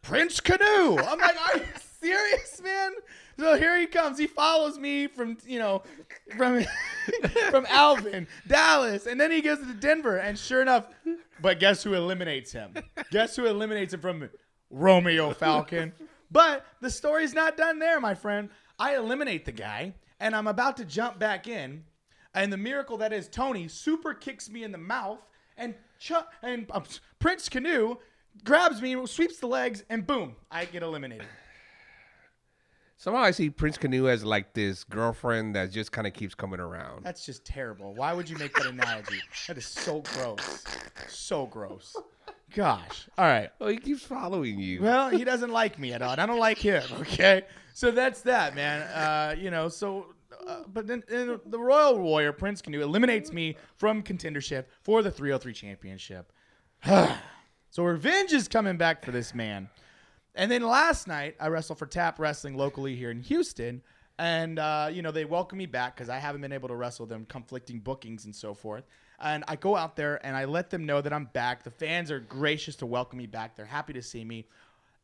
Prince 0.03 0.41
Canoe. 0.41 0.99
I'm 0.99 1.19
like, 1.19 1.37
are 1.49 1.59
you 1.59 1.65
serious, 2.01 2.61
man? 2.63 2.93
So 3.39 3.57
here 3.57 3.79
he 3.79 3.87
comes. 3.87 4.19
He 4.19 4.27
follows 4.27 4.79
me 4.79 5.07
from, 5.07 5.39
you 5.47 5.59
know, 5.59 5.83
from 6.37 6.65
from 7.51 7.67
Alvin, 7.69 8.27
Dallas, 8.47 9.07
and 9.07 9.21
then 9.21 9.31
he 9.31 9.41
goes 9.41 9.59
to 9.59 9.75
Denver. 9.75 10.19
And 10.19 10.39
sure 10.39 10.63
enough, 10.63 10.87
but 11.41 11.59
guess 11.59 11.83
who 11.83 11.95
eliminates 11.95 12.53
him? 12.53 12.75
Guess 13.11 13.37
who 13.37 13.47
eliminates 13.47 13.95
him 13.95 14.01
from 14.01 14.29
Romeo 14.71 15.33
Falcon? 15.33 15.93
But 16.31 16.67
the 16.81 16.91
story's 16.91 17.35
not 17.35 17.57
done 17.57 17.79
there, 17.79 17.99
my 17.99 18.15
friend. 18.15 18.51
I 18.79 18.97
eliminate 18.97 19.45
the 19.45 19.53
guy, 19.53 19.95
and 20.21 20.35
I'm 20.37 20.47
about 20.47 20.77
to 20.77 20.85
jump 20.85 21.19
back 21.19 21.49
in, 21.49 21.85
and 22.35 22.53
the 22.53 22.57
miracle 22.57 22.99
that 22.99 23.13
is 23.13 23.29
Tony 23.29 23.69
super 23.69 24.15
kicks 24.15 24.49
me 24.49 24.63
in 24.65 24.71
the 24.73 24.79
mouth, 24.79 25.27
and 25.57 25.75
And 26.43 26.67
um, 26.71 26.85
Prince 27.19 27.49
Canoe 27.49 27.97
grabs 28.45 28.81
me, 28.81 29.07
sweeps 29.07 29.39
the 29.39 29.47
legs, 29.47 29.85
and 29.89 30.07
boom, 30.07 30.37
I 30.51 30.65
get 30.65 30.83
eliminated. 30.83 31.27
Somehow 32.97 33.23
I 33.23 33.31
see 33.31 33.49
Prince 33.49 33.79
Canoe 33.79 34.09
as 34.09 34.25
like 34.25 34.53
this 34.53 34.85
girlfriend 34.85 35.55
that 35.55 35.71
just 35.71 35.91
kind 35.91 36.07
of 36.07 36.13
keeps 36.13 36.35
coming 36.35 36.61
around. 36.61 37.03
That's 37.03 37.25
just 37.25 37.47
terrible. 37.47 37.95
Why 37.95 38.13
would 38.13 38.29
you 38.29 38.37
make 38.37 38.55
that 38.57 38.67
analogy? 38.67 39.21
That 39.49 39.57
is 39.57 39.65
so 39.65 40.03
gross. 40.15 40.65
So 41.09 41.47
gross. 41.47 41.97
Gosh. 42.55 43.09
All 43.17 43.25
right. 43.25 43.49
Oh, 43.59 43.69
he 43.69 43.79
keeps 43.79 44.03
following 44.03 44.59
you. 44.59 44.83
Well, 44.83 45.09
he 45.09 45.25
doesn't 45.25 45.51
like 45.51 45.79
me 45.79 45.95
at 45.95 46.03
all. 46.03 46.15
I 46.19 46.27
don't 46.27 46.39
like 46.39 46.59
him. 46.59 46.83
Okay. 47.01 47.45
So 47.73 47.91
that's 47.91 48.21
that, 48.23 48.55
man. 48.55 48.83
Uh, 48.83 49.35
you 49.39 49.51
know, 49.51 49.69
so. 49.69 50.07
Uh, 50.47 50.63
but 50.73 50.87
then 50.87 51.03
the 51.09 51.59
Royal 51.59 51.99
Warrior 51.99 52.33
Prince 52.33 52.63
Canoe 52.63 52.83
eliminates 52.83 53.33
me 53.33 53.57
from 53.77 54.03
contendership 54.03 54.67
for 54.83 55.03
the 55.03 55.11
303 55.11 55.53
championship. 55.53 56.33
so 57.71 57.85
revenge 57.85 58.33
is 58.33 58.49
coming 58.49 58.77
back 58.77 59.05
for 59.05 59.11
this 59.11 59.35
man. 59.35 59.69
And 60.35 60.51
then 60.51 60.63
last 60.63 61.09
night, 61.09 61.37
I 61.41 61.49
wrestled 61.49 61.79
for 61.79 61.87
Tap 61.87 62.19
Wrestling 62.19 62.57
locally 62.57 62.95
here 62.97 63.11
in 63.11 63.21
Houston. 63.23 63.83
And, 64.19 64.59
uh, 64.59 64.91
you 64.93 65.03
know, 65.03 65.11
they 65.11 65.25
welcome 65.25 65.59
me 65.59 65.67
back 65.67 65.97
because 65.97 66.09
I 66.09 66.19
haven't 66.19 66.43
been 66.43 66.53
able 66.53 66.69
to 66.69 66.77
wrestle 66.77 67.07
them, 67.07 67.25
conflicting 67.27 67.81
bookings 67.81 68.27
and 68.27 68.35
so 68.37 68.55
forth. 68.55 68.85
And 69.19 69.45
I 69.49 69.57
go 69.57 69.77
out 69.77 69.97
there 69.97 70.25
and 70.25 70.37
I 70.37 70.45
let 70.45 70.71
them 70.71 70.85
know 70.87 71.01
that 71.01 71.13
I'm 71.13 71.27
back. 71.33 71.63
The 71.63 71.71
fans 71.71 72.11
are 72.11 72.21
gracious 72.21 72.77
to 72.77 72.87
welcome 72.87 73.19
me 73.19 73.27
back. 73.27 73.57
They're 73.57 73.65
happy 73.65 73.93
to 73.95 74.03
see 74.03 74.25
me. 74.25 74.47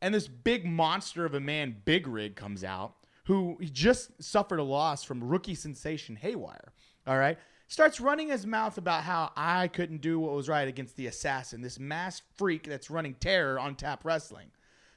and 0.01 0.13
this 0.13 0.27
big 0.27 0.65
monster 0.65 1.25
of 1.25 1.33
a 1.33 1.39
man, 1.39 1.75
Big 1.83 2.07
Rig, 2.07 2.35
comes 2.35 2.63
out, 2.63 2.96
who 3.27 3.57
just 3.61 4.23
suffered 4.23 4.59
a 4.59 4.63
loss 4.63 5.03
from 5.03 5.21
rookie 5.21 5.53
sensation 5.53 6.15
Haywire. 6.15 6.71
All 7.05 7.17
right. 7.17 7.37
Starts 7.67 7.99
running 7.99 8.29
his 8.29 8.45
mouth 8.45 8.77
about 8.77 9.03
how 9.03 9.33
I 9.35 9.67
couldn't 9.67 9.99
do 9.99 10.17
what 10.17 10.33
was 10.33 10.47
right 10.47 10.67
against 10.67 10.95
the 10.95 11.07
assassin, 11.07 11.61
this 11.61 11.77
masked 11.77 12.25
freak 12.37 12.63
that's 12.63 12.89
running 12.89 13.15
terror 13.15 13.59
on 13.59 13.75
tap 13.75 14.05
wrestling. 14.05 14.47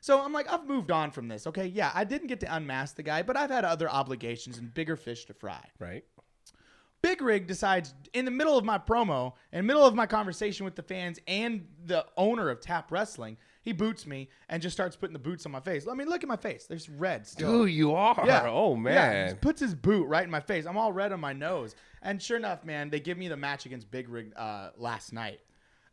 So 0.00 0.22
I'm 0.22 0.32
like, 0.32 0.50
I've 0.50 0.64
moved 0.64 0.92
on 0.92 1.10
from 1.10 1.26
this. 1.26 1.48
Okay. 1.48 1.66
Yeah, 1.66 1.90
I 1.92 2.04
didn't 2.04 2.28
get 2.28 2.38
to 2.40 2.54
unmask 2.54 2.94
the 2.94 3.02
guy, 3.02 3.22
but 3.22 3.36
I've 3.36 3.50
had 3.50 3.64
other 3.64 3.90
obligations 3.90 4.58
and 4.58 4.72
bigger 4.72 4.96
fish 4.96 5.24
to 5.24 5.34
fry. 5.34 5.66
Right. 5.80 6.04
Big 7.02 7.22
Rig 7.22 7.48
decides 7.48 7.94
in 8.12 8.24
the 8.24 8.30
middle 8.30 8.56
of 8.56 8.64
my 8.64 8.78
promo, 8.78 9.32
in 9.52 9.58
the 9.58 9.66
middle 9.66 9.84
of 9.84 9.96
my 9.96 10.06
conversation 10.06 10.64
with 10.64 10.76
the 10.76 10.82
fans 10.82 11.18
and 11.26 11.66
the 11.84 12.06
owner 12.16 12.48
of 12.48 12.60
Tap 12.60 12.92
Wrestling, 12.92 13.38
he 13.62 13.72
boots 13.72 14.06
me 14.06 14.28
and 14.48 14.62
just 14.62 14.74
starts 14.74 14.96
putting 14.96 15.12
the 15.12 15.18
boots 15.18 15.44
on 15.46 15.52
my 15.52 15.60
face. 15.60 15.86
I 15.86 15.94
mean, 15.94 16.08
look 16.08 16.22
at 16.22 16.28
my 16.28 16.36
face. 16.36 16.66
There's 16.66 16.88
red 16.88 17.26
still. 17.26 17.64
Dude, 17.64 17.72
you 17.72 17.94
are. 17.94 18.22
Yeah. 18.26 18.46
Oh 18.48 18.74
Yeah, 18.74 18.80
man. 18.80 19.28
just 19.30 19.40
puts 19.40 19.60
his 19.60 19.74
boot 19.74 20.06
right 20.06 20.24
in 20.24 20.30
my 20.30 20.40
face. 20.40 20.66
I'm 20.66 20.76
all 20.78 20.92
red 20.92 21.12
on 21.12 21.20
my 21.20 21.32
nose. 21.32 21.74
And 22.02 22.22
sure 22.22 22.36
enough, 22.38 22.64
man, 22.64 22.88
they 22.90 23.00
give 23.00 23.18
me 23.18 23.28
the 23.28 23.36
match 23.36 23.66
against 23.66 23.90
Big 23.90 24.08
Rig 24.08 24.32
uh, 24.36 24.70
last 24.76 25.12
night. 25.12 25.40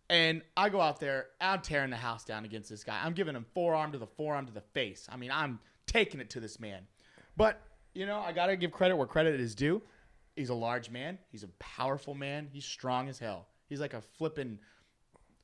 And 0.10 0.42
I 0.56 0.70
go 0.70 0.80
out 0.80 1.02
there, 1.02 1.28
I'm 1.42 1.60
tearing 1.62 1.90
the 1.90 1.98
house 1.98 2.24
down 2.24 2.46
against 2.46 2.70
this 2.70 2.84
guy. 2.86 2.98
I'm 3.04 3.12
giving 3.14 3.36
him 3.36 3.46
forearm 3.54 3.92
to 3.92 3.98
the 3.98 4.08
forearm 4.08 4.46
to 4.46 4.54
the 4.54 4.62
face. 4.62 5.06
I 5.12 5.18
mean, 5.18 5.32
I'm 5.32 5.60
taking 5.86 6.22
it 6.22 6.30
to 6.30 6.40
this 6.40 6.62
man. 6.62 6.88
But, 7.36 7.62
you 7.94 8.06
know, 8.06 8.20
I 8.22 8.32
got 8.32 8.48
to 8.48 8.56
give 8.56 8.72
credit 8.72 8.96
where 8.96 9.06
credit 9.08 9.40
is 9.42 9.54
due. 9.54 9.82
He's 10.38 10.48
a 10.50 10.54
large 10.56 10.90
man. 10.90 11.18
He's 11.30 11.44
a 11.44 11.50
powerful 11.60 12.14
man. 12.14 12.48
He's 12.52 12.64
strong 12.64 13.10
as 13.10 13.20
hell. 13.20 13.48
He's 13.68 13.82
like 13.82 13.94
a 13.94 14.02
flippin' 14.02 14.60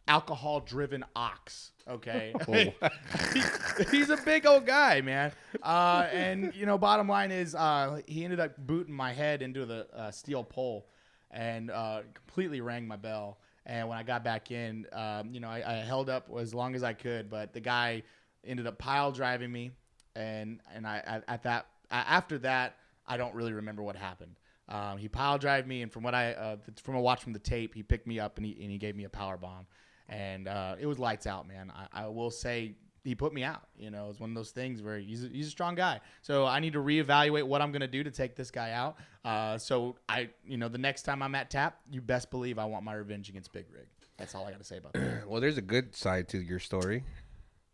alcohol 0.08 0.60
driven 0.60 1.04
ox. 1.16 1.72
Okay. 1.88 2.34
He- 3.34 3.98
he's 3.98 4.10
a 4.10 4.18
big 4.18 4.46
old 4.46 4.66
guy, 4.66 5.02
man. 5.02 5.32
Uh, 5.62 6.08
and, 6.12 6.54
you 6.56 6.66
know, 6.66 6.78
bottom 6.78 7.08
line 7.08 7.32
is 7.32 7.56
uh, 7.56 8.02
he 8.08 8.24
ended 8.24 8.40
up 8.40 8.52
booting 8.58 8.94
my 8.94 9.12
head 9.14 9.42
into 9.42 9.66
the 9.66 9.88
uh, 9.96 10.12
steel 10.12 10.44
pole 10.44 10.88
and 11.32 11.72
uh, 11.72 12.02
completely 12.14 12.62
rang 12.62 12.88
my 12.88 12.96
bell. 12.96 13.40
And 13.66 13.88
when 13.88 13.98
I 13.98 14.04
got 14.04 14.24
back 14.24 14.52
in, 14.52 14.86
um, 14.92 15.32
you 15.34 15.40
know, 15.40 15.50
I, 15.50 15.64
I 15.66 15.74
held 15.78 16.10
up 16.10 16.30
as 16.38 16.54
long 16.54 16.76
as 16.76 16.84
I 16.84 16.94
could, 16.94 17.30
but 17.30 17.54
the 17.54 17.62
guy 17.62 18.04
ended 18.46 18.68
up 18.68 18.78
pile 18.78 19.12
driving 19.12 19.52
me. 19.52 19.72
And, 20.16 20.60
and 20.74 20.86
I, 20.86 21.02
at, 21.06 21.24
at 21.28 21.44
that, 21.44 21.66
after 21.90 22.38
that, 22.40 22.76
I 23.08 23.18
don't 23.18 23.34
really 23.34 23.54
remember 23.54 23.82
what 23.82 23.96
happened. 23.96 24.36
Um, 24.70 24.98
he 24.98 25.08
pile 25.10 25.38
drived 25.38 25.68
me, 25.68 25.82
and 25.82 25.92
from 25.92 26.04
what 26.04 26.16
I, 26.16 26.34
uh, 26.34 26.58
from 26.82 26.96
a 26.96 27.02
watch 27.02 27.22
from 27.24 27.34
the 27.34 27.40
tape, 27.40 27.74
he 27.74 27.84
picked 27.84 28.08
me 28.08 28.20
up 28.20 28.38
and 28.38 28.46
he, 28.46 28.54
and 28.62 28.72
he 28.72 28.78
gave 28.78 28.96
me 28.96 29.04
a 29.04 29.10
power 29.10 29.38
bomb, 29.38 29.66
and 30.10 30.48
uh, 30.48 30.76
it 30.80 30.86
was 30.86 31.00
lights 31.00 31.28
out, 31.28 31.48
man. 31.48 31.72
I, 31.76 32.04
I 32.04 32.08
will 32.08 32.32
say 32.32 32.76
he 33.04 33.16
put 33.16 33.34
me 33.34 33.44
out. 33.44 33.64
You 33.78 33.92
know, 33.92 34.10
it's 34.10 34.20
one 34.20 34.30
of 34.30 34.36
those 34.36 34.52
things 34.52 34.82
where 34.82 34.98
he's 34.98 35.24
a, 35.24 35.28
he's 35.28 35.48
a 35.48 35.52
strong 35.52 35.76
guy. 35.76 36.00
So 36.22 36.46
I 36.46 36.60
need 36.60 36.74
to 36.74 36.80
reevaluate 36.80 37.44
what 37.44 37.62
I'm 37.62 37.72
gonna 37.72 37.88
do 37.88 38.04
to 38.04 38.12
take 38.12 38.36
this 38.36 38.52
guy 38.52 38.72
out. 38.72 38.98
Uh, 39.26 39.58
so 39.58 39.96
I, 40.08 40.30
you 40.46 40.58
know, 40.58 40.68
the 40.70 40.78
next 40.78 41.04
time 41.04 41.22
I'm 41.22 41.36
at 41.36 41.50
Tap, 41.50 41.80
you 41.92 42.02
best 42.02 42.32
believe 42.32 42.60
I 42.60 42.66
want 42.66 42.84
my 42.84 42.94
revenge 42.94 43.30
against 43.30 43.52
Big 43.54 43.66
Rig. 43.74 43.88
That's 44.18 44.36
all 44.36 44.46
I 44.46 44.52
got 44.52 44.60
to 44.60 44.66
say 44.66 44.78
about 44.78 44.94
that. 44.94 45.24
Well, 45.28 45.42
there's 45.42 45.58
a 45.58 45.62
good 45.62 45.96
side 45.96 46.28
to 46.30 46.38
your 46.38 46.60
story. 46.60 47.04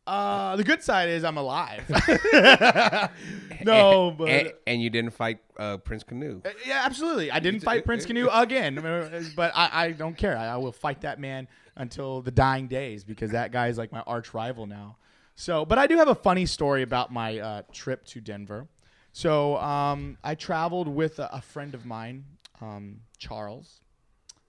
Uh, 0.09 0.55
the 0.55 0.63
good 0.63 0.81
side 0.81 1.07
is 1.07 1.23
I'm 1.23 1.37
alive. 1.37 1.83
no, 3.63 4.11
but 4.17 4.27
and, 4.27 4.53
and 4.65 4.81
you 4.81 4.89
didn't 4.89 5.11
fight 5.11 5.37
uh, 5.57 5.77
Prince 5.77 6.03
Canoe. 6.03 6.41
Uh, 6.43 6.49
Yeah, 6.65 6.81
absolutely. 6.83 7.31
I 7.31 7.39
didn't 7.39 7.59
fight 7.59 7.85
Prince 7.85 8.07
Canoe 8.07 8.27
again, 8.33 8.75
but 9.35 9.51
I, 9.55 9.69
I 9.71 9.91
don't 9.91 10.17
care. 10.17 10.35
I, 10.35 10.47
I 10.47 10.57
will 10.57 10.71
fight 10.71 11.01
that 11.01 11.19
man 11.19 11.47
until 11.75 12.21
the 12.23 12.31
dying 12.31 12.67
days 12.67 13.03
because 13.03 13.31
that 13.31 13.51
guy 13.51 13.67
is 13.67 13.77
like 13.77 13.91
my 13.91 14.01
arch 14.01 14.33
rival 14.33 14.65
now. 14.65 14.97
So, 15.35 15.63
but 15.63 15.77
I 15.77 15.85
do 15.85 15.97
have 15.97 16.07
a 16.07 16.15
funny 16.15 16.47
story 16.47 16.81
about 16.81 17.13
my 17.13 17.37
uh, 17.37 17.61
trip 17.71 18.03
to 18.07 18.19
Denver. 18.19 18.67
So, 19.13 19.57
um, 19.57 20.17
I 20.23 20.33
traveled 20.33 20.87
with 20.87 21.19
a, 21.19 21.29
a 21.31 21.41
friend 21.41 21.75
of 21.75 21.85
mine, 21.85 22.25
um, 22.61 23.01
Charles. 23.19 23.81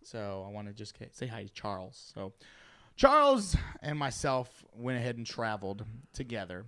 So, 0.03 0.45
I 0.47 0.51
want 0.51 0.69
to 0.69 0.75
just 0.75 0.97
say 1.13 1.27
hi 1.27 1.45
to 1.45 1.53
Charles. 1.53 2.13
So, 2.15 2.33
Charles 3.01 3.57
and 3.81 3.99
myself 3.99 4.63
went 4.75 4.99
ahead 4.99 5.17
and 5.17 5.27
traveled 5.27 5.87
together. 6.13 6.67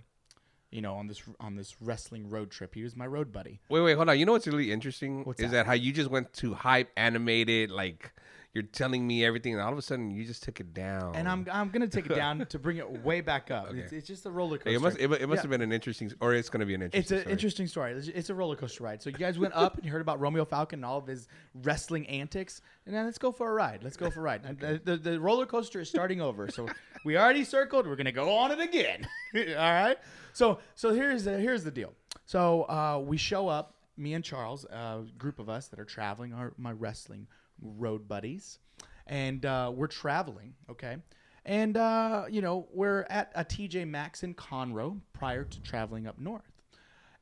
You 0.71 0.81
know, 0.81 0.95
on 0.95 1.05
this 1.05 1.21
on 1.39 1.55
this 1.55 1.75
wrestling 1.79 2.27
road 2.27 2.49
trip. 2.49 2.73
He 2.73 2.81
was 2.81 2.95
my 2.95 3.05
road 3.05 3.31
buddy. 3.31 3.59
Wait, 3.69 3.81
wait, 3.81 3.93
hold 3.93 4.09
on. 4.09 4.17
You 4.17 4.25
know 4.25 4.31
what's 4.31 4.47
really 4.47 4.71
interesting 4.71 5.23
What's 5.25 5.39
is 5.39 5.51
that? 5.51 5.57
that? 5.57 5.65
how 5.67 5.73
you 5.73 5.93
just 5.93 6.09
went 6.09 6.33
to 6.33 6.55
hype 6.55 6.89
animated, 6.97 7.69
like 7.69 8.11
you're 8.53 8.63
telling 8.63 9.05
me 9.07 9.25
everything, 9.25 9.53
and 9.53 9.61
all 9.61 9.71
of 9.71 9.77
a 9.79 9.81
sudden 9.81 10.11
you 10.11 10.23
just 10.25 10.43
took 10.43 10.59
it 10.59 10.75
down. 10.75 11.15
and 11.15 11.27
I'm 11.27 11.47
I'm 11.51 11.69
gonna 11.69 11.87
take 11.87 12.05
it 12.05 12.13
down 12.15 12.45
to 12.49 12.59
bring 12.59 12.77
it 12.77 13.03
way 13.03 13.19
back 13.21 13.49
up. 13.49 13.73
It's, 13.73 13.91
it's 13.91 14.07
just 14.07 14.27
a 14.27 14.31
roller 14.31 14.57
coaster. 14.59 14.69
It 14.75 14.79
must 14.81 14.97
it, 14.99 15.11
it 15.11 15.27
must 15.27 15.39
Yeah. 15.39 15.41
have 15.41 15.49
been 15.49 15.61
an 15.61 15.71
interesting, 15.71 16.11
or 16.21 16.35
it's 16.35 16.49
to 16.49 16.65
be 16.65 16.75
an 16.75 16.83
It's 16.83 17.09
an 17.11 17.19
story. 17.21 17.31
interesting 17.31 17.65
story. 17.67 17.93
It's, 17.93 18.29
a 18.29 18.35
roller 18.35 18.55
coaster 18.55 18.83
ride. 18.83 19.01
So 19.01 19.09
you 19.09 19.17
guys 19.17 19.39
went 19.39 19.55
up 19.55 19.77
and 19.77 19.85
you 19.85 19.91
heard 19.91 20.01
about 20.01 20.19
Romeo 20.19 20.45
Falcon 20.45 20.79
and 20.79 20.85
all 20.85 20.99
of 20.99 21.07
his 21.07 21.27
wrestling 21.63 22.05
antics. 22.07 22.61
And 22.85 22.93
now 22.93 23.03
let's 23.05 23.17
go 23.17 23.31
for 23.31 23.49
a 23.49 23.53
ride. 23.53 23.83
Let's 23.83 23.97
go 23.97 24.11
for 24.11 24.19
a 24.19 24.23
ride. 24.23 24.41
And 24.45 24.59
the, 24.59 24.79
the, 24.83 24.97
the 24.97 25.19
roller 25.19 25.47
coaster 25.47 25.79
is 25.79 25.89
starting 25.89 26.21
over. 26.21 26.47
So 26.49 26.67
we 27.05 27.17
already 27.17 27.43
circled. 27.43 27.87
We're 27.87 27.95
gonna 27.95 28.11
go 28.11 28.35
on 28.35 28.51
it 28.51 28.59
again. 28.59 29.07
all 29.35 29.41
right. 29.41 29.97
So 30.33 30.59
so 30.75 30.93
here's 30.93 31.23
the 31.23 31.39
here's 31.39 31.63
the 31.63 31.71
deal. 31.71 31.93
So 32.27 32.63
uh, 32.63 33.01
we 33.03 33.17
show 33.17 33.47
up. 33.47 33.73
Me 33.95 34.15
and 34.15 34.23
Charles, 34.23 34.65
a 34.65 35.03
group 35.19 35.37
of 35.37 35.49
us 35.49 35.67
that 35.67 35.79
are 35.79 35.85
traveling, 35.85 36.33
are 36.33 36.51
my 36.57 36.71
wrestling 36.71 37.27
road 37.61 38.07
buddies, 38.07 38.59
and 39.07 39.45
uh, 39.45 39.71
we're 39.73 39.87
traveling. 39.87 40.53
Okay. 40.69 40.97
And 41.45 41.75
uh, 41.75 42.25
you 42.29 42.41
know 42.41 42.67
we're 42.71 43.05
at 43.09 43.31
a 43.35 43.43
TJ 43.43 43.87
Maxx 43.87 44.23
in 44.23 44.33
Conroe 44.33 44.99
prior 45.11 45.43
to 45.43 45.61
traveling 45.61 46.07
up 46.07 46.19
north. 46.19 46.53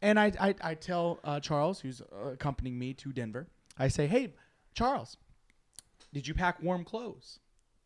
And 0.02 0.20
I, 0.20 0.32
I, 0.40 0.56
I 0.62 0.74
tell 0.74 1.20
uh, 1.24 1.40
Charles, 1.40 1.80
who's 1.80 2.02
uh, 2.02 2.30
accompanying 2.30 2.80
me 2.80 2.94
to 2.96 3.12
Denver, 3.12 3.48
I 3.78 3.88
say, 3.88 4.08
hey, 4.08 4.34
Charles, 4.74 5.18
did 6.12 6.28
you 6.28 6.34
pack 6.34 6.62
warm 6.62 6.84
clothes? 6.84 7.40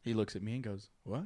He 0.03 0.13
looks 0.13 0.35
at 0.35 0.41
me 0.41 0.55
and 0.55 0.63
goes, 0.63 0.89
what? 1.03 1.25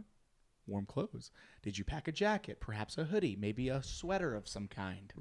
Warm 0.66 0.86
clothes? 0.86 1.32
Did 1.62 1.78
you 1.78 1.84
pack 1.84 2.08
a 2.08 2.12
jacket, 2.12 2.60
perhaps 2.60 2.98
a 2.98 3.04
hoodie, 3.04 3.38
maybe 3.40 3.70
a 3.70 3.84
sweater 3.84 4.36
of 4.36 4.48
some 4.48 4.68
kind? 4.68 5.14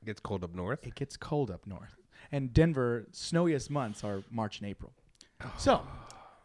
It 0.00 0.06
gets 0.06 0.20
cold 0.20 0.42
up 0.42 0.54
north. 0.54 0.80
It 0.86 0.94
gets 0.94 1.16
cold 1.16 1.50
up 1.50 1.66
north. 1.66 1.96
And 2.30 2.52
Denver, 2.52 3.06
snowiest 3.12 3.70
months 3.70 4.02
are 4.02 4.22
March 4.30 4.60
and 4.60 4.68
April. 4.68 4.92
So 5.58 5.82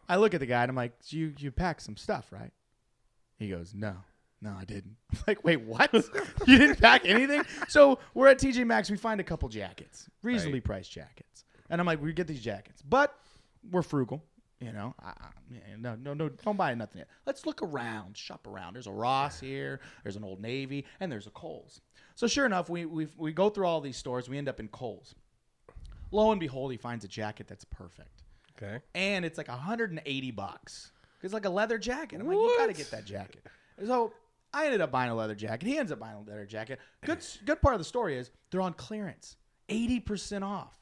I 0.08 0.16
look 0.16 0.34
at 0.34 0.40
the 0.40 0.46
guy 0.46 0.62
and 0.62 0.70
I'm 0.70 0.76
like, 0.76 0.92
you, 1.06 1.34
you 1.38 1.50
packed 1.50 1.82
some 1.82 1.96
stuff, 1.96 2.26
right? 2.30 2.52
He 3.38 3.48
goes, 3.48 3.74
no. 3.74 3.96
No, 4.40 4.54
I 4.58 4.64
didn't. 4.64 4.96
I'm 5.12 5.18
like, 5.26 5.44
wait, 5.44 5.60
what? 5.60 5.92
you 6.46 6.58
didn't 6.58 6.80
pack 6.80 7.04
anything? 7.04 7.42
So 7.68 7.98
we're 8.14 8.28
at 8.28 8.38
TJ 8.38 8.66
Maxx. 8.66 8.90
We 8.90 8.96
find 8.96 9.20
a 9.20 9.24
couple 9.24 9.48
jackets, 9.48 10.08
reasonably 10.22 10.60
priced 10.60 10.92
jackets, 10.92 11.44
and 11.70 11.80
I'm 11.80 11.86
like, 11.86 12.00
we 12.00 12.12
get 12.12 12.26
these 12.26 12.40
jackets, 12.40 12.80
but 12.82 13.18
we're 13.68 13.82
frugal, 13.82 14.22
you 14.60 14.72
know. 14.72 14.94
I, 15.02 15.08
I, 15.08 15.76
no, 15.76 15.96
no, 15.96 16.14
no, 16.14 16.28
don't 16.28 16.56
buy 16.56 16.72
nothing 16.74 16.98
yet. 16.98 17.08
Let's 17.26 17.46
look 17.46 17.62
around, 17.62 18.16
shop 18.16 18.46
around. 18.46 18.74
There's 18.74 18.86
a 18.86 18.92
Ross 18.92 19.40
here, 19.40 19.80
there's 20.04 20.16
an 20.16 20.22
Old 20.22 20.40
Navy, 20.40 20.84
and 21.00 21.10
there's 21.10 21.26
a 21.26 21.30
Kohl's. 21.30 21.80
So 22.14 22.28
sure 22.28 22.46
enough, 22.46 22.68
we 22.68 22.84
we 22.86 23.08
we 23.16 23.32
go 23.32 23.50
through 23.50 23.66
all 23.66 23.80
these 23.80 23.96
stores. 23.96 24.28
We 24.28 24.38
end 24.38 24.48
up 24.48 24.60
in 24.60 24.68
Kohl's. 24.68 25.16
Lo 26.12 26.30
and 26.30 26.40
behold, 26.40 26.70
he 26.70 26.78
finds 26.78 27.04
a 27.04 27.08
jacket 27.08 27.48
that's 27.48 27.64
perfect 27.64 28.22
Okay. 28.60 28.80
and 28.94 29.24
it's 29.24 29.38
like 29.38 29.48
180 29.48 30.30
bucks. 30.32 30.90
It's 31.22 31.32
like 31.34 31.44
a 31.44 31.50
leather 31.50 31.78
jacket. 31.78 32.20
I'm 32.20 32.26
like, 32.26 32.36
you 32.36 32.54
gotta 32.58 32.72
get 32.72 32.90
that 32.90 33.04
jacket. 33.04 33.46
So 33.86 34.12
I 34.52 34.64
ended 34.66 34.80
up 34.80 34.90
buying 34.90 35.10
a 35.10 35.14
leather 35.14 35.34
jacket. 35.34 35.66
He 35.66 35.78
ends 35.78 35.92
up 35.92 35.98
buying 36.00 36.16
a 36.16 36.20
leather 36.20 36.46
jacket. 36.46 36.78
Good, 37.04 37.24
good 37.44 37.60
part 37.62 37.74
of 37.74 37.80
the 37.80 37.84
story 37.84 38.16
is 38.16 38.30
they're 38.50 38.60
on 38.60 38.72
clearance, 38.74 39.36
80% 39.68 40.42
off. 40.42 40.76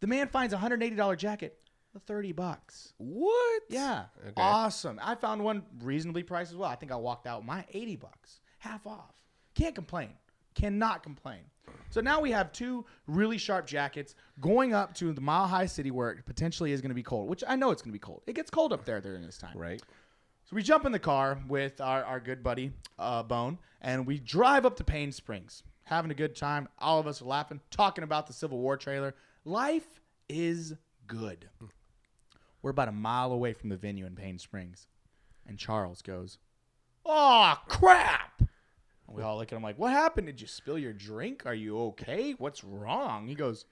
The 0.00 0.06
man 0.06 0.28
finds 0.28 0.52
a 0.54 0.56
$180 0.56 1.16
jacket 1.18 1.58
for 1.92 1.98
30 2.00 2.32
bucks. 2.32 2.92
What? 2.98 3.62
Yeah, 3.68 4.04
Okay. 4.22 4.32
awesome. 4.36 5.00
I 5.02 5.14
found 5.16 5.42
one 5.42 5.62
reasonably 5.82 6.22
priced 6.22 6.50
as 6.52 6.56
well. 6.56 6.68
I 6.70 6.76
think 6.76 6.92
I 6.92 6.96
walked 6.96 7.26
out 7.26 7.40
with 7.40 7.46
my 7.46 7.64
80 7.72 7.96
bucks, 7.96 8.40
half 8.58 8.86
off. 8.86 9.14
Can't 9.54 9.74
complain. 9.74 10.10
Cannot 10.54 11.02
complain. 11.02 11.40
So 11.90 12.00
now 12.00 12.20
we 12.20 12.30
have 12.32 12.52
two 12.52 12.84
really 13.06 13.38
sharp 13.38 13.66
jackets 13.66 14.14
going 14.40 14.74
up 14.74 14.94
to 14.94 15.12
the 15.12 15.20
Mile 15.20 15.46
High 15.46 15.66
City 15.66 15.90
where 15.90 16.10
it 16.10 16.26
potentially 16.26 16.72
is 16.72 16.80
going 16.80 16.90
to 16.90 16.94
be 16.94 17.02
cold, 17.02 17.28
which 17.28 17.42
I 17.46 17.56
know 17.56 17.70
it's 17.70 17.82
going 17.82 17.92
to 17.92 17.98
be 17.98 17.98
cold. 17.98 18.22
It 18.26 18.34
gets 18.34 18.50
cold 18.50 18.72
up 18.72 18.84
there 18.84 19.00
during 19.00 19.22
this 19.22 19.38
time. 19.38 19.56
Right. 19.56 19.82
So 20.44 20.56
we 20.56 20.62
jump 20.62 20.86
in 20.86 20.92
the 20.92 20.98
car 20.98 21.38
with 21.46 21.80
our, 21.80 22.02
our 22.04 22.20
good 22.20 22.42
buddy 22.42 22.72
uh, 22.98 23.22
Bone, 23.22 23.58
and 23.82 24.06
we 24.06 24.18
drive 24.18 24.64
up 24.64 24.76
to 24.76 24.84
Payne 24.84 25.12
Springs, 25.12 25.62
having 25.84 26.10
a 26.10 26.14
good 26.14 26.34
time. 26.34 26.68
All 26.78 26.98
of 26.98 27.06
us 27.06 27.20
are 27.20 27.26
laughing, 27.26 27.60
talking 27.70 28.02
about 28.02 28.26
the 28.26 28.32
Civil 28.32 28.58
War 28.58 28.78
trailer. 28.78 29.14
Life 29.44 30.00
is 30.28 30.74
good. 31.06 31.48
We're 32.62 32.70
about 32.70 32.88
a 32.88 32.92
mile 32.92 33.32
away 33.32 33.52
from 33.52 33.68
the 33.68 33.76
venue 33.76 34.06
in 34.06 34.14
Payne 34.14 34.38
Springs, 34.38 34.86
and 35.46 35.58
Charles 35.58 36.00
goes, 36.00 36.38
"Oh 37.04 37.56
crap!" 37.68 38.42
And 39.08 39.16
we 39.16 39.22
all 39.22 39.38
look 39.38 39.52
at 39.52 39.56
him 39.56 39.62
like, 39.62 39.78
"What 39.78 39.92
happened? 39.92 40.28
Did 40.28 40.40
you 40.40 40.46
spill 40.46 40.78
your 40.78 40.92
drink? 40.92 41.46
Are 41.46 41.54
you 41.54 41.80
okay? 41.80 42.32
What's 42.38 42.62
wrong?" 42.62 43.26
He 43.26 43.34
goes, 43.34 43.64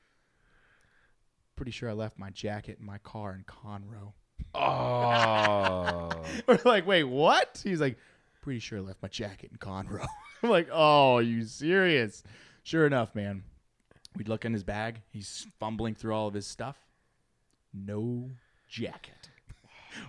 "Pretty 1.54 1.70
sure 1.70 1.88
I 1.88 1.92
left 1.92 2.18
my 2.18 2.30
jacket 2.30 2.78
in 2.80 2.86
my 2.86 2.98
car 2.98 3.34
in 3.34 3.44
Conroe." 3.44 4.14
Oh. 4.54 6.10
We're 6.46 6.58
like, 6.64 6.86
wait, 6.86 7.04
what? 7.04 7.60
He's 7.62 7.80
like, 7.80 7.98
pretty 8.40 8.60
sure 8.60 8.78
I 8.78 8.82
left 8.82 9.02
my 9.02 9.08
jacket 9.08 9.50
in 9.52 9.58
Conroe. 9.58 10.06
I'm 10.42 10.50
like, 10.50 10.68
oh, 10.72 11.16
are 11.16 11.22
you 11.22 11.44
serious? 11.44 12.22
Sure 12.62 12.86
enough, 12.86 13.14
man. 13.14 13.42
We'd 14.16 14.28
look 14.28 14.44
in 14.44 14.52
his 14.52 14.64
bag. 14.64 15.02
He's 15.10 15.46
fumbling 15.60 15.94
through 15.94 16.14
all 16.14 16.28
of 16.28 16.34
his 16.34 16.46
stuff. 16.46 16.78
No 17.74 18.30
jacket. 18.68 19.30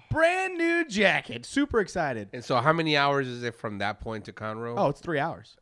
Brand 0.09 0.57
new 0.57 0.85
jacket. 0.85 1.45
Super 1.45 1.80
excited. 1.80 2.30
And 2.34 2.43
so, 2.43 2.57
how 2.57 2.73
many 2.73 2.97
hours 2.97 3.27
is 3.27 3.43
it 3.43 3.55
from 3.55 3.80
that 3.80 3.99
point 3.99 4.26
to 4.26 4.34
Conroe? 4.34 4.76
Oh, 4.77 4.89
it's 4.89 5.01
three 5.01 5.19
hours. 5.19 5.57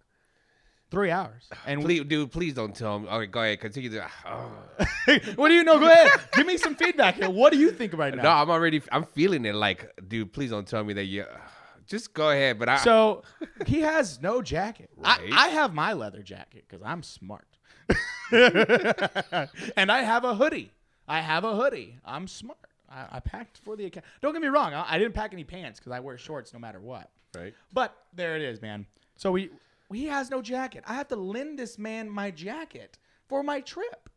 Three 0.91 1.11
hours. 1.11 1.49
And 1.65 1.81
please, 1.81 2.03
dude, 2.03 2.31
please 2.31 2.53
don't 2.53 2.75
tell 2.75 2.99
me. 2.99 3.09
Okay, 3.09 3.25
go 3.25 3.41
ahead, 3.41 3.59
continue. 3.59 3.89
To, 3.89 4.07
oh. 4.27 4.51
what 5.35 5.49
do 5.49 5.55
you 5.55 5.63
know? 5.63 5.79
Go 5.79 5.91
ahead. 5.91 6.11
Give 6.33 6.45
me 6.45 6.57
some 6.57 6.75
feedback 6.75 7.15
here. 7.15 7.29
What 7.29 7.51
do 7.51 7.59
you 7.59 7.71
think 7.71 7.93
right 7.97 8.15
now? 8.15 8.23
No, 8.23 8.29
I'm 8.29 8.49
already. 8.49 8.81
I'm 8.91 9.05
feeling 9.05 9.45
it. 9.45 9.55
Like, 9.55 9.91
dude, 10.07 10.31
please 10.31 10.51
don't 10.51 10.67
tell 10.67 10.83
me 10.83 10.93
that 10.93 11.05
you. 11.05 11.25
Just 11.87 12.13
go 12.13 12.31
ahead. 12.31 12.57
But 12.57 12.69
I. 12.69 12.77
So 12.77 13.23
he 13.65 13.81
has 13.81 14.21
no 14.21 14.41
jacket. 14.41 14.89
Right. 14.95 15.19
I, 15.31 15.45
I 15.45 15.47
have 15.49 15.73
my 15.73 15.93
leather 15.93 16.23
jacket 16.23 16.65
because 16.67 16.83
I'm 16.83 17.03
smart. 17.03 17.47
and 18.31 19.91
I 19.91 20.01
have 20.01 20.23
a 20.23 20.33
hoodie. 20.33 20.71
I 21.07 21.21
have 21.21 21.43
a 21.43 21.55
hoodie. 21.55 21.99
I'm 22.03 22.27
smart. 22.27 22.57
I, 22.89 23.05
I 23.17 23.19
packed 23.19 23.57
for 23.59 23.75
the 23.75 23.85
account. 23.85 24.05
Don't 24.21 24.33
get 24.33 24.41
me 24.41 24.47
wrong. 24.47 24.73
I, 24.73 24.85
I 24.93 24.97
didn't 24.97 25.13
pack 25.13 25.33
any 25.33 25.43
pants 25.43 25.79
because 25.79 25.91
I 25.91 25.99
wear 25.99 26.17
shorts 26.17 26.53
no 26.53 26.59
matter 26.59 26.79
what. 26.79 27.09
right. 27.35 27.53
But 27.73 27.95
there 28.13 28.35
it 28.35 28.41
is, 28.41 28.61
man. 28.61 28.85
So 29.15 29.31
we 29.31 29.49
he 29.93 30.05
has 30.05 30.29
no 30.29 30.41
jacket. 30.41 30.83
I 30.87 30.95
have 30.95 31.07
to 31.09 31.15
lend 31.15 31.59
this 31.59 31.77
man 31.77 32.09
my 32.09 32.31
jacket 32.31 32.97
for 33.27 33.43
my 33.43 33.61
trip. 33.61 34.09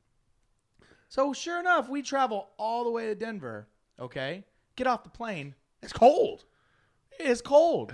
So 1.09 1.33
sure 1.33 1.59
enough, 1.61 1.89
we 1.89 2.03
travel 2.03 2.49
all 2.59 2.85
the 2.85 2.91
way 2.91 3.07
to 3.07 3.15
Denver. 3.15 3.69
Okay, 4.01 4.45
get 4.77 4.87
off 4.87 5.05
the 5.05 5.11
plane. 5.11 5.55
It's 5.83 5.93
cold. 5.93 6.45
It's 7.19 7.41
cold. 7.41 7.93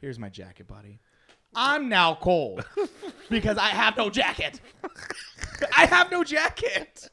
Here's 0.00 0.18
my 0.18 0.28
jacket, 0.28 0.66
buddy. 0.66 1.00
I'm 1.54 1.88
now 1.88 2.14
cold 2.14 2.64
because 3.30 3.58
I 3.58 3.68
have 3.68 3.96
no 3.96 4.08
jacket. 4.08 4.60
I 5.76 5.86
have 5.86 6.10
no 6.10 6.24
jacket. 6.24 7.10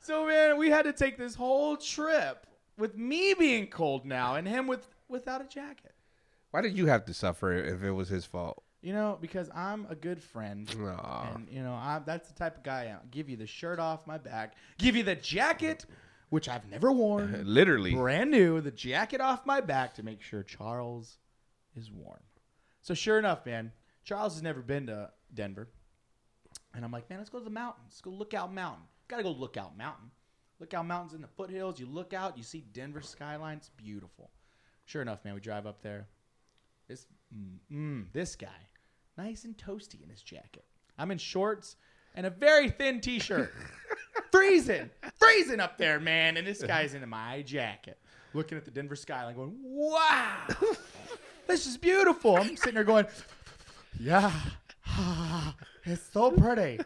So 0.00 0.26
man, 0.26 0.56
we 0.56 0.70
had 0.70 0.82
to 0.86 0.92
take 0.92 1.16
this 1.18 1.34
whole 1.34 1.76
trip 1.76 2.46
with 2.78 2.96
me 2.96 3.34
being 3.34 3.66
cold 3.66 4.04
now 4.06 4.34
and 4.36 4.48
him 4.48 4.66
with 4.66 4.88
without 5.08 5.40
a 5.40 5.44
jacket. 5.44 5.94
Why 6.50 6.62
did 6.62 6.76
you 6.76 6.86
have 6.86 7.04
to 7.04 7.14
suffer 7.14 7.52
if 7.52 7.82
it 7.82 7.92
was 7.92 8.08
his 8.08 8.24
fault? 8.24 8.62
You 8.82 8.94
know, 8.94 9.18
because 9.20 9.50
I'm 9.54 9.86
a 9.90 9.94
good 9.94 10.22
friend. 10.22 10.68
Aw. 10.80 11.34
And, 11.34 11.46
you 11.50 11.62
know, 11.62 11.74
I'm, 11.74 12.02
that's 12.06 12.28
the 12.28 12.34
type 12.34 12.56
of 12.56 12.62
guy 12.62 12.82
I 12.82 12.84
am. 12.86 13.00
Give 13.10 13.28
you 13.28 13.36
the 13.36 13.46
shirt 13.46 13.78
off 13.78 14.06
my 14.06 14.16
back, 14.16 14.54
give 14.78 14.96
you 14.96 15.02
the 15.02 15.14
jacket, 15.14 15.84
which 16.30 16.48
I've 16.48 16.66
never 16.68 16.90
worn, 16.90 17.42
Literally. 17.44 17.94
brand 17.94 18.30
new, 18.30 18.60
the 18.62 18.70
jacket 18.70 19.20
off 19.20 19.44
my 19.44 19.60
back 19.60 19.94
to 19.96 20.02
make 20.02 20.22
sure 20.22 20.42
Charles 20.42 21.18
is 21.76 21.90
warm. 21.90 22.20
So, 22.80 22.94
sure 22.94 23.18
enough, 23.18 23.44
man, 23.44 23.70
Charles 24.02 24.32
has 24.32 24.42
never 24.42 24.62
been 24.62 24.86
to 24.86 25.10
Denver. 25.34 25.68
And 26.74 26.82
I'm 26.84 26.90
like, 26.90 27.10
man, 27.10 27.18
let's 27.18 27.30
go 27.30 27.38
to 27.38 27.44
the 27.44 27.50
mountains. 27.50 27.84
Let's 27.90 28.00
go 28.00 28.10
Lookout 28.10 28.52
Mountain. 28.52 28.84
Got 29.10 29.16
to 29.16 29.22
go 29.24 29.30
Lookout 29.32 29.76
Mountain. 29.76 30.12
Lookout 30.60 30.86
Mountain's 30.86 31.14
in 31.14 31.20
the 31.20 31.26
foothills. 31.26 31.80
You 31.80 31.86
look 31.86 32.14
out, 32.14 32.38
you 32.38 32.44
see 32.44 32.64
Denver 32.72 33.00
skyline. 33.00 33.56
It's 33.56 33.70
beautiful. 33.70 34.30
Sure 34.84 35.02
enough, 35.02 35.24
man, 35.24 35.34
we 35.34 35.40
drive 35.40 35.66
up 35.66 35.82
there. 35.82 36.06
This, 36.86 37.06
mm, 37.36 37.56
mm, 37.72 38.04
this 38.12 38.36
guy, 38.36 38.68
nice 39.18 39.44
and 39.44 39.56
toasty 39.56 40.00
in 40.00 40.08
his 40.08 40.22
jacket. 40.22 40.64
I'm 40.96 41.10
in 41.10 41.18
shorts 41.18 41.74
and 42.14 42.24
a 42.24 42.30
very 42.30 42.70
thin 42.70 43.00
T-shirt. 43.00 43.52
freezing, 44.30 44.90
freezing 45.16 45.58
up 45.58 45.76
there, 45.76 45.98
man. 45.98 46.36
And 46.36 46.46
this 46.46 46.62
guy's 46.62 46.94
in 46.94 47.08
my 47.08 47.42
jacket, 47.42 47.98
looking 48.32 48.58
at 48.58 48.64
the 48.64 48.70
Denver 48.70 48.96
skyline, 48.96 49.34
going, 49.34 49.56
"Wow, 49.60 50.46
this 51.48 51.66
is 51.66 51.76
beautiful." 51.76 52.36
I'm 52.36 52.56
sitting 52.56 52.74
there 52.74 52.84
going, 52.84 53.06
"Yeah, 53.98 54.32
it's 55.84 56.12
so 56.12 56.30
pretty." 56.30 56.80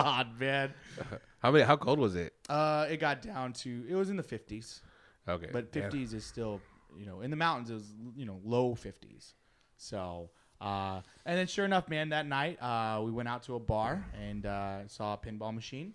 On, 0.00 0.38
man. 0.38 0.72
How 1.40 1.50
many? 1.50 1.64
How 1.64 1.76
cold 1.76 1.98
was 1.98 2.16
it? 2.16 2.34
Uh, 2.48 2.86
it 2.90 2.98
got 2.98 3.22
down 3.22 3.52
to 3.54 3.84
it 3.88 3.94
was 3.94 4.10
in 4.10 4.16
the 4.16 4.22
50s. 4.22 4.80
Okay. 5.28 5.48
But 5.52 5.72
50s 5.72 6.14
is 6.14 6.24
still, 6.24 6.60
you 6.98 7.06
know, 7.06 7.20
in 7.20 7.30
the 7.30 7.36
mountains 7.36 7.70
it 7.70 7.74
was, 7.74 7.94
you 8.16 8.26
know, 8.26 8.40
low 8.44 8.74
50s. 8.74 9.34
So, 9.76 10.30
uh, 10.60 11.00
and 11.24 11.38
then 11.38 11.46
sure 11.46 11.64
enough, 11.64 11.88
man, 11.88 12.10
that 12.10 12.26
night 12.26 12.60
uh, 12.62 13.00
we 13.02 13.10
went 13.10 13.28
out 13.28 13.42
to 13.44 13.54
a 13.54 13.60
bar 13.60 14.04
and 14.20 14.44
uh, 14.44 14.88
saw 14.88 15.14
a 15.14 15.18
pinball 15.18 15.54
machine 15.54 15.94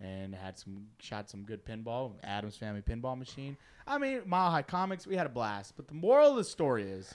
and 0.00 0.34
had 0.34 0.58
some 0.58 0.86
shot 0.98 1.30
some 1.30 1.42
good 1.42 1.64
pinball. 1.64 2.12
Addams 2.22 2.56
Family 2.56 2.82
Pinball 2.82 3.18
Machine. 3.18 3.56
I 3.86 3.98
mean, 3.98 4.22
Mile 4.26 4.50
High 4.50 4.62
Comics. 4.62 5.06
We 5.06 5.16
had 5.16 5.26
a 5.26 5.30
blast. 5.30 5.74
But 5.76 5.88
the 5.88 5.94
moral 5.94 6.30
of 6.30 6.36
the 6.36 6.44
story 6.44 6.84
is, 6.84 7.14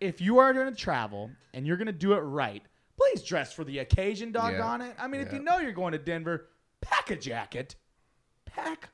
if 0.00 0.20
you 0.20 0.38
are 0.38 0.52
going 0.52 0.68
to 0.68 0.74
travel 0.74 1.30
and 1.54 1.66
you're 1.66 1.76
going 1.76 1.86
to 1.86 1.92
do 1.92 2.12
it 2.12 2.20
right, 2.20 2.62
please 3.12 3.22
dress 3.22 3.52
for 3.52 3.64
the 3.64 3.78
occasion. 3.78 4.32
Doggone 4.32 4.80
it. 4.82 4.94
I 4.98 5.06
mean, 5.08 5.20
if 5.20 5.32
you 5.32 5.40
know 5.40 5.58
you're 5.58 5.72
going 5.72 5.92
to 5.92 5.98
Denver, 5.98 6.48
pack 6.80 7.10
a 7.10 7.16
jacket. 7.16 7.76
Pack 8.46 8.88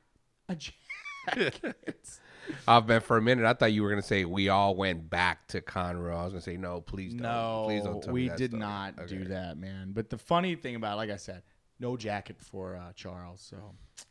a 0.49 0.55
jacket. 0.57 1.61
Oh 2.69 2.81
man, 2.81 3.01
for 3.01 3.17
a 3.17 3.21
minute 3.23 3.45
I 3.45 3.55
thought 3.55 3.73
you 3.73 3.83
were 3.83 3.91
gonna 3.91 4.01
say 4.03 4.25
we 4.25 4.49
all 4.51 4.77
went 4.77 5.11
back 5.11 5.49
to 5.49 5.61
Conroe. 5.61 6.17
I 6.17 6.23
was 6.23 6.33
gonna 6.33 6.41
say 6.41 6.57
no, 6.57 6.81
please 6.81 7.13
don't. 7.13 7.23
No, 7.23 7.63
please 7.67 7.83
don't 7.83 8.01
tell 8.01 8.13
we 8.13 8.29
did 8.29 8.53
story. 8.53 8.61
not 8.61 9.07
do 9.09 9.25
that, 9.25 9.59
man. 9.59 9.91
But 9.93 10.11
the 10.11 10.19
funny 10.19 10.55
thing 10.55 10.77
about, 10.77 10.93
it, 10.93 10.97
like 10.99 11.11
I 11.11 11.17
said, 11.17 11.43
no 11.81 11.97
jacket 11.97 12.37
for 12.41 12.77
uh, 12.77 12.93
Charles. 12.95 13.41
So 13.51 13.57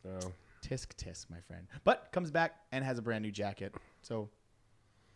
No. 0.04 0.20
tisk 0.62 0.96
tisk, 0.98 1.30
my 1.30 1.40
friend. 1.48 1.66
But 1.86 2.10
comes 2.12 2.30
back 2.30 2.56
and 2.74 2.84
has 2.84 2.98
a 2.98 3.02
brand 3.02 3.24
new 3.24 3.32
jacket. 3.32 3.74
So, 4.02 4.30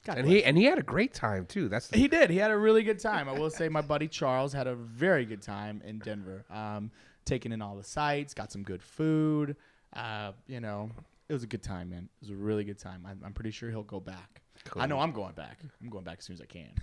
God 0.06 0.18
And 0.18 0.26
bless. 0.28 0.38
he 0.38 0.44
and 0.44 0.58
he 0.58 0.64
had 0.66 0.78
a 0.80 0.84
great 0.84 1.14
time 1.14 1.46
too. 1.46 1.68
That's 1.70 1.88
the, 1.88 1.98
He 1.98 2.08
did. 2.08 2.30
He 2.30 2.38
had 2.38 2.52
a 2.52 2.58
really 2.58 2.84
good 2.84 3.00
time. 3.00 3.28
I 3.30 3.34
will 3.34 3.50
say 3.50 3.68
my 3.70 3.82
buddy 3.82 4.08
Charles 4.08 4.54
had 4.54 4.68
a 4.68 4.76
very 4.76 5.26
good 5.26 5.42
time 5.42 5.82
in 5.86 6.00
Denver. 6.00 6.46
Um, 6.50 6.92
taking 7.26 7.52
in 7.52 7.62
all 7.62 7.76
the 7.76 7.84
sights, 7.84 8.34
got 8.34 8.52
some 8.52 8.64
good 8.64 8.82
food. 8.82 9.56
Uh, 9.94 10.32
you 10.48 10.60
know, 10.62 10.90
it 11.28 11.34
was 11.34 11.44
a 11.44 11.48
good 11.48 11.62
time, 11.64 11.90
man. 11.90 12.10
It 12.22 12.22
was 12.22 12.30
a 12.32 12.36
really 12.36 12.64
good 12.64 12.80
time. 12.80 13.06
I'm, 13.08 13.20
I'm 13.26 13.34
pretty 13.34 13.52
sure 13.52 13.70
he'll 13.70 13.84
go 13.84 14.00
back. 14.00 14.42
I 14.76 14.88
know 14.88 15.00
I'm 15.00 15.12
going 15.12 15.34
back. 15.34 15.60
I'm 15.82 15.90
going 15.90 16.04
back 16.04 16.18
as 16.20 16.26
soon 16.26 16.36
as 16.36 16.42
I 16.42 16.46
can. 16.46 16.74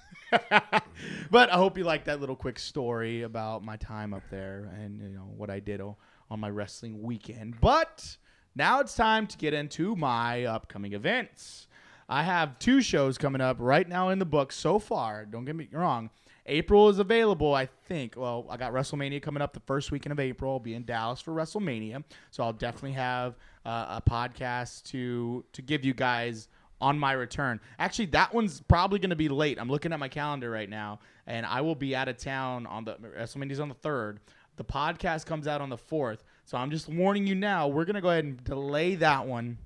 but 1.31 1.51
I 1.53 1.57
hope 1.57 1.77
you 1.77 1.85
liked 1.85 2.07
that 2.07 2.21
little 2.21 2.37
quick 2.37 2.59
story 2.59 3.23
about 3.23 3.65
my 3.65 3.77
time 3.77 4.15
up 4.15 4.23
there 4.31 4.71
and 4.79 5.01
you 5.01 5.09
know 5.09 5.29
what 5.37 5.51
I 5.51 5.61
did 5.61 5.81
o- 5.81 5.97
on 6.31 6.41
my 6.41 6.49
wrestling 6.51 7.03
weekend. 7.03 7.61
But 7.61 8.17
now 8.55 8.81
it's 8.81 8.95
time 8.95 9.27
to 9.27 9.37
get 9.37 9.53
into 9.55 9.95
my 9.97 10.45
upcoming 10.45 10.93
events. 10.95 11.69
I 12.09 12.23
have 12.23 12.59
two 12.59 12.81
shows 12.81 13.19
coming 13.19 13.41
up 13.41 13.57
right 13.59 13.89
now 13.89 14.11
in 14.11 14.19
the 14.19 14.25
book 14.25 14.53
so 14.53 14.79
far. 14.79 15.25
Don't 15.25 15.45
get 15.45 15.57
me 15.57 15.69
wrong. 15.73 16.11
April 16.49 16.89
is 16.89 17.01
available, 17.01 17.55
I 17.55 17.67
think. 17.67 18.15
Well, 18.17 18.47
I 18.49 18.57
got 18.57 18.73
WrestleMania 18.73 19.21
coming 19.21 19.43
up 19.43 19.53
the 19.53 19.61
first 19.61 19.91
weekend 19.91 20.13
of 20.13 20.21
April. 20.21 20.53
I'll 20.53 20.61
be 20.61 20.75
in 20.75 20.85
Dallas 20.85 21.21
for 21.21 21.33
WrestleMania, 21.33 22.05
so 22.31 22.45
I'll 22.45 22.53
definitely 22.53 22.93
have 22.93 23.35
uh, 23.65 24.01
a 24.01 24.11
podcast 24.11 24.85
to 24.85 25.45
to 25.53 25.63
give 25.63 25.85
you 25.85 25.93
guys 25.93 26.49
on 26.81 26.99
my 26.99 27.13
return. 27.13 27.59
Actually, 27.79 28.07
that 28.07 28.33
one's 28.33 28.61
probably 28.61 28.99
going 29.01 29.11
to 29.11 29.17
be 29.17 29.29
late. 29.29 29.59
I'm 29.61 29.69
looking 29.69 29.93
at 29.93 29.99
my 29.99 30.09
calendar 30.09 30.51
right 30.51 30.69
now, 30.69 31.01
and 31.27 31.45
I 31.45 31.63
will 31.63 31.75
be 31.75 31.97
out 31.97 32.09
of 32.09 32.17
town 32.19 32.67
on 32.67 32.85
the 32.85 32.95
WrestleMania's 32.95 33.61
on 33.61 33.69
the 33.69 33.75
third. 33.75 34.21
The 34.57 34.65
podcast 34.65 35.27
comes 35.27 35.49
out 35.49 35.61
on 35.61 35.69
the 35.69 35.77
fourth, 35.77 36.23
so 36.45 36.57
I'm 36.57 36.71
just 36.71 36.89
warning 36.89 37.27
you 37.27 37.35
now. 37.35 37.67
We're 37.67 37.85
going 37.85 37.97
to 37.97 38.01
go 38.01 38.11
ahead 38.11 38.25
and 38.25 38.43
delay 38.45 38.95
that 38.97 39.27
one 39.27 39.59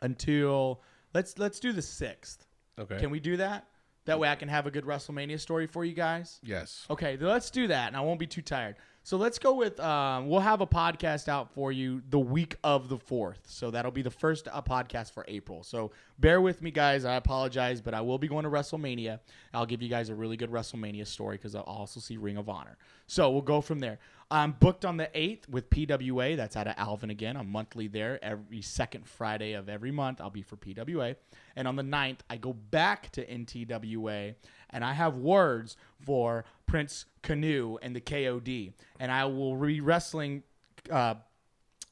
until 0.00 0.80
let's 1.14 1.38
let's 1.38 1.60
do 1.60 1.72
the 1.72 1.82
sixth. 1.82 2.46
okay. 2.78 2.98
Can 2.98 3.10
we 3.10 3.20
do 3.20 3.36
that? 3.38 3.66
That 4.06 4.18
way 4.18 4.28
I 4.28 4.34
can 4.34 4.48
have 4.48 4.66
a 4.66 4.70
good 4.70 4.84
WrestleMania 4.84 5.40
story 5.40 5.66
for 5.66 5.82
you 5.82 5.94
guys. 5.94 6.38
Yes. 6.42 6.84
Okay, 6.90 7.16
then 7.16 7.28
let's 7.28 7.50
do 7.50 7.68
that, 7.68 7.88
and 7.88 7.96
I 7.96 8.00
won't 8.02 8.20
be 8.20 8.26
too 8.26 8.42
tired. 8.42 8.76
So 9.02 9.18
let's 9.18 9.38
go 9.38 9.54
with. 9.54 9.78
Um, 9.80 10.28
we'll 10.28 10.40
have 10.40 10.60
a 10.62 10.66
podcast 10.66 11.28
out 11.28 11.52
for 11.52 11.70
you 11.72 12.02
the 12.08 12.18
week 12.18 12.56
of 12.64 12.88
the 12.88 12.98
fourth. 12.98 13.40
So 13.46 13.70
that'll 13.70 13.90
be 13.92 14.00
the 14.02 14.10
first 14.10 14.48
uh, 14.50 14.62
podcast 14.62 15.12
for 15.12 15.24
April. 15.28 15.62
So 15.62 15.90
bear 16.18 16.40
with 16.40 16.62
me, 16.62 16.70
guys. 16.70 17.04
I 17.04 17.16
apologize, 17.16 17.82
but 17.82 17.92
I 17.92 18.00
will 18.00 18.16
be 18.18 18.28
going 18.28 18.44
to 18.44 18.50
WrestleMania. 18.50 19.20
I'll 19.52 19.66
give 19.66 19.82
you 19.82 19.90
guys 19.90 20.08
a 20.08 20.14
really 20.14 20.38
good 20.38 20.50
WrestleMania 20.50 21.06
story 21.06 21.36
because 21.36 21.54
I'll 21.54 21.62
also 21.62 22.00
see 22.00 22.16
Ring 22.16 22.38
of 22.38 22.48
Honor. 22.48 22.78
So 23.06 23.30
we'll 23.30 23.42
go 23.42 23.60
from 23.60 23.78
there. 23.78 23.98
I'm 24.30 24.52
booked 24.52 24.84
on 24.84 24.96
the 24.96 25.08
eighth 25.14 25.48
with 25.48 25.70
PWA. 25.70 26.36
That's 26.36 26.56
out 26.56 26.66
of 26.66 26.74
Alvin 26.76 27.10
again. 27.10 27.36
I'm 27.36 27.50
monthly 27.50 27.88
there 27.88 28.18
every 28.24 28.62
second 28.62 29.06
Friday 29.06 29.52
of 29.52 29.68
every 29.68 29.90
month. 29.90 30.20
I'll 30.20 30.30
be 30.30 30.42
for 30.42 30.56
PWA. 30.56 31.16
And 31.56 31.68
on 31.68 31.76
the 31.76 31.82
9th, 31.82 32.20
I 32.28 32.36
go 32.36 32.52
back 32.52 33.10
to 33.12 33.24
NTWA 33.26 34.34
and 34.70 34.84
I 34.84 34.92
have 34.92 35.16
words 35.16 35.76
for 36.04 36.44
Prince 36.66 37.04
Canoe 37.22 37.76
and 37.82 37.94
the 37.94 38.00
KOD. 38.00 38.72
And 38.98 39.12
I 39.12 39.26
will 39.26 39.56
be 39.56 39.80
wrestling 39.80 40.42
uh, 40.90 41.14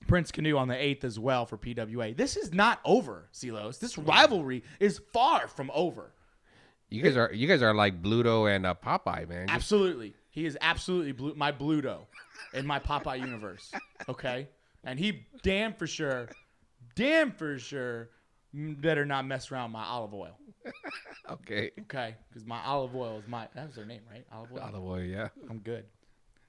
Prince 0.06 0.32
Canoe 0.32 0.56
on 0.56 0.68
the 0.68 0.74
8th 0.74 1.04
as 1.04 1.18
well 1.18 1.46
for 1.46 1.56
PWA. 1.56 2.16
This 2.16 2.36
is 2.36 2.52
not 2.52 2.80
over, 2.84 3.28
Silos. 3.30 3.78
This 3.78 3.96
rivalry 3.98 4.64
is 4.80 5.00
far 5.12 5.46
from 5.48 5.70
over. 5.74 6.12
You 6.88 7.02
guys 7.02 7.16
are 7.16 7.30
you 7.32 7.48
guys 7.48 7.62
are 7.62 7.72
like 7.72 8.02
Bluto 8.02 8.54
and 8.54 8.66
uh, 8.66 8.74
Popeye, 8.74 9.26
man. 9.26 9.46
Just- 9.46 9.54
Absolutely. 9.54 10.14
He 10.32 10.44
is 10.46 10.58
absolutely 10.60 11.12
blue, 11.12 11.34
my 11.36 11.52
Bluto 11.52 12.06
in 12.54 12.66
my 12.66 12.78
Popeye 12.80 13.20
universe. 13.20 13.70
Okay? 14.08 14.48
And 14.82 14.98
he 14.98 15.26
damn 15.42 15.74
for 15.74 15.86
sure, 15.86 16.28
damn 16.96 17.30
for 17.30 17.58
sure 17.58 18.08
better 18.54 19.04
not 19.06 19.24
mess 19.26 19.52
around 19.52 19.70
my 19.70 19.84
olive 19.84 20.12
oil. 20.14 20.36
Okay. 21.30 21.70
Okay, 21.82 22.16
because 22.28 22.46
my 22.46 22.60
olive 22.64 22.94
oil 22.96 23.18
is 23.18 23.28
my 23.28 23.46
that 23.54 23.66
was 23.66 23.76
their 23.76 23.84
name, 23.86 24.00
right? 24.10 24.24
Olive 24.32 24.52
oil. 24.52 24.60
Olive 24.60 24.84
oil, 24.84 25.02
yeah. 25.02 25.28
I'm 25.50 25.58
good. 25.58 25.84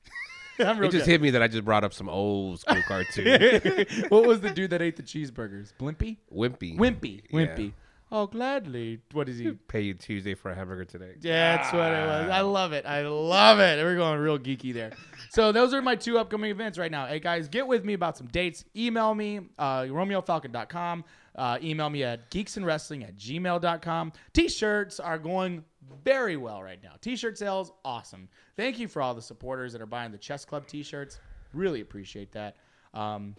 I'm 0.60 0.82
It 0.84 0.92
just 0.92 1.06
good. 1.06 1.12
hit 1.12 1.22
me 1.22 1.32
that 1.32 1.42
I 1.44 1.48
just 1.48 1.66
brought 1.66 1.84
up 1.84 1.94
some 1.94 2.08
old 2.10 2.60
school 2.62 2.82
cartoon. 2.88 3.86
what 4.10 4.26
was 4.26 4.40
the 4.42 4.50
dude 4.52 4.70
that 4.72 4.82
ate 4.82 4.96
the 4.98 5.04
cheeseburgers? 5.04 5.74
Blimpy? 5.80 6.18
Wimpy. 6.34 6.78
Wimpy. 6.78 7.66
Yeah. 7.66 7.72
Oh, 8.16 8.28
gladly. 8.28 9.00
What 9.12 9.28
is 9.28 9.40
he? 9.40 9.52
Pay 9.68 9.82
you 9.82 9.96
Tuesday 9.96 10.36
for 10.36 10.52
a 10.52 10.56
hamburger 10.56 10.86
today. 10.86 11.16
Yeah, 11.20 11.58
that's 11.58 11.74
what 11.74 11.92
it 11.92 12.06
was. 12.06 12.30
I 12.30 12.42
love 12.42 12.72
it. 12.72 12.86
I 12.86 13.02
love 13.02 13.60
it. 13.60 13.84
We're 13.84 13.96
going 13.96 14.20
real 14.20 14.38
geeky 14.38 14.72
there. 14.72 14.92
So 15.32 15.52
those 15.52 15.74
are 15.74 15.82
my 15.82 15.96
two 15.96 16.20
upcoming 16.20 16.52
events 16.52 16.78
right 16.78 16.92
now. 16.92 17.08
Hey 17.08 17.20
guys, 17.20 17.48
get 17.48 17.66
with 17.66 17.84
me 17.84 17.94
about 17.94 18.16
some 18.16 18.28
dates. 18.28 18.66
Email 18.76 19.16
me, 19.16 19.40
uh, 19.58 19.82
RomeoFalcon.com. 19.86 21.04
Uh, 21.36 21.58
email 21.64 21.90
me 21.90 22.04
at 22.04 22.30
geeksandwrestling 22.30 23.04
at 23.04 23.18
gmail.com. 23.18 24.14
T-shirts 24.34 25.00
are 25.00 25.18
going 25.18 25.64
very 26.06 26.38
well 26.38 26.62
right 26.62 26.84
now. 26.84 26.94
T-shirt 27.02 27.36
sales, 27.40 27.72
awesome. 27.84 28.30
Thank 28.56 28.78
you 28.78 28.88
for 28.88 29.02
all 29.02 29.16
the 29.16 29.24
supporters 29.24 29.74
that 29.74 29.82
are 29.82 29.88
buying 29.88 30.12
the 30.12 30.20
Chess 30.20 30.46
Club 30.46 30.68
T-shirts. 30.68 31.20
Really 31.52 31.82
appreciate 31.82 32.32
that. 32.34 32.58
Um, 32.94 33.36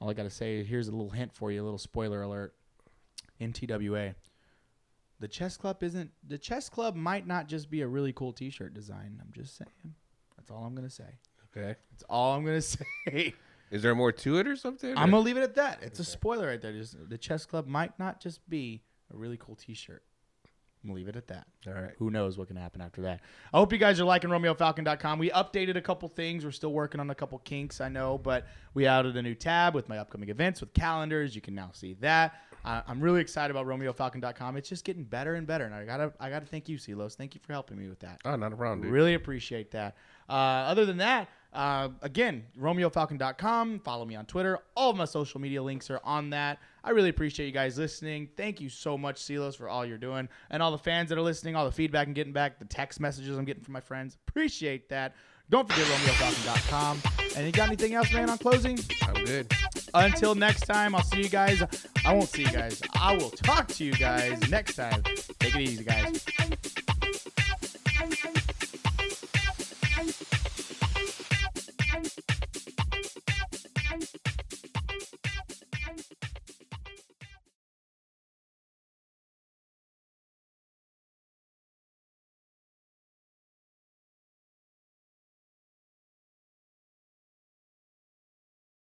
all 0.00 0.08
I 0.08 0.14
got 0.14 0.22
to 0.22 0.30
say, 0.30 0.64
here's 0.64 0.88
a 0.88 0.92
little 0.92 1.10
hint 1.10 1.34
for 1.34 1.52
you, 1.52 1.62
a 1.62 1.64
little 1.64 1.76
spoiler 1.76 2.22
alert. 2.22 2.54
NTWA, 3.40 4.14
the 5.20 5.28
chess 5.28 5.56
club 5.56 5.82
isn't 5.82 6.10
the 6.26 6.38
chess 6.38 6.68
club 6.68 6.94
might 6.94 7.26
not 7.26 7.48
just 7.48 7.70
be 7.70 7.80
a 7.82 7.88
really 7.88 8.12
cool 8.12 8.32
t-shirt 8.32 8.74
design. 8.74 9.18
I'm 9.20 9.32
just 9.32 9.56
saying. 9.56 9.94
That's 10.36 10.50
all 10.50 10.64
i'm 10.64 10.74
gonna 10.74 10.90
say. 10.90 11.18
Okay. 11.56 11.74
that's 11.90 12.04
all 12.08 12.34
i'm 12.34 12.44
gonna 12.44 12.60
say. 12.60 13.34
Is 13.70 13.82
there 13.82 13.94
more 13.94 14.12
to 14.12 14.38
it 14.38 14.46
or 14.46 14.56
something? 14.56 14.96
i'm 14.96 15.10
gonna 15.10 15.22
leave 15.22 15.36
it 15.36 15.42
at 15.42 15.54
that. 15.56 15.80
It's 15.82 15.98
a 15.98 16.04
spoiler 16.04 16.46
right 16.46 16.60
there. 16.60 16.72
Just, 16.72 16.96
the 17.08 17.18
chess 17.18 17.46
club 17.46 17.66
might 17.66 17.98
not 17.98 18.20
just 18.20 18.48
be 18.48 18.82
a 19.12 19.16
really 19.16 19.36
cool 19.36 19.56
t-shirt. 19.56 20.02
I'm 20.84 20.90
gonna 20.90 20.96
leave 20.96 21.08
it 21.08 21.16
at 21.16 21.26
that. 21.26 21.46
All 21.66 21.72
right. 21.72 21.90
who 21.98 22.10
knows 22.10 22.38
what 22.38 22.46
can 22.46 22.56
happen 22.56 22.80
after 22.80 23.02
that. 23.02 23.20
I 23.52 23.58
hope 23.58 23.72
you 23.72 23.78
guys 23.78 24.00
are 24.00 24.04
liking 24.04 24.30
romeofalcon.com 24.30 25.18
we 25.18 25.30
updated 25.30 25.76
a 25.76 25.82
couple 25.82 26.08
things. 26.08 26.44
We're 26.44 26.52
still 26.52 26.72
working 26.72 27.00
on 27.00 27.10
a 27.10 27.14
couple 27.16 27.38
kinks 27.40 27.80
i 27.80 27.88
know 27.88 28.18
but 28.18 28.46
we 28.74 28.86
added 28.86 29.16
a 29.16 29.22
new 29.22 29.34
tab 29.34 29.74
with 29.74 29.88
my 29.88 29.98
upcoming 29.98 30.28
events 30.28 30.60
with 30.60 30.72
calendars. 30.74 31.34
You 31.34 31.40
can 31.40 31.56
now 31.56 31.70
see 31.72 31.94
that 31.94 32.34
I 32.68 32.82
i'm 32.86 33.00
really 33.00 33.20
excited 33.20 33.50
about 33.50 33.66
romeofalcon.com 33.66 34.56
it's 34.56 34.68
just 34.68 34.84
getting 34.84 35.04
better 35.04 35.34
and 35.34 35.46
better 35.46 35.64
and 35.64 35.74
i 35.74 35.84
gotta 35.84 36.12
i 36.20 36.28
gotta 36.30 36.46
thank 36.46 36.68
you 36.68 36.76
silos 36.78 37.14
thank 37.14 37.34
you 37.34 37.40
for 37.44 37.52
helping 37.52 37.78
me 37.78 37.88
with 37.88 38.00
that 38.00 38.20
Oh, 38.24 38.36
not 38.36 38.52
a 38.52 38.56
problem, 38.56 38.82
dude. 38.82 38.90
Really 38.92 39.14
appreciate 39.14 39.70
that. 39.70 39.96
Uh, 40.28 40.32
other 40.72 40.84
than 40.84 40.98
that, 40.98 41.28
uh, 41.52 41.88
again, 42.02 42.44
RomeoFalcon.com. 42.60 43.80
Follow 43.80 44.04
me 44.04 44.16
on 44.16 44.26
Twitter. 44.26 44.58
All 44.76 44.90
of 44.90 44.96
my 44.96 45.04
social 45.04 45.40
media 45.40 45.62
links 45.62 45.90
are 45.90 46.00
on 46.04 46.30
that. 46.30 46.58
I 46.84 46.90
really 46.90 47.08
appreciate 47.08 47.46
you 47.46 47.52
guys 47.52 47.78
listening. 47.78 48.28
Thank 48.36 48.60
you 48.60 48.68
so 48.68 48.98
much, 48.98 49.18
Silos, 49.18 49.54
for 49.56 49.68
all 49.68 49.86
you're 49.86 49.98
doing. 49.98 50.28
And 50.50 50.62
all 50.62 50.70
the 50.70 50.78
fans 50.78 51.08
that 51.08 51.18
are 51.18 51.22
listening, 51.22 51.56
all 51.56 51.64
the 51.64 51.72
feedback 51.72 52.06
I'm 52.06 52.12
getting 52.12 52.32
back, 52.32 52.58
the 52.58 52.64
text 52.64 53.00
messages 53.00 53.38
I'm 53.38 53.44
getting 53.44 53.62
from 53.62 53.72
my 53.72 53.80
friends. 53.80 54.16
Appreciate 54.28 54.88
that. 54.90 55.14
Don't 55.50 55.66
forget 55.66 55.86
RomeoFalcon.com. 55.86 57.00
And 57.36 57.46
you 57.46 57.52
got 57.52 57.68
anything 57.68 57.94
else, 57.94 58.12
man, 58.12 58.28
on 58.28 58.38
closing? 58.38 58.78
I'm 59.02 59.24
good. 59.24 59.50
Until 59.94 60.34
next 60.34 60.66
time, 60.66 60.94
I'll 60.94 61.02
see 61.02 61.22
you 61.22 61.28
guys. 61.28 61.62
I 62.04 62.12
won't 62.12 62.28
see 62.28 62.42
you 62.42 62.50
guys. 62.50 62.82
I 63.00 63.16
will 63.16 63.30
talk 63.30 63.68
to 63.68 63.84
you 63.84 63.92
guys 63.92 64.50
next 64.50 64.76
time. 64.76 65.02
Take 65.38 65.54
it 65.54 65.60
easy, 65.60 65.84
guys. 65.84 66.24